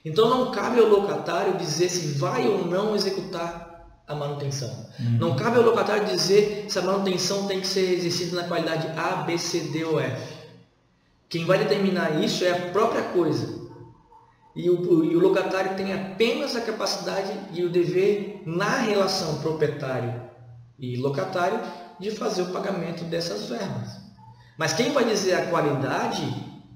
Então 0.04 0.30
não 0.30 0.52
cabe 0.52 0.78
ao 0.78 0.86
locatário 0.86 1.56
dizer 1.56 1.88
se 1.88 2.18
vai 2.18 2.46
ou 2.46 2.64
não 2.64 2.94
executar 2.94 3.66
a 4.06 4.14
manutenção. 4.14 4.68
Uhum. 5.00 5.18
Não 5.18 5.36
cabe 5.36 5.56
ao 5.56 5.64
locatário 5.64 6.06
dizer 6.06 6.66
se 6.68 6.78
a 6.78 6.82
manutenção 6.82 7.48
tem 7.48 7.60
que 7.60 7.66
ser 7.66 7.94
exercida 7.94 8.40
na 8.40 8.46
qualidade 8.46 8.86
A, 8.96 9.24
B, 9.24 9.36
C, 9.36 9.60
D 9.60 9.84
ou 9.84 9.98
F. 9.98 10.36
Quem 11.28 11.44
vai 11.44 11.58
determinar 11.58 12.22
isso 12.22 12.44
é 12.44 12.52
a 12.52 12.70
própria 12.70 13.02
coisa. 13.02 13.66
E 14.54 14.70
o, 14.70 15.04
e 15.04 15.16
o 15.16 15.18
locatário 15.18 15.76
tem 15.76 15.92
apenas 15.92 16.54
a 16.54 16.60
capacidade 16.60 17.32
e 17.52 17.64
o 17.64 17.68
dever, 17.68 18.42
na 18.46 18.78
relação 18.78 19.40
proprietário 19.40 20.26
e 20.78 20.96
locatário, 20.96 21.60
de 21.98 22.10
fazer 22.10 22.42
o 22.42 22.52
pagamento 22.52 23.04
dessas 23.04 23.48
verbas. 23.48 23.96
Mas 24.58 24.72
quem 24.72 24.92
vai 24.92 25.04
dizer 25.04 25.34
a 25.34 25.46
qualidade 25.46 26.22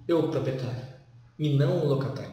é 0.09 0.15
o 0.15 0.29
proprietário 0.29 0.83
e 1.39 1.57
não 1.57 1.79
o 1.79 1.89
locatário. 1.89 2.33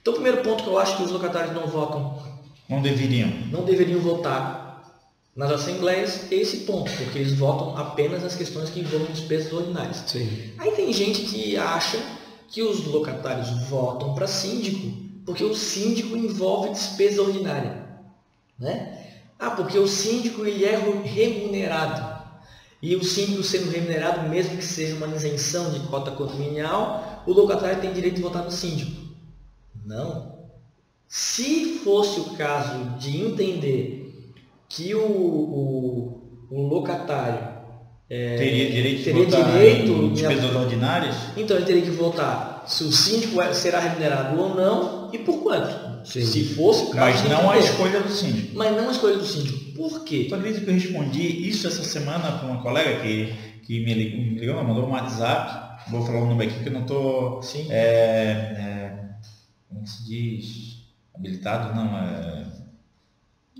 Então, 0.00 0.12
o 0.12 0.16
primeiro 0.16 0.42
ponto 0.42 0.64
que 0.64 0.68
eu 0.68 0.78
acho 0.78 0.96
que 0.96 1.02
os 1.02 1.10
locatários 1.10 1.54
não 1.54 1.66
votam. 1.66 2.22
Não 2.68 2.80
deveriam. 2.80 3.28
Não 3.50 3.64
deveriam 3.64 4.00
votar 4.00 4.64
nas 5.34 5.50
assembleias 5.50 6.30
é 6.30 6.36
esse 6.36 6.58
ponto, 6.58 6.90
porque 6.92 7.18
eles 7.18 7.34
votam 7.34 7.76
apenas 7.76 8.22
nas 8.22 8.36
questões 8.36 8.70
que 8.70 8.80
envolvem 8.80 9.10
despesas 9.12 9.52
ordinárias. 9.52 10.04
Sim. 10.06 10.52
Aí 10.58 10.70
tem 10.72 10.92
gente 10.92 11.22
que 11.22 11.56
acha 11.56 11.98
que 12.48 12.62
os 12.62 12.84
locatários 12.86 13.50
votam 13.68 14.14
para 14.14 14.28
síndico 14.28 15.04
porque 15.24 15.42
o 15.42 15.54
síndico 15.54 16.16
envolve 16.16 16.70
despesa 16.70 17.22
ordinária. 17.22 17.84
Né? 18.58 19.03
Ah, 19.38 19.50
porque 19.50 19.78
o 19.78 19.86
síndico 19.86 20.44
ele 20.44 20.64
é 20.64 20.76
remunerado. 21.04 22.14
E 22.80 22.94
o 22.96 23.02
síndico 23.02 23.42
sendo 23.42 23.70
remunerado, 23.70 24.28
mesmo 24.28 24.56
que 24.56 24.64
seja 24.64 24.94
uma 24.96 25.14
isenção 25.14 25.70
de 25.70 25.80
cota 25.80 26.10
condominial, 26.10 27.22
o 27.26 27.32
locatário 27.32 27.80
tem 27.80 27.92
direito 27.92 28.16
de 28.16 28.22
votar 28.22 28.44
no 28.44 28.50
síndico. 28.50 29.02
Não. 29.84 30.34
Se 31.08 31.80
fosse 31.84 32.20
o 32.20 32.24
caso 32.36 32.98
de 32.98 33.20
entender 33.20 34.34
que 34.68 34.94
o, 34.94 35.06
o, 35.06 36.46
o 36.50 36.62
locatário 36.68 37.54
é, 38.08 38.36
teria 38.36 38.70
direito 38.70 38.98
de 38.98 39.04
teria 39.04 39.24
votar 39.24 39.52
direito 39.52 39.90
em 39.92 40.12
despesas 40.12 40.54
ordinárias? 40.54 41.16
Então 41.36 41.56
ele 41.56 41.66
teria 41.66 41.82
que 41.82 41.90
votar 41.90 42.64
se 42.66 42.84
o 42.84 42.92
síndico 42.92 43.40
é, 43.40 43.52
será 43.52 43.78
remunerado 43.78 44.38
ou 44.38 44.54
não 44.54 45.10
e 45.12 45.18
por 45.18 45.42
quanto. 45.42 45.83
Sim. 46.04 46.22
Se 46.24 46.44
fosse 46.54 46.84
o 46.84 46.90
caso. 46.90 47.22
Mas 47.22 47.30
não 47.30 47.50
a 47.50 47.58
escolha 47.58 48.00
do 48.00 48.10
síndico. 48.10 48.56
Mas 48.56 48.76
não 48.76 48.88
a 48.88 48.92
escolha 48.92 49.16
do 49.16 49.26
síndico. 49.26 49.72
Por 49.74 50.04
quê? 50.04 50.26
Tu 50.28 50.34
acredita 50.34 50.64
que 50.64 50.70
eu 50.70 50.74
respondi 50.74 51.48
isso 51.48 51.66
essa 51.66 51.82
semana 51.82 52.38
para 52.38 52.48
uma 52.48 52.62
colega 52.62 53.00
que, 53.00 53.34
que 53.62 53.84
me 53.84 53.94
ligou, 53.94 54.20
me 54.20 54.38
ligou, 54.38 54.64
mandou 54.64 54.86
um 54.86 54.90
WhatsApp. 54.90 55.90
Vou 55.90 56.04
falar 56.04 56.20
o 56.20 56.26
nome 56.26 56.44
aqui 56.44 56.62
que 56.62 56.68
eu 56.68 56.72
não 56.72 56.82
estou. 56.82 57.40
É, 57.70 57.80
é, 57.80 58.92
como 59.68 59.86
se 59.86 60.04
diz? 60.04 60.74
Habilitado? 61.14 61.74
Não, 61.74 61.98
é 61.98 62.44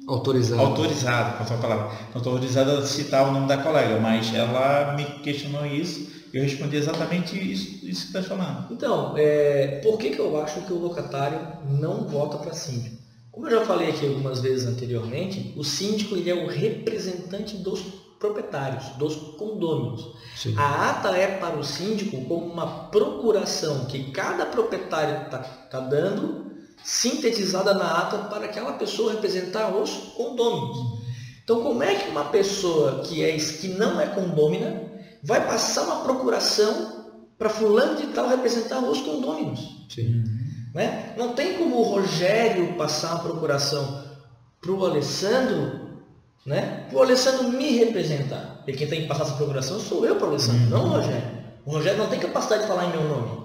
Autorizado. 0.07 0.61
Autorizado, 0.61 1.39
com 1.39 1.55
a 1.55 1.57
palavra. 1.57 1.91
Autorizado 2.15 2.71
a 2.73 2.87
citar 2.87 3.27
o 3.27 3.33
nome 3.33 3.49
da 3.49 3.59
colega, 3.59 3.99
mas 3.99 4.35
ela 4.35 4.95
me 4.95 5.05
questionou 5.23 5.65
isso 5.65 6.23
eu 6.35 6.43
respondi 6.43 6.77
exatamente 6.77 7.36
isso, 7.36 7.86
isso 7.86 8.11
que 8.11 8.19
está 8.19 8.23
falando. 8.23 8.73
Então, 8.73 9.15
é, 9.16 9.81
por 9.85 9.97
que, 9.97 10.11
que 10.11 10.19
eu 10.19 10.36
acho 10.43 10.62
que 10.62 10.73
o 10.73 10.78
locatário 10.78 11.39
não 11.65 12.09
vota 12.09 12.39
para 12.39 12.52
síndico? 12.52 12.97
Como 13.31 13.47
eu 13.47 13.61
já 13.61 13.65
falei 13.65 13.90
aqui 13.90 14.05
algumas 14.05 14.40
vezes 14.40 14.66
anteriormente, 14.66 15.55
o 15.56 15.62
síndico 15.62 16.16
ele 16.16 16.31
é 16.31 16.35
o 16.35 16.48
representante 16.48 17.56
dos 17.56 17.81
proprietários, 18.19 18.85
dos 18.97 19.15
condôminos. 19.36 20.12
Sim. 20.36 20.55
A 20.56 20.90
ata 20.90 21.16
é 21.16 21.39
para 21.39 21.56
o 21.56 21.62
síndico 21.62 22.20
como 22.24 22.47
uma 22.47 22.89
procuração 22.89 23.85
que 23.85 24.11
cada 24.11 24.47
proprietário 24.47 25.27
está 25.27 25.39
tá 25.39 25.81
dando 25.81 26.52
sintetizada 26.82 27.74
na 27.74 28.02
ata 28.02 28.19
para 28.28 28.47
aquela 28.47 28.73
pessoa 28.73 29.12
representar 29.12 29.74
os 29.74 29.90
condôminos. 30.16 31.05
Então, 31.44 31.62
como 31.62 31.82
é 31.82 31.94
que 31.94 32.09
uma 32.09 32.24
pessoa 32.24 33.02
que, 33.02 33.23
é, 33.23 33.36
que 33.36 33.69
não 33.69 34.01
é 34.01 34.06
condômina 34.06 34.94
vai 35.24 35.46
passar 35.46 35.82
uma 35.84 36.05
procuração 36.05 37.05
para 37.38 37.48
fulano 37.48 37.96
de 37.96 38.09
tal 38.09 38.28
representar 38.28 38.78
os 38.80 39.01
condôminos? 39.01 39.86
Sim. 39.88 40.22
Né? 40.74 41.14
Não 41.16 41.34
tem 41.34 41.56
como 41.59 41.76
o 41.76 41.82
Rogério 41.82 42.74
passar 42.76 43.14
uma 43.14 43.22
procuração 43.22 44.05
para 44.60 44.70
o 44.70 44.84
Alessandro, 44.84 46.02
né? 46.44 46.86
para 46.88 46.98
o 46.98 47.02
Alessandro 47.02 47.48
me 47.51 47.70
representar. 47.78 48.62
E 48.66 48.72
quem 48.72 48.88
tem 48.88 49.02
que 49.02 49.09
passar 49.09 49.24
essa 49.24 49.34
procuração 49.34 49.80
sou 49.80 50.05
eu 50.06 50.16
para 50.16 50.26
o 50.26 50.30
Alessandro, 50.30 50.62
uhum. 50.62 50.70
não 50.70 50.84
o 50.84 50.88
Rogério. 50.88 51.44
O 51.64 51.70
Rogério 51.70 51.98
não 51.98 52.09
tem 52.09 52.20
capacidade 52.20 52.62
de 52.62 52.68
falar 52.68 52.86
em 52.86 52.90
meu 52.90 53.05
nome. 53.05 53.44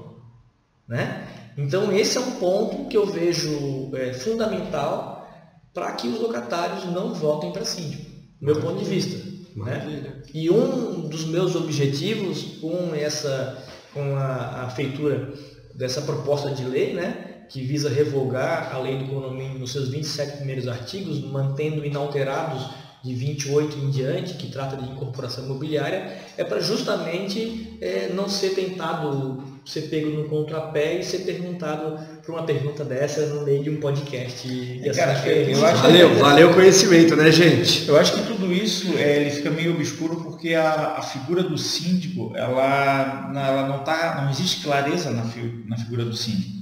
Né? 0.87 1.27
Então, 1.57 1.91
esse 1.91 2.17
é 2.17 2.21
um 2.21 2.31
ponto 2.31 2.89
que 2.89 2.97
eu 2.97 3.05
vejo 3.05 3.91
é, 3.95 4.13
fundamental 4.13 5.29
para 5.73 5.91
que 5.93 6.07
os 6.07 6.19
locatários 6.19 6.85
não 6.85 7.13
votem 7.13 7.51
para 7.51 7.63
síndico, 7.63 8.03
do 8.39 8.45
meu 8.45 8.59
ponto 8.59 8.79
de 8.79 8.85
vista. 8.85 9.28
Né? 9.55 10.21
E 10.33 10.49
um 10.49 11.07
dos 11.07 11.25
meus 11.25 11.55
objetivos 11.55 12.57
com 12.61 12.93
essa, 12.95 13.63
com 13.93 14.15
a, 14.15 14.63
a 14.63 14.69
feitura 14.69 15.33
dessa 15.75 16.01
proposta 16.01 16.51
de 16.51 16.63
lei, 16.65 16.93
né, 16.93 17.45
que 17.49 17.61
visa 17.61 17.89
revogar 17.89 18.75
a 18.75 18.79
lei 18.79 18.97
do 18.97 19.05
condomínio 19.05 19.57
nos 19.57 19.71
seus 19.71 19.89
27 19.89 20.37
primeiros 20.37 20.67
artigos, 20.67 21.23
mantendo 21.23 21.85
inalterados 21.85 22.69
de 23.03 23.15
28 23.15 23.77
em 23.77 23.89
diante, 23.89 24.33
que 24.33 24.51
trata 24.51 24.75
de 24.75 24.89
incorporação 24.91 25.45
imobiliária, 25.45 26.17
é 26.37 26.43
para 26.43 26.59
justamente 26.59 27.77
é, 27.79 28.11
não 28.13 28.27
ser 28.27 28.49
tentado 28.49 29.41
ser 29.65 29.83
pego 29.83 30.09
no 30.09 30.27
contrapé 30.27 30.99
e 30.99 31.03
ser 31.03 31.19
perguntado 31.19 31.99
por 32.29 32.35
uma 32.35 32.43
pergunta 32.43 32.85
dessa 32.85 33.25
no 33.25 33.43
meio 33.43 33.63
de 33.63 33.69
um 33.71 33.79
podcast. 33.79 34.47
É, 34.83 34.91
cara, 34.91 35.27
eu, 35.27 35.49
eu 35.49 35.65
acho 35.65 35.81
valeu, 35.81 36.09
que... 36.09 36.15
valeu 36.17 36.51
o 36.51 36.53
conhecimento, 36.53 37.15
né, 37.15 37.31
gente? 37.31 37.87
Eu 37.87 37.97
acho 37.97 38.13
que 38.13 38.27
tudo 38.27 38.53
isso 38.53 38.95
é, 38.99 39.21
ele 39.21 39.31
fica 39.31 39.49
meio 39.49 39.73
obscuro 39.73 40.17
porque 40.17 40.53
a, 40.53 40.97
a 40.97 41.01
figura 41.01 41.41
do 41.41 41.57
síndico, 41.57 42.31
ela, 42.35 43.31
ela 43.35 43.67
não 43.67 43.83
tá, 43.83 44.21
não 44.21 44.29
existe 44.29 44.63
clareza 44.63 45.09
na, 45.09 45.23
fi, 45.23 45.63
na 45.67 45.75
figura 45.77 46.05
do 46.05 46.15
síndico. 46.15 46.59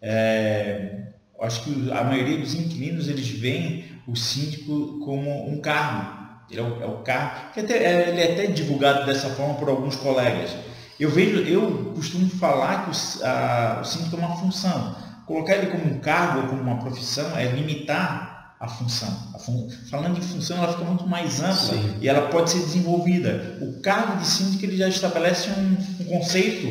É, 0.00 1.02
eu 1.38 1.44
acho 1.44 1.64
que 1.64 1.90
a 1.92 2.02
maioria 2.02 2.38
dos 2.38 2.54
inquilinos 2.54 3.06
eles 3.06 3.28
veem 3.28 3.84
o 4.06 4.16
síndico 4.16 5.00
como 5.04 5.50
um 5.50 5.60
cargo. 5.60 6.18
Ele 6.50 6.60
é 6.60 6.64
o, 6.64 6.82
é 6.82 6.86
o 6.86 6.98
cargo, 7.02 7.52
que 7.52 7.60
até, 7.60 7.74
é, 7.76 8.08
ele 8.08 8.20
é 8.22 8.32
até 8.32 8.46
divulgado 8.46 9.04
dessa 9.04 9.28
forma 9.28 9.54
por 9.54 9.68
alguns 9.68 9.94
colegas 9.96 10.50
Eu 10.98 11.10
vejo, 11.10 11.40
eu 11.42 11.92
costumo 11.94 12.28
falar 12.30 12.86
que 12.86 12.90
o, 12.90 13.26
a, 13.26 13.80
o 13.82 13.84
síndico 13.84 14.16
é 14.16 14.18
uma 14.18 14.36
função. 14.36 15.09
Colocar 15.30 15.58
ele 15.58 15.68
como 15.68 15.84
um 15.84 16.00
cargo 16.00 16.40
ou 16.40 16.48
como 16.48 16.60
uma 16.60 16.80
profissão 16.80 17.38
é 17.38 17.44
limitar 17.52 18.56
a 18.58 18.66
função. 18.66 19.30
A 19.32 19.38
fun... 19.38 19.68
Falando 19.88 20.18
de 20.18 20.26
função, 20.26 20.56
ela 20.56 20.72
fica 20.72 20.84
muito 20.84 21.06
mais 21.06 21.38
ampla 21.38 21.54
Sim. 21.54 21.98
e 22.00 22.08
ela 22.08 22.22
pode 22.22 22.50
ser 22.50 22.58
desenvolvida. 22.58 23.56
O 23.62 23.80
cargo 23.80 24.16
de 24.16 24.26
síndico 24.26 24.64
ele 24.64 24.76
já 24.76 24.88
estabelece 24.88 25.50
um, 25.50 26.02
um 26.02 26.04
conceito. 26.06 26.66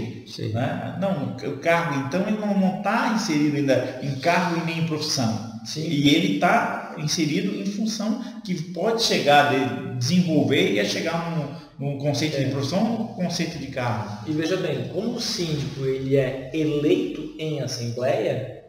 Né? 0.54 0.98
Não, 1.00 1.38
o 1.38 1.58
cargo, 1.60 2.06
então, 2.06 2.28
ele 2.28 2.38
não 2.38 2.80
está 2.80 3.14
inserido 3.16 3.56
ainda 3.56 4.02
em 4.04 4.20
cargo 4.20 4.60
e 4.60 4.66
nem 4.66 4.80
em 4.80 4.88
profissão. 4.88 5.62
Sim. 5.64 5.88
E 5.88 6.10
ele 6.10 6.36
está 6.36 6.96
inserido 6.98 7.56
em 7.56 7.66
função 7.66 8.22
que 8.44 8.62
pode 8.74 9.04
chegar 9.04 9.54
a 9.54 9.94
desenvolver 9.94 10.74
e 10.74 10.82
a 10.82 10.86
chegar 10.86 11.32
num, 11.32 11.48
num 11.80 11.98
conceito 11.98 12.36
é. 12.36 12.44
de 12.44 12.52
profissão 12.52 13.00
ou 13.00 13.08
conceito 13.16 13.58
de 13.58 13.68
cargo. 13.68 14.30
E 14.30 14.34
veja 14.34 14.58
bem, 14.58 14.90
como 14.90 15.16
o 15.16 15.22
síndico 15.22 15.86
ele 15.86 16.18
é 16.18 16.52
eleito 16.54 17.34
em 17.40 17.62
assembleia, 17.62 18.66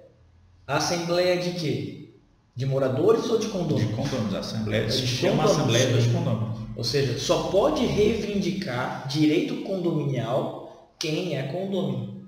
a 0.66 0.76
assembleia 0.76 1.36
de 1.38 1.50
quê? 1.58 1.96
De 2.54 2.64
moradores 2.64 3.28
ou 3.28 3.38
de 3.38 3.48
condôminos? 3.48 3.88
De 3.88 3.94
condôminos. 3.94 4.34
A 4.34 4.38
Assembleia 4.38 4.90
se 4.90 5.06
chama 5.06 5.44
Assembleia 5.44 5.88
dos 5.88 6.06
Condôminos. 6.06 6.60
Ou 6.76 6.84
seja, 6.84 7.18
só 7.18 7.44
pode 7.44 7.84
reivindicar 7.84 9.08
direito 9.08 9.62
condominial 9.62 10.90
quem 10.98 11.36
é 11.36 11.42
condômino. 11.44 12.20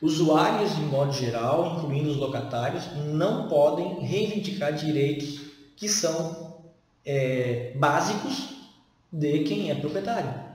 Usuários, 0.00 0.74
de 0.76 0.82
modo 0.82 1.12
geral, 1.12 1.76
incluindo 1.76 2.10
os 2.10 2.16
locatários, 2.16 2.84
não 3.12 3.48
podem 3.48 4.00
reivindicar 4.00 4.72
direitos 4.72 5.40
que 5.76 5.88
são 5.88 6.54
é, 7.04 7.72
básicos 7.76 8.59
de 9.12 9.40
quem 9.40 9.70
é 9.70 9.74
proprietário. 9.74 10.50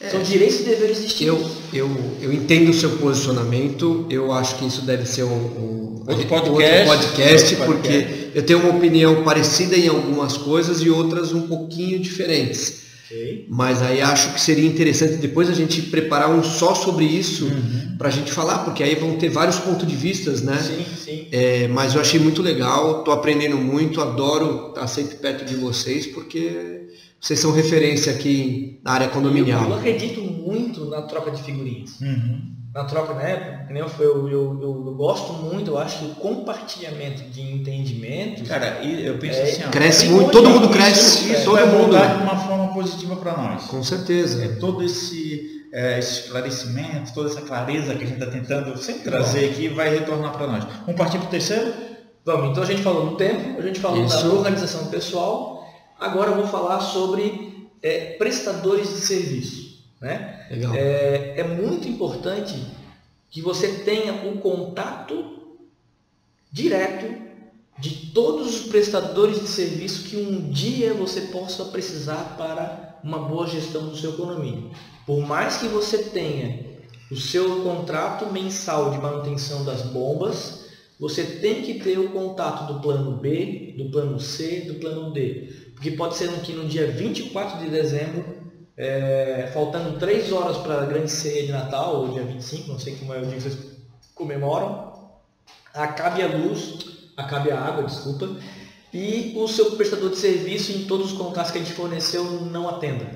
É, 0.00 0.10
São 0.10 0.22
direitos 0.22 0.60
e 0.60 0.62
deveres 0.64 1.02
distintos. 1.02 1.42
Eu, 1.72 1.88
eu, 1.88 2.16
eu 2.22 2.32
entendo 2.32 2.70
o 2.70 2.74
seu 2.74 2.90
posicionamento, 2.98 4.06
eu 4.08 4.32
acho 4.32 4.56
que 4.56 4.66
isso 4.66 4.82
deve 4.82 5.04
ser 5.06 5.24
um, 5.24 5.28
um 5.28 6.04
outro, 6.06 6.26
podcast, 6.26 6.88
outro 6.88 7.08
podcast, 7.08 7.54
outro 7.56 7.66
porque 7.66 8.02
podcast. 8.02 8.30
eu 8.34 8.46
tenho 8.46 8.60
uma 8.60 8.76
opinião 8.76 9.24
parecida 9.24 9.76
em 9.76 9.88
algumas 9.88 10.36
coisas 10.36 10.80
e 10.82 10.88
outras 10.88 11.32
um 11.32 11.48
pouquinho 11.48 11.98
diferentes. 11.98 12.86
Okay. 13.06 13.46
Mas 13.48 13.80
aí 13.80 14.02
acho 14.02 14.34
que 14.34 14.40
seria 14.40 14.68
interessante 14.68 15.16
depois 15.16 15.48
a 15.48 15.54
gente 15.54 15.80
preparar 15.82 16.30
um 16.30 16.44
só 16.44 16.74
sobre 16.74 17.06
isso 17.06 17.46
uhum. 17.46 17.96
para 17.96 18.08
a 18.08 18.10
gente 18.10 18.30
falar, 18.30 18.58
porque 18.58 18.82
aí 18.82 18.94
vão 18.94 19.16
ter 19.16 19.30
vários 19.30 19.58
pontos 19.58 19.88
de 19.88 19.96
vistas, 19.96 20.42
né? 20.42 20.58
Sim, 20.58 20.84
sim. 21.04 21.28
É, 21.32 21.66
mas 21.68 21.94
eu 21.94 22.02
achei 22.02 22.20
muito 22.20 22.42
legal, 22.42 22.98
estou 22.98 23.14
aprendendo 23.14 23.56
muito, 23.56 24.00
adoro 24.00 24.68
estar 24.68 24.86
sempre 24.86 25.16
perto 25.16 25.44
de 25.46 25.56
vocês, 25.56 26.06
porque 26.06 26.77
vocês 27.20 27.40
são 27.40 27.52
referência 27.52 28.12
aqui 28.12 28.80
na 28.84 28.92
área 28.92 29.08
condominial. 29.08 29.64
Eu, 29.64 29.70
eu 29.70 29.76
acredito 29.76 30.20
muito 30.20 30.84
na 30.86 31.02
troca 31.02 31.30
de 31.30 31.42
figurinhas. 31.42 32.00
Uhum. 32.00 32.54
Na 32.72 32.84
troca, 32.84 33.14
né? 33.14 33.66
Eu, 33.70 33.86
eu, 33.98 34.28
eu, 34.28 34.58
eu, 34.62 34.94
gosto 34.94 35.32
muito, 35.32 35.72
eu 35.72 35.78
acho 35.78 35.98
que 35.98 36.04
o 36.04 36.14
compartilhamento 36.14 37.22
de 37.30 37.40
entendimento. 37.40 38.44
Cara, 38.44 38.84
eu 38.84 39.18
penso 39.18 39.38
é, 39.38 39.42
assim, 39.42 39.62
ó, 39.66 39.70
cresce 39.70 40.06
é 40.06 40.10
muito, 40.10 40.30
todo 40.30 40.48
mundo 40.48 40.68
cresce, 40.68 41.32
isso, 41.32 41.44
todo 41.44 41.66
mundo. 41.66 41.96
de 41.96 42.22
uma 42.22 42.36
forma 42.36 42.72
positiva 42.72 43.16
para 43.16 43.36
nós. 43.36 43.64
Com 43.64 43.82
certeza. 43.82 44.44
É 44.44 44.48
todo 44.56 44.84
esse, 44.84 45.66
é, 45.72 45.98
esse 45.98 46.24
esclarecimento, 46.24 47.12
toda 47.14 47.30
essa 47.30 47.40
clareza 47.40 47.94
que 47.94 48.04
a 48.04 48.06
gente 48.06 48.22
está 48.22 48.30
tentando 48.30 48.76
sempre 48.78 49.02
trazer 49.02 49.50
aqui 49.50 49.68
vai 49.68 49.90
retornar 49.90 50.32
para 50.32 50.46
nós. 50.46 50.64
Vamos 50.86 50.96
partir 50.96 51.18
para 51.18 51.26
o 51.26 51.30
terceiro? 51.30 51.72
Vamos, 52.24 52.50
então 52.50 52.62
a 52.62 52.66
gente 52.66 52.82
falou 52.82 53.06
no 53.06 53.16
tempo, 53.16 53.58
a 53.58 53.62
gente 53.62 53.80
falou 53.80 54.04
isso. 54.04 54.22
da 54.22 54.34
organização 54.34 54.86
pessoal 54.86 55.57
Agora 55.98 56.30
eu 56.30 56.36
vou 56.36 56.46
falar 56.46 56.80
sobre 56.80 57.68
é, 57.82 58.12
prestadores 58.16 58.88
de 58.88 59.00
serviço. 59.00 59.84
Né? 60.00 60.46
Legal. 60.50 60.74
É, 60.74 61.40
é 61.40 61.44
muito 61.44 61.88
importante 61.88 62.54
que 63.30 63.42
você 63.42 63.68
tenha 63.84 64.12
o 64.24 64.30
um 64.30 64.36
contato 64.38 65.38
direto 66.50 67.28
de 67.78 68.10
todos 68.12 68.60
os 68.60 68.66
prestadores 68.68 69.40
de 69.40 69.46
serviço 69.46 70.08
que 70.08 70.16
um 70.16 70.50
dia 70.50 70.94
você 70.94 71.22
possa 71.22 71.66
precisar 71.66 72.36
para 72.36 72.98
uma 73.04 73.20
boa 73.20 73.46
gestão 73.46 73.88
do 73.88 73.96
seu 73.96 74.14
condomínio. 74.14 74.70
Por 75.06 75.20
mais 75.20 75.58
que 75.58 75.68
você 75.68 75.98
tenha 75.98 76.66
o 77.10 77.16
seu 77.16 77.62
contrato 77.62 78.26
mensal 78.32 78.90
de 78.90 78.98
manutenção 78.98 79.64
das 79.64 79.82
bombas, 79.82 80.66
você 80.98 81.22
tem 81.22 81.62
que 81.62 81.74
ter 81.74 81.98
o 81.98 82.10
contato 82.10 82.72
do 82.72 82.80
plano 82.80 83.16
B, 83.18 83.74
do 83.78 83.90
plano 83.90 84.18
C, 84.18 84.62
do 84.62 84.74
plano 84.74 85.12
D. 85.12 85.67
Porque 85.78 85.92
pode 85.92 86.16
ser 86.16 86.28
que 86.40 86.52
no 86.52 86.66
dia 86.66 86.90
24 86.90 87.60
de 87.60 87.70
dezembro, 87.70 88.24
é, 88.76 89.48
faltando 89.54 89.96
3 89.96 90.32
horas 90.32 90.56
para 90.56 90.82
a 90.82 90.86
grande 90.86 91.08
ceia 91.08 91.46
de 91.46 91.52
Natal, 91.52 92.00
ou 92.00 92.08
dia 92.14 92.24
25, 92.24 92.72
não 92.72 92.80
sei 92.80 92.96
como 92.96 93.14
é 93.14 93.18
o 93.18 93.26
dia 93.26 93.36
que 93.36 93.42
vocês 93.42 93.58
comemoram, 94.12 94.92
acabe 95.72 96.20
a 96.20 96.26
luz, 96.26 96.84
acabe 97.16 97.52
a 97.52 97.60
água, 97.60 97.84
desculpa, 97.84 98.28
e 98.92 99.34
o 99.36 99.46
seu 99.46 99.76
prestador 99.76 100.10
de 100.10 100.16
serviço 100.16 100.72
em 100.72 100.84
todos 100.86 101.12
os 101.12 101.16
contatos 101.16 101.52
que 101.52 101.58
a 101.58 101.60
gente 101.60 101.74
forneceu 101.74 102.24
não 102.24 102.68
atenda. 102.68 103.06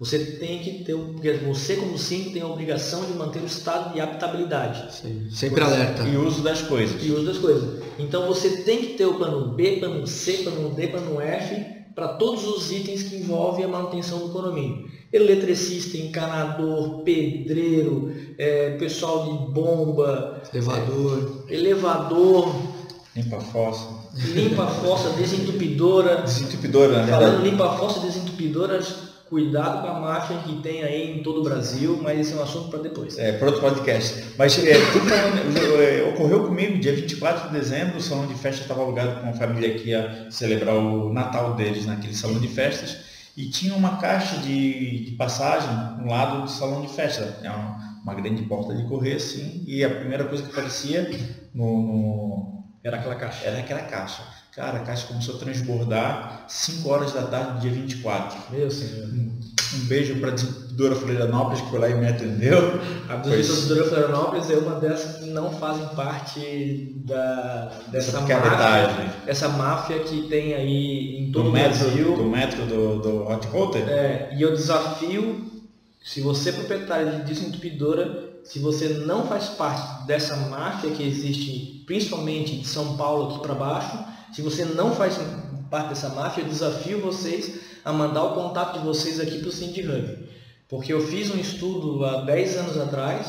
Você 0.00 0.18
tem 0.18 0.60
que 0.60 0.82
ter, 0.82 0.96
porque 0.96 1.30
você 1.34 1.76
como 1.76 1.98
síndico 1.98 2.32
tem 2.32 2.42
a 2.42 2.46
obrigação 2.46 3.04
de 3.04 3.12
manter 3.12 3.40
o 3.40 3.46
estado 3.46 3.92
de 3.92 4.00
habitabilidade. 4.00 4.94
Sim, 4.94 5.28
sempre 5.30 5.62
alerta. 5.62 6.04
E 6.04 6.16
uso 6.16 6.42
das 6.42 6.62
coisas. 6.62 7.04
E 7.04 7.12
uso 7.12 7.26
das 7.26 7.38
coisas. 7.38 7.84
Então 7.98 8.26
você 8.26 8.62
tem 8.62 8.78
que 8.78 8.94
ter 8.94 9.04
o 9.04 9.18
plano 9.18 9.52
B, 9.52 9.76
plano 9.76 10.06
C, 10.06 10.38
plano 10.38 10.70
D, 10.74 10.88
plano 10.88 11.20
F, 11.20 11.81
para 11.94 12.08
todos 12.08 12.46
os 12.46 12.72
itens 12.72 13.02
que 13.04 13.16
envolvem 13.16 13.64
a 13.64 13.68
manutenção 13.68 14.18
do 14.20 14.28
condomínio. 14.30 14.90
Eletricista, 15.12 15.96
encanador, 15.98 17.02
pedreiro, 17.02 18.12
é, 18.38 18.76
pessoal 18.78 19.24
de 19.24 19.52
bomba, 19.52 20.42
elevador, 20.52 21.44
é, 21.48 21.54
elevador, 21.54 22.54
limpa 23.14 23.40
fossa, 23.40 23.88
limpa 24.34 24.66
fossa, 24.66 25.10
desentupidora, 25.10 26.22
desentupidora, 26.22 27.04
né? 27.04 27.12
falando 27.12 27.42
limpa 27.42 27.76
fossa, 27.76 28.00
desentupidora, 28.00 28.80
Cuidado 29.32 29.80
com 29.80 29.88
a 29.88 29.98
máfia 29.98 30.36
que 30.40 30.60
tem 30.60 30.82
aí 30.82 31.10
em 31.10 31.22
todo 31.22 31.40
o 31.40 31.42
Brasil, 31.42 31.98
mas 32.02 32.20
esse 32.20 32.34
é 32.34 32.36
um 32.36 32.42
assunto 32.42 32.68
para 32.68 32.80
depois. 32.80 33.16
É, 33.16 33.32
para 33.32 33.46
outro 33.46 33.62
podcast. 33.62 34.26
Mas 34.36 34.62
é, 34.62 34.72
é, 34.72 36.02
ocorreu 36.10 36.46
comigo, 36.46 36.78
dia 36.78 36.94
24 36.94 37.48
de 37.48 37.58
dezembro, 37.58 37.96
o 37.96 38.00
salão 38.02 38.26
de 38.26 38.34
festa 38.34 38.60
estava 38.60 38.82
alugado 38.82 39.22
com 39.22 39.30
a 39.30 39.32
família 39.32 39.72
que 39.72 39.88
ia 39.88 40.26
celebrar 40.30 40.74
o 40.74 41.10
Natal 41.10 41.54
deles 41.54 41.86
naquele 41.86 42.14
salão 42.14 42.38
de 42.40 42.48
festas, 42.48 42.98
e 43.34 43.48
tinha 43.48 43.74
uma 43.74 43.96
caixa 43.96 44.36
de, 44.36 45.06
de 45.06 45.12
passagem 45.12 45.70
no 45.98 46.10
lado 46.10 46.42
do 46.42 46.50
salão 46.50 46.82
de 46.82 46.88
festa. 46.88 47.38
É 47.42 47.48
uma, 47.48 48.02
uma, 48.02 48.14
grande 48.14 48.42
porta 48.42 48.74
de 48.74 48.86
correr, 48.86 49.14
assim, 49.14 49.64
e 49.66 49.82
a 49.82 49.88
primeira 49.88 50.24
coisa 50.24 50.44
que 50.44 50.50
aparecia 50.50 51.10
no, 51.54 51.64
no... 51.64 52.64
Era 52.84 52.98
aquela 52.98 53.14
caixa. 53.14 53.46
Era 53.46 53.60
aquela 53.60 53.80
caixa. 53.80 54.41
Cara, 54.54 54.80
a 54.80 54.80
caixa 54.80 55.06
começou 55.06 55.36
a 55.36 55.38
transbordar 55.38 56.44
5 56.46 56.86
horas 56.86 57.12
da 57.12 57.22
tarde 57.22 57.52
do 57.52 57.60
dia 57.60 57.70
24. 57.70 58.38
Meu 58.50 58.70
senhor. 58.70 59.08
Um, 59.08 59.40
um 59.74 59.84
beijo 59.86 60.20
para 60.20 60.28
a 60.28 60.34
distribuidora 60.34 60.94
Florianópolis 60.94 61.62
que 61.62 61.70
foi 61.70 61.78
lá 61.78 61.88
e 61.88 61.94
me 61.94 62.06
atendeu. 62.06 62.58
A 63.08 63.16
distribuidora 63.16 63.88
Florianópolis 63.88 64.50
é 64.50 64.56
uma 64.56 64.78
dessas 64.78 65.16
que 65.16 65.30
não 65.30 65.50
fazem 65.52 65.86
parte 65.96 66.94
da, 66.96 67.72
dessa 67.88 68.20
máfia, 68.20 69.14
essa 69.26 69.48
máfia 69.48 70.00
que 70.00 70.28
tem 70.28 70.52
aí 70.52 71.16
em 71.16 71.32
todo 71.32 71.44
do 71.44 71.48
o 71.48 71.52
metro, 71.54 71.78
Brasil. 71.78 72.14
Do 72.14 72.24
metro 72.24 72.66
do, 72.66 72.98
do 73.00 73.28
Hot 73.28 73.46
Rotter? 73.46 73.88
É, 73.88 74.36
e 74.36 74.42
eu 74.42 74.52
desafio, 74.52 75.50
se 76.04 76.20
você 76.20 76.50
é 76.50 76.52
proprietário 76.52 77.10
de 77.10 77.22
desentupidora, 77.22 78.32
se 78.44 78.58
você 78.58 78.88
não 79.06 79.26
faz 79.26 79.48
parte 79.48 80.06
dessa 80.06 80.36
máfia 80.50 80.90
que 80.90 81.02
existe 81.02 81.84
principalmente 81.86 82.58
de 82.58 82.68
São 82.68 82.98
Paulo 82.98 83.30
aqui 83.30 83.40
para 83.40 83.54
baixo, 83.54 84.11
se 84.32 84.40
você 84.40 84.64
não 84.64 84.94
faz 84.94 85.18
parte 85.70 85.90
dessa 85.90 86.08
máfia, 86.08 86.42
eu 86.42 86.48
desafio 86.48 87.00
vocês 87.00 87.60
a 87.84 87.92
mandar 87.92 88.24
o 88.24 88.34
contato 88.34 88.78
de 88.78 88.84
vocês 88.84 89.20
aqui 89.20 89.38
para 89.38 89.48
o 89.48 89.52
Cindy 89.52 89.82
Hub. 89.82 90.18
Porque 90.68 90.92
eu 90.92 91.06
fiz 91.06 91.30
um 91.30 91.38
estudo 91.38 92.04
há 92.04 92.22
10 92.22 92.56
anos 92.56 92.78
atrás, 92.78 93.26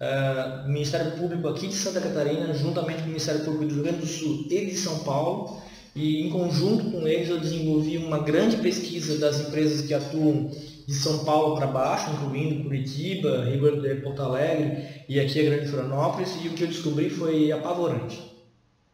uh, 0.00 0.66
Ministério 0.66 1.12
Público 1.12 1.46
aqui 1.48 1.68
de 1.68 1.74
Santa 1.74 2.00
Catarina, 2.00 2.54
juntamente 2.54 2.98
com 2.98 3.04
o 3.04 3.08
Ministério 3.08 3.44
Público 3.44 3.66
do 3.66 3.74
Rio 3.74 3.82
Grande 3.82 3.98
do 3.98 4.06
Sul 4.06 4.46
e 4.48 4.64
de 4.66 4.76
São 4.76 5.00
Paulo, 5.00 5.60
e 5.94 6.26
em 6.26 6.30
conjunto 6.30 6.90
com 6.90 7.06
eles 7.06 7.28
eu 7.28 7.38
desenvolvi 7.38 7.98
uma 7.98 8.20
grande 8.20 8.56
pesquisa 8.56 9.18
das 9.18 9.40
empresas 9.40 9.86
que 9.86 9.92
atuam 9.92 10.50
de 10.86 10.94
São 10.94 11.24
Paulo 11.24 11.56
para 11.56 11.66
baixo, 11.66 12.10
incluindo 12.12 12.62
Curitiba, 12.62 13.44
Rio 13.44 13.60
Grande 13.60 14.00
Porto 14.00 14.22
Alegre 14.22 15.04
e 15.08 15.20
aqui 15.20 15.40
a 15.40 15.50
Grande 15.50 15.68
Florianópolis, 15.68 16.34
e 16.42 16.48
o 16.48 16.52
que 16.52 16.62
eu 16.62 16.68
descobri 16.68 17.10
foi 17.10 17.52
apavorante 17.52 18.35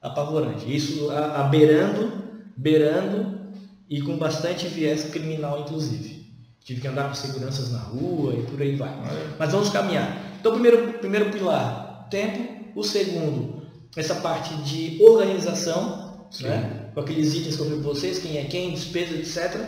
apavorante. 0.02 0.74
Isso 0.74 1.10
a, 1.10 1.40
a 1.40 1.42
beirando, 1.44 2.12
beirando 2.56 3.40
e 3.88 4.02
com 4.02 4.16
bastante 4.16 4.66
viés 4.66 5.04
criminal, 5.04 5.60
inclusive. 5.60 6.26
Tive 6.64 6.80
que 6.80 6.88
andar 6.88 7.08
com 7.08 7.14
seguranças 7.14 7.70
na 7.70 7.78
rua 7.78 8.34
e 8.34 8.42
por 8.42 8.60
aí 8.60 8.76
vai. 8.76 8.94
Mas 9.38 9.52
vamos 9.52 9.70
caminhar. 9.70 10.36
Então, 10.40 10.52
primeiro, 10.52 10.94
primeiro 10.94 11.30
pilar, 11.30 12.08
tempo. 12.10 12.52
O 12.74 12.82
segundo, 12.82 13.62
essa 13.94 14.14
parte 14.14 14.54
de 14.62 14.98
organização, 15.02 16.26
né? 16.40 16.90
com 16.94 17.00
aqueles 17.00 17.34
itens 17.34 17.56
que 17.56 17.62
eu 17.62 17.66
para 17.66 17.76
vocês, 17.76 18.18
quem 18.18 18.38
é 18.38 18.44
quem, 18.44 18.70
despesa, 18.70 19.14
etc. 19.14 19.60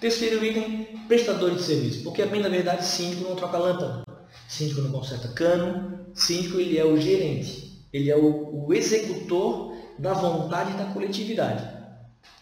Terceiro 0.00 0.44
item, 0.44 0.86
prestador 1.08 1.50
de 1.52 1.62
serviço. 1.62 2.04
Porque, 2.04 2.24
bem 2.24 2.40
na 2.40 2.48
verdade, 2.48 2.84
síndico 2.84 3.28
não 3.28 3.34
troca 3.34 3.58
lâmpada. 3.58 4.04
Síndico 4.48 4.82
não 4.82 4.92
conserta 4.92 5.28
cano, 5.28 6.06
síndico 6.14 6.60
ele 6.60 6.78
é 6.78 6.84
o 6.84 7.00
gerente, 7.00 7.86
ele 7.92 8.10
é 8.10 8.16
o, 8.16 8.66
o 8.66 8.74
executor 8.74 9.71
da 10.02 10.12
vontade 10.12 10.76
da 10.76 10.86
coletividade. 10.86 11.64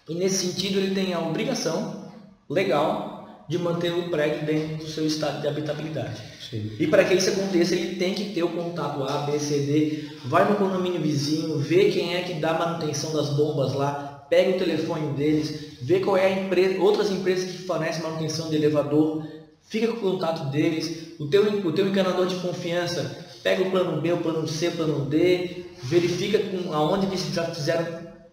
E 0.08 0.14
nesse 0.14 0.46
sentido 0.46 0.78
ele 0.78 0.94
tem 0.94 1.12
a 1.12 1.20
obrigação 1.20 2.10
legal 2.48 3.44
de 3.46 3.58
manter 3.58 3.92
o 3.92 4.08
prédio 4.08 4.46
dentro 4.46 4.76
do 4.78 4.88
seu 4.88 5.06
estado 5.06 5.42
de 5.42 5.48
habitabilidade. 5.48 6.20
Sim. 6.48 6.72
E 6.80 6.86
para 6.86 7.04
que 7.04 7.14
isso 7.14 7.30
aconteça, 7.30 7.74
ele 7.74 7.96
tem 7.96 8.14
que 8.14 8.32
ter 8.32 8.42
o 8.42 8.48
contato 8.48 9.04
A, 9.04 9.18
B, 9.26 9.38
C, 9.38 9.58
D, 9.58 10.08
vai 10.24 10.48
no 10.50 10.56
condomínio 10.56 11.00
vizinho, 11.02 11.58
vê 11.58 11.90
quem 11.90 12.14
é 12.14 12.22
que 12.22 12.34
dá 12.34 12.54
manutenção 12.54 13.12
das 13.12 13.30
bombas 13.36 13.74
lá, 13.74 14.24
pega 14.30 14.56
o 14.56 14.58
telefone 14.58 15.12
deles, 15.14 15.76
vê 15.82 16.00
qual 16.00 16.16
é 16.16 16.26
a 16.26 16.40
empresa, 16.40 16.80
outras 16.80 17.10
empresas 17.10 17.50
que 17.50 17.58
fornecem 17.58 18.02
manutenção 18.02 18.48
de 18.48 18.56
elevador, 18.56 19.26
fica 19.68 19.88
com 19.88 19.94
o 19.94 20.12
contato 20.12 20.50
deles, 20.50 21.14
o 21.18 21.26
teu, 21.26 21.42
o 21.44 21.72
teu 21.72 21.86
encanador 21.86 22.26
de 22.26 22.36
confiança, 22.36 23.19
pega 23.42 23.62
o 23.62 23.70
plano 23.70 24.00
B, 24.00 24.12
o 24.12 24.18
plano 24.18 24.46
C, 24.46 24.68
o 24.68 24.72
plano 24.72 25.06
D, 25.06 25.64
verifica 25.84 26.38
com, 26.38 26.72
aonde 26.72 27.06
eles 27.06 27.32
já 27.32 27.44
fizeram, 27.44 27.86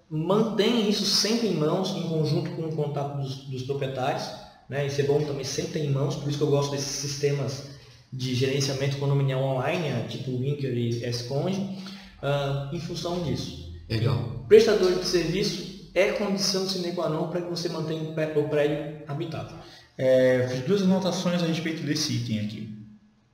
mantém 0.09 0.89
isso 0.89 1.05
sempre 1.05 1.47
em 1.47 1.55
mãos, 1.55 1.95
em 1.95 2.03
conjunto 2.03 2.51
com 2.51 2.63
o 2.63 2.75
contato 2.75 3.17
dos, 3.17 3.35
dos 3.45 3.63
proprietários, 3.63 4.27
né? 4.69 4.85
Isso 4.85 5.01
é 5.01 5.03
bom 5.05 5.21
também 5.21 5.43
sempre 5.43 5.73
ter 5.73 5.85
em 5.85 5.91
mãos, 5.91 6.15
por 6.15 6.29
isso 6.29 6.38
que 6.38 6.43
eu 6.43 6.49
gosto 6.49 6.71
desses 6.71 6.88
sistemas 6.88 7.69
de 8.11 8.35
gerenciamento 8.35 8.97
condominial 8.97 9.41
online, 9.41 10.07
tipo 10.09 10.31
o 10.31 10.39
Winker 10.39 10.73
e 10.73 11.03
Esconde, 11.05 11.57
uh, 11.57 12.75
em 12.75 12.79
função 12.79 13.23
disso. 13.23 13.73
Legal. 13.89 14.45
Prestador 14.47 14.93
de 14.99 15.05
serviço 15.05 15.89
é 15.93 16.11
condição 16.11 16.67
sine 16.67 16.91
qua 16.91 17.09
non 17.09 17.27
para 17.27 17.41
que 17.41 17.49
você 17.49 17.69
mantenha 17.69 18.03
o 18.03 18.13
prédio 18.49 19.01
habitável. 19.07 19.57
É, 19.97 20.47
fiz 20.51 20.59
duas 20.65 20.81
anotações 20.84 21.41
a 21.41 21.45
respeito 21.45 21.81
desse 21.84 22.13
item 22.13 22.39
aqui. 22.41 22.76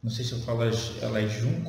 Não 0.04 0.12
sei 0.12 0.26
se 0.26 0.34
eu 0.34 0.40
falo 0.40 0.64
elas, 0.64 0.92
elas 1.02 1.32
em 1.46 1.62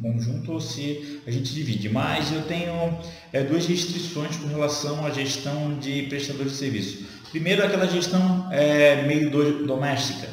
conjunto 0.00 0.52
ou 0.52 0.58
se 0.58 1.20
a 1.26 1.30
gente 1.30 1.52
divide, 1.52 1.90
mas 1.90 2.32
eu 2.32 2.40
tenho 2.46 2.98
é, 3.30 3.44
duas 3.44 3.66
restrições 3.66 4.36
com 4.38 4.46
relação 4.46 5.04
à 5.04 5.10
gestão 5.10 5.78
de 5.78 6.04
prestadores 6.04 6.52
de 6.52 6.58
serviço. 6.58 7.04
Primeiro, 7.30 7.62
aquela 7.62 7.86
gestão 7.86 8.50
é, 8.50 9.02
meio 9.02 9.30
do, 9.30 9.66
doméstica. 9.66 10.28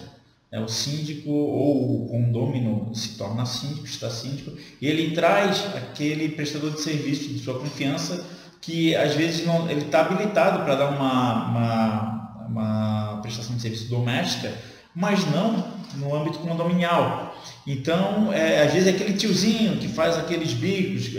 É, 0.49 0.61
o 0.61 0.67
síndico 0.69 1.29
ou 1.29 2.05
o 2.05 2.07
condômino 2.07 2.95
se 2.95 3.17
torna 3.17 3.45
síndico, 3.45 3.85
está 3.85 4.09
síndico, 4.09 4.55
e 4.81 4.87
ele 4.87 5.13
traz 5.13 5.65
aquele 5.75 6.29
prestador 6.29 6.71
de 6.71 6.79
serviço 6.79 7.27
de 7.33 7.39
sua 7.39 7.59
confiança 7.59 8.25
que 8.61 8.95
às 8.95 9.13
vezes 9.15 9.45
não, 9.45 9.69
ele 9.69 9.81
está 9.81 10.01
habilitado 10.01 10.63
para 10.63 10.75
dar 10.75 10.89
uma, 10.91 11.49
uma, 11.49 12.47
uma 12.47 13.21
prestação 13.21 13.57
de 13.57 13.61
serviço 13.61 13.89
doméstica, 13.89 14.53
mas 14.95 15.25
não 15.31 15.80
no 15.95 16.15
âmbito 16.15 16.39
condominial. 16.39 17.35
Então, 17.65 18.31
é, 18.33 18.63
às 18.63 18.73
vezes 18.73 18.87
é 18.87 18.91
aquele 18.91 19.13
tiozinho 19.13 19.77
que 19.77 19.87
faz 19.87 20.17
aqueles 20.17 20.53
bicos, 20.53 21.09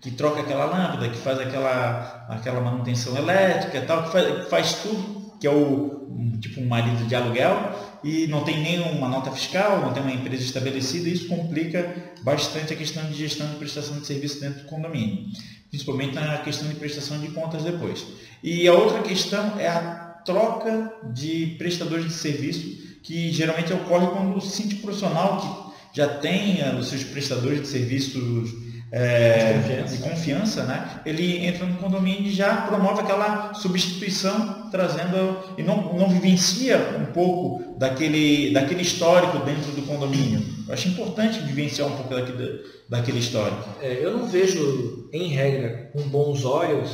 que 0.00 0.10
troca 0.10 0.40
aquela 0.40 0.64
lâmpada, 0.64 1.08
que 1.08 1.18
faz 1.18 1.40
aquela, 1.40 2.26
aquela 2.28 2.60
manutenção 2.60 3.16
elétrica 3.16 3.82
tal, 3.82 4.04
que 4.04 4.12
faz, 4.12 4.48
faz 4.48 4.74
tudo, 4.82 5.32
que 5.40 5.46
é 5.46 5.50
o 5.50 6.02
tipo 6.40 6.60
um 6.60 6.66
marido 6.66 7.06
de 7.06 7.14
aluguel, 7.14 7.72
e 8.02 8.26
não 8.26 8.42
tem 8.42 8.60
nenhuma 8.60 9.08
nota 9.08 9.30
fiscal, 9.30 9.80
não 9.80 9.92
tem 9.92 10.02
uma 10.02 10.12
empresa 10.12 10.42
estabelecida, 10.42 11.08
e 11.08 11.12
isso 11.12 11.28
complica 11.28 12.12
bastante 12.22 12.72
a 12.72 12.76
questão 12.76 13.04
de 13.04 13.14
gestão 13.14 13.48
de 13.48 13.56
prestação 13.56 13.98
de 13.98 14.06
serviço 14.06 14.40
dentro 14.40 14.62
do 14.62 14.66
condomínio, 14.66 15.26
principalmente 15.70 16.14
na 16.14 16.38
questão 16.38 16.68
de 16.68 16.74
prestação 16.74 17.20
de 17.20 17.28
contas 17.28 17.62
depois. 17.62 18.04
E 18.42 18.66
a 18.66 18.72
outra 18.72 19.02
questão 19.02 19.58
é 19.58 19.68
a 19.68 20.20
troca 20.24 20.92
de 21.12 21.54
prestadores 21.58 22.06
de 22.06 22.12
serviço 22.12 22.91
que 23.02 23.32
geralmente 23.32 23.72
ocorre 23.72 24.06
quando 24.08 24.36
o 24.36 24.40
síndico 24.40 24.82
profissional 24.82 25.72
que 25.92 25.98
já 25.98 26.08
tem 26.08 26.60
eh, 26.60 26.74
os 26.78 26.88
seus 26.88 27.04
prestadores 27.04 27.62
de 27.62 27.68
serviços 27.68 28.50
é, 28.92 29.54
de, 29.54 29.58
confiança. 29.58 29.96
de, 29.96 30.02
confiança. 30.02 30.64
né? 30.64 31.00
Ele 31.06 31.46
entra 31.46 31.64
no 31.64 31.76
condomínio 31.76 32.26
e 32.26 32.30
já 32.30 32.56
promove 32.62 33.00
aquela 33.00 33.54
substituição, 33.54 34.68
trazendo 34.70 35.38
e 35.56 35.62
não, 35.62 35.94
não 35.94 36.10
vivencia 36.10 36.98
um 37.00 37.06
pouco 37.06 37.78
daquele, 37.78 38.52
daquele 38.52 38.82
histórico 38.82 39.38
dentro 39.38 39.72
do 39.72 39.82
condomínio. 39.82 40.42
Eu 40.68 40.74
acho 40.74 40.88
importante 40.88 41.40
vivenciar 41.40 41.88
um 41.88 41.96
pouco 41.96 42.14
daquele, 42.14 42.60
daquele 42.88 43.18
histórico. 43.18 43.66
É, 43.80 43.98
eu 44.02 44.16
não 44.16 44.26
vejo, 44.26 45.08
em 45.12 45.28
regra, 45.28 45.90
com 45.92 46.02
bons 46.02 46.44
olhos, 46.44 46.90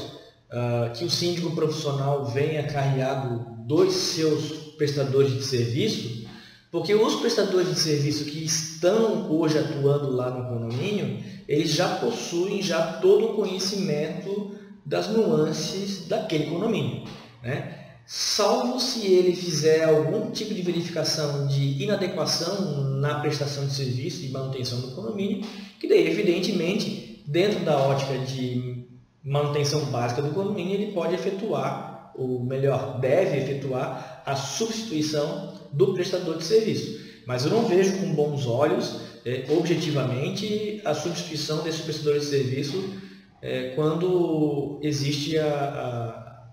uh, 0.53 0.93
que 0.95 1.05
o 1.05 1.11
síndico 1.11 1.51
profissional 1.51 2.27
venha 2.27 2.63
carreado 2.63 3.45
dos 3.67 3.93
seus 3.93 4.68
prestadores 4.79 5.35
de 5.35 5.43
serviço, 5.43 6.27
porque 6.71 6.95
os 6.95 7.17
prestadores 7.17 7.69
de 7.69 7.81
serviço 7.81 8.25
que 8.25 8.45
estão 8.45 9.31
hoje 9.31 9.59
atuando 9.59 10.11
lá 10.13 10.31
no 10.31 10.49
condomínio, 10.49 11.23
eles 11.47 11.73
já 11.73 11.97
possuem 11.97 12.63
já 12.63 12.95
todo 12.95 13.27
o 13.27 13.35
conhecimento 13.35 14.53
das 14.85 15.09
nuances 15.09 16.07
daquele 16.07 16.47
condomínio. 16.47 17.05
Né? 17.43 17.75
Salvo 18.07 18.81
se 18.81 19.07
ele 19.07 19.35
fizer 19.35 19.85
algum 19.85 20.31
tipo 20.31 20.55
de 20.55 20.63
verificação 20.63 21.47
de 21.47 21.83
inadequação 21.83 22.85
na 23.01 23.21
prestação 23.21 23.67
de 23.67 23.75
serviço 23.75 24.25
e 24.25 24.31
manutenção 24.31 24.81
do 24.81 24.93
condomínio, 24.93 25.47
que 25.79 25.87
daí, 25.87 26.07
evidentemente, 26.07 27.23
dentro 27.27 27.61
da 27.65 27.77
ótica 27.79 28.17
de 28.19 28.87
manutenção 29.23 29.85
básica 29.87 30.23
do 30.23 30.31
condomínio, 30.31 30.75
ele 30.75 30.93
pode 30.93 31.15
efetuar, 31.15 31.88
ou 32.19 32.43
melhor, 32.43 32.99
deve 33.01 33.39
efetuar 33.39 34.23
a 34.27 34.35
substituição 34.35 35.55
do 35.73 35.95
prestador 35.95 36.37
de 36.37 36.45
serviço. 36.45 37.01
Mas 37.27 37.45
eu 37.45 37.51
não 37.51 37.67
vejo 37.67 37.99
com 37.99 38.13
bons 38.15 38.47
olhos, 38.47 39.01
é, 39.25 39.47
objetivamente, 39.51 40.81
a 40.85 40.95
substituição 40.95 41.63
desse 41.63 41.83
prestador 41.83 42.19
de 42.19 42.25
serviço 42.25 42.95
é, 43.41 43.71
quando 43.75 44.81
existe 44.83 45.39
a, 45.39 46.49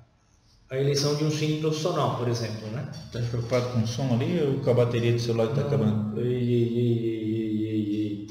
a, 0.69 0.75
a, 0.75 0.79
eleição 0.79 1.15
de 1.15 1.23
um 1.23 1.31
síndico 1.31 1.61
profissional, 1.61 2.17
por 2.17 2.27
exemplo. 2.27 2.67
Né? 2.67 2.89
Está 3.05 3.19
preocupado 3.19 3.69
com 3.69 3.79
o 3.79 3.87
som 3.87 4.13
ali 4.13 4.39
ou 4.41 4.59
com 4.59 4.69
a 4.69 4.73
bateria 4.73 5.13
do 5.13 5.19
celular 5.19 5.47
que 5.47 5.53
está 5.53 5.65
acabando? 5.65 6.19
Ei, 6.19 6.53
ei, 6.53 6.77
ei, 6.77 8.27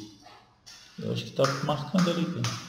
eu 1.03 1.13
acho 1.13 1.25
que 1.25 1.31
está 1.31 1.45
marcando 1.65 2.11
ali. 2.11 2.25
Cara. 2.25 2.64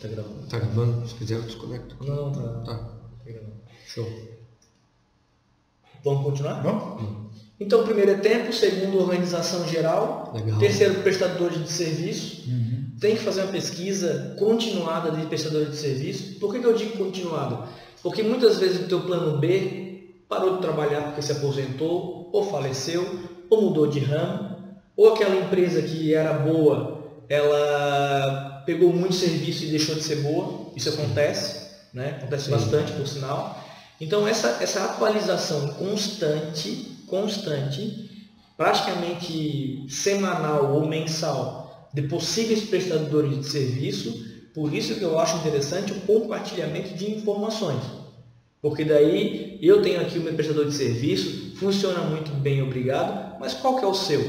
Tá, 0.00 0.08
gravando. 0.08 0.46
Tá 0.48 0.58
gravando? 0.58 1.08
Se 1.08 1.14
quiser 1.14 1.36
eu 1.36 1.42
desconecto. 1.42 1.96
Não, 2.00 2.32
tá. 2.32 2.42
Tá. 2.42 2.74
tá 2.74 3.24
gravando. 3.24 3.52
Show. 3.86 4.06
Vamos 6.04 6.24
continuar? 6.24 6.62
Vamos. 6.62 7.26
Então, 7.58 7.84
primeiro 7.84 8.10
é 8.10 8.16
tempo, 8.16 8.52
segundo, 8.52 8.98
organização 8.98 9.66
geral, 9.66 10.30
Legal. 10.34 10.58
terceiro, 10.58 11.02
prestadores 11.02 11.62
de 11.62 11.70
serviço. 11.70 12.48
Uhum. 12.48 12.90
Tem 13.00 13.16
que 13.16 13.22
fazer 13.22 13.42
uma 13.42 13.52
pesquisa 13.52 14.36
continuada 14.38 15.10
de 15.10 15.26
prestadores 15.26 15.70
de 15.70 15.76
serviço. 15.76 16.38
Por 16.38 16.52
que, 16.52 16.60
que 16.60 16.66
eu 16.66 16.74
digo 16.74 16.98
continuada? 16.98 17.66
Porque 18.02 18.22
muitas 18.22 18.58
vezes 18.58 18.84
o 18.84 18.88
teu 18.88 19.00
plano 19.00 19.38
B 19.38 20.14
parou 20.28 20.56
de 20.56 20.62
trabalhar 20.62 21.02
porque 21.04 21.22
se 21.22 21.32
aposentou, 21.32 22.30
ou 22.32 22.44
faleceu, 22.50 23.20
ou 23.48 23.62
mudou 23.62 23.86
de 23.86 24.00
ramo, 24.00 24.56
ou 24.94 25.14
aquela 25.14 25.36
empresa 25.36 25.80
que 25.82 26.14
era 26.14 26.34
boa, 26.34 27.02
ela 27.28 28.55
pegou 28.66 28.92
muito 28.92 29.14
serviço 29.14 29.64
e 29.64 29.68
deixou 29.68 29.94
de 29.94 30.02
ser 30.02 30.16
boa. 30.16 30.72
Isso 30.76 30.90
acontece, 30.90 31.70
né? 31.94 32.16
acontece 32.18 32.46
Sim. 32.46 32.50
bastante, 32.50 32.92
por 32.92 33.06
sinal. 33.06 33.64
Então, 34.00 34.28
essa, 34.28 34.58
essa 34.60 34.84
atualização 34.84 35.68
constante, 35.74 36.98
constante, 37.06 38.10
praticamente 38.56 39.86
semanal 39.88 40.74
ou 40.74 40.86
mensal, 40.86 41.88
de 41.94 42.02
possíveis 42.02 42.64
prestadores 42.64 43.38
de 43.38 43.48
serviço, 43.48 44.26
por 44.52 44.74
isso 44.74 44.96
que 44.96 45.02
eu 45.02 45.18
acho 45.18 45.36
interessante 45.36 45.92
o 45.92 46.00
compartilhamento 46.00 46.94
de 46.94 47.10
informações. 47.10 47.82
Porque 48.60 48.84
daí 48.84 49.58
eu 49.62 49.80
tenho 49.80 50.00
aqui 50.00 50.18
o 50.18 50.22
meu 50.22 50.34
prestador 50.34 50.66
de 50.66 50.74
serviço, 50.74 51.54
funciona 51.56 52.00
muito 52.00 52.30
bem, 52.32 52.62
obrigado, 52.62 53.38
mas 53.38 53.54
qual 53.54 53.78
que 53.78 53.84
é 53.84 53.88
o 53.88 53.94
seu? 53.94 54.20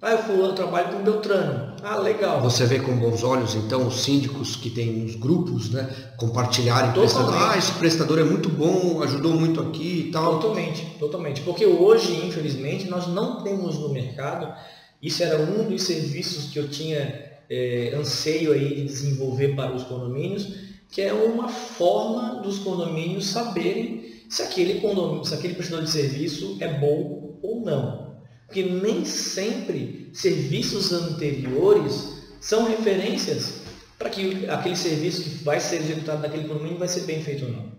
Ah, 0.00 0.12
eu 0.12 0.18
fulano 0.18 0.54
trabalho 0.54 0.96
com 0.96 1.02
Beltrano. 1.04 1.71
Ah, 1.84 1.96
legal. 1.96 2.40
Você 2.42 2.64
vê 2.64 2.78
com 2.78 2.96
bons 2.96 3.24
olhos, 3.24 3.56
então, 3.56 3.88
os 3.88 4.02
síndicos 4.02 4.54
que 4.54 4.70
têm 4.70 4.92
nos 4.92 5.16
grupos, 5.16 5.68
né, 5.70 5.90
compartilharem 6.16 6.92
prestador. 6.92 7.34
Ah, 7.34 7.58
esse 7.58 7.72
prestador 7.72 8.20
é 8.20 8.24
muito 8.24 8.48
bom, 8.48 9.02
ajudou 9.02 9.32
muito 9.32 9.60
aqui 9.60 10.06
e 10.06 10.10
tal. 10.12 10.38
Totalmente, 10.38 10.86
totalmente. 11.00 11.40
Porque 11.40 11.66
hoje, 11.66 12.24
infelizmente, 12.24 12.88
nós 12.88 13.08
não 13.08 13.42
temos 13.42 13.78
no 13.78 13.88
mercado, 13.88 14.54
isso 15.02 15.24
era 15.24 15.42
um 15.42 15.68
dos 15.68 15.82
serviços 15.82 16.52
que 16.52 16.58
eu 16.60 16.68
tinha 16.68 17.32
é, 17.50 17.92
anseio 17.98 18.52
aí 18.52 18.76
de 18.76 18.84
desenvolver 18.84 19.56
para 19.56 19.74
os 19.74 19.82
condomínios, 19.82 20.54
que 20.88 21.00
é 21.02 21.12
uma 21.12 21.48
forma 21.48 22.40
dos 22.42 22.60
condomínios 22.60 23.26
saberem 23.26 24.04
se 24.28 24.40
aquele 24.40 24.80
condomínio, 24.80 25.24
se 25.24 25.34
aquele 25.34 25.54
prestador 25.54 25.84
de 25.84 25.90
serviço 25.90 26.56
é 26.60 26.68
bom 26.68 27.40
ou 27.42 27.60
não. 27.60 28.12
Porque 28.46 28.62
nem 28.62 29.04
sempre 29.04 30.01
serviços 30.12 30.92
anteriores 30.92 32.22
são 32.40 32.64
referências 32.68 33.62
para 33.98 34.10
que 34.10 34.48
aquele 34.48 34.76
serviço 34.76 35.22
que 35.22 35.44
vai 35.44 35.60
ser 35.60 35.76
executado 35.76 36.22
naquele 36.22 36.48
condomínio 36.48 36.78
vai 36.78 36.88
ser 36.88 37.02
bem 37.02 37.22
feito 37.22 37.44
ou 37.44 37.52
não. 37.52 37.72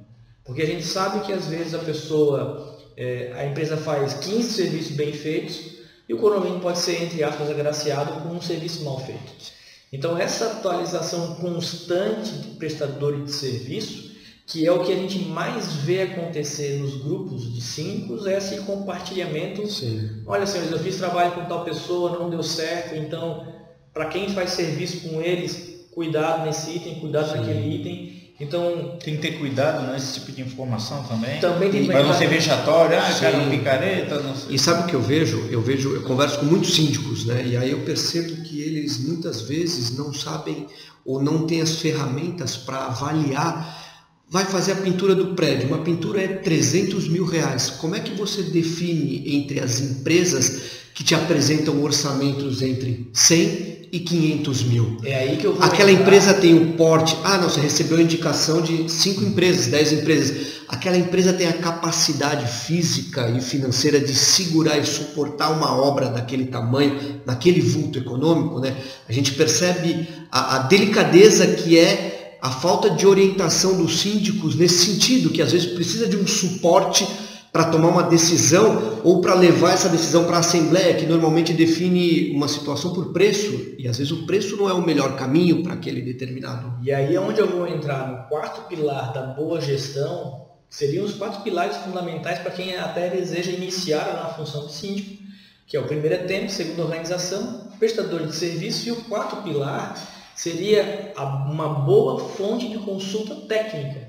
Porque 0.45 0.61
a 0.61 0.65
gente 0.65 0.85
sabe 0.85 1.25
que 1.25 1.33
às 1.33 1.47
vezes 1.47 1.73
a 1.73 1.79
pessoa 1.79 2.79
é, 2.95 3.33
a 3.35 3.45
empresa 3.45 3.77
faz 3.77 4.13
15 4.15 4.53
serviços 4.53 4.91
bem 4.95 5.13
feitos 5.13 5.73
e 6.07 6.13
o 6.13 6.17
condomínio 6.17 6.59
pode 6.59 6.79
ser, 6.79 7.01
entre 7.01 7.23
aspas, 7.23 7.49
agraciado 7.49 8.21
com 8.21 8.35
um 8.35 8.41
serviço 8.41 8.83
mal 8.83 8.99
feito. 9.05 9.53
Então, 9.91 10.17
essa 10.17 10.47
atualização 10.47 11.35
constante 11.35 12.31
do 12.31 12.55
prestador 12.55 13.23
de 13.23 13.31
serviço, 13.31 14.12
que 14.53 14.67
é 14.67 14.71
o 14.71 14.83
que 14.83 14.93
a 14.93 14.95
gente 14.95 15.17
mais 15.17 15.73
vê 15.77 16.03
acontecer 16.03 16.77
nos 16.77 17.01
grupos 17.01 17.51
de 17.51 17.59
síndicos, 17.59 18.27
é 18.27 18.37
esse 18.37 18.57
compartilhamento. 18.57 19.67
Sim. 19.67 20.21
Olha, 20.27 20.45
senhores, 20.45 20.71
eu 20.71 20.77
fiz 20.77 20.97
trabalho 20.97 21.31
com 21.31 21.45
tal 21.45 21.65
pessoa, 21.65 22.19
não 22.19 22.29
deu 22.29 22.43
certo, 22.43 22.95
então, 22.95 23.47
para 23.91 24.05
quem 24.05 24.29
faz 24.29 24.51
serviço 24.51 25.09
com 25.09 25.19
eles, 25.19 25.87
cuidado 25.91 26.45
nesse 26.45 26.69
item, 26.69 26.99
cuidado 26.99 27.31
Sim. 27.31 27.37
naquele 27.37 27.67
item. 27.67 28.13
Então, 28.39 28.95
Tem 29.03 29.15
que 29.15 29.21
ter 29.23 29.39
cuidado 29.39 29.91
nesse 29.91 30.19
tipo 30.19 30.31
de 30.31 30.41
informação 30.43 31.03
também. 31.03 31.39
também 31.39 31.71
tem 31.71 31.81
que 31.81 31.87
Para 31.87 32.03
não 32.03 32.13
ser 32.13 32.27
vexatório, 32.27 32.95
ah, 32.95 33.19
cara, 33.19 33.39
Sim. 33.39 33.47
um 33.47 33.49
picareta, 33.49 34.19
não 34.19 34.35
sei. 34.35 34.53
E 34.55 34.59
sabe 34.59 34.83
o 34.83 34.85
que 34.85 34.95
eu 34.95 35.01
vejo? 35.01 35.47
Eu 35.49 35.61
vejo, 35.61 35.95
eu 35.95 36.03
converso 36.03 36.39
com 36.39 36.45
muitos 36.45 36.75
síndicos, 36.75 37.25
né? 37.25 37.43
E 37.43 37.57
aí 37.57 37.71
eu 37.71 37.79
percebo 37.79 38.43
que 38.43 38.61
eles 38.61 38.99
muitas 38.99 39.41
vezes 39.41 39.97
não 39.97 40.13
sabem 40.13 40.67
ou 41.03 41.21
não 41.23 41.47
têm 41.47 41.59
as 41.61 41.77
ferramentas 41.77 42.55
para 42.55 42.85
avaliar. 42.85 43.82
Vai 44.29 44.45
fazer 44.45 44.71
a 44.71 44.75
pintura 44.75 45.13
do 45.13 45.27
prédio. 45.35 45.67
Uma 45.67 45.79
pintura 45.83 46.21
é 46.21 46.27
300 46.27 47.07
mil 47.07 47.25
reais. 47.25 47.69
Como 47.69 47.95
é 47.95 47.99
que 47.99 48.15
você 48.17 48.41
define 48.43 49.23
entre 49.37 49.59
as 49.59 49.79
empresas 49.79 50.61
que 50.93 51.03
te 51.03 51.13
apresentam 51.13 51.81
orçamentos 51.83 52.61
entre 52.61 53.09
100 53.13 53.73
e 53.91 53.99
500 53.99 54.63
mil? 54.63 54.97
É 55.03 55.15
aí 55.19 55.37
que 55.37 55.45
eu 55.45 55.53
vou 55.53 55.61
Aquela 55.63 55.91
entrar. 55.91 56.03
empresa 56.03 56.33
tem 56.33 56.55
o 56.55 56.73
porte. 56.73 57.15
Ah, 57.23 57.37
não, 57.37 57.47
você 57.47 57.59
recebeu 57.59 57.97
a 57.97 58.01
indicação 58.01 58.59
de 58.61 58.89
cinco 58.91 59.23
empresas, 59.23 59.67
dez 59.67 59.91
empresas. 59.91 60.53
Aquela 60.67 60.97
empresa 60.97 61.31
tem 61.33 61.47
a 61.47 61.53
capacidade 61.53 62.47
física 62.51 63.29
e 63.29 63.39
financeira 63.39 63.99
de 63.99 64.15
segurar 64.15 64.79
e 64.79 64.85
suportar 64.85 65.51
uma 65.51 65.75
obra 65.79 66.09
daquele 66.09 66.45
tamanho, 66.45 67.21
naquele 67.23 67.61
vulto 67.61 67.99
econômico, 67.99 68.59
né? 68.59 68.75
A 69.07 69.13
gente 69.13 69.33
percebe 69.33 70.07
a, 70.31 70.55
a 70.55 70.59
delicadeza 70.59 71.45
que 71.45 71.77
é 71.77 72.12
a 72.43 72.51
falta 72.51 72.89
de 72.89 73.07
orientação 73.07 73.77
dos 73.77 74.01
síndicos 74.01 74.53
nesse 74.53 74.85
sentido, 74.85 75.29
que 75.29 75.41
às 75.41 75.53
vezes 75.53 75.71
precisa 75.71 76.09
de 76.09 76.17
um 76.17 76.27
suporte 76.27 77.07
para 77.53 77.69
tomar 77.71 77.87
uma 77.87 78.03
decisão 78.03 78.99
ou 79.01 79.21
para 79.21 79.33
levar 79.33 79.71
essa 79.71 79.87
decisão 79.87 80.25
para 80.25 80.35
a 80.35 80.39
Assembleia, 80.41 80.93
que 80.93 81.05
normalmente 81.05 81.53
define 81.53 82.35
uma 82.35 82.49
situação 82.49 82.91
por 82.91 83.13
preço, 83.13 83.73
e 83.79 83.87
às 83.87 83.97
vezes 83.97 84.11
o 84.11 84.25
preço 84.25 84.57
não 84.57 84.69
é 84.69 84.73
o 84.73 84.81
melhor 84.81 85.15
caminho 85.15 85.63
para 85.63 85.75
aquele 85.75 86.01
determinado. 86.01 86.77
E 86.83 86.91
aí 86.91 87.15
é 87.15 87.19
onde 87.21 87.39
eu 87.39 87.47
vou 87.47 87.65
entrar 87.65 88.11
no 88.11 88.27
quarto 88.27 88.67
pilar 88.67 89.13
da 89.13 89.21
boa 89.21 89.61
gestão, 89.61 90.45
seriam 90.69 91.05
os 91.05 91.13
quatro 91.13 91.43
pilares 91.43 91.77
fundamentais 91.77 92.39
para 92.39 92.51
quem 92.51 92.75
até 92.75 93.09
deseja 93.09 93.51
iniciar 93.51 94.21
na 94.21 94.33
função 94.33 94.67
de 94.67 94.73
síndico, 94.73 95.23
que 95.65 95.77
é 95.77 95.79
o 95.79 95.87
primeiro 95.87 96.15
é 96.15 96.17
tempo, 96.17 96.51
segundo 96.51 96.81
organização, 96.81 97.69
prestador 97.79 98.27
de 98.27 98.35
serviço 98.35 98.89
e 98.89 98.91
o 98.91 98.97
quarto 98.97 99.37
pilar 99.43 100.11
seria 100.35 101.13
uma 101.47 101.69
boa 101.69 102.19
fonte 102.29 102.67
de 102.69 102.77
consulta 102.79 103.35
técnica, 103.47 104.07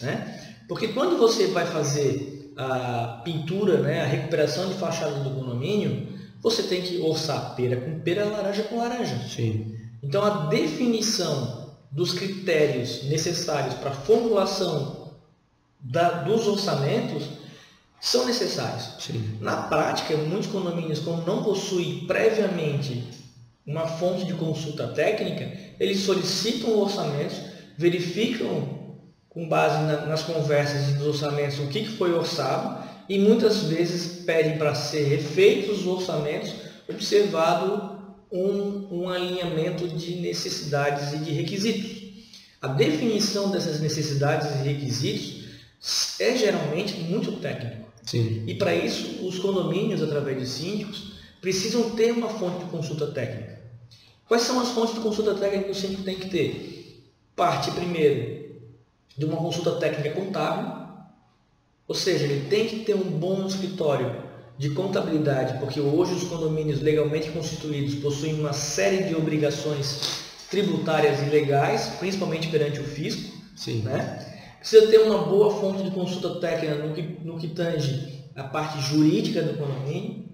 né? 0.00 0.42
Porque 0.68 0.88
quando 0.88 1.16
você 1.16 1.48
vai 1.48 1.66
fazer 1.66 2.52
a 2.56 3.20
pintura, 3.24 3.78
né, 3.82 4.02
a 4.02 4.06
recuperação 4.06 4.68
de 4.68 4.74
fachada 4.74 5.20
do 5.20 5.30
condomínio, 5.30 6.08
você 6.40 6.62
tem 6.62 6.80
que 6.82 6.98
orçar 7.00 7.54
pera 7.54 7.76
com 7.76 8.00
pera, 8.00 8.24
laranja 8.24 8.62
com 8.64 8.78
laranja. 8.78 9.18
Sim, 9.28 9.74
Então, 10.02 10.22
a 10.24 10.46
definição 10.46 11.74
dos 11.90 12.12
critérios 12.12 13.04
necessários 13.04 13.74
para 13.74 13.90
a 13.90 13.94
formulação 13.94 15.10
da- 15.80 16.22
dos 16.22 16.46
orçamentos 16.46 17.24
são 18.00 18.26
necessários. 18.26 18.94
sim, 19.00 19.38
Na 19.40 19.56
prática, 19.62 20.16
muitos 20.16 20.46
condomínios, 20.48 21.00
como 21.00 21.24
não 21.26 21.42
possuem 21.42 22.06
previamente 22.06 23.04
uma 23.66 23.86
fonte 23.86 24.24
de 24.24 24.34
consulta 24.34 24.86
técnica, 24.88 25.50
eles 25.80 26.00
solicitam 26.00 26.78
orçamentos, 26.78 27.36
verificam 27.76 28.76
com 29.28 29.48
base 29.48 29.82
na- 29.84 30.06
nas 30.06 30.22
conversas 30.22 30.88
e 30.88 30.92
nos 30.92 31.06
orçamentos 31.06 31.58
o 31.58 31.66
que, 31.68 31.80
que 31.80 31.90
foi 31.90 32.12
orçado 32.12 32.86
e 33.08 33.18
muitas 33.18 33.64
vezes 33.64 34.24
pedem 34.24 34.56
para 34.58 34.74
ser 34.74 35.04
refeitos 35.04 35.80
os 35.80 35.86
orçamentos, 35.86 36.52
observado 36.88 37.96
um, 38.32 38.88
um 39.02 39.08
alinhamento 39.08 39.86
de 39.88 40.16
necessidades 40.16 41.12
e 41.12 41.18
de 41.18 41.30
requisitos. 41.32 42.06
A 42.60 42.68
definição 42.68 43.50
dessas 43.50 43.80
necessidades 43.80 44.48
e 44.60 44.68
requisitos 44.68 45.44
é 46.20 46.36
geralmente 46.36 46.94
muito 46.94 47.32
técnico. 47.32 47.86
sim, 48.02 48.42
E 48.46 48.54
para 48.54 48.74
isso, 48.74 49.24
os 49.26 49.38
condomínios, 49.38 50.02
através 50.02 50.40
de 50.40 50.46
síndicos, 50.48 51.12
precisam 51.40 51.90
ter 51.90 52.12
uma 52.12 52.28
fonte 52.30 52.64
de 52.64 52.70
consulta 52.70 53.06
técnica. 53.08 53.55
Quais 54.28 54.42
são 54.42 54.60
as 54.60 54.70
fontes 54.70 54.94
de 54.94 55.00
consulta 55.00 55.34
técnica 55.34 55.64
que 55.64 55.70
o 55.70 55.74
síndico 55.74 56.02
tem 56.02 56.16
que 56.16 56.28
ter? 56.28 57.04
Parte, 57.36 57.70
primeiro, 57.70 58.56
de 59.16 59.24
uma 59.24 59.36
consulta 59.36 59.72
técnica 59.72 60.10
contábil, 60.10 60.86
ou 61.86 61.94
seja, 61.94 62.24
ele 62.24 62.48
tem 62.48 62.66
que 62.66 62.80
ter 62.80 62.94
um 62.94 63.10
bom 63.10 63.46
escritório 63.46 64.24
de 64.58 64.70
contabilidade, 64.70 65.58
porque 65.58 65.80
hoje 65.80 66.14
os 66.14 66.24
condomínios 66.24 66.80
legalmente 66.80 67.30
constituídos 67.30 67.94
possuem 67.96 68.40
uma 68.40 68.52
série 68.52 69.04
de 69.04 69.14
obrigações 69.14 70.24
tributárias 70.50 71.20
e 71.20 71.26
legais, 71.26 71.92
principalmente 71.98 72.48
perante 72.48 72.80
o 72.80 72.84
fisco, 72.84 73.32
sim, 73.54 73.82
né? 73.82 74.34
Precisa 74.58 74.88
ter 74.88 74.98
uma 74.98 75.18
boa 75.18 75.60
fonte 75.60 75.84
de 75.84 75.90
consulta 75.92 76.40
técnica 76.40 76.74
no 76.74 76.94
que, 76.94 77.02
no 77.24 77.38
que 77.38 77.48
tange 77.48 78.24
a 78.34 78.42
parte 78.42 78.80
jurídica 78.80 79.42
do 79.42 79.56
condomínio. 79.56 80.24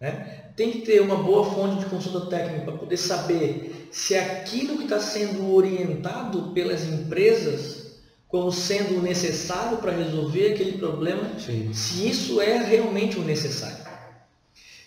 Né? 0.00 0.44
Tem 0.56 0.70
que 0.70 0.80
ter 0.80 1.00
uma 1.02 1.16
boa 1.16 1.44
fonte 1.52 1.84
de 1.84 1.90
consulta 1.90 2.26
técnica 2.26 2.64
para 2.64 2.78
poder 2.78 2.96
saber 2.96 3.88
se 3.90 4.16
aquilo 4.16 4.78
que 4.78 4.84
está 4.84 4.98
sendo 4.98 5.54
orientado 5.54 6.52
pelas 6.54 6.84
empresas 6.84 7.80
como 8.26 8.50
sendo 8.52 8.98
o 8.98 9.02
necessário 9.02 9.78
para 9.78 9.90
resolver 9.90 10.52
aquele 10.52 10.78
problema, 10.78 11.38
sim, 11.38 11.72
se 11.72 12.08
isso 12.08 12.40
é 12.40 12.58
realmente 12.58 13.18
o 13.18 13.24
necessário. 13.24 13.90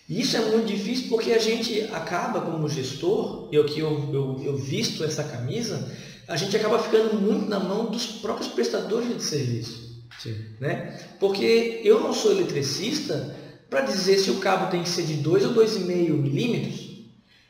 E 0.08 0.20
isso 0.20 0.36
é 0.36 0.40
muito 0.40 0.66
difícil 0.66 1.08
porque 1.08 1.32
a 1.32 1.38
gente 1.38 1.82
acaba, 1.92 2.40
como 2.40 2.68
gestor, 2.68 3.48
eu 3.52 3.64
que 3.64 3.80
eu, 3.80 4.10
eu, 4.12 4.42
eu 4.42 4.56
visto 4.56 5.04
essa 5.04 5.22
camisa, 5.24 5.90
a 6.26 6.36
gente 6.36 6.56
acaba 6.56 6.78
ficando 6.78 7.20
muito 7.20 7.46
na 7.46 7.60
mão 7.60 7.86
dos 7.86 8.06
próprios 8.06 8.48
prestadores 8.48 9.14
de 9.14 9.22
serviço. 9.22 10.04
sim, 10.18 10.34
Né? 10.58 10.98
Porque 11.20 11.82
eu 11.84 12.00
não 12.00 12.14
sou 12.14 12.32
eletricista 12.32 13.34
para 13.74 13.80
dizer 13.80 14.18
se 14.18 14.30
o 14.30 14.38
cabo 14.38 14.70
tem 14.70 14.84
que 14.84 14.88
ser 14.88 15.02
de 15.02 15.14
2 15.14 15.46
ou 15.46 15.54
2,5 15.54 15.84
milímetros. 16.12 16.94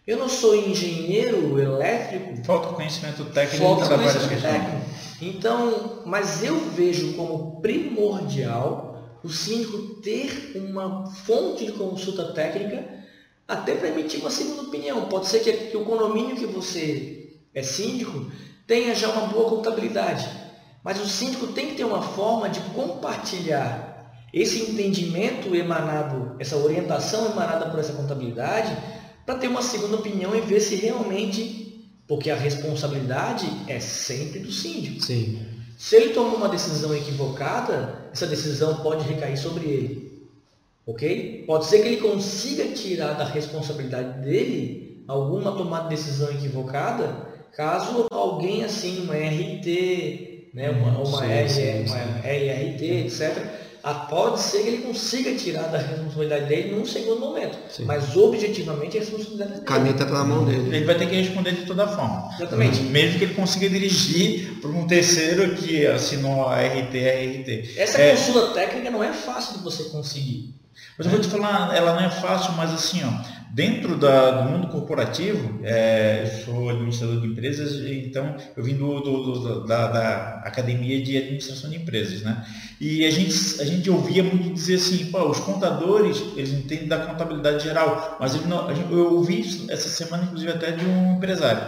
Eu 0.06 0.16
não 0.16 0.26
sou 0.26 0.56
engenheiro 0.56 1.58
elétrico 1.58 2.42
Falta 2.46 2.68
conhecimento 2.68 3.26
técnico 3.26 3.62
Falta 3.62 3.94
conhecimento 3.94 4.28
questões. 4.30 4.52
técnico. 4.54 4.86
Então, 5.20 6.02
mas 6.06 6.42
eu 6.42 6.58
vejo 6.70 7.12
como 7.12 7.60
primordial 7.60 9.02
o 9.22 9.28
síndico 9.28 10.00
ter 10.00 10.52
uma 10.54 11.06
fonte 11.10 11.66
de 11.66 11.72
consulta 11.72 12.32
técnica 12.32 12.86
até 13.46 13.74
para 13.74 13.88
emitir 13.88 14.20
uma 14.20 14.30
segunda 14.30 14.62
opinião. 14.62 15.04
Pode 15.06 15.26
ser 15.26 15.40
que, 15.40 15.52
que 15.52 15.76
o 15.76 15.84
condomínio 15.84 16.36
que 16.36 16.46
você 16.46 17.34
é 17.54 17.62
síndico 17.62 18.30
tenha 18.66 18.94
já 18.94 19.10
uma 19.10 19.26
boa 19.26 19.50
contabilidade, 19.50 20.26
mas 20.82 20.98
o 20.98 21.06
síndico 21.06 21.48
tem 21.48 21.68
que 21.68 21.74
ter 21.74 21.84
uma 21.84 22.00
forma 22.00 22.48
de 22.48 22.60
compartilhar 22.60 23.83
esse 24.34 24.62
entendimento 24.62 25.54
emanado, 25.54 26.34
essa 26.40 26.56
orientação 26.56 27.30
emanada 27.30 27.66
por 27.70 27.78
essa 27.78 27.92
contabilidade, 27.92 28.76
para 29.24 29.36
ter 29.36 29.46
uma 29.46 29.62
segunda 29.62 29.94
opinião 29.94 30.34
e 30.34 30.40
ver 30.40 30.58
se 30.58 30.74
realmente, 30.74 31.86
porque 32.08 32.30
a 32.30 32.36
responsabilidade 32.36 33.46
é 33.68 33.78
sempre 33.78 34.40
do 34.40 34.50
síndico. 34.50 35.00
sim, 35.00 35.38
Se 35.78 35.94
ele 35.94 36.12
toma 36.12 36.36
uma 36.36 36.48
decisão 36.48 36.92
equivocada, 36.92 38.08
essa 38.12 38.26
decisão 38.26 38.82
pode 38.82 39.06
recair 39.08 39.38
sobre 39.38 39.66
ele. 39.66 40.12
Ok? 40.84 41.44
Pode 41.46 41.66
ser 41.66 41.80
que 41.80 41.88
ele 41.88 41.96
consiga 41.98 42.64
tirar 42.74 43.12
da 43.12 43.24
responsabilidade 43.24 44.20
dele 44.20 45.04
alguma 45.06 45.52
tomada 45.52 45.88
de 45.88 45.94
decisão 45.94 46.30
equivocada, 46.32 47.28
caso 47.52 48.06
alguém 48.10 48.64
assim, 48.64 49.04
uma 49.04 49.14
RT, 49.14 50.50
né, 50.52 50.70
uma, 50.70 50.98
uma, 50.98 51.20
Sim, 51.20 51.30
R, 51.30 51.48
sim, 51.48 51.84
uma 51.86 52.20
RRT, 52.20 52.82
etc. 53.06 53.63
Ah, 53.86 53.92
Pode 53.94 54.40
ser 54.40 54.62
que 54.62 54.68
ele 54.68 54.78
consiga 54.82 55.34
tirar 55.34 55.64
da 55.64 55.76
responsabilidade 55.76 56.46
dele 56.46 56.74
num 56.74 56.86
segundo 56.86 57.20
momento. 57.20 57.58
Sim. 57.68 57.84
Mas 57.84 58.16
objetivamente 58.16 58.96
a 58.96 59.00
responsabilidade 59.00 59.50
dele. 59.52 59.64
na 60.14 60.24
mão 60.24 60.44
dele. 60.46 60.74
Ele 60.76 60.84
vai 60.86 60.94
ter 60.96 61.06
que 61.08 61.14
responder 61.16 61.52
de 61.52 61.66
toda 61.66 61.86
forma. 61.86 62.30
Exatamente. 62.34 62.80
Mesmo 62.84 63.18
que 63.18 63.24
ele 63.24 63.34
consiga 63.34 63.68
dirigir 63.68 64.58
para 64.60 64.70
um 64.70 64.86
terceiro 64.86 65.54
que 65.56 65.86
assinou 65.86 66.48
a 66.48 66.60
RT, 66.62 66.96
RT. 66.96 67.74
Essa 67.76 67.98
É. 68.00 68.10
consulta 68.16 68.54
técnica 68.54 68.90
não 68.90 69.04
é 69.04 69.12
fácil 69.12 69.58
de 69.58 69.64
você 69.64 69.84
conseguir. 69.84 70.54
Mas 70.96 71.06
eu 71.06 71.12
vou 71.12 71.20
te 71.20 71.28
falar, 71.28 71.76
ela 71.76 71.92
não 71.94 72.00
é 72.06 72.10
fácil, 72.10 72.52
mas 72.54 72.72
assim, 72.72 73.02
ó, 73.04 73.10
Dentro 73.54 73.96
da, 73.96 74.32
do 74.32 74.50
mundo 74.50 74.66
corporativo, 74.66 75.60
é, 75.62 76.24
eu 76.24 76.44
sou 76.44 76.70
administrador 76.70 77.20
de 77.20 77.28
empresas, 77.28 77.88
então 77.88 78.34
eu 78.56 78.64
vim 78.64 78.74
do, 78.74 78.98
do, 78.98 79.32
do 79.32 79.64
da, 79.64 79.86
da, 79.86 80.42
Academia 80.44 81.00
de 81.00 81.16
Administração 81.16 81.70
de 81.70 81.76
Empresas. 81.76 82.22
Né? 82.22 82.44
E 82.80 83.06
a 83.06 83.10
gente, 83.12 83.62
a 83.62 83.64
gente 83.64 83.88
ouvia 83.88 84.24
muito 84.24 84.52
dizer 84.52 84.74
assim, 84.74 85.06
Pô, 85.06 85.30
os 85.30 85.38
contadores, 85.38 86.20
eles 86.36 86.50
entendem 86.50 86.88
da 86.88 87.06
contabilidade 87.06 87.62
geral, 87.62 88.16
mas 88.18 88.34
não, 88.44 88.68
eu 88.90 89.14
ouvi 89.14 89.42
isso 89.42 89.70
essa 89.70 89.88
semana, 89.88 90.24
inclusive, 90.24 90.50
até 90.50 90.72
de 90.72 90.84
um 90.84 91.14
empresário. 91.14 91.62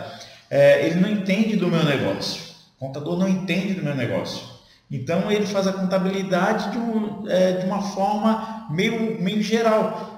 É, 0.50 0.88
ele 0.88 0.98
não 0.98 1.08
entende 1.08 1.54
do 1.54 1.68
meu 1.68 1.84
negócio. 1.84 2.52
O 2.80 2.86
contador 2.86 3.16
não 3.16 3.28
entende 3.28 3.74
do 3.74 3.84
meu 3.84 3.94
negócio. 3.94 4.42
Então 4.90 5.30
ele 5.30 5.46
faz 5.46 5.68
a 5.68 5.72
contabilidade 5.72 6.72
de, 6.72 6.78
um, 6.78 7.28
é, 7.28 7.52
de 7.52 7.66
uma 7.66 7.80
forma 7.80 8.66
meio, 8.72 9.22
meio 9.22 9.40
geral 9.40 10.15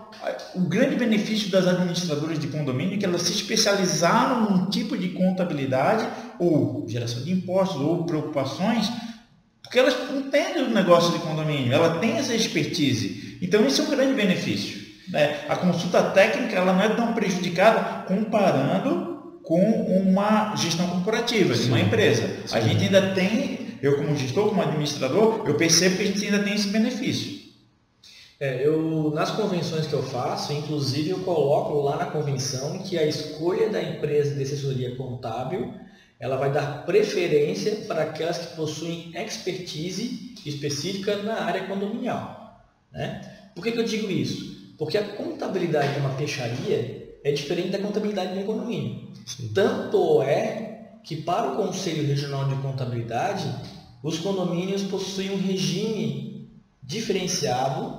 o 0.55 0.61
grande 0.61 0.97
benefício 0.97 1.51
das 1.51 1.67
administradoras 1.67 2.39
de 2.39 2.49
condomínio 2.49 2.95
é 2.95 2.99
que 2.99 3.05
elas 3.05 3.23
se 3.23 3.33
especializaram 3.33 4.51
num 4.51 4.71
tipo 4.71 4.97
de 4.97 5.11
contabilidade 5.11 6.07
ou 6.39 6.85
geração 6.89 7.23
de 7.23 7.33
impostos 7.33 7.81
ou 7.81 8.05
preocupações, 8.05 8.91
porque 9.63 9.79
elas 9.79 9.95
entendem 10.15 10.65
o 10.65 10.71
negócio 10.71 11.13
de 11.13 11.19
condomínio, 11.19 11.73
ela 11.73 11.99
tem 11.99 12.17
essa 12.17 12.35
expertise. 12.35 13.39
Então 13.41 13.65
esse 13.67 13.81
é 13.81 13.85
um 13.85 13.91
grande 13.91 14.15
benefício. 14.15 14.89
Né? 15.09 15.41
A 15.49 15.57
consulta 15.57 16.03
técnica 16.03 16.57
ela 16.57 16.73
não 16.73 16.83
é 16.83 16.89
tão 16.91 17.13
prejudicada 17.15 18.05
comparando 18.07 19.41
com 19.43 19.61
uma 19.61 20.55
gestão 20.57 20.87
corporativa 20.89 21.55
de 21.55 21.69
uma 21.69 21.81
empresa. 21.81 22.29
Sim. 22.47 22.57
A 22.57 22.61
gente 22.61 22.85
ainda 22.85 23.15
tem, 23.15 23.79
eu 23.81 23.97
como 23.97 24.15
gestor, 24.17 24.51
como 24.51 24.61
administrador, 24.61 25.45
eu 25.47 25.55
percebo 25.55 25.97
que 25.97 26.03
a 26.03 26.07
gente 26.07 26.25
ainda 26.25 26.41
tem 26.41 26.55
esse 26.55 26.69
benefício. 26.69 27.48
É, 28.41 28.65
eu, 28.65 29.11
nas 29.13 29.33
convenções 29.33 29.87
que 29.87 29.93
eu 29.93 30.03
faço, 30.03 30.53
inclusive 30.53 31.11
eu 31.11 31.19
coloco 31.21 31.81
lá 31.81 31.97
na 31.97 32.07
convenção 32.07 32.79
que 32.79 32.97
a 32.97 33.05
escolha 33.05 33.69
da 33.69 33.83
empresa 33.83 34.35
de 34.35 34.43
assessoria 34.43 34.95
contábil 34.95 35.75
ela 36.21 36.37
vai 36.37 36.53
dar 36.53 36.85
preferência 36.85 37.85
para 37.87 38.03
aquelas 38.03 38.39
que 38.39 38.57
possuem 38.57 39.13
expertise 39.15 40.35
específica 40.45 41.17
na 41.23 41.43
área 41.43 41.67
condominial. 41.67 42.65
Né? 42.93 43.51
Por 43.55 43.63
que, 43.63 43.73
que 43.73 43.79
eu 43.79 43.85
digo 43.85 44.11
isso? 44.11 44.75
Porque 44.79 44.97
a 44.97 45.03
contabilidade 45.03 45.95
de 45.95 46.01
uma 46.01 46.11
peixaria 46.11 47.19
é 47.25 47.33
diferente 47.33 47.71
da 47.71 47.79
contabilidade 47.79 48.35
de 48.35 48.41
um 48.41 48.47
condomínio. 48.47 49.09
Sim. 49.27 49.51
Tanto 49.53 50.23
é 50.23 50.99
que 51.03 51.17
para 51.17 51.53
o 51.53 51.57
Conselho 51.57 52.07
Regional 52.07 52.49
de 52.49 52.55
Contabilidade, 52.57 53.53
os 54.03 54.19
condomínios 54.19 54.83
possuem 54.83 55.31
um 55.31 55.41
regime 55.41 56.51
diferenciado 56.83 57.98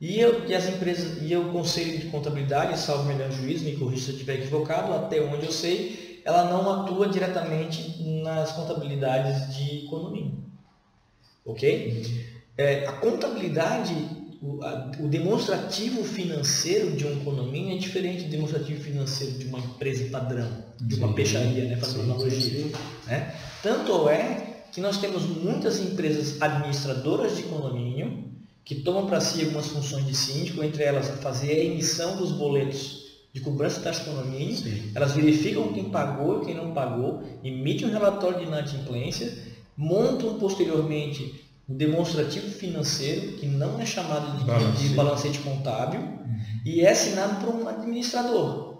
e, 0.00 0.18
eu, 0.18 0.48
e 0.48 0.54
as 0.54 0.66
empresas, 0.66 1.18
e 1.20 1.36
o 1.36 1.52
Conselho 1.52 1.98
de 1.98 2.06
Contabilidade, 2.06 2.78
salvo 2.78 3.04
melhor 3.04 3.30
juízo, 3.30 3.64
me 3.64 3.76
corrija 3.76 4.04
se 4.04 4.08
eu 4.08 4.14
estiver 4.14 4.36
equivocado, 4.36 4.94
até 4.94 5.20
onde 5.20 5.44
eu 5.44 5.52
sei, 5.52 6.22
ela 6.24 6.44
não 6.44 6.82
atua 6.82 7.06
diretamente 7.08 8.02
nas 8.22 8.52
contabilidades 8.52 9.54
de 9.54 9.86
condomínio. 9.88 10.38
Ok? 11.44 12.06
É, 12.56 12.86
a 12.86 12.92
contabilidade, 12.92 13.94
o, 14.40 14.64
a, 14.64 14.90
o, 15.00 15.08
demonstrativo 15.08 16.02
financeiro 16.02 16.92
de 16.92 17.06
um 17.06 17.22
condomínio 17.22 17.76
é 17.76 17.78
diferente 17.78 18.24
do 18.24 18.30
demonstrativo 18.30 18.82
financeiro 18.82 19.38
de 19.38 19.46
uma 19.46 19.58
empresa 19.58 20.08
padrão, 20.10 20.64
de 20.80 20.94
uma 20.94 21.08
sim, 21.08 21.14
peixaria, 21.14 21.64
né, 21.66 21.76
fazendo 21.76 22.04
analogia. 22.04 22.66
Né? 23.06 23.34
Tanto 23.62 24.08
é 24.08 24.62
que 24.72 24.80
nós 24.80 24.98
temos 24.98 25.26
muitas 25.26 25.78
empresas 25.78 26.40
administradoras 26.40 27.36
de 27.36 27.42
condomínio 27.42 28.29
que 28.64 28.76
tomam 28.76 29.06
para 29.06 29.20
si 29.20 29.42
algumas 29.42 29.68
funções 29.68 30.06
de 30.06 30.14
síndico, 30.14 30.62
entre 30.62 30.82
elas 30.82 31.08
fazer 31.20 31.52
a 31.52 31.64
emissão 31.64 32.16
dos 32.16 32.32
boletos 32.32 33.00
de 33.32 33.40
cobrança 33.40 33.90
de 33.90 34.00
condomínio, 34.00 34.56
Sim. 34.56 34.92
elas 34.94 35.12
verificam 35.12 35.72
quem 35.72 35.90
pagou 35.90 36.42
e 36.42 36.46
quem 36.46 36.54
não 36.54 36.72
pagou, 36.72 37.22
emitem 37.44 37.88
um 37.88 37.92
relatório 37.92 38.38
de 38.38 38.46
inadimplência, 38.46 39.32
montam 39.76 40.38
posteriormente 40.38 41.48
um 41.68 41.76
demonstrativo 41.76 42.48
financeiro, 42.50 43.36
que 43.36 43.46
não 43.46 43.80
é 43.80 43.86
chamado 43.86 44.36
de, 44.36 44.44
balancete, 44.44 44.88
de 44.88 44.94
balancete 44.94 45.38
contábil, 45.38 46.00
uhum. 46.00 46.40
e 46.64 46.80
é 46.80 46.90
assinado 46.90 47.44
por 47.44 47.54
um 47.54 47.68
administrador. 47.68 48.70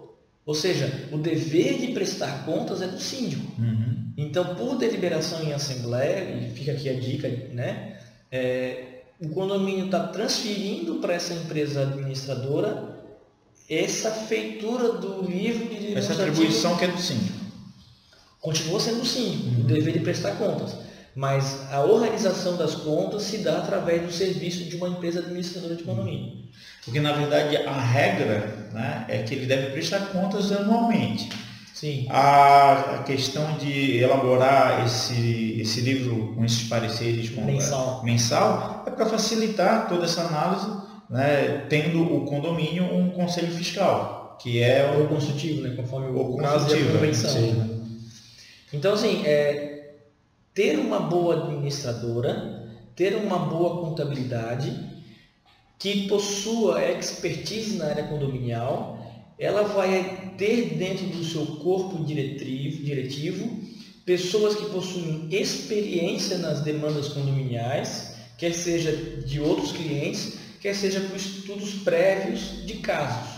Ou 0.45 0.55
seja, 0.55 1.07
o 1.11 1.17
dever 1.17 1.79
de 1.79 1.87
prestar 1.93 2.45
contas 2.45 2.81
é 2.81 2.87
do 2.87 2.99
síndico. 2.99 3.45
Uhum. 3.61 4.11
Então, 4.17 4.55
por 4.55 4.77
deliberação 4.77 5.41
em 5.43 5.53
assembleia, 5.53 6.35
e 6.35 6.51
fica 6.51 6.73
aqui 6.73 6.89
a 6.89 6.99
dica, 6.99 7.29
né? 7.53 7.97
É, 8.29 9.00
o 9.21 9.29
condomínio 9.29 9.85
está 9.85 10.07
transferindo 10.07 10.95
para 10.95 11.13
essa 11.13 11.33
empresa 11.33 11.83
administradora 11.83 12.99
essa 13.69 14.11
feitura 14.11 14.93
do 14.93 15.21
livro 15.21 15.69
de 15.69 15.95
Essa 15.95 16.13
atribuição 16.13 16.75
que 16.75 16.83
é 16.83 16.87
do 16.89 16.99
síndico. 16.99 17.39
Continua 18.41 18.79
sendo 18.79 18.99
do 18.99 19.05
síndico, 19.05 19.45
uhum. 19.45 19.61
o 19.61 19.63
dever 19.63 19.93
de 19.93 19.99
prestar 19.99 20.31
contas. 20.31 20.75
Mas 21.15 21.71
a 21.71 21.81
organização 21.81 22.57
das 22.57 22.75
contas 22.75 23.23
se 23.23 23.37
dá 23.37 23.59
através 23.59 24.01
do 24.01 24.11
serviço 24.11 24.63
de 24.65 24.75
uma 24.75 24.89
empresa 24.89 25.19
administradora 25.19 25.75
de 25.75 25.83
condomínio. 25.83 26.41
Porque, 26.83 26.99
na 26.99 27.13
verdade, 27.13 27.57
a 27.57 27.79
regra 27.79 28.69
né, 28.73 29.05
é 29.07 29.19
que 29.19 29.35
ele 29.35 29.45
deve 29.45 29.71
prestar 29.71 30.07
contas 30.07 30.51
anualmente. 30.51 31.29
Sim. 31.81 32.05
A, 32.11 32.73
a, 32.73 33.03
questão 33.05 33.57
de 33.57 33.97
elaborar 33.97 34.85
esse, 34.85 35.59
esse 35.59 35.81
livro 35.81 36.35
com 36.35 36.45
esses 36.45 36.69
pareceres 36.69 37.31
com, 37.31 37.43
mensal. 37.43 38.01
É, 38.03 38.05
mensal 38.05 38.83
é 38.85 38.91
para 38.91 39.07
facilitar 39.07 39.89
toda 39.89 40.05
essa 40.05 40.21
análise, 40.21 40.67
né, 41.09 41.65
tendo 41.69 42.03
o 42.03 42.23
condomínio 42.25 42.83
um 42.83 43.09
conselho 43.09 43.51
fiscal, 43.51 44.37
que 44.39 44.61
é 44.61 44.95
o, 44.95 45.05
o 45.05 45.07
consultivo, 45.07 45.61
né, 45.61 45.73
conforme 45.75 46.11
o, 46.11 46.35
o 46.35 46.37
caso 46.37 46.69
e 46.69 46.87
a 46.87 46.91
convenção. 46.91 47.41
Né? 47.41 47.79
Então, 48.71 48.93
assim, 48.93 49.25
é, 49.25 49.95
ter 50.53 50.77
uma 50.77 50.99
boa 50.99 51.45
administradora, 51.45 52.63
ter 52.95 53.15
uma 53.15 53.39
boa 53.39 53.81
contabilidade, 53.81 54.71
que 55.79 56.07
possua 56.07 56.79
expertise 56.91 57.77
na 57.77 57.87
área 57.87 58.03
condominial, 58.03 59.00
ela 59.41 59.63
vai 59.63 60.35
ter 60.37 60.75
dentro 60.75 61.07
do 61.07 61.23
seu 61.23 61.43
corpo 61.57 62.05
diretivo, 62.05 62.83
diretivo 62.83 63.61
pessoas 64.05 64.53
que 64.53 64.65
possuem 64.65 65.27
experiência 65.31 66.37
nas 66.37 66.61
demandas 66.61 67.07
condominiais, 67.07 68.13
quer 68.37 68.53
seja 68.53 68.95
de 68.95 69.39
outros 69.39 69.71
clientes, 69.71 70.33
quer 70.59 70.75
seja 70.75 70.99
por 71.01 71.15
estudos 71.15 71.73
prévios 71.83 72.63
de 72.67 72.75
casos. 72.75 73.31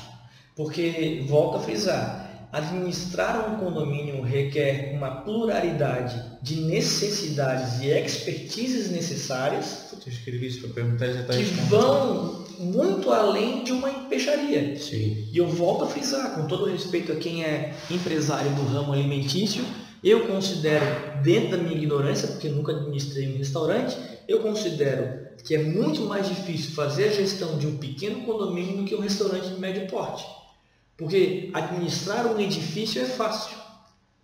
Porque, 0.58 1.24
volto 1.26 1.58
a 1.58 1.60
frisar, 1.62 2.50
administrar 2.52 3.54
um 3.54 3.58
condomínio 3.64 4.22
requer 4.22 4.94
uma 4.94 5.22
pluralidade 5.22 6.22
de 6.42 6.62
necessidades 6.62 7.82
e 7.82 7.88
expertises 7.88 8.92
necessárias 8.92 9.94
eu 10.06 10.12
escrevi 10.12 10.48
isso 10.48 10.62
para 10.62 10.74
perguntar, 10.74 11.08
já 11.08 11.24
tá 11.24 11.34
que 11.34 11.44
vão 11.44 12.43
muito 12.60 13.12
além 13.12 13.64
de 13.64 13.72
uma 13.72 13.90
peixaria. 14.10 14.78
Sim. 14.78 15.28
E 15.32 15.38
eu 15.38 15.48
volto 15.48 15.84
a 15.84 15.88
frisar, 15.88 16.36
com 16.36 16.48
todo 16.48 16.66
respeito 16.66 17.12
a 17.12 17.16
quem 17.16 17.44
é 17.44 17.74
empresário 17.90 18.54
do 18.56 18.64
ramo 18.64 18.94
alimentício, 18.94 19.64
eu 20.04 20.28
considero, 20.28 20.86
dentro 21.24 21.52
da 21.52 21.58
minha 21.58 21.78
ignorância, 21.78 22.28
porque 22.28 22.50
nunca 22.50 22.74
administrei 22.74 23.34
um 23.34 23.38
restaurante, 23.38 23.98
eu 24.28 24.42
considero 24.42 25.24
que 25.44 25.56
é 25.56 25.64
muito 25.64 26.02
mais 26.02 26.28
difícil 26.28 26.72
fazer 26.72 27.06
a 27.06 27.12
gestão 27.12 27.58
de 27.58 27.68
um 27.68 27.78
pequeno 27.78 28.22
condomínio 28.26 28.78
do 28.78 28.86
que 28.86 28.96
um 28.96 29.00
restaurante 29.00 29.48
de 29.48 29.60
médio 29.60 29.88
porte. 29.88 30.26
Porque 30.98 31.50
administrar 31.54 32.28
um 32.28 32.40
edifício 32.40 33.02
é 33.02 33.06
fácil, 33.06 33.58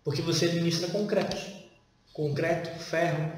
porque 0.03 0.21
você 0.21 0.45
administra 0.45 0.89
concreto. 0.89 1.37
Concreto, 2.13 2.77
ferro. 2.79 3.31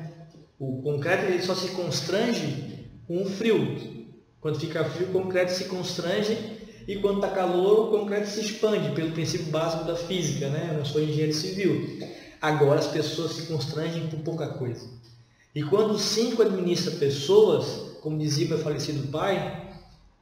O 0.59 0.81
concreto 0.81 1.25
ele 1.25 1.41
só 1.41 1.55
se 1.55 1.69
constrange 1.69 2.87
com 3.07 3.21
o 3.21 3.25
frio. 3.25 4.00
Quando 4.41 4.59
fica 4.59 4.83
frio, 4.83 5.07
o 5.09 5.11
concreto 5.11 5.51
se 5.51 5.65
constrange 5.65 6.35
e 6.87 6.95
quando 6.97 7.17
está 7.23 7.29
calor, 7.29 7.87
o 7.87 7.99
concreto 7.99 8.27
se 8.27 8.41
expande, 8.41 8.91
pelo 8.93 9.11
princípio 9.11 9.45
básico 9.47 9.85
da 9.85 9.95
física, 9.95 10.49
né? 10.49 10.69
Eu 10.71 10.79
não 10.79 10.85
sou 10.85 11.01
engenheiro 11.01 11.33
civil. 11.33 11.99
Agora 12.41 12.79
as 12.79 12.87
pessoas 12.87 13.33
se 13.33 13.43
constrangem 13.43 14.07
por 14.07 14.19
pouca 14.21 14.47
coisa. 14.47 14.89
E 15.53 15.61
quando 15.61 15.91
o 15.93 16.41
administra 16.41 16.91
pessoas, 16.95 17.99
como 18.01 18.17
dizia 18.17 18.47
meu 18.47 18.57
falecido 18.57 19.07
pai, 19.09 19.69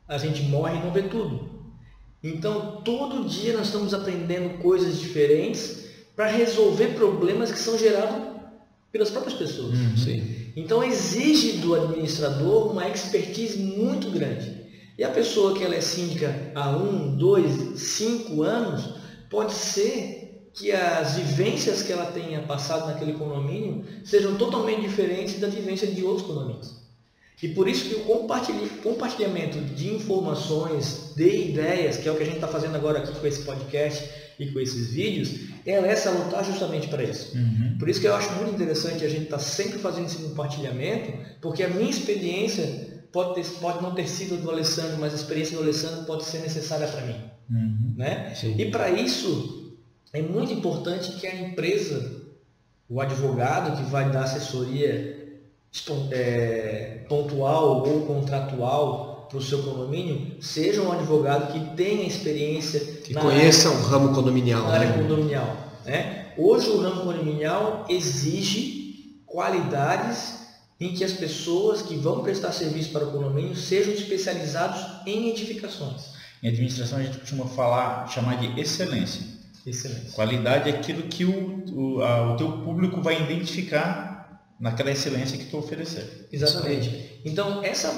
a 0.08 0.18
gente 0.18 0.44
morre 0.44 0.78
e 0.78 0.84
não 0.84 0.92
vê 0.92 1.04
tudo. 1.04 1.50
Então, 2.22 2.82
todo 2.84 3.30
dia 3.30 3.56
nós 3.56 3.68
estamos 3.68 3.94
aprendendo 3.94 4.58
coisas 4.58 5.00
diferentes 5.00 5.86
para 6.16 6.28
resolver 6.28 6.90
problemas 6.96 7.52
que 7.52 7.60
são 7.60 7.78
gerados 7.78 8.42
pelas 8.92 9.10
próprias 9.10 9.38
pessoas. 9.38 9.78
Uhum. 9.78 9.98
Então 10.60 10.84
exige 10.84 11.54
do 11.54 11.74
administrador 11.74 12.72
uma 12.72 12.86
expertise 12.90 13.58
muito 13.58 14.12
grande. 14.12 14.60
E 14.98 15.04
a 15.06 15.10
pessoa 15.10 15.58
que 15.58 15.64
ela 15.64 15.74
é 15.74 15.80
síndica 15.80 16.52
há 16.54 16.70
um, 16.72 17.16
dois, 17.16 17.80
cinco 17.80 18.44
anos, 18.44 18.96
pode 19.30 19.54
ser 19.54 20.50
que 20.54 20.74
as 20.74 21.16
vivências 21.16 21.82
que 21.82 21.94
ela 21.94 22.08
tenha 22.08 22.42
passado 22.42 22.88
naquele 22.88 23.14
condomínio 23.14 23.86
sejam 24.04 24.36
totalmente 24.36 24.82
diferentes 24.82 25.40
da 25.40 25.48
vivência 25.48 25.88
de 25.88 26.04
outros 26.04 26.28
condomínios. 26.28 26.78
E 27.42 27.48
por 27.48 27.70
isso 27.70 27.88
que 27.88 27.96
o 27.96 28.80
compartilhamento 28.84 29.62
de 29.62 29.96
informações, 29.96 31.14
de 31.16 31.52
ideias, 31.52 31.96
que 31.96 32.10
é 32.10 32.12
o 32.12 32.18
que 32.18 32.24
a 32.24 32.26
gente 32.26 32.36
está 32.36 32.50
fazendo 32.50 32.76
agora 32.76 33.00
aqui 33.00 33.18
com 33.18 33.26
esse 33.26 33.44
podcast 33.44 34.10
e 34.40 34.52
com 34.52 34.60
esses 34.60 34.92
vídeos, 34.92 35.50
ela 35.66 35.86
é 35.86 35.96
salutar 35.96 36.46
justamente 36.46 36.88
para 36.88 37.04
isso. 37.04 37.38
Uhum. 37.38 37.76
Por 37.78 37.90
isso 37.90 38.00
que 38.00 38.08
eu 38.08 38.16
acho 38.16 38.32
muito 38.36 38.54
interessante 38.56 39.04
a 39.04 39.10
gente 39.10 39.24
estar 39.24 39.38
tá 39.38 39.44
sempre 39.44 39.78
fazendo 39.80 40.06
esse 40.06 40.18
compartilhamento, 40.18 41.12
porque 41.42 41.62
a 41.62 41.68
minha 41.68 41.90
experiência 41.90 43.04
pode, 43.12 43.36
ter, 43.36 43.46
pode 43.60 43.84
não 43.84 43.94
ter 43.94 44.08
sido 44.08 44.38
do 44.38 44.50
Alessandro, 44.50 44.98
mas 44.98 45.12
a 45.12 45.18
experiência 45.18 45.58
do 45.58 45.64
Alessandro 45.64 46.06
pode 46.06 46.24
ser 46.24 46.40
necessária 46.40 46.88
para 46.88 47.06
mim. 47.06 47.16
Uhum. 47.52 47.94
Né? 47.98 48.34
E 48.58 48.66
para 48.72 48.90
isso, 48.90 49.78
é 50.14 50.22
muito 50.22 50.54
importante 50.54 51.12
que 51.20 51.28
a 51.28 51.36
empresa, 51.36 52.24
o 52.88 53.02
advogado 53.02 53.76
que 53.76 53.90
vai 53.90 54.10
dar 54.10 54.24
assessoria 54.24 55.38
é, 56.12 57.06
pontual 57.10 57.86
ou 57.86 58.06
contratual 58.06 59.09
para 59.30 59.38
o 59.38 59.42
seu 59.42 59.62
condomínio, 59.62 60.42
seja 60.42 60.82
um 60.82 60.92
advogado 60.92 61.54
que 61.54 61.76
tenha 61.76 62.06
experiência. 62.06 62.80
Que 63.04 63.14
conheça 63.14 63.70
área, 63.70 63.80
o 63.80 63.84
ramo 63.84 64.16
condominial. 64.16 64.64
Na 64.64 64.74
área 64.74 64.90
né? 64.90 65.02
condominial. 65.04 65.58
Né? 65.86 66.34
Hoje 66.36 66.70
o 66.70 66.82
ramo 66.82 67.04
condominial 67.04 67.86
exige 67.88 69.22
qualidades 69.26 70.40
em 70.80 70.94
que 70.94 71.04
as 71.04 71.12
pessoas 71.12 71.82
que 71.82 71.96
vão 71.96 72.24
prestar 72.24 72.52
serviço 72.52 72.92
para 72.92 73.06
o 73.06 73.12
condomínio 73.12 73.56
sejam 73.56 73.94
especializados 73.94 74.82
em 75.06 75.30
edificações. 75.30 76.14
Em 76.42 76.48
administração 76.48 76.98
a 76.98 77.04
gente 77.04 77.20
costuma 77.20 77.46
falar, 77.46 78.08
chamar 78.08 78.38
de 78.38 78.60
excelência. 78.60 79.22
Excelência. 79.66 80.12
Qualidade 80.14 80.70
é 80.70 80.74
aquilo 80.74 81.04
que 81.04 81.26
o, 81.26 81.66
o, 81.72 82.02
a, 82.02 82.34
o 82.34 82.38
teu 82.38 82.52
público 82.64 83.02
vai 83.02 83.22
identificar 83.22 84.10
naquela 84.60 84.92
excelência 84.92 85.38
que 85.38 85.46
tu 85.46 85.58
oferecer. 85.58 86.28
Exatamente. 86.32 87.20
Então, 87.24 87.64
essa 87.64 87.92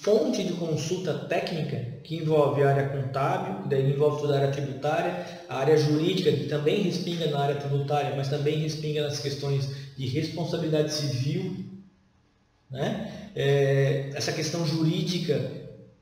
fonte 0.00 0.42
de 0.44 0.54
consulta 0.54 1.12
técnica, 1.14 2.00
que 2.04 2.16
envolve 2.16 2.62
a 2.62 2.70
área 2.70 2.88
contábil, 2.88 3.68
daí 3.68 3.92
envolve 3.92 4.22
toda 4.22 4.34
a 4.34 4.38
área 4.38 4.52
tributária, 4.52 5.26
a 5.48 5.58
área 5.58 5.76
jurídica, 5.76 6.32
que 6.32 6.44
também 6.46 6.82
respinga 6.82 7.26
na 7.26 7.40
área 7.40 7.56
tributária, 7.56 8.14
mas 8.16 8.28
também 8.28 8.58
respinga 8.58 9.02
nas 9.02 9.18
questões 9.18 9.68
de 9.96 10.06
responsabilidade 10.06 10.92
civil, 10.92 11.64
né? 12.70 13.30
É, 13.34 14.10
essa 14.14 14.32
questão 14.32 14.66
jurídica 14.66 15.60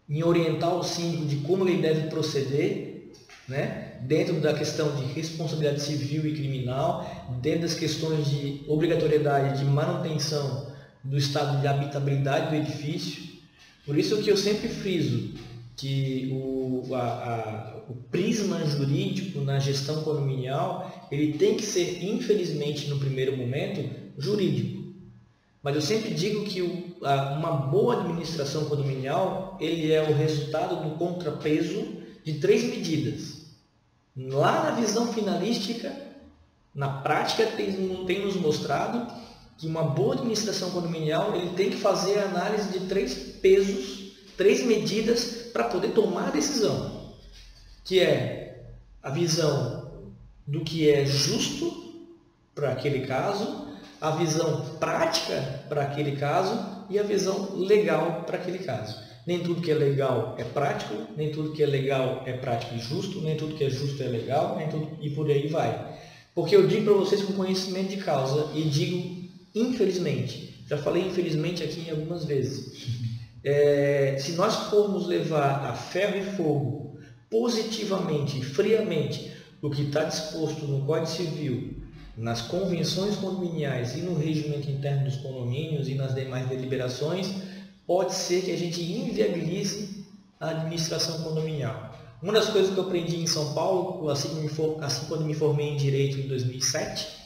em 0.09 0.23
orientar 0.23 0.75
o 0.75 0.83
síndico 0.83 1.27
de 1.27 1.37
como 1.37 1.69
ele 1.69 1.83
deve 1.83 2.09
proceder, 2.09 3.11
né? 3.47 3.89
dentro 4.01 4.41
da 4.41 4.55
questão 4.55 4.95
de 4.95 5.05
responsabilidade 5.13 5.83
civil 5.83 6.27
e 6.27 6.33
criminal, 6.33 7.05
dentro 7.41 7.63
das 7.63 7.75
questões 7.75 8.27
de 8.31 8.63
obrigatoriedade 8.67 9.59
de 9.59 9.65
manutenção 9.65 10.73
do 11.03 11.17
estado 11.17 11.61
de 11.61 11.67
habitabilidade 11.67 12.51
do 12.51 12.57
edifício. 12.57 13.28
Por 13.89 13.99
isso 13.99 14.23
que 14.23 14.31
eu 14.31 14.37
sempre 14.37 14.69
friso 14.69 15.35
que 15.75 16.29
o, 16.31 16.95
a, 16.95 17.01
a, 17.01 17.77
o 17.89 17.95
prisma 18.11 18.65
jurídico 18.67 19.41
na 19.41 19.59
gestão 19.59 20.05
condominial 20.05 21.09
ele 21.11 21.39
tem 21.39 21.57
que 21.57 21.65
ser, 21.65 22.05
infelizmente, 22.05 22.89
no 22.89 22.99
primeiro 22.99 23.37
momento, 23.37 23.89
jurídico. 24.19 24.93
Mas 25.63 25.75
eu 25.75 25.83
sempre 25.83 26.13
digo 26.13 26.45
que 26.45 26.61
o, 26.61 26.97
a, 27.03 27.33
uma 27.39 27.53
boa 27.53 28.03
administração 28.03 28.67
condominial 28.67 29.57
ele 29.61 29.91
é 29.91 30.03
o 30.03 30.15
resultado 30.15 30.89
do 30.89 30.97
contrapeso 30.97 31.97
de 32.23 32.35
três 32.35 32.63
medidas 32.65 33.39
Lá 34.27 34.65
na 34.65 34.71
visão 34.73 35.13
finalística, 35.13 35.95
na 36.75 36.89
prática, 36.89 37.47
tem, 37.47 38.05
tem 38.05 38.25
nos 38.25 38.35
mostrado 38.35 39.07
que 39.59 39.67
uma 39.67 39.83
boa 39.83 40.15
administração 40.15 40.71
condominial 40.71 41.35
ele 41.35 41.51
tem 41.51 41.69
que 41.69 41.77
fazer 41.77 42.21
a 42.21 42.27
análise 42.27 42.79
de 42.79 42.87
três 42.87 43.13
pesos, 43.15 44.13
três 44.37 44.65
medidas 44.65 45.51
para 45.53 45.65
poder 45.65 45.89
tomar 45.89 46.29
a 46.29 46.31
decisão, 46.31 47.13
que 47.85 47.99
é 47.99 48.67
a 49.03 49.11
visão 49.11 49.91
do 50.47 50.61
que 50.61 50.89
é 50.89 51.05
justo 51.05 51.93
para 52.55 52.71
aquele 52.71 53.05
caso, 53.05 53.67
a 54.01 54.13
visão 54.13 54.77
prática 54.79 55.65
para 55.69 55.83
aquele 55.83 56.17
caso 56.17 56.87
e 56.89 56.97
a 56.97 57.03
visão 57.03 57.57
legal 57.57 58.23
para 58.25 58.39
aquele 58.39 58.61
caso. 58.61 58.97
Nem 59.27 59.41
tudo 59.41 59.61
que 59.61 59.73
é 59.73 59.75
legal 59.75 60.37
é 60.39 60.45
prático, 60.45 60.95
nem 61.17 61.33
tudo 61.33 61.53
que 61.53 61.63
é 61.63 61.67
legal 61.67 62.23
é 62.25 62.33
prático 62.33 62.77
e 62.77 62.79
justo, 62.79 63.21
nem 63.21 63.37
tudo 63.37 63.57
que 63.57 63.65
é 63.65 63.69
justo 63.69 64.01
é 64.03 64.07
legal, 64.07 64.57
nem 64.57 64.69
tudo 64.69 64.97
e 65.01 65.11
por 65.11 65.29
aí 65.29 65.49
vai. 65.49 65.99
Porque 66.33 66.55
eu 66.55 66.67
digo 66.67 66.85
para 66.85 66.95
vocês 66.95 67.23
com 67.23 67.33
conhecimento 67.33 67.89
de 67.89 67.97
causa 67.97 68.53
e 68.55 68.63
digo 68.63 69.18
infelizmente, 69.55 70.65
já 70.69 70.77
falei 70.77 71.07
infelizmente 71.07 71.63
aqui 71.63 71.91
algumas 71.91 72.25
vezes, 72.25 72.87
é, 73.45 74.17
se 74.19 74.33
nós 74.33 74.55
formos 74.71 75.07
levar 75.07 75.65
a 75.65 75.73
ferro 75.73 76.19
e 76.19 76.37
fogo 76.37 76.99
positivamente 77.31 78.39
e 78.39 78.45
friamente 78.45 79.33
o 79.63 79.71
que 79.71 79.83
está 79.83 80.05
disposto 80.05 80.67
no 80.67 80.85
Código 80.85 81.07
Civil, 81.07 81.77
nas 82.17 82.43
convenções 82.43 83.17
condominiais 83.17 83.97
e 83.97 84.01
no 84.01 84.19
regimento 84.19 84.71
interno 84.71 85.05
dos 85.05 85.17
condomínios 85.17 85.89
e 85.89 85.95
nas 85.95 86.15
demais 86.15 86.49
deliberações, 86.49 87.29
pode 87.87 88.15
ser 88.15 88.43
que 88.43 88.51
a 88.51 88.57
gente 88.57 88.83
inviabilize 88.83 90.05
a 90.41 90.51
administração 90.51 91.23
condominial. 91.23 91.95
Uma 92.21 92.33
das 92.33 92.49
coisas 92.49 92.73
que 92.73 92.79
eu 92.79 92.85
aprendi 92.85 93.17
em 93.17 93.27
São 93.27 93.55
Paulo, 93.55 94.09
assim, 94.11 94.29
assim 94.81 95.07
quando 95.07 95.25
me 95.25 95.35
formei 95.35 95.69
em 95.69 95.77
Direito 95.77 96.19
em 96.19 96.27
2007, 96.27 97.18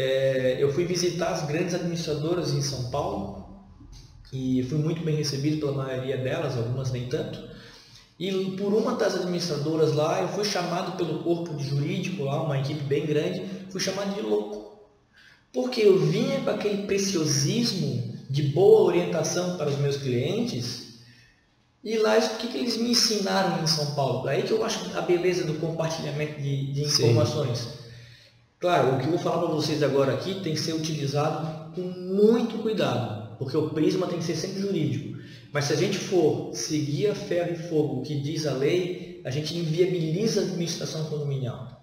é, 0.00 0.56
eu 0.60 0.72
fui 0.72 0.84
visitar 0.84 1.30
as 1.30 1.44
grandes 1.44 1.74
administradoras 1.74 2.52
em 2.52 2.62
São 2.62 2.88
Paulo 2.88 3.48
e 4.32 4.62
fui 4.62 4.78
muito 4.78 5.02
bem 5.02 5.16
recebido 5.16 5.58
pela 5.58 5.72
maioria 5.72 6.16
delas, 6.16 6.56
algumas 6.56 6.92
nem 6.92 7.08
tanto. 7.08 7.42
E 8.16 8.30
por 8.52 8.72
uma 8.72 8.94
das 8.94 9.16
administradoras 9.16 9.92
lá, 9.92 10.22
eu 10.22 10.28
fui 10.28 10.44
chamado 10.44 10.96
pelo 10.96 11.24
corpo 11.24 11.52
de 11.56 11.64
jurídico 11.64 12.22
lá, 12.22 12.40
uma 12.40 12.60
equipe 12.60 12.84
bem 12.84 13.06
grande, 13.06 13.42
fui 13.70 13.80
chamado 13.80 14.14
de 14.14 14.20
louco. 14.20 14.78
Porque 15.52 15.80
eu 15.80 15.98
vinha 15.98 16.42
com 16.42 16.50
aquele 16.50 16.86
preciosismo 16.86 18.14
de 18.30 18.44
boa 18.44 18.82
orientação 18.82 19.56
para 19.56 19.68
os 19.68 19.78
meus 19.78 19.96
clientes. 19.96 21.00
E 21.82 21.98
lá, 21.98 22.16
o 22.18 22.36
que, 22.38 22.46
que 22.46 22.58
eles 22.58 22.76
me 22.76 22.90
ensinaram 22.90 23.64
em 23.64 23.66
São 23.66 23.96
Paulo? 23.96 24.28
Aí 24.28 24.44
que 24.44 24.52
eu 24.52 24.64
acho 24.64 24.96
a 24.96 25.00
beleza 25.00 25.42
do 25.42 25.54
compartilhamento 25.54 26.40
de, 26.40 26.72
de 26.72 26.82
informações. 26.82 27.58
Sim. 27.58 27.87
Claro, 28.58 28.96
o 28.96 28.98
que 28.98 29.04
eu 29.04 29.10
vou 29.10 29.20
falar 29.20 29.38
para 29.38 29.54
vocês 29.54 29.82
agora 29.84 30.12
aqui 30.12 30.40
tem 30.42 30.52
que 30.52 30.60
ser 30.60 30.72
utilizado 30.72 31.72
com 31.74 31.82
muito 31.82 32.58
cuidado, 32.58 33.36
porque 33.38 33.56
o 33.56 33.70
prisma 33.70 34.08
tem 34.08 34.18
que 34.18 34.24
ser 34.24 34.34
sempre 34.34 34.60
jurídico. 34.60 35.16
Mas 35.52 35.66
se 35.66 35.74
a 35.74 35.76
gente 35.76 35.96
for 35.96 36.50
seguir 36.52 37.06
a 37.08 37.14
ferro 37.14 37.52
e 37.52 37.68
fogo 37.68 38.00
o 38.00 38.02
que 38.02 38.20
diz 38.20 38.46
a 38.46 38.52
lei, 38.52 39.22
a 39.24 39.30
gente 39.30 39.56
inviabiliza 39.56 40.40
a 40.40 40.44
administração 40.44 41.04
condominial. 41.04 41.80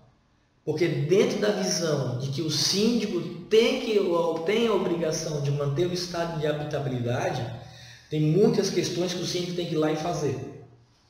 Porque 0.65 0.85
dentro 0.87 1.39
da 1.39 1.51
visão 1.51 2.19
de 2.19 2.29
que 2.29 2.41
o 2.41 2.51
síndico 2.51 3.21
tem, 3.49 3.81
que, 3.81 3.97
tem 4.45 4.67
a 4.67 4.73
obrigação 4.73 5.41
de 5.41 5.51
manter 5.51 5.87
o 5.87 5.93
estado 5.93 6.39
de 6.39 6.47
habitabilidade, 6.47 7.45
tem 8.09 8.19
muitas 8.19 8.69
questões 8.69 9.13
que 9.13 9.21
o 9.21 9.25
síndico 9.25 9.53
tem 9.53 9.65
que 9.65 9.75
ir 9.75 9.77
lá 9.77 9.91
e 9.93 9.95
fazer. 9.95 10.37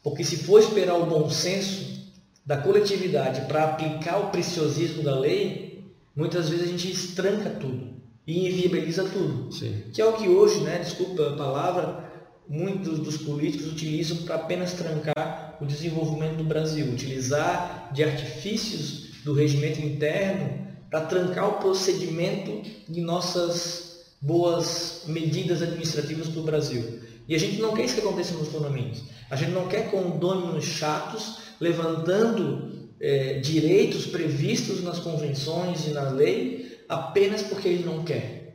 Porque 0.03 0.23
se 0.23 0.37
for 0.37 0.59
esperar 0.59 0.95
o 0.95 1.07
bom 1.07 1.27
senso 1.29 2.04
da 2.45 2.57
coletividade 2.57 3.41
para 3.47 3.63
aplicar 3.63 4.19
o 4.19 4.29
preciosismo 4.29 5.01
da 5.01 5.17
lei, 5.17 5.91
muitas 6.15 6.49
vezes 6.49 6.67
a 6.67 6.71
gente 6.71 6.91
estranca 6.91 7.49
tudo 7.49 7.95
e 8.27 8.47
inviabiliza 8.47 9.03
tudo. 9.03 9.51
Sim. 9.51 9.83
Que 9.93 10.01
é 10.01 10.05
o 10.05 10.13
que 10.13 10.29
hoje, 10.29 10.59
né, 10.61 10.79
desculpa 10.79 11.29
a 11.29 11.35
palavra, 11.35 12.05
muitos 12.47 12.99
dos 12.99 13.17
políticos 13.17 13.71
utilizam 13.71 14.17
para 14.17 14.35
apenas 14.35 14.73
trancar 14.73 15.57
o 15.59 15.65
desenvolvimento 15.65 16.37
do 16.37 16.43
Brasil, 16.43 16.85
utilizar 16.87 17.89
de 17.93 18.03
artifícios 18.03 19.23
do 19.23 19.33
regimento 19.33 19.81
interno 19.81 20.65
para 20.89 21.01
trancar 21.01 21.49
o 21.49 21.53
procedimento 21.53 22.69
de 22.87 23.01
nossas 23.01 24.15
boas 24.21 25.03
medidas 25.07 25.61
administrativas 25.61 26.27
para 26.29 26.39
o 26.39 26.43
Brasil. 26.43 26.99
E 27.27 27.33
a 27.33 27.39
gente 27.39 27.59
não 27.59 27.73
quer 27.73 27.85
isso 27.85 27.95
que 27.95 28.01
aconteça 28.01 28.35
nos 28.35 28.49
condomínios. 28.49 29.03
A 29.29 29.35
gente 29.35 29.51
não 29.51 29.67
quer 29.67 29.89
condôminos 29.89 30.63
chatos 30.63 31.39
levantando 31.59 32.89
é, 32.99 33.39
direitos 33.39 34.05
previstos 34.05 34.83
nas 34.83 34.99
convenções 34.99 35.87
e 35.87 35.91
na 35.91 36.09
lei 36.09 36.83
apenas 36.87 37.41
porque 37.41 37.67
ele 37.67 37.85
não 37.85 38.03
quer. 38.03 38.45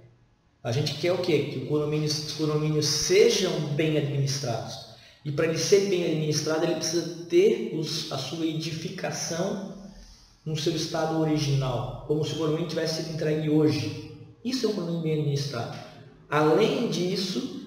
A 0.62 0.72
gente 0.72 0.94
quer 0.94 1.12
o 1.12 1.18
quê? 1.18 1.50
Que 1.52 1.58
os 1.72 2.32
condomínios 2.32 2.86
sejam 2.86 3.52
bem 3.74 3.96
administrados. 3.96 4.90
E 5.24 5.32
para 5.32 5.46
ele 5.46 5.58
ser 5.58 5.88
bem 5.88 6.04
administrado, 6.04 6.64
ele 6.64 6.74
precisa 6.74 7.24
ter 7.28 7.74
os, 7.74 8.10
a 8.12 8.18
sua 8.18 8.46
edificação 8.46 9.74
no 10.44 10.56
seu 10.56 10.74
estado 10.74 11.18
original, 11.18 12.04
como 12.06 12.24
se 12.24 12.32
o 12.34 12.38
condomínio 12.38 12.68
tivesse 12.68 13.02
sido 13.02 13.14
entregue 13.14 13.50
hoje. 13.50 14.12
Isso 14.44 14.66
é 14.66 14.68
um 14.68 14.72
condomínio 14.72 15.02
bem 15.02 15.12
administrado. 15.20 15.78
Além 16.28 16.88
disso, 16.88 17.60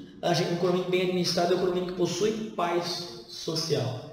um 0.52 0.56
condomínio 0.58 0.90
bem 0.90 1.02
administrado 1.02 1.54
é 1.54 1.58
um 1.58 1.60
condomínio 1.60 1.90
que 1.90 1.98
possui 1.98 2.52
paz 2.56 3.26
social. 3.28 4.13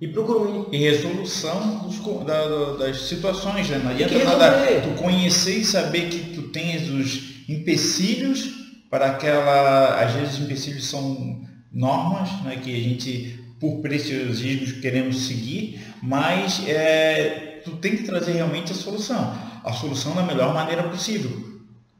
E 0.00 0.08
condomínio... 0.08 0.68
E 0.70 0.76
resolução 0.76 1.78
dos, 1.78 1.98
da, 2.24 2.76
das 2.76 3.02
situações, 3.02 3.68
né? 3.68 3.78
Não 3.78 3.90
adianta 3.90 4.24
nada 4.24 4.80
tu 4.82 5.02
conhecer 5.02 5.58
e 5.58 5.64
saber 5.64 6.08
que 6.08 6.34
tu 6.34 6.42
tens 6.48 6.88
os 6.88 7.48
empecilhos 7.48 8.58
para 8.90 9.06
aquela, 9.06 10.02
às 10.02 10.12
vezes 10.12 10.34
os 10.34 10.44
empecilhos 10.44 10.86
são 10.86 11.40
normas, 11.72 12.30
né, 12.42 12.56
que 12.62 12.74
a 12.74 12.80
gente 12.80 13.38
por 13.60 13.80
preciosismos 13.80 14.72
queremos 14.80 15.26
seguir, 15.26 15.80
mas 16.00 16.62
é, 16.68 17.60
tu 17.64 17.72
tem 17.72 17.96
que 17.96 18.04
trazer 18.04 18.32
realmente 18.32 18.72
a 18.72 18.74
solução, 18.74 19.36
a 19.64 19.72
solução 19.72 20.14
da 20.14 20.22
melhor 20.22 20.54
maneira 20.54 20.84
possível. 20.84 21.58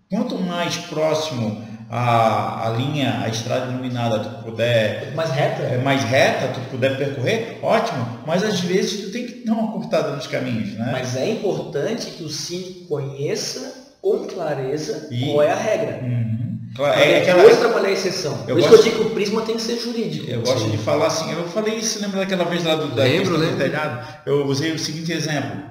Quanto 0.09 0.39
mais 0.39 0.77
próximo 0.77 1.67
a, 1.91 2.69
a 2.69 2.71
linha, 2.71 3.23
a 3.25 3.29
estrada 3.29 3.73
iluminada 3.73 4.19
tu 4.19 4.45
puder 4.45 5.13
mais 5.15 5.31
reta, 5.31 5.63
é, 5.63 5.79
mais 5.79 6.05
reta, 6.05 6.49
tu 6.49 6.61
puder 6.71 6.99
percorrer, 6.99 7.59
ótimo. 7.63 8.07
Mas 8.27 8.43
às 8.43 8.61
vezes 8.61 9.07
tu 9.07 9.11
tem 9.11 9.27
que 9.27 9.47
dar 9.47 9.55
uma 9.55 9.73
cortada 9.73 10.15
nos 10.15 10.27
caminhos, 10.27 10.75
né? 10.75 10.91
Mas 10.93 11.17
é 11.17 11.31
importante 11.31 12.11
que 12.11 12.23
o 12.23 12.29
síndico 12.29 12.89
conheça 12.89 13.97
com 14.03 14.27
clareza 14.27 15.09
e... 15.11 15.33
qual 15.33 15.43
é 15.43 15.51
a 15.51 15.57
regra. 15.57 16.01
Uhum. 16.03 16.39
Claro, 16.77 17.01
é, 17.01 17.23
aquela... 17.23 17.43
Depois 17.43 17.59
trabalhar 17.59 17.89
a 17.89 17.93
exceção. 17.93 18.45
Eu 18.47 18.55
Por 18.55 18.59
isso 18.59 18.69
gosto... 18.69 18.83
que 18.83 18.89
eu 18.89 18.93
digo 18.93 19.05
que 19.05 19.11
o 19.11 19.15
prisma 19.15 19.43
tem 19.43 19.57
que 19.57 19.63
ser 19.63 19.79
jurídico. 19.79 20.31
Eu 20.31 20.43
gosto 20.43 20.61
Sim. 20.61 20.71
de 20.71 20.79
falar 20.79 21.07
assim, 21.07 21.33
eu 21.33 21.49
falei 21.49 21.77
isso, 21.77 22.01
lembra 22.01 22.21
daquela 22.21 22.45
vez 22.45 22.63
lá 22.65 22.75
do, 22.75 22.89
da 22.95 23.05
lembro, 23.05 23.37
lembro. 23.37 23.57
do 23.57 23.63
telhado? 23.63 24.07
Eu 24.27 24.47
usei 24.47 24.73
o 24.73 24.79
seguinte 24.79 25.11
exemplo. 25.11 25.63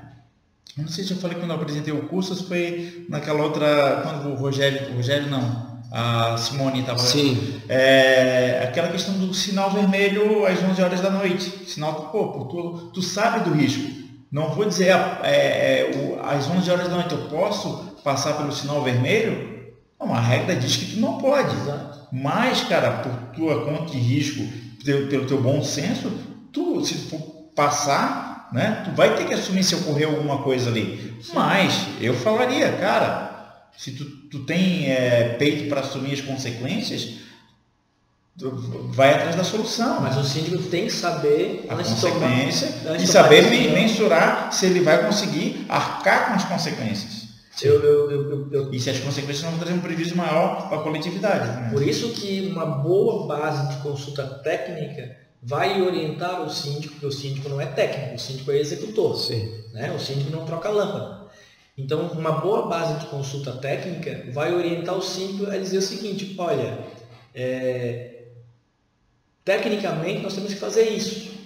Eu 0.76 0.84
não 0.84 0.90
sei 0.90 1.04
se 1.04 1.12
eu 1.12 1.18
falei 1.18 1.38
quando 1.38 1.52
eu 1.52 1.56
apresentei 1.56 1.94
o 1.94 2.08
curso, 2.08 2.36
se 2.36 2.44
foi 2.44 3.06
naquela 3.10 3.44
outra, 3.44 4.02
quando 4.04 4.30
o 4.30 4.36
Rogério, 4.36 4.92
o 4.92 4.96
Rogério 4.98 5.28
não, 5.28 5.67
a 5.92 6.38
Simone 6.38 6.82
estava 6.82 7.00
Sim. 7.00 7.62
É, 7.70 8.62
aquela 8.68 8.90
questão 8.90 9.14
do 9.16 9.34
sinal 9.34 9.72
vermelho 9.72 10.46
às 10.46 10.62
11 10.62 10.82
horas 10.82 11.02
da 11.02 11.10
noite. 11.10 11.66
Sinal, 11.66 12.10
pô, 12.12 12.46
tu, 12.46 12.92
tu 12.94 13.02
sabe 13.02 13.50
do 13.50 13.56
risco. 13.56 13.98
Não 14.32 14.50
vou 14.50 14.66
dizer 14.66 14.90
é, 15.24 15.30
é, 15.32 15.92
o, 15.96 16.26
às 16.26 16.50
11 16.50 16.70
horas 16.70 16.88
da 16.90 16.96
noite 16.96 17.14
eu 17.14 17.30
posso 17.30 17.96
passar 18.04 18.34
pelo 18.34 18.52
sinal 18.52 18.84
vermelho, 18.84 19.58
uma 20.00 20.20
regra 20.20 20.56
diz 20.56 20.76
que 20.76 20.94
tu 20.94 21.00
não 21.00 21.18
pode. 21.18 21.56
Exato. 21.56 22.08
Mas, 22.12 22.62
cara, 22.62 22.92
por 23.00 23.12
tua 23.36 23.66
conta 23.66 23.92
de 23.92 23.98
risco, 23.98 24.44
pelo, 24.84 25.08
pelo 25.08 25.26
teu 25.26 25.42
bom 25.42 25.64
senso, 25.64 26.12
tu, 26.52 26.84
se 26.86 27.10
for 27.10 27.20
passar, 27.56 28.50
né, 28.54 28.84
tu 28.86 28.96
vai 28.96 29.16
ter 29.16 29.26
que 29.26 29.34
assumir 29.34 29.64
se 29.64 29.76
ocorrer 29.76 30.08
alguma 30.08 30.40
coisa 30.40 30.70
ali. 30.70 31.18
Mas 31.34 31.88
eu 32.00 32.14
falaria, 32.14 32.72
cara, 32.74 33.27
se 33.78 33.92
tu, 33.92 34.06
tu 34.06 34.40
tem 34.40 34.92
é, 34.92 35.36
peito 35.38 35.70
para 35.70 35.82
assumir 35.82 36.14
as 36.14 36.22
consequências, 36.22 37.20
vai 38.90 39.14
atrás 39.14 39.36
da 39.36 39.44
solução. 39.44 40.02
Mas 40.02 40.18
o 40.18 40.24
síndico 40.24 40.64
tem 40.64 40.86
que 40.86 40.94
saber 40.94 41.66
a 41.70 41.76
consequência 41.76 42.72
tomar, 42.84 42.96
e 42.98 43.08
saber 43.08 43.72
mensurar 43.72 44.52
se 44.52 44.66
ele 44.66 44.82
vai 44.82 45.06
conseguir 45.06 45.66
arcar 45.70 46.28
com 46.28 46.34
as 46.34 46.46
consequências. 46.46 47.28
Eu, 47.62 47.82
eu, 47.82 48.52
eu, 48.52 48.74
e 48.74 48.80
se 48.80 48.90
as 48.90 49.00
consequências 49.00 49.44
não 49.44 49.52
vão 49.52 49.60
trazer 49.60 49.74
um 49.74 49.82
prejuízo 49.82 50.16
maior 50.16 50.70
para 50.70 50.80
a 50.80 50.84
coletividade. 50.84 51.62
Né? 51.62 51.70
Por 51.72 51.82
isso 51.82 52.10
que 52.10 52.52
uma 52.52 52.66
boa 52.66 53.26
base 53.28 53.76
de 53.76 53.82
consulta 53.82 54.24
técnica 54.44 55.18
vai 55.42 55.82
orientar 55.82 56.42
o 56.42 56.50
síndico, 56.50 56.94
porque 56.94 57.08
o 57.08 57.12
síndico 57.12 57.50
não 57.50 57.60
é 57.60 57.66
técnico, 57.66 58.16
o 58.16 58.20
síndico 58.20 58.52
é 58.52 58.60
executor. 58.60 59.18
Sim. 59.18 59.52
Né? 59.74 59.92
O 59.92 60.00
síndico 60.00 60.30
não 60.30 60.46
troca 60.46 60.70
lâmpada. 60.70 61.17
Então, 61.78 62.08
uma 62.08 62.32
boa 62.32 62.68
base 62.68 63.00
de 63.00 63.06
consulta 63.06 63.52
técnica 63.54 64.32
vai 64.32 64.54
orientar 64.54 64.98
o 64.98 65.02
síndico 65.02 65.50
a 65.50 65.58
dizer 65.58 65.78
o 65.78 65.82
seguinte, 65.82 66.36
olha, 66.40 66.80
é, 67.36 68.24
tecnicamente 69.46 70.24
nós 70.24 70.34
temos 70.34 70.54
que 70.54 70.60
fazer 70.60 70.90
isso. 70.90 71.38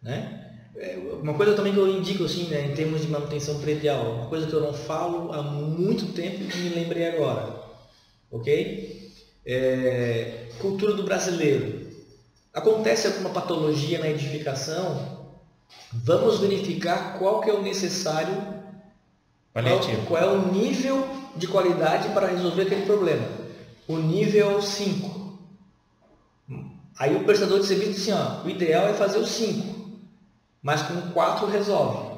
Né? 0.00 0.42
É, 0.76 0.96
uma 0.96 1.34
coisa 1.34 1.54
também 1.54 1.72
que 1.72 1.78
eu 1.78 1.88
indico 1.88 2.24
assim, 2.24 2.44
né, 2.44 2.66
em 2.66 2.74
termos 2.74 3.02
de 3.02 3.08
manutenção 3.08 3.60
predial, 3.60 4.14
uma 4.14 4.26
coisa 4.26 4.46
que 4.46 4.52
eu 4.52 4.60
não 4.60 4.72
falo 4.72 5.32
há 5.32 5.42
muito 5.42 6.12
tempo 6.12 6.38
e 6.42 6.56
me 6.58 6.68
lembrei 6.70 7.08
agora, 7.08 7.60
ok? 8.30 9.12
É, 9.44 10.48
cultura 10.60 10.94
do 10.94 11.02
brasileiro. 11.02 11.90
Acontece 12.54 13.06
alguma 13.06 13.30
patologia 13.30 13.98
na 13.98 14.08
edificação, 14.08 15.34
vamos 15.92 16.38
verificar 16.38 17.18
qual 17.18 17.40
que 17.40 17.50
é 17.50 17.52
o 17.52 17.62
necessário, 17.62 18.61
qual, 19.52 19.80
qual 20.06 20.22
é 20.22 20.26
o 20.26 20.52
nível 20.52 21.06
de 21.36 21.46
qualidade 21.46 22.08
para 22.10 22.28
resolver 22.28 22.62
aquele 22.62 22.86
problema. 22.86 23.26
O 23.86 23.96
nível 23.96 24.62
5. 24.62 25.22
Aí 26.98 27.16
o 27.16 27.24
prestador 27.24 27.60
de 27.60 27.66
serviço 27.66 27.92
diz 27.92 28.02
assim, 28.02 28.12
ó, 28.12 28.44
o 28.44 28.50
ideal 28.50 28.86
é 28.86 28.94
fazer 28.94 29.18
o 29.18 29.26
5 29.26 29.72
mas 30.62 30.82
com 30.82 31.00
4 31.10 31.46
resolve. 31.48 32.12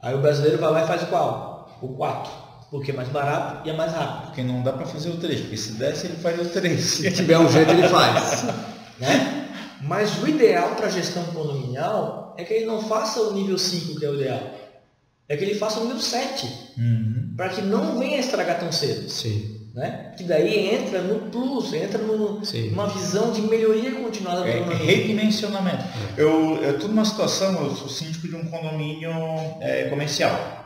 Aí 0.00 0.14
o 0.14 0.22
brasileiro 0.22 0.58
vai 0.58 0.70
lá 0.72 0.84
e 0.84 0.86
faz 0.86 1.02
qual? 1.04 1.78
O 1.82 1.88
4. 1.88 2.32
Porque 2.70 2.92
é 2.92 2.94
mais 2.94 3.08
barato 3.08 3.68
e 3.68 3.70
é 3.70 3.76
mais 3.76 3.92
rápido. 3.92 4.26
Porque 4.26 4.42
não 4.42 4.62
dá 4.62 4.72
para 4.72 4.86
fazer 4.86 5.10
o 5.10 5.18
3, 5.18 5.40
porque 5.42 5.56
se 5.56 5.72
desse 5.72 6.06
ele 6.06 6.16
faz 6.16 6.40
o 6.40 6.48
3. 6.48 6.80
Se 6.80 7.10
tiver 7.12 7.38
um 7.38 7.48
jeito 7.48 7.70
ele 7.70 7.86
faz. 7.88 8.44
né? 8.98 9.48
Mas 9.82 10.22
o 10.22 10.26
ideal 10.26 10.74
para 10.76 10.86
a 10.86 10.90
gestão 10.90 11.24
condominial 11.24 12.34
é 12.38 12.44
que 12.44 12.54
ele 12.54 12.66
não 12.66 12.82
faça 12.82 13.20
o 13.20 13.34
nível 13.34 13.58
5, 13.58 13.98
que 13.98 14.06
é 14.06 14.08
o 14.08 14.14
ideal. 14.14 14.40
É 15.28 15.36
que 15.36 15.44
ele 15.44 15.54
faça 15.54 15.80
o 15.80 15.84
nível 15.84 16.00
7. 16.00 16.69
Uhum. 16.76 17.34
Para 17.36 17.48
que 17.50 17.62
não 17.62 17.98
venha 17.98 18.18
estragar 18.18 18.58
tão 18.58 18.70
cedo. 18.72 19.08
Sim. 19.08 19.60
Né? 19.74 20.12
Que 20.16 20.24
daí 20.24 20.74
entra 20.74 21.00
no 21.00 21.30
plus, 21.30 21.72
entra 21.72 21.98
no, 21.98 22.42
numa 22.70 22.88
visão 22.88 23.32
de 23.32 23.40
melhoria 23.42 23.92
continuada 23.92 24.40
do 24.40 24.48
é, 24.48 24.76
Redimensionamento. 24.76 25.84
É. 26.16 26.20
Eu 26.22 26.72
estou 26.72 26.88
numa 26.88 27.04
situação, 27.04 27.64
eu 27.64 27.76
sou 27.76 27.88
síndico 27.88 28.26
de 28.26 28.34
um 28.34 28.44
condomínio 28.46 29.12
é, 29.60 29.84
comercial. 29.84 30.60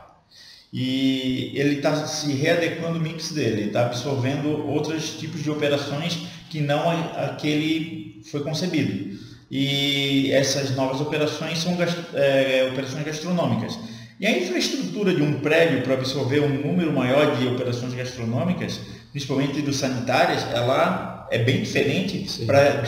E 0.73 1.53
ele 1.55 1.77
está 1.77 2.07
se 2.07 2.33
readequando 2.33 2.99
o 2.99 3.01
mix 3.01 3.31
dele, 3.31 3.67
está 3.67 3.87
absorvendo 3.87 4.67
outros 4.67 5.11
tipos 5.11 5.43
de 5.43 5.51
operações 5.51 6.19
que 6.51 6.61
não 6.61 6.91
aquele 7.17 8.23
foi 8.31 8.43
concebido. 8.43 9.17
E 9.51 10.33
essas 10.33 10.75
novas 10.75 11.01
operações 11.01 11.59
são 11.59 11.77
é, 12.15 12.69
operações 12.73 13.05
gastronômicas. 13.05 13.79
E 14.21 14.27
a 14.27 14.39
infraestrutura 14.39 15.13
de 15.13 15.23
um 15.23 15.41
prédio 15.41 15.83
para 15.83 15.95
absorver 15.95 16.41
um 16.41 16.49
número 16.49 16.93
maior 16.93 17.37
de 17.37 17.49
operações 17.49 17.95
gastronômicas, 17.95 18.81
principalmente 19.11 19.61
do 19.61 19.73
sanitárias, 19.73 20.47
ela 20.53 21.27
é 21.31 21.39
bem 21.39 21.63
diferente 21.63 22.47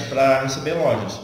para 0.09 0.43
receber 0.43 0.74
lojas. 0.74 1.20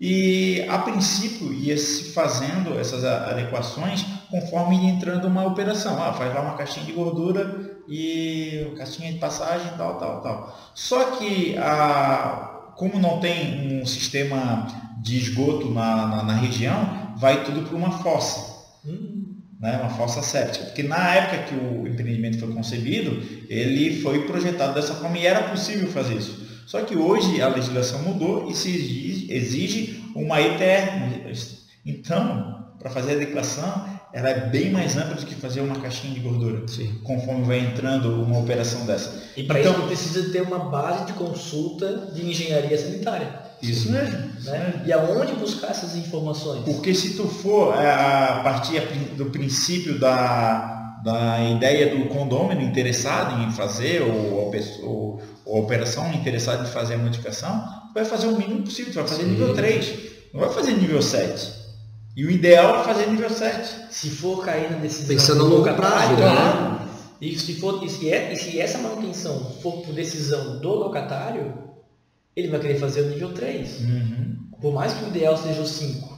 E 0.00 0.64
a 0.68 0.78
princípio 0.78 1.52
ia 1.52 1.78
se 1.78 2.12
fazendo 2.12 2.78
essas 2.78 3.04
adequações 3.04 4.04
conforme 4.28 4.76
ia 4.76 4.90
entrando 4.90 5.28
uma 5.28 5.46
operação. 5.46 6.02
Ah, 6.02 6.12
faz 6.12 6.34
lá 6.34 6.40
uma 6.40 6.56
caixinha 6.56 6.84
de 6.84 6.92
gordura 6.92 7.78
e 7.88 8.72
caixinha 8.76 9.12
de 9.12 9.18
passagem, 9.18 9.70
tal, 9.78 9.98
tal, 9.98 10.20
tal. 10.20 10.72
Só 10.74 11.12
que 11.12 11.56
a, 11.58 12.72
como 12.76 12.98
não 12.98 13.20
tem 13.20 13.80
um 13.80 13.86
sistema 13.86 14.66
de 15.00 15.16
esgoto 15.16 15.70
na, 15.70 16.06
na, 16.08 16.22
na 16.24 16.34
região, 16.34 17.14
vai 17.16 17.44
tudo 17.44 17.62
para 17.62 17.76
uma 17.76 17.92
fossa. 17.92 18.52
Hum 18.84 19.23
né, 19.64 19.78
uma 19.78 19.88
fossa 19.88 20.20
séptica, 20.20 20.66
porque 20.66 20.82
na 20.82 21.14
época 21.14 21.44
que 21.44 21.54
o 21.54 21.88
empreendimento 21.88 22.38
foi 22.38 22.52
concebido, 22.52 23.22
ele 23.48 24.02
foi 24.02 24.26
projetado 24.26 24.74
dessa 24.74 24.94
forma 24.94 25.16
e 25.16 25.26
era 25.26 25.44
possível 25.44 25.88
fazer 25.88 26.16
isso. 26.16 26.44
Só 26.66 26.82
que 26.82 26.94
hoje 26.94 27.40
a 27.40 27.48
legislação 27.48 28.02
mudou 28.02 28.50
e 28.50 28.54
se 28.54 28.68
exige, 28.68 29.32
exige 29.32 30.04
uma 30.14 30.38
ETR. 30.38 31.32
Então, 31.86 32.74
para 32.78 32.90
fazer 32.90 33.12
a 33.12 33.14
adequação, 33.14 33.86
ela 34.12 34.28
é 34.28 34.48
bem 34.50 34.70
mais 34.70 34.98
ampla 34.98 35.14
do 35.14 35.24
que 35.24 35.34
fazer 35.34 35.62
uma 35.62 35.76
caixinha 35.76 36.12
de 36.12 36.20
gordura, 36.20 36.68
Sim. 36.68 37.00
conforme 37.02 37.44
vai 37.44 37.60
entrando 37.60 38.22
uma 38.22 38.40
operação 38.40 38.84
dessa. 38.84 39.24
E 39.34 39.44
para 39.44 39.60
então, 39.60 39.72
isso 39.72 39.86
precisa 39.86 40.30
ter 40.30 40.42
uma 40.42 40.58
base 40.58 41.06
de 41.06 41.14
consulta 41.14 42.12
de 42.14 42.22
engenharia 42.22 42.76
sanitária. 42.76 43.43
Isso 43.70 43.90
mesmo. 43.90 44.18
Né? 44.44 44.82
E 44.86 44.92
aonde 44.92 45.32
buscar 45.34 45.70
essas 45.70 45.96
informações? 45.96 46.64
Porque 46.64 46.94
se 46.94 47.14
tu 47.14 47.26
for 47.26 47.74
é, 47.74 47.90
a 47.90 48.40
partir 48.42 48.80
do 49.16 49.26
princípio 49.26 49.98
da, 49.98 51.00
da 51.04 51.42
ideia 51.42 51.96
do 51.96 52.06
condômino 52.06 52.60
interessado 52.62 53.42
em 53.42 53.50
fazer, 53.50 54.02
ou 54.02 54.48
a, 54.48 54.50
pessoa, 54.50 55.18
ou 55.44 55.56
a 55.56 55.60
operação 55.60 56.12
interessada 56.12 56.62
em 56.62 56.70
fazer 56.70 56.94
a 56.94 56.98
modificação, 56.98 57.64
vai 57.94 58.04
fazer 58.04 58.26
o 58.26 58.36
mínimo 58.36 58.62
possível, 58.62 58.92
tu 58.92 58.96
vai 58.96 59.08
fazer 59.08 59.22
Sim. 59.22 59.30
nível 59.30 59.54
3, 59.54 59.94
não 60.32 60.40
vai 60.40 60.50
fazer 60.50 60.72
nível 60.72 61.00
7. 61.00 61.64
E 62.16 62.24
o 62.24 62.30
ideal 62.30 62.80
é 62.80 62.84
fazer 62.84 63.06
nível 63.08 63.28
7. 63.28 63.86
Se 63.90 64.08
for 64.10 64.44
cair 64.44 64.70
na 64.70 64.78
decisão 64.78 65.16
Pensando 65.16 65.48
no 65.48 65.56
longo 65.56 65.74
prazo, 65.74 66.14
né? 66.14 66.88
E 67.20 67.38
se, 67.38 67.54
for, 67.54 67.82
e, 67.82 67.88
se 67.88 68.10
é, 68.10 68.32
e 68.32 68.36
se 68.36 68.60
essa 68.60 68.78
manutenção 68.78 69.52
for 69.62 69.82
por 69.82 69.94
decisão 69.94 70.58
do 70.58 70.68
locatário, 70.68 71.54
ele 72.36 72.48
vai 72.48 72.60
querer 72.60 72.78
fazer 72.78 73.02
o 73.02 73.10
nível 73.10 73.32
3. 73.32 73.80
Uhum. 73.80 74.36
Por 74.60 74.72
mais 74.72 74.92
que 74.94 75.04
o 75.04 75.08
ideal 75.08 75.36
seja 75.36 75.60
o 75.60 75.66
5. 75.66 76.14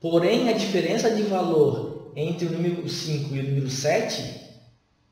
Porém, 0.00 0.48
a 0.48 0.52
diferença 0.52 1.10
de 1.10 1.22
valor 1.22 2.12
entre 2.14 2.46
o 2.46 2.50
número 2.52 2.88
5 2.88 3.34
e 3.34 3.40
o 3.40 3.42
número 3.42 3.70
7 3.70 4.48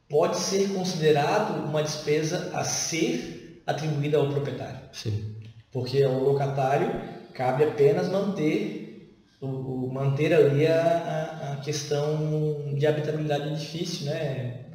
pode 0.08 0.36
ser 0.36 0.68
considerado 0.68 1.64
uma 1.68 1.82
despesa 1.82 2.50
a 2.54 2.64
ser 2.64 3.62
atribuída 3.66 4.18
ao 4.18 4.28
proprietário. 4.28 4.80
Sim. 4.92 5.34
Porque 5.72 6.02
ao 6.02 6.20
locatário 6.20 6.90
cabe 7.34 7.64
apenas 7.64 8.08
manter, 8.08 9.16
o, 9.40 9.46
o 9.46 9.92
manter 9.92 10.32
ali 10.32 10.66
a, 10.66 11.52
a, 11.52 11.56
questão 11.62 12.74
de 12.74 12.86
habitabilidade 12.86 13.44
do 13.44 13.54
edifício, 13.54 14.06
né? 14.06 14.65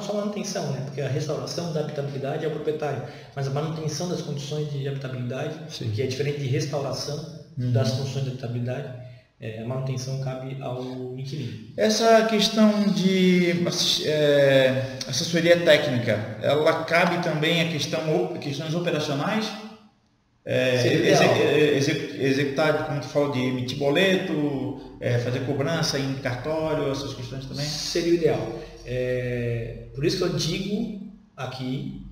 Só 0.00 0.14
manutenção, 0.14 0.70
né? 0.72 0.82
porque 0.84 1.00
a 1.00 1.08
restauração 1.08 1.72
da 1.72 1.80
habitabilidade 1.80 2.44
é 2.44 2.48
o 2.48 2.50
proprietário, 2.50 3.02
mas 3.34 3.46
a 3.46 3.50
manutenção 3.50 4.08
das 4.08 4.22
condições 4.22 4.70
de 4.72 4.86
habitabilidade, 4.88 5.54
Sim. 5.68 5.90
que 5.90 6.02
é 6.02 6.06
diferente 6.06 6.40
de 6.40 6.46
restauração 6.46 7.16
uhum. 7.58 7.72
das 7.72 7.92
condições 7.92 8.24
de 8.24 8.30
habitabilidade, 8.30 9.04
é, 9.40 9.60
a 9.60 9.66
manutenção 9.66 10.20
cabe 10.20 10.56
ao 10.62 10.82
inquilino. 11.18 11.68
Essa 11.76 12.24
questão 12.24 12.84
de 12.92 13.50
é, 14.06 14.96
assessoria 15.06 15.60
técnica, 15.60 16.38
ela 16.40 16.84
cabe 16.84 17.22
também 17.22 17.60
a 17.60 17.68
questão, 17.68 18.28
questões 18.40 18.74
operacionais? 18.74 19.52
É, 20.46 21.76
exec, 21.76 22.20
executar, 22.20 22.86
como 22.86 23.00
tu 23.00 23.08
falou, 23.08 23.32
de 23.32 23.40
emitir 23.40 23.78
boleto, 23.78 24.96
é, 25.00 25.18
fazer 25.18 25.40
cobrança 25.40 25.98
em 25.98 26.14
cartório, 26.16 26.90
essas 26.90 27.14
questões 27.14 27.46
também? 27.46 27.64
Seria 27.64 28.12
o 28.12 28.14
ideal. 28.14 28.58
É, 28.84 29.88
por 29.94 30.04
isso 30.04 30.18
que 30.18 30.22
eu 30.22 30.36
digo 30.36 31.00
aqui 31.36 32.06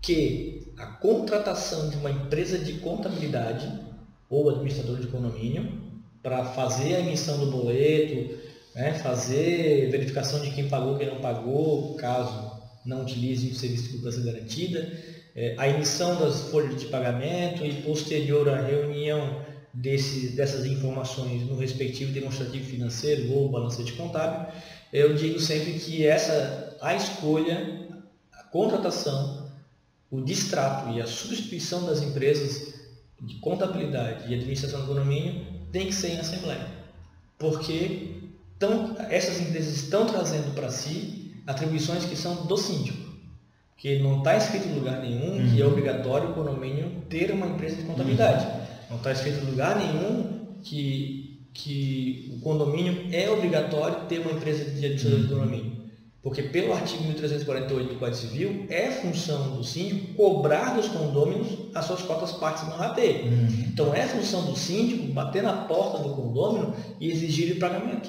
que 0.00 0.72
a 0.76 0.86
contratação 0.86 1.90
de 1.90 1.96
uma 1.96 2.10
empresa 2.10 2.58
de 2.58 2.74
contabilidade 2.74 3.68
ou 4.28 4.48
administrador 4.50 4.98
de 4.98 5.06
condomínio 5.08 5.88
para 6.22 6.44
fazer 6.44 6.96
a 6.96 7.00
emissão 7.00 7.38
do 7.38 7.50
boleto, 7.50 8.36
né, 8.74 8.94
fazer 8.94 9.90
verificação 9.90 10.40
de 10.40 10.50
quem 10.50 10.68
pagou, 10.68 10.96
quem 10.98 11.08
não 11.08 11.20
pagou, 11.20 11.94
caso 11.94 12.58
não 12.84 13.02
utilize 13.02 13.50
o 13.50 13.54
serviço 13.54 13.84
de 13.84 13.96
cobrança 13.96 14.20
garantida, 14.20 14.92
é, 15.34 15.54
a 15.58 15.68
emissão 15.68 16.18
das 16.18 16.42
folhas 16.50 16.78
de 16.78 16.86
pagamento 16.86 17.64
e 17.64 17.82
posterior 17.82 18.48
à 18.48 18.60
reunião 18.60 19.42
desse, 19.72 20.30
dessas 20.30 20.64
informações 20.66 21.42
no 21.46 21.56
respectivo 21.56 22.12
demonstrativo 22.12 22.64
financeiro 22.64 23.32
ou 23.32 23.48
balancete 23.48 23.92
contábil, 23.92 24.52
eu 24.92 25.14
digo 25.14 25.38
sempre 25.40 25.74
que 25.74 26.06
essa 26.06 26.76
a 26.80 26.94
escolha, 26.94 27.88
a 28.32 28.42
contratação, 28.44 29.50
o 30.10 30.20
distrato 30.20 30.90
e 30.92 31.00
a 31.00 31.06
substituição 31.06 31.84
das 31.86 32.02
empresas 32.02 32.74
de 33.20 33.34
contabilidade 33.36 34.30
e 34.30 34.34
administração 34.34 34.80
do 34.80 34.86
condomínio 34.86 35.44
tem 35.72 35.86
que 35.86 35.94
ser 35.94 36.12
em 36.12 36.20
assembleia, 36.20 36.66
porque 37.36 38.20
tão, 38.58 38.96
essas 39.10 39.40
empresas 39.40 39.74
estão 39.74 40.06
trazendo 40.06 40.54
para 40.54 40.70
si 40.70 41.34
atribuições 41.46 42.04
que 42.04 42.16
são 42.16 42.46
do 42.46 42.56
síndico 42.56 43.08
que 43.78 44.00
não 44.00 44.18
está 44.18 44.36
escrito 44.36 44.68
em 44.68 44.74
lugar 44.74 45.00
nenhum 45.00 45.38
uhum. 45.38 45.50
que 45.50 45.62
é 45.62 45.64
obrigatório 45.64 46.30
o 46.30 46.34
condomínio 46.34 46.90
ter 47.08 47.30
uma 47.30 47.46
empresa 47.46 47.76
de 47.76 47.84
contabilidade. 47.84 48.44
Uhum. 48.44 48.66
Não 48.90 48.96
está 48.96 49.12
escrito 49.12 49.44
em 49.44 49.50
lugar 49.50 49.76
nenhum 49.76 50.58
que, 50.64 51.27
que 51.58 52.32
o 52.36 52.40
condomínio 52.40 53.08
é 53.12 53.28
obrigatório 53.28 54.06
ter 54.08 54.20
uma 54.20 54.30
empresa 54.30 54.64
de 54.64 54.86
administrador 54.86 55.18
uhum. 55.18 55.26
de 55.26 55.34
condomínio. 55.34 55.78
Porque 56.22 56.42
pelo 56.42 56.72
artigo 56.72 57.04
1348 57.04 57.94
do 57.94 57.98
Código 57.98 58.16
Civil, 58.16 58.66
é 58.68 58.90
função 58.90 59.56
do 59.56 59.64
síndico 59.64 60.14
cobrar 60.14 60.76
dos 60.76 60.88
condôminos 60.88 61.48
as 61.74 61.84
suas 61.84 62.02
cotas 62.02 62.32
partes 62.32 62.64
no 62.64 62.70
RAT. 62.70 62.98
Uhum. 62.98 63.64
Então 63.72 63.94
é 63.94 64.06
função 64.06 64.44
do 64.44 64.56
síndico 64.56 65.12
bater 65.12 65.42
na 65.42 65.52
porta 65.52 66.02
do 66.02 66.14
condômino 66.14 66.74
e 67.00 67.10
exigir 67.10 67.56
o 67.56 67.58
pagamento. 67.58 68.08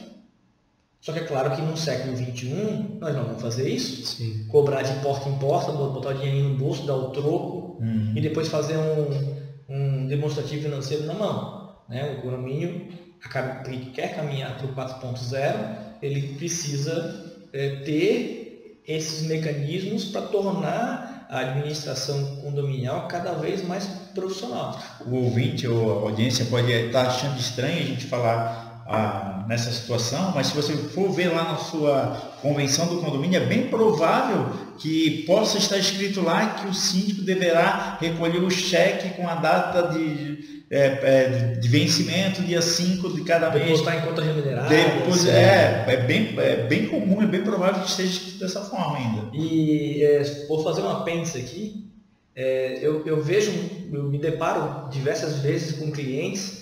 Só 1.01 1.13
que 1.13 1.19
é 1.19 1.23
claro 1.23 1.55
que 1.55 1.61
no 1.61 1.77
século 1.77 2.15
XXI 2.17 2.97
nós 2.99 3.15
não 3.15 3.25
vamos 3.25 3.41
fazer 3.41 3.69
isso. 3.69 4.05
Sim. 4.05 4.45
Cobrar 4.47 4.83
de 4.83 5.01
porta 5.01 5.29
em 5.29 5.37
porta, 5.39 5.71
botar 5.71 6.09
o 6.09 6.13
dinheiro 6.15 6.49
no 6.49 6.55
bolso, 6.55 6.85
dar 6.85 6.95
o 6.95 7.09
troco 7.11 7.77
uhum. 7.81 8.13
e 8.15 8.21
depois 8.21 8.47
fazer 8.47 8.77
um, 8.77 9.73
um 9.73 10.07
demonstrativo 10.07 10.63
financeiro 10.63 11.05
na 11.05 11.13
mão. 11.13 11.69
Né? 11.87 12.17
O 12.17 12.21
condomínio 12.21 12.89
que 13.21 13.91
quer 13.91 14.15
caminhar 14.15 14.57
para 14.57 14.67
o 14.67 14.75
4.0, 14.75 15.75
ele 16.01 16.35
precisa 16.35 17.47
é, 17.51 17.81
ter 17.85 18.81
esses 18.87 19.27
mecanismos 19.27 20.05
para 20.05 20.21
tornar 20.21 21.27
a 21.29 21.39
administração 21.41 22.37
condominial 22.37 23.07
cada 23.07 23.33
vez 23.33 23.63
mais 23.67 23.85
profissional. 24.15 24.81
O 25.05 25.15
ouvinte 25.15 25.67
ou 25.67 25.99
a 25.99 26.09
audiência 26.09 26.45
pode 26.45 26.71
estar 26.71 27.05
achando 27.05 27.39
estranho 27.39 27.77
a 27.77 27.85
gente 27.85 28.05
falar 28.05 28.83
a, 28.87 29.45
nessa 29.47 29.71
situação, 29.71 30.31
mas 30.33 30.47
se 30.47 30.55
você 30.55 30.75
for 30.75 31.11
ver 31.11 31.27
lá 31.27 31.43
na 31.43 31.57
sua 31.57 32.33
convenção 32.41 32.87
do 32.87 33.01
condomínio, 33.01 33.39
é 33.39 33.45
bem 33.45 33.67
provável 33.67 34.51
que 34.79 35.23
possa 35.27 35.59
estar 35.59 35.77
escrito 35.77 36.21
lá 36.21 36.55
que 36.55 36.67
o 36.67 36.73
síndico 36.73 37.21
deverá 37.21 37.97
recolher 38.01 38.41
o 38.41 38.49
cheque 38.49 39.09
com 39.09 39.27
a 39.27 39.35
data 39.35 39.93
de, 39.93 40.58
é, 40.71 40.85
é, 41.01 41.27
de 41.55 41.67
vencimento, 41.67 42.43
dia 42.43 42.61
5 42.61 43.13
de 43.13 43.23
cada 43.23 43.49
mês. 43.49 43.65
Depositar 43.65 43.97
em 43.97 44.07
conta 44.07 44.21
remunerada. 44.21 44.69
Depois, 44.69 45.25
é, 45.25 45.85
é, 45.87 45.97
bem, 45.97 46.35
é 46.37 46.67
bem 46.67 46.87
comum, 46.87 47.21
é 47.21 47.25
bem 47.25 47.41
provável 47.41 47.81
que 47.81 47.89
esteja 47.89 48.11
escrito 48.11 48.39
dessa 48.39 48.61
forma 48.61 48.97
ainda. 48.97 49.29
E 49.33 50.03
é, 50.03 50.45
vou 50.47 50.63
fazer 50.63 50.81
um 50.81 50.89
apêndice 50.89 51.39
aqui. 51.39 51.89
É, 52.35 52.77
eu, 52.81 53.05
eu 53.05 53.21
vejo, 53.21 53.51
eu 53.91 54.03
me 54.03 54.19
deparo 54.19 54.89
diversas 54.89 55.39
vezes 55.39 55.77
com 55.77 55.91
clientes 55.91 56.59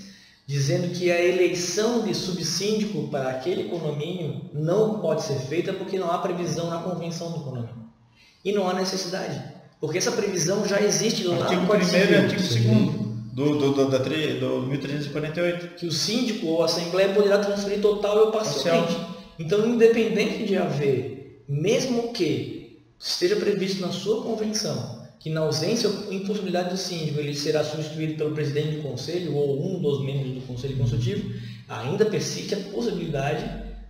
dizendo 0.48 0.94
que 0.94 1.12
a 1.12 1.22
eleição 1.22 2.04
de 2.04 2.16
subsíndico 2.16 3.10
para 3.10 3.30
aquele 3.32 3.66
condomínio 3.66 4.50
não 4.54 5.02
pode 5.02 5.24
ser 5.24 5.38
feita 5.40 5.74
porque 5.74 6.00
não 6.00 6.10
há 6.10 6.20
previsão 6.20 6.70
na 6.70 6.80
convenção 6.80 7.34
do 7.34 7.42
condomínio. 7.42 7.86
E 8.46 8.54
não 8.54 8.70
há 8.70 8.74
necessidade, 8.74 9.44
porque 9.82 9.98
essa 9.98 10.14
previsão 10.14 10.66
já 10.66 10.82
existe 10.82 11.26
lá 11.26 11.36
artigo 11.44 11.62
no 11.62 11.68
Código 11.68 11.86
Civil. 11.86 12.18
Artigo 12.18 12.42
2 12.42 13.07
do, 13.38 13.56
do, 13.56 13.72
do, 13.72 13.90
da, 13.90 14.00
do 14.00 14.62
1348. 14.64 15.76
Que 15.76 15.86
o 15.86 15.92
síndico 15.92 16.48
ou 16.48 16.64
a 16.64 16.66
assembleia 16.66 17.14
poderá 17.14 17.38
transferir 17.38 17.80
total 17.80 18.18
ou 18.26 18.32
parcialmente. 18.32 18.96
Parcial. 18.96 19.18
Então, 19.38 19.68
independente 19.68 20.44
de 20.46 20.58
haver, 20.58 21.44
mesmo 21.48 22.12
que 22.12 22.82
esteja 23.00 23.36
previsto 23.36 23.80
na 23.80 23.92
sua 23.92 24.24
convenção 24.24 24.98
que 25.20 25.30
na 25.30 25.42
ausência 25.42 25.90
ou 25.90 26.14
impossibilidade 26.14 26.70
do 26.70 26.78
síndico 26.78 27.20
ele 27.20 27.36
será 27.36 27.64
substituído 27.64 28.16
pelo 28.16 28.34
presidente 28.34 28.78
do 28.78 28.84
conselho 28.84 29.36
ou 29.36 29.62
um 29.62 29.82
dos 29.82 30.04
membros 30.04 30.32
do 30.32 30.42
conselho 30.42 30.78
consultivo, 30.78 31.30
ainda 31.68 32.06
persiste 32.06 32.54
a 32.54 32.58
possibilidade 32.72 33.44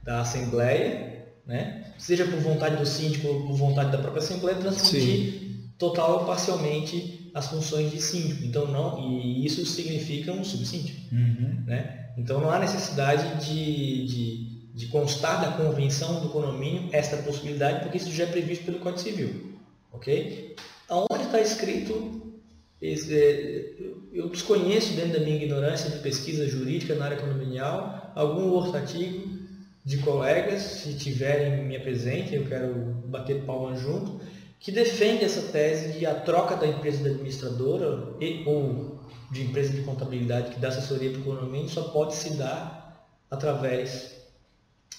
da 0.03 0.21
assembleia, 0.21 1.27
né, 1.45 1.91
seja 1.97 2.25
por 2.25 2.39
vontade 2.39 2.77
do 2.77 2.85
síndico 2.85 3.27
ou 3.27 3.41
por 3.45 3.55
vontade 3.55 3.91
da 3.91 3.97
própria 3.97 4.23
assembleia, 4.23 4.57
transmitir 4.57 5.67
total 5.77 6.19
ou 6.19 6.25
parcialmente 6.25 7.26
as 7.37 7.47
funções 7.47 7.91
de 7.91 8.01
síndico. 8.01 8.43
Então 8.43 8.67
não, 8.67 8.99
e 8.99 9.45
isso 9.45 9.65
significa 9.65 10.31
um 10.31 10.43
subsíndico, 10.43 10.99
uhum. 11.13 11.63
né? 11.65 12.09
Então 12.17 12.41
não 12.41 12.49
há 12.49 12.59
necessidade 12.59 13.45
de, 13.45 14.07
de, 14.07 14.69
de 14.73 14.87
constar 14.87 15.39
da 15.41 15.51
convenção 15.51 16.19
do 16.21 16.29
condomínio 16.29 16.89
esta 16.91 17.17
possibilidade, 17.17 17.81
porque 17.81 17.97
isso 17.97 18.11
já 18.11 18.23
é 18.23 18.27
previsto 18.27 18.65
pelo 18.65 18.79
Código 18.79 19.01
Civil, 19.01 19.53
ok? 19.93 20.55
Aonde 20.89 21.25
está 21.25 21.39
escrito, 21.39 22.35
é, 22.81 23.73
eu 24.11 24.29
desconheço 24.29 24.93
dentro 24.93 25.13
da 25.13 25.19
minha 25.19 25.35
ignorância 25.35 25.91
de 25.91 25.99
pesquisa 25.99 26.47
jurídica 26.47 26.95
na 26.95 27.05
área 27.05 27.17
condominial, 27.17 28.11
algum 28.15 28.49
outro 28.49 28.75
artigo 28.75 29.37
de 29.85 29.99
colegas, 29.99 30.61
se 30.61 30.95
tiverem 30.95 31.63
me 31.63 31.77
apresente, 31.77 32.35
eu 32.35 32.45
quero 32.45 32.73
bater 33.05 33.43
palma 33.43 33.75
junto, 33.75 34.19
que 34.59 34.71
defende 34.71 35.23
essa 35.23 35.41
tese 35.51 35.99
de 35.99 36.05
a 36.05 36.15
troca 36.15 36.55
da 36.55 36.67
empresa 36.67 37.03
da 37.03 37.09
administradora 37.09 38.15
e, 38.19 38.43
ou 38.45 38.99
de 39.31 39.43
empresa 39.43 39.73
de 39.73 39.81
contabilidade 39.83 40.51
que 40.51 40.59
dá 40.59 40.69
assessoria 40.69 41.11
para 41.11 41.21
o 41.21 41.23
condomínio 41.23 41.69
só 41.69 41.83
pode 41.89 42.15
se 42.15 42.31
dar 42.35 43.07
através 43.29 44.15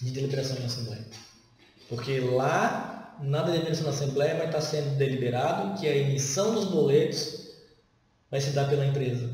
de 0.00 0.10
deliberação 0.10 0.56
em 0.58 0.64
assembleia. 0.64 1.06
Porque 1.88 2.20
lá 2.20 3.16
de 3.20 3.52
deliberação 3.52 3.84
na 3.84 3.90
Assembleia 3.90 4.36
vai 4.36 4.46
estar 4.46 4.60
sendo 4.60 4.96
deliberado 4.96 5.80
que 5.80 5.88
a 5.88 5.96
emissão 5.96 6.54
dos 6.54 6.66
boletos 6.66 7.48
vai 8.30 8.40
se 8.40 8.50
dar 8.50 8.68
pela 8.68 8.86
empresa. 8.86 9.30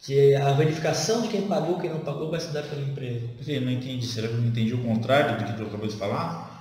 Que 0.00 0.34
a 0.34 0.52
verificação 0.52 1.22
de 1.22 1.28
quem 1.28 1.46
pagou 1.46 1.78
quem 1.78 1.90
não 1.90 2.00
pagou 2.00 2.30
vai 2.30 2.40
se 2.40 2.52
dar 2.52 2.64
pela 2.64 2.82
empresa. 2.82 3.28
Eu 3.46 3.60
não 3.60 3.70
entendi. 3.70 4.04
Será 4.04 4.26
que 4.26 4.34
eu 4.34 4.40
não 4.40 4.48
entendi 4.48 4.74
o 4.74 4.82
contrário 4.82 5.38
do 5.38 5.44
que 5.44 5.56
tu 5.56 5.62
acabou 5.62 5.86
de 5.86 5.96
falar? 5.96 6.51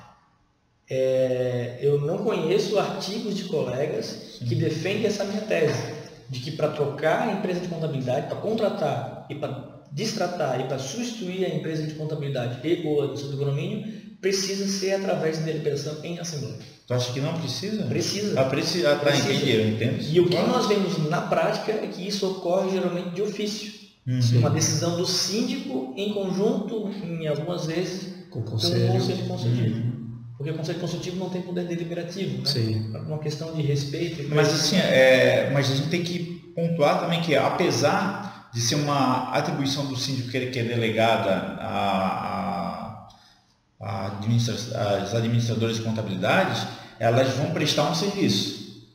É, 0.93 1.77
eu 1.80 2.01
não 2.01 2.18
conheço 2.18 2.77
artigos 2.77 3.38
de 3.38 3.45
colegas 3.45 4.38
Sim. 4.39 4.45
que 4.45 4.55
defendem 4.55 5.05
essa 5.05 5.23
minha 5.23 5.39
tese, 5.39 5.81
de 6.30 6.41
que 6.41 6.51
para 6.51 6.68
trocar 6.68 7.30
a 7.30 7.31
empresa 7.31 7.61
de 7.61 7.69
contabilidade, 7.69 8.27
para 8.27 8.35
contratar 8.35 9.26
e 9.30 9.35
para 9.35 9.84
distratar 9.89 10.59
e 10.59 10.65
para 10.65 10.77
substituir 10.77 11.45
a 11.45 11.55
empresa 11.55 11.88
de 11.88 11.93
contabilidade 11.93 12.59
e 12.68 12.85
ou 12.85 13.03
a 13.03 13.07
do 13.07 13.38
condomínio, 13.38 14.01
precisa 14.19 14.68
ser 14.68 14.95
através 14.95 15.38
de 15.38 15.45
deliberação 15.45 15.95
em 16.03 16.19
assembleia. 16.19 16.59
Tu 16.85 16.93
acha 16.93 17.13
que 17.13 17.22
não 17.22 17.39
precisa? 17.39 17.84
Precisa. 17.84 18.41
Ah, 18.41 18.43
precisa. 18.43 18.91
Ah, 18.91 18.95
tá, 18.95 19.05
precisa. 19.05 19.31
entendi, 19.31 19.51
eu 19.51 19.68
entendo. 19.69 20.03
E 20.11 20.19
o 20.19 20.27
que 20.27 20.35
nós 20.35 20.68
vemos 20.68 21.09
na 21.09 21.22
prática 21.22 21.72
é 21.72 21.88
que 21.88 22.05
isso 22.05 22.30
ocorre 22.30 22.69
geralmente 22.69 23.11
de 23.11 23.22
ofício. 23.22 23.72
Uhum. 24.05 24.39
Uma 24.39 24.49
decisão 24.49 24.97
do 24.97 25.07
síndico 25.07 25.93
em 25.95 26.13
conjunto, 26.13 26.89
em 27.01 27.27
algumas 27.27 27.65
vezes, 27.65 28.13
com 28.30 28.39
o 28.39 28.43
conselho, 28.43 28.88
com 28.88 28.97
o 28.97 29.27
conselho. 29.27 29.76
Uhum. 29.76 30.01
Porque 30.41 30.49
o 30.49 30.55
conselho 30.55 30.80
consultivo 30.80 31.18
não 31.18 31.30
tem 31.30 31.43
poder 31.43 31.68
deliberativo, 31.68 32.39
né? 32.39 32.45
Sim. 32.45 32.91
É 32.95 32.97
uma 32.97 33.19
questão 33.19 33.53
de 33.53 33.61
respeito. 33.61 34.27
Mas 34.34 34.51
assim, 34.51 34.76
é, 34.76 35.51
mas 35.53 35.72
a 35.72 35.76
gente 35.76 35.89
tem 35.89 36.01
que 36.01 36.51
pontuar 36.55 36.99
também 36.99 37.22
que 37.22 37.35
apesar 37.35 38.49
de 38.51 38.59
ser 38.59 38.73
uma 38.73 39.30
atribuição 39.35 39.85
do 39.85 39.95
síndico 39.95 40.30
que 40.30 40.38
é 40.38 40.63
delegada 40.63 41.31
a, 41.59 42.57
a 42.57 43.07
a 43.80 44.07
administra 44.07 44.55
as 45.03 45.13
administradoras 45.13 45.77
de 45.77 45.84
contabilidade, 45.84 46.68
elas 46.99 47.30
vão 47.35 47.51
prestar 47.51 47.89
um 47.91 47.95
serviço. 47.95 48.89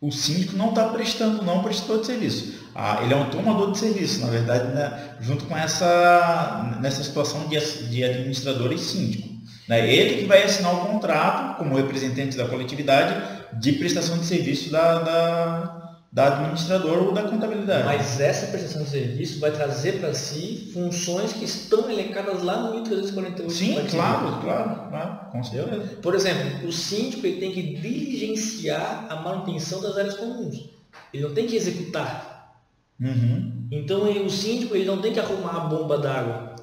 O 0.00 0.12
síndico 0.12 0.56
não 0.56 0.68
está 0.68 0.88
prestando, 0.88 1.42
não 1.42 1.64
prestador 1.64 2.00
de 2.00 2.06
serviço. 2.06 2.54
Ah, 2.74 3.00
ele 3.02 3.12
é 3.12 3.16
um 3.16 3.28
tomador 3.30 3.72
de 3.72 3.78
serviço, 3.78 4.20
na 4.20 4.28
verdade, 4.28 4.72
né, 4.72 5.16
junto 5.20 5.46
com 5.46 5.56
essa 5.56 6.78
nessa 6.80 7.02
situação 7.02 7.48
de, 7.48 7.58
de 7.88 8.04
administrador 8.04 8.72
e 8.72 8.78
síndico. 8.78 9.35
Né? 9.68 9.92
Ele 9.92 10.22
que 10.22 10.24
vai 10.26 10.42
assinar 10.42 10.74
o 10.74 10.86
contrato, 10.86 11.58
como 11.58 11.76
representante 11.76 12.36
da 12.36 12.46
coletividade, 12.48 13.58
de 13.58 13.72
prestação 13.72 14.18
de 14.18 14.26
serviço 14.26 14.70
da, 14.70 14.98
da 15.00 15.86
da 16.16 16.28
administradora 16.28 17.02
ou 17.02 17.12
da 17.12 17.24
contabilidade. 17.24 17.84
Mas 17.84 18.18
essa 18.18 18.46
prestação 18.46 18.84
de 18.84 18.88
serviço 18.88 19.38
vai 19.38 19.50
trazer 19.50 20.00
para 20.00 20.14
si 20.14 20.70
funções 20.72 21.34
que 21.34 21.44
estão 21.44 21.90
elencadas 21.90 22.42
lá 22.42 22.62
no 22.62 22.72
1348. 22.72 23.52
Sim, 23.52 23.74
claro, 23.90 24.40
claro, 24.40 24.88
claro, 24.88 25.30
com 25.30 25.44
certeza. 25.44 25.98
Por 26.00 26.14
exemplo, 26.14 26.66
o 26.66 26.72
síndico 26.72 27.26
ele 27.26 27.38
tem 27.38 27.52
que 27.52 27.62
diligenciar 27.62 29.08
a 29.10 29.16
manutenção 29.16 29.82
das 29.82 29.94
áreas 29.98 30.14
comuns. 30.14 30.70
Ele 31.12 31.22
não 31.22 31.34
tem 31.34 31.46
que 31.46 31.54
executar. 31.54 32.56
Uhum. 32.98 33.68
Então 33.70 34.08
ele, 34.08 34.20
o 34.20 34.30
síndico 34.30 34.74
ele 34.74 34.86
não 34.86 35.02
tem 35.02 35.12
que 35.12 35.20
arrumar 35.20 35.56
a 35.56 35.60
bomba 35.60 35.98
d'água. 35.98 36.56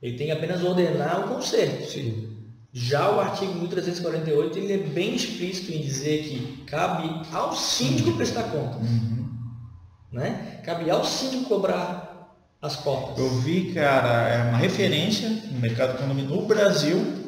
Ele 0.00 0.16
tem 0.16 0.28
que 0.28 0.32
apenas 0.32 0.62
ordenar 0.62 1.26
o 1.26 1.34
conserto. 1.34 1.90
Sim. 1.90 2.31
Já 2.72 3.10
o 3.10 3.20
artigo 3.20 3.52
1348 3.52 4.58
ele 4.58 4.72
é 4.72 4.78
bem 4.78 5.14
explícito 5.14 5.72
em 5.72 5.82
dizer 5.82 6.22
que 6.22 6.64
cabe 6.66 7.26
ao 7.30 7.54
síndico 7.54 8.12
prestar 8.12 8.44
conta. 8.44 8.78
Uhum. 8.78 9.28
Né? 10.10 10.60
Cabe 10.64 10.90
ao 10.90 11.04
síndico 11.04 11.44
cobrar 11.44 12.12
as 12.62 12.76
cotas. 12.76 13.18
Eu 13.18 13.28
vi, 13.40 13.74
cara, 13.74 14.28
é 14.28 14.48
uma 14.48 14.56
referência 14.56 15.28
no 15.28 15.60
mercado 15.60 15.98
econômico 15.98 16.34
no 16.34 16.46
Brasil 16.46 17.22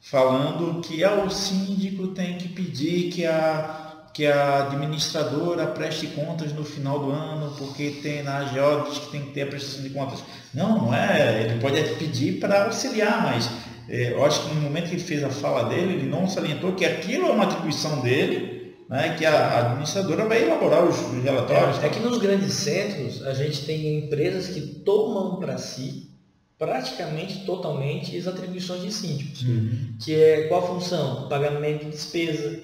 falando 0.00 0.82
que 0.82 1.02
ah, 1.02 1.14
o 1.14 1.30
síndico 1.30 2.08
tem 2.08 2.36
que 2.36 2.48
pedir 2.48 3.10
que 3.10 3.24
a, 3.24 4.08
que 4.12 4.26
a 4.26 4.66
administradora 4.66 5.66
preste 5.68 6.08
contas 6.08 6.52
no 6.52 6.62
final 6.62 6.98
do 6.98 7.10
ano, 7.10 7.54
porque 7.56 8.00
tem 8.02 8.22
na 8.22 8.40
AGO 8.40 8.90
que 8.90 9.10
tem 9.10 9.22
que 9.22 9.30
ter 9.32 9.42
a 9.42 9.46
prestação 9.46 9.82
de 9.82 9.90
contas. 9.90 10.22
Não, 10.52 10.82
não 10.82 10.94
é. 10.94 11.44
Ele 11.44 11.58
pode 11.58 11.82
pedir 11.94 12.38
para 12.38 12.64
auxiliar, 12.64 13.22
mas 13.22 13.48
é, 13.88 14.12
eu 14.12 14.24
acho 14.24 14.48
que 14.48 14.54
no 14.54 14.60
momento 14.62 14.88
que 14.88 14.94
ele 14.96 15.02
fez 15.02 15.22
a 15.22 15.30
fala 15.30 15.68
dele, 15.68 15.94
ele 15.94 16.08
não 16.08 16.26
salientou 16.28 16.72
que 16.72 16.84
aquilo 16.84 17.26
é 17.26 17.30
uma 17.30 17.44
atribuição 17.44 18.00
dele, 18.00 18.74
né, 18.88 19.14
que 19.18 19.24
a 19.24 19.60
administradora 19.60 20.26
vai 20.26 20.42
elaborar 20.42 20.84
os, 20.84 20.98
os 21.00 21.22
relatórios. 21.22 21.82
É, 21.82 21.86
é 21.86 21.88
que 21.90 22.00
nos 22.00 22.18
grandes 22.18 22.52
centros 22.54 23.22
a 23.26 23.32
gente 23.34 23.64
tem 23.64 23.98
empresas 24.04 24.48
que 24.48 24.60
tomam 24.60 25.36
para 25.36 25.56
si 25.58 26.10
praticamente 26.58 27.44
totalmente 27.44 28.16
as 28.16 28.26
atribuições 28.26 28.82
de 28.82 28.92
síndicos, 28.92 29.42
Uhum. 29.42 29.94
que 30.02 30.14
é 30.14 30.42
qual 30.48 30.62
a 30.64 30.66
função? 30.68 31.28
Pagamento 31.28 31.84
de 31.84 31.90
despesa, 31.90 32.58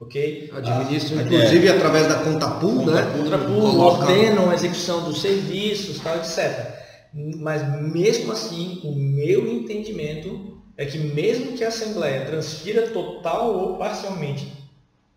ok? 0.00 0.50
Administra, 0.54 1.18
Ah, 1.18 1.22
inclusive, 1.22 1.68
através 1.68 2.06
da 2.08 2.14
conta 2.16 2.48
pool, 2.52 2.86
né? 2.86 3.02
Contra 3.16 3.38
pool, 3.38 3.78
ordenam 3.80 4.50
a 4.50 4.54
execução 4.54 5.02
dos 5.04 5.20
serviços, 5.20 5.98
tal, 6.00 6.16
etc. 6.16 6.81
Mas 7.12 7.62
mesmo 7.92 8.32
assim, 8.32 8.80
o 8.84 8.94
meu 8.94 9.46
entendimento 9.46 10.62
é 10.76 10.86
que 10.86 10.98
mesmo 10.98 11.52
que 11.52 11.64
a 11.64 11.68
Assembleia 11.68 12.24
transfira 12.24 12.88
total 12.88 13.54
ou 13.54 13.76
parcialmente 13.76 14.50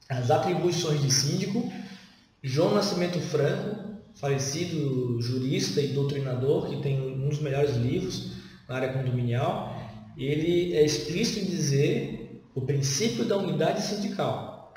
as 0.09 0.29
atribuições 0.29 1.01
de 1.01 1.11
síndico, 1.11 1.71
João 2.43 2.75
Nascimento 2.75 3.19
Franco, 3.19 3.95
falecido 4.15 5.19
jurista 5.21 5.81
e 5.81 5.87
doutrinador, 5.87 6.69
que 6.69 6.81
tem 6.81 7.01
um 7.01 7.27
dos 7.27 7.39
melhores 7.39 7.75
livros 7.75 8.33
na 8.67 8.75
área 8.75 8.93
condominial, 8.93 9.75
ele 10.17 10.75
é 10.75 10.83
explícito 10.85 11.39
em 11.39 11.49
dizer 11.49 12.41
o 12.53 12.61
princípio 12.61 13.25
da 13.25 13.37
unidade 13.37 13.81
sindical. 13.81 14.73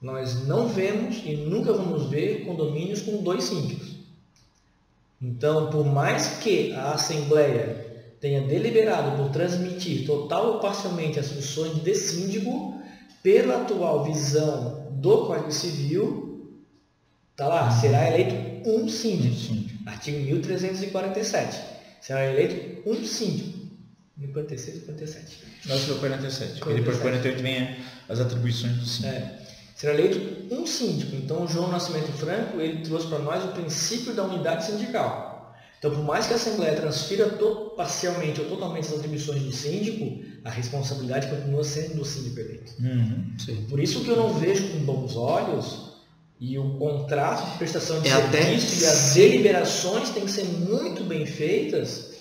Nós 0.00 0.46
não 0.46 0.68
vemos 0.68 1.22
e 1.24 1.34
nunca 1.36 1.72
vamos 1.72 2.10
ver 2.10 2.44
condomínios 2.44 3.02
com 3.02 3.22
dois 3.22 3.44
síndicos. 3.44 3.95
Então, 5.20 5.70
por 5.70 5.84
mais 5.84 6.38
que 6.38 6.72
a 6.72 6.92
Assembleia 6.92 7.84
tenha 8.20 8.42
deliberado 8.42 9.16
por 9.16 9.30
transmitir 9.30 10.06
total 10.06 10.54
ou 10.54 10.60
parcialmente 10.60 11.18
as 11.18 11.28
funções 11.28 11.82
de 11.82 11.94
síndico, 11.94 12.80
pela 13.22 13.62
atual 13.62 14.04
visão 14.04 14.88
do 14.92 15.26
Código 15.26 15.52
Civil, 15.52 16.62
tá 17.34 17.48
lá, 17.48 17.70
será 17.70 18.08
eleito 18.08 18.68
um 18.68 18.88
síndico. 18.88 19.54
Artigo 19.86 20.18
1347. 20.18 21.60
Será 22.00 22.26
eleito 22.26 22.88
um 22.88 23.04
síndico. 23.04 23.56
1046 24.16 24.76
e 24.76 24.80
47. 24.80 25.38
Acho 25.68 25.78
que 25.80 25.86
foi 25.86 25.98
47. 25.98 26.58
Porque 26.58 26.74
depois 26.74 26.98
48 26.98 27.42
vem 27.42 27.76
as 28.08 28.20
atribuições 28.20 28.76
do 28.76 28.86
síndico. 28.86 29.14
É. 29.14 29.45
Será 29.76 29.92
eleito 29.92 30.52
um 30.54 30.66
síndico. 30.66 31.14
Então, 31.14 31.44
o 31.44 31.46
João 31.46 31.68
Nascimento 31.70 32.10
Franco 32.12 32.58
ele 32.60 32.82
trouxe 32.82 33.06
para 33.08 33.18
nós 33.18 33.44
o 33.44 33.48
princípio 33.48 34.14
da 34.14 34.24
unidade 34.24 34.64
sindical. 34.64 35.54
Então, 35.78 35.90
por 35.90 36.02
mais 36.02 36.26
que 36.26 36.32
a 36.32 36.36
Assembleia 36.36 36.74
transfira 36.74 37.38
parcialmente 37.76 38.40
ou 38.40 38.48
totalmente 38.48 38.86
as 38.88 38.94
atribuições 38.94 39.42
do 39.42 39.52
síndico, 39.52 40.24
a 40.42 40.48
responsabilidade 40.48 41.28
continua 41.28 41.62
sendo 41.62 41.96
do 41.96 42.04
síndico 42.06 42.40
eleito. 42.40 42.72
Uhum. 42.80 43.36
Por 43.68 43.78
isso 43.78 44.02
que 44.02 44.08
eu 44.08 44.16
não 44.16 44.32
vejo 44.32 44.66
com 44.70 44.78
bons 44.78 45.14
olhos 45.14 45.92
e 46.40 46.58
o 46.58 46.78
contrato 46.78 47.50
de 47.52 47.58
prestação 47.58 48.00
de 48.00 48.08
É 48.08 48.12
até- 48.14 48.42
serviço 48.42 48.82
e 48.82 48.86
as 48.86 49.14
deliberações 49.14 50.08
têm 50.08 50.24
que 50.24 50.30
ser 50.30 50.44
muito 50.44 51.04
bem 51.04 51.26
feitas 51.26 52.12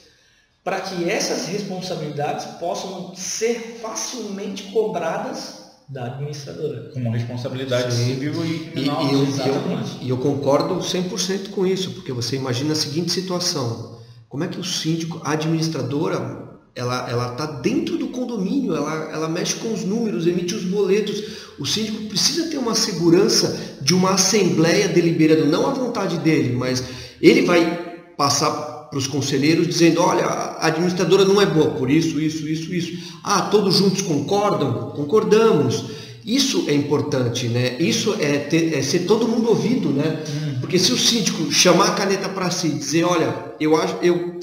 para 0.62 0.82
que 0.82 1.10
essas 1.10 1.46
responsabilidades 1.48 2.46
possam 2.60 3.16
ser 3.16 3.80
facilmente 3.82 4.64
cobradas 4.74 5.65
da 5.88 6.06
administradora. 6.06 6.90
Como 6.94 7.12
responsabilidade 7.12 7.94
Sim. 7.94 8.06
civil 8.06 8.46
e 8.46 8.56
E, 8.56 8.60
criminal. 8.72 9.06
e 9.06 9.14
eu, 9.14 9.80
e 10.02 10.10
eu 10.10 10.18
concordo 10.18 10.76
100% 10.80 11.50
com 11.50 11.66
isso, 11.66 11.92
porque 11.92 12.12
você 12.12 12.36
imagina 12.36 12.74
a 12.74 12.76
seguinte 12.76 13.12
situação: 13.12 14.00
como 14.28 14.44
é 14.44 14.48
que 14.48 14.60
o 14.60 14.64
síndico, 14.64 15.22
a 15.24 15.32
administradora, 15.34 16.44
ela 16.76 17.10
ela 17.10 17.32
está 17.32 17.46
dentro 17.46 17.98
do 17.98 18.08
condomínio, 18.10 18.76
ela, 18.76 19.12
ela 19.12 19.30
mexe 19.30 19.56
com 19.56 19.72
os 19.72 19.84
números, 19.84 20.28
emite 20.28 20.56
os 20.56 20.64
boletos. 20.66 21.46
O 21.58 21.66
síndico 21.66 22.04
precisa 22.10 22.50
ter 22.50 22.58
uma 22.58 22.76
segurança 22.76 23.78
de 23.82 23.94
uma 23.94 24.16
assembleia 24.16 24.88
deliberando, 24.90 25.46
não 25.46 25.68
à 25.68 25.74
vontade 25.74 26.18
dele, 26.18 26.54
mas 26.54 26.84
ele 27.22 27.44
vai 27.44 28.12
passar 28.18 28.75
para 28.96 29.00
os 29.00 29.08
conselheiros 29.08 29.68
dizendo, 29.68 30.00
olha, 30.02 30.24
a 30.24 30.68
administradora 30.68 31.26
não 31.26 31.42
é 31.42 31.46
boa 31.46 31.72
por 31.72 31.92
isso, 31.92 32.18
isso, 32.18 32.48
isso, 32.48 32.74
isso. 32.74 33.14
Ah, 33.22 33.42
todos 33.42 33.76
juntos 33.76 34.02
concordam? 34.02 34.92
Concordamos. 34.92 35.84
Isso 36.26 36.64
é 36.70 36.74
importante, 36.74 37.50
né? 37.50 37.76
Isso 37.78 38.16
é, 38.22 38.38
ter- 38.38 38.74
é 38.74 38.82
ser 38.82 39.00
todo 39.00 39.28
mundo 39.28 39.50
ouvido, 39.50 39.90
né? 39.90 40.24
Porque 40.62 40.80
se 40.80 40.94
o 40.94 40.98
síndico 40.98 41.52
chamar 41.52 41.90
a 41.90 41.92
caneta 41.92 42.30
para 42.30 42.50
si 42.50 42.68
e 42.68 42.72
dizer, 42.80 43.04
olha, 43.04 43.36
eu 43.60 43.76
acho, 43.76 43.98
eu 44.02 44.40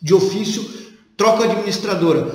de 0.00 0.14
ofício 0.14 0.64
troco 1.14 1.42
a 1.42 1.46
administradora, 1.46 2.34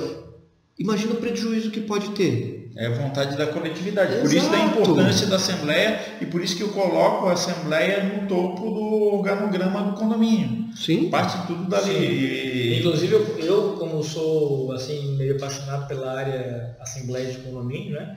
imagina 0.78 1.14
o 1.14 1.16
prejuízo 1.16 1.72
que 1.72 1.80
pode 1.80 2.10
ter. 2.10 2.57
É 2.78 2.86
a 2.86 2.90
vontade 2.90 3.36
da 3.36 3.48
coletividade. 3.48 4.20
Por 4.20 4.32
isso 4.32 4.48
da 4.48 4.56
Exato. 4.56 4.80
importância 4.80 5.26
da 5.26 5.34
Assembleia 5.36 6.00
e 6.20 6.26
por 6.26 6.40
isso 6.40 6.56
que 6.56 6.62
eu 6.62 6.68
coloco 6.68 7.26
a 7.26 7.32
Assembleia 7.32 8.04
no 8.04 8.28
topo 8.28 8.70
do 8.70 9.14
organograma 9.14 9.82
do 9.82 9.92
condomínio. 9.96 10.72
Sim. 10.76 11.10
Parte 11.10 11.44
tudo 11.48 11.68
dali. 11.68 12.78
Inclusive, 12.78 13.12
eu, 13.12 13.38
eu, 13.40 13.72
como 13.72 14.00
sou 14.04 14.70
assim 14.70 15.16
meio 15.16 15.34
apaixonado 15.34 15.88
pela 15.88 16.16
área 16.16 16.76
assembleia 16.80 17.32
de 17.32 17.38
condomínio, 17.38 17.94
né? 17.94 18.16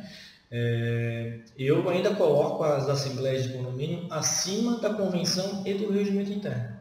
é, 0.51 1.39
eu 1.57 1.89
ainda 1.89 2.13
coloco 2.13 2.63
as 2.63 2.89
assembleias 2.89 3.43
de 3.43 3.49
condomínio 3.49 4.05
acima 4.09 4.77
da 4.79 4.93
convenção 4.93 5.63
e 5.65 5.73
do 5.73 5.91
regimento 5.91 6.31
interno, 6.31 6.75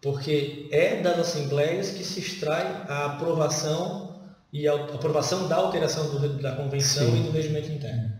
porque 0.00 0.68
é 0.70 1.02
das 1.02 1.18
assembleias 1.18 1.90
que 1.90 2.04
se 2.04 2.20
extrai 2.20 2.84
a 2.88 3.06
aprovação 3.06 4.07
e 4.52 4.66
a 4.66 4.74
aprovação 4.74 5.46
da 5.48 5.56
alteração 5.56 6.08
do- 6.10 6.38
da 6.40 6.52
convenção 6.52 7.06
Sim. 7.10 7.20
e 7.20 7.22
do 7.24 7.30
regimento 7.30 7.70
interno. 7.70 8.12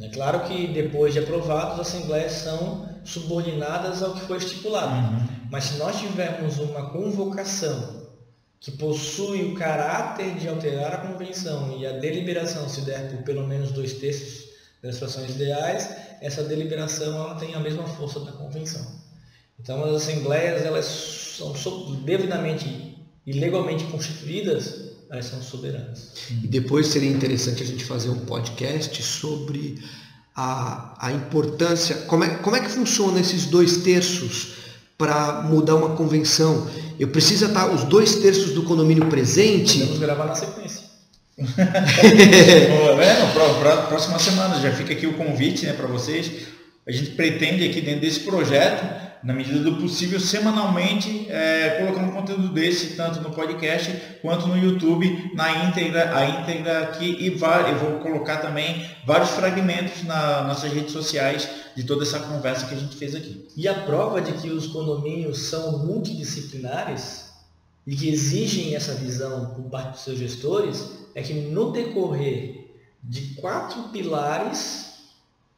É 0.00 0.08
claro 0.08 0.40
que 0.44 0.68
depois 0.68 1.12
de 1.12 1.18
aprovados, 1.18 1.80
as 1.80 1.88
assembleias 1.88 2.32
são 2.32 2.88
subordinadas 3.04 4.02
ao 4.02 4.14
que 4.14 4.20
foi 4.20 4.38
estipulado. 4.38 4.94
Uhum. 4.94 5.28
Mas 5.50 5.64
se 5.64 5.78
nós 5.78 5.98
tivermos 5.98 6.58
uma 6.58 6.90
convocação 6.90 8.06
que 8.60 8.70
possui 8.72 9.44
o 9.44 9.54
caráter 9.54 10.34
de 10.34 10.48
alterar 10.48 10.92
a 10.92 10.98
convenção 10.98 11.76
e 11.78 11.86
a 11.86 11.92
deliberação 11.92 12.68
se 12.68 12.82
der 12.82 13.08
por 13.10 13.22
pelo 13.22 13.46
menos 13.46 13.70
dois 13.72 13.94
terços 13.94 14.48
das 14.82 14.94
situações 14.94 15.30
ideais, 15.30 15.90
essa 16.20 16.42
deliberação 16.44 17.14
ela 17.14 17.34
tem 17.36 17.54
a 17.54 17.60
mesma 17.60 17.84
força 17.84 18.20
da 18.20 18.32
convenção. 18.32 18.84
Então 19.58 19.82
as 19.84 20.02
assembleias 20.02 20.64
elas 20.64 20.86
são 21.36 21.52
devidamente 22.04 22.96
e 23.26 23.32
legalmente 23.32 23.84
constituídas, 23.84 24.87
elas 25.10 25.26
são 25.26 25.42
soberanas. 25.42 26.12
E 26.42 26.46
depois 26.46 26.88
seria 26.88 27.10
interessante 27.10 27.62
a 27.62 27.66
gente 27.66 27.84
fazer 27.84 28.10
um 28.10 28.20
podcast 28.20 29.02
sobre 29.02 29.82
a, 30.36 30.94
a 31.00 31.12
importância, 31.12 31.96
como 32.06 32.24
é, 32.24 32.28
como 32.36 32.56
é 32.56 32.60
que 32.60 32.70
funciona 32.70 33.18
esses 33.18 33.46
dois 33.46 33.78
terços 33.78 34.58
para 34.96 35.42
mudar 35.42 35.76
uma 35.76 35.96
convenção? 35.96 36.68
Eu 36.98 37.08
preciso 37.08 37.46
estar 37.46 37.72
os 37.72 37.84
dois 37.84 38.16
terços 38.16 38.52
do 38.52 38.64
condomínio 38.64 39.06
presente? 39.06 39.78
Podemos 39.78 39.98
gravar 39.98 40.26
na 40.26 40.34
sequência. 40.34 40.88
Boa, 41.38 42.96
próxima 43.88 44.18
semana 44.18 44.60
já 44.60 44.72
fica 44.72 44.92
aqui 44.92 45.06
o 45.06 45.14
convite 45.14 45.66
né, 45.66 45.72
para 45.72 45.86
vocês. 45.86 46.48
A 46.86 46.92
gente 46.92 47.10
pretende 47.10 47.68
aqui 47.68 47.80
dentro 47.80 48.00
desse 48.00 48.20
projeto 48.20 49.07
na 49.22 49.32
medida 49.34 49.58
do 49.58 49.76
possível, 49.76 50.20
semanalmente, 50.20 51.26
é, 51.28 51.76
colocando 51.80 52.12
conteúdo 52.12 52.48
desse, 52.48 52.96
tanto 52.96 53.20
no 53.20 53.30
podcast 53.30 53.92
quanto 54.22 54.46
no 54.46 54.56
YouTube, 54.56 55.32
na 55.34 55.64
íntegra, 55.64 56.16
a 56.16 56.24
íntegra 56.24 56.84
aqui, 56.84 57.16
e 57.18 57.26
eu 57.28 57.78
vou 57.78 57.98
colocar 58.00 58.38
também 58.38 58.88
vários 59.04 59.30
fragmentos 59.30 60.04
nas 60.04 60.46
nossas 60.46 60.72
redes 60.72 60.92
sociais 60.92 61.48
de 61.74 61.84
toda 61.84 62.04
essa 62.04 62.20
conversa 62.20 62.66
que 62.66 62.74
a 62.74 62.78
gente 62.78 62.96
fez 62.96 63.14
aqui. 63.14 63.46
E 63.56 63.66
a 63.68 63.74
prova 63.74 64.20
de 64.20 64.32
que 64.32 64.50
os 64.50 64.66
condomínios 64.66 65.42
são 65.42 65.84
multidisciplinares 65.84 67.28
e 67.86 67.96
que 67.96 68.08
exigem 68.08 68.74
essa 68.74 68.94
visão 68.94 69.54
por 69.54 69.64
parte 69.70 69.92
dos 69.92 70.00
seus 70.00 70.18
gestores, 70.18 70.90
é 71.14 71.22
que 71.22 71.32
no 71.32 71.72
decorrer 71.72 72.68
de 73.02 73.34
quatro 73.34 73.84
pilares, 73.84 74.88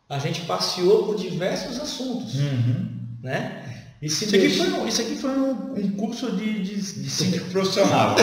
a 0.08 0.18
gente 0.18 0.42
passeou 0.42 1.06
por 1.06 1.16
diversos 1.16 1.80
assuntos. 1.80 2.34
Uhum. 2.34 2.99
Né? 3.22 3.80
Isso, 4.00 4.24
aqui 4.24 4.48
foi, 4.48 4.68
um, 4.70 4.88
isso 4.88 5.02
aqui 5.02 5.16
foi 5.16 5.30
um, 5.30 5.74
um 5.74 5.90
curso 5.92 6.32
de, 6.32 6.62
de, 6.62 6.76
de 6.76 6.80
síndico 7.10 7.50
profissional. 7.50 8.16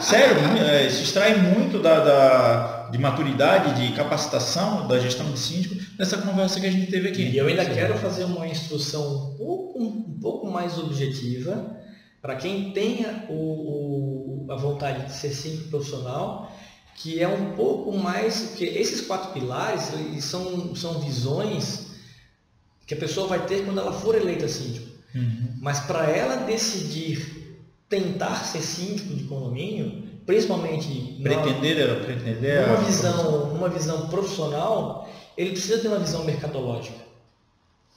Sério, 0.00 0.36
é, 0.60 0.88
se 0.88 1.02
extrai 1.02 1.36
muito 1.36 1.80
da, 1.80 1.98
da, 1.98 2.90
de 2.90 2.98
maturidade, 2.98 3.74
de 3.74 3.92
capacitação 3.96 4.86
da 4.86 5.00
gestão 5.00 5.28
de 5.32 5.38
síndico 5.38 5.74
nessa 5.98 6.18
conversa 6.18 6.60
que 6.60 6.66
a 6.66 6.70
gente 6.70 6.88
teve 6.92 7.08
aqui. 7.08 7.22
E 7.22 7.38
eu 7.38 7.48
ainda 7.48 7.64
quero 7.64 7.98
fazer 7.98 8.22
uma 8.22 8.46
instrução 8.46 9.32
um 9.32 9.36
pouco, 9.36 9.82
um 9.82 10.18
pouco 10.20 10.48
mais 10.48 10.78
objetiva 10.78 11.76
para 12.22 12.36
quem 12.36 12.72
tenha 12.72 13.24
o, 13.28 14.44
o, 14.46 14.52
a 14.52 14.56
vontade 14.56 15.06
de 15.06 15.12
ser 15.12 15.30
síndico 15.30 15.70
profissional, 15.70 16.52
que 16.94 17.20
é 17.20 17.26
um 17.26 17.50
pouco 17.56 17.92
mais, 17.92 18.42
porque 18.42 18.64
esses 18.64 19.00
quatro 19.00 19.32
pilares 19.32 19.90
são, 20.20 20.74
são 20.76 21.00
visões 21.00 21.85
que 22.86 22.94
a 22.94 22.96
pessoa 22.96 23.26
vai 23.26 23.44
ter 23.46 23.64
quando 23.64 23.80
ela 23.80 23.92
for 23.92 24.14
eleita 24.14 24.46
síndico. 24.46 24.86
Uhum. 25.14 25.48
Mas 25.60 25.80
para 25.80 26.08
ela 26.10 26.36
decidir 26.36 27.56
tentar 27.88 28.44
ser 28.44 28.62
síndico 28.62 29.14
de 29.14 29.24
condomínio, 29.24 30.04
principalmente 30.24 31.18
pretender, 31.22 31.88
numa, 31.88 32.04
pretender 32.04 32.66
numa 32.66 32.76
visão, 32.76 33.46
numa 33.54 33.68
visão 33.68 34.08
profissional, 34.08 35.08
ele 35.36 35.50
precisa 35.50 35.78
ter 35.78 35.88
uma 35.88 35.98
visão 35.98 36.24
mercadológica. 36.24 37.06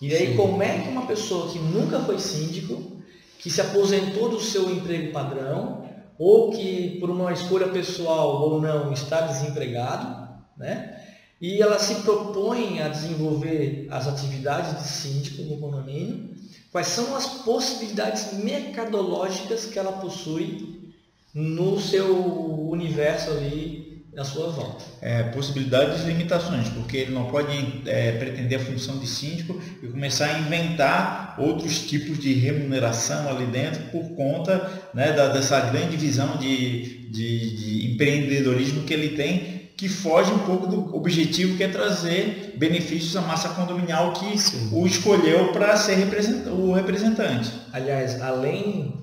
E 0.01 0.13
aí 0.15 0.27
Sim. 0.27 0.37
como 0.37 0.61
é 0.63 0.79
que 0.79 0.89
uma 0.89 1.05
pessoa 1.05 1.51
que 1.51 1.59
nunca 1.59 1.99
foi 1.99 2.19
síndico, 2.19 2.99
que 3.37 3.49
se 3.49 3.61
aposentou 3.61 4.29
do 4.29 4.39
seu 4.39 4.69
emprego 4.71 5.11
padrão, 5.11 5.83
ou 6.17 6.51
que 6.51 6.97
por 6.99 7.09
uma 7.09 7.31
escolha 7.33 7.69
pessoal 7.69 8.41
ou 8.41 8.61
não 8.61 8.91
está 8.91 9.21
desempregado, 9.21 10.29
né? 10.57 10.98
E 11.41 11.61
ela 11.61 11.79
se 11.79 11.95
propõe 11.95 12.81
a 12.81 12.89
desenvolver 12.89 13.87
as 13.89 14.07
atividades 14.07 14.81
de 14.81 14.87
síndico 14.87 15.43
no 15.43 15.57
condomínio. 15.57 16.29
Quais 16.71 16.87
são 16.87 17.15
as 17.15 17.25
possibilidades 17.43 18.33
mercadológicas 18.33 19.65
que 19.65 19.79
ela 19.79 19.93
possui 19.93 20.91
no 21.33 21.79
seu 21.79 22.69
universo 22.69 23.31
ali 23.31 24.03
na 24.13 24.25
sua 24.25 24.49
volta? 24.49 24.83
É, 25.01 25.23
possibilidades 25.23 26.03
e 26.03 26.07
limitações, 26.07 26.67
porque 26.69 26.97
ele 26.97 27.13
não 27.13 27.25
pode 27.31 27.83
é, 27.85 28.11
pretender 28.13 28.59
a 28.59 28.63
função 28.63 28.99
de 28.99 29.07
síndico 29.07 29.59
e 29.81 29.87
começar 29.87 30.25
a 30.25 30.39
inventar 30.39 31.35
outros 31.39 31.87
tipos 31.87 32.19
de 32.19 32.33
remuneração 32.33 33.29
ali 33.29 33.45
dentro 33.45 33.81
por 33.85 34.09
conta 34.15 34.69
né, 34.93 35.13
da, 35.13 35.29
dessa 35.29 35.59
grande 35.71 35.95
visão 35.95 36.37
de, 36.37 37.07
de, 37.09 37.55
de 37.55 37.93
empreendedorismo 37.93 38.83
que 38.83 38.93
ele 38.93 39.15
tem 39.15 39.58
que 39.79 39.87
foge 39.87 40.29
um 40.29 40.39
pouco 40.39 40.67
do 40.67 40.93
objetivo 40.93 41.55
que 41.55 41.63
é 41.63 41.69
trazer 41.69 42.53
benefícios 42.57 43.15
à 43.15 43.21
massa 43.21 43.47
condominial 43.47 44.11
que 44.11 44.37
Sim. 44.37 44.71
o 44.73 44.85
escolheu 44.85 45.53
para 45.53 45.77
ser 45.77 45.97
o 46.47 46.73
representante. 46.73 47.49
Aliás, 47.71 48.21
além 48.21 48.93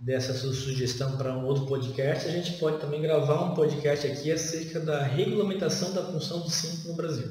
dessa 0.00 0.32
sua 0.32 0.54
sugestão 0.54 1.18
para 1.18 1.36
um 1.36 1.44
outro 1.44 1.66
podcast, 1.66 2.26
a 2.26 2.30
gente 2.30 2.52
pode 2.52 2.78
também 2.78 3.02
gravar 3.02 3.44
um 3.44 3.54
podcast 3.54 4.06
aqui 4.06 4.32
acerca 4.32 4.80
da 4.80 5.02
regulamentação 5.02 5.92
da 5.92 6.02
função 6.02 6.40
do 6.40 6.48
síndico 6.48 6.88
no 6.88 6.94
Brasil. 6.94 7.28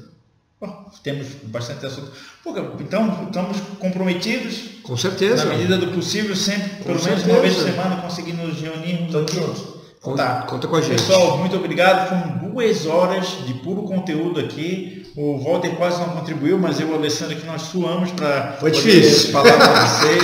temos 1.02 1.26
bastante 1.46 1.84
assunto. 1.84 2.12
Pô, 2.44 2.56
então, 2.78 3.24
estamos 3.26 3.58
comprometidos? 3.80 4.80
Com 4.84 4.96
certeza. 4.96 5.44
Na 5.44 5.56
medida 5.56 5.76
do 5.76 5.88
possível, 5.88 6.36
sempre, 6.36 6.70
Com 6.76 6.84
pelo 6.84 7.02
menos 7.02 7.24
uma 7.24 7.40
vez 7.40 7.54
por 7.56 7.64
semana, 7.64 8.00
conseguir 8.00 8.34
nos 8.34 8.60
reunirmos 8.60 9.12
aqui. 9.16 9.71
Conta, 10.02 10.24
tá. 10.24 10.42
conta 10.42 10.66
com 10.66 10.74
a 10.74 10.80
gente. 10.80 11.00
Pessoal, 11.00 11.38
muito 11.38 11.56
obrigado. 11.56 12.08
Foram 12.08 12.50
duas 12.50 12.86
horas 12.86 13.46
de 13.46 13.54
puro 13.54 13.84
conteúdo 13.84 14.40
aqui. 14.40 15.06
O 15.16 15.38
Walter 15.38 15.76
quase 15.76 16.00
não 16.00 16.08
contribuiu, 16.08 16.58
mas 16.58 16.80
eu 16.80 16.88
e 16.88 16.90
o 16.90 16.94
Alessandro 16.96 17.36
aqui 17.36 17.46
nós 17.46 17.62
suamos 17.62 18.10
para 18.10 18.56
Foi 18.58 18.72
difícil 18.72 19.30
falar 19.30 19.56
para 19.56 19.86
vocês. 19.86 20.22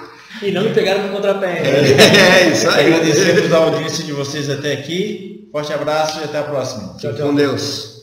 e 0.42 0.50
não 0.50 0.62
me 0.62 0.70
pegaram 0.70 1.08
no 1.08 1.12
contrapé. 1.14 1.58
É, 1.58 2.46
é, 2.48 2.50
isso 2.50 2.70
aí. 2.70 2.94
Agradecemos 2.94 3.52
a 3.52 3.58
audiência 3.58 4.02
de 4.02 4.12
vocês 4.12 4.48
até 4.48 4.72
aqui. 4.72 5.46
Forte 5.52 5.74
abraço 5.74 6.20
e 6.20 6.24
até 6.24 6.38
a 6.38 6.44
próxima. 6.44 6.94
Tchau, 6.98 7.12
tchau. 7.12 7.28
Com 7.28 7.34
Deus. 7.34 7.97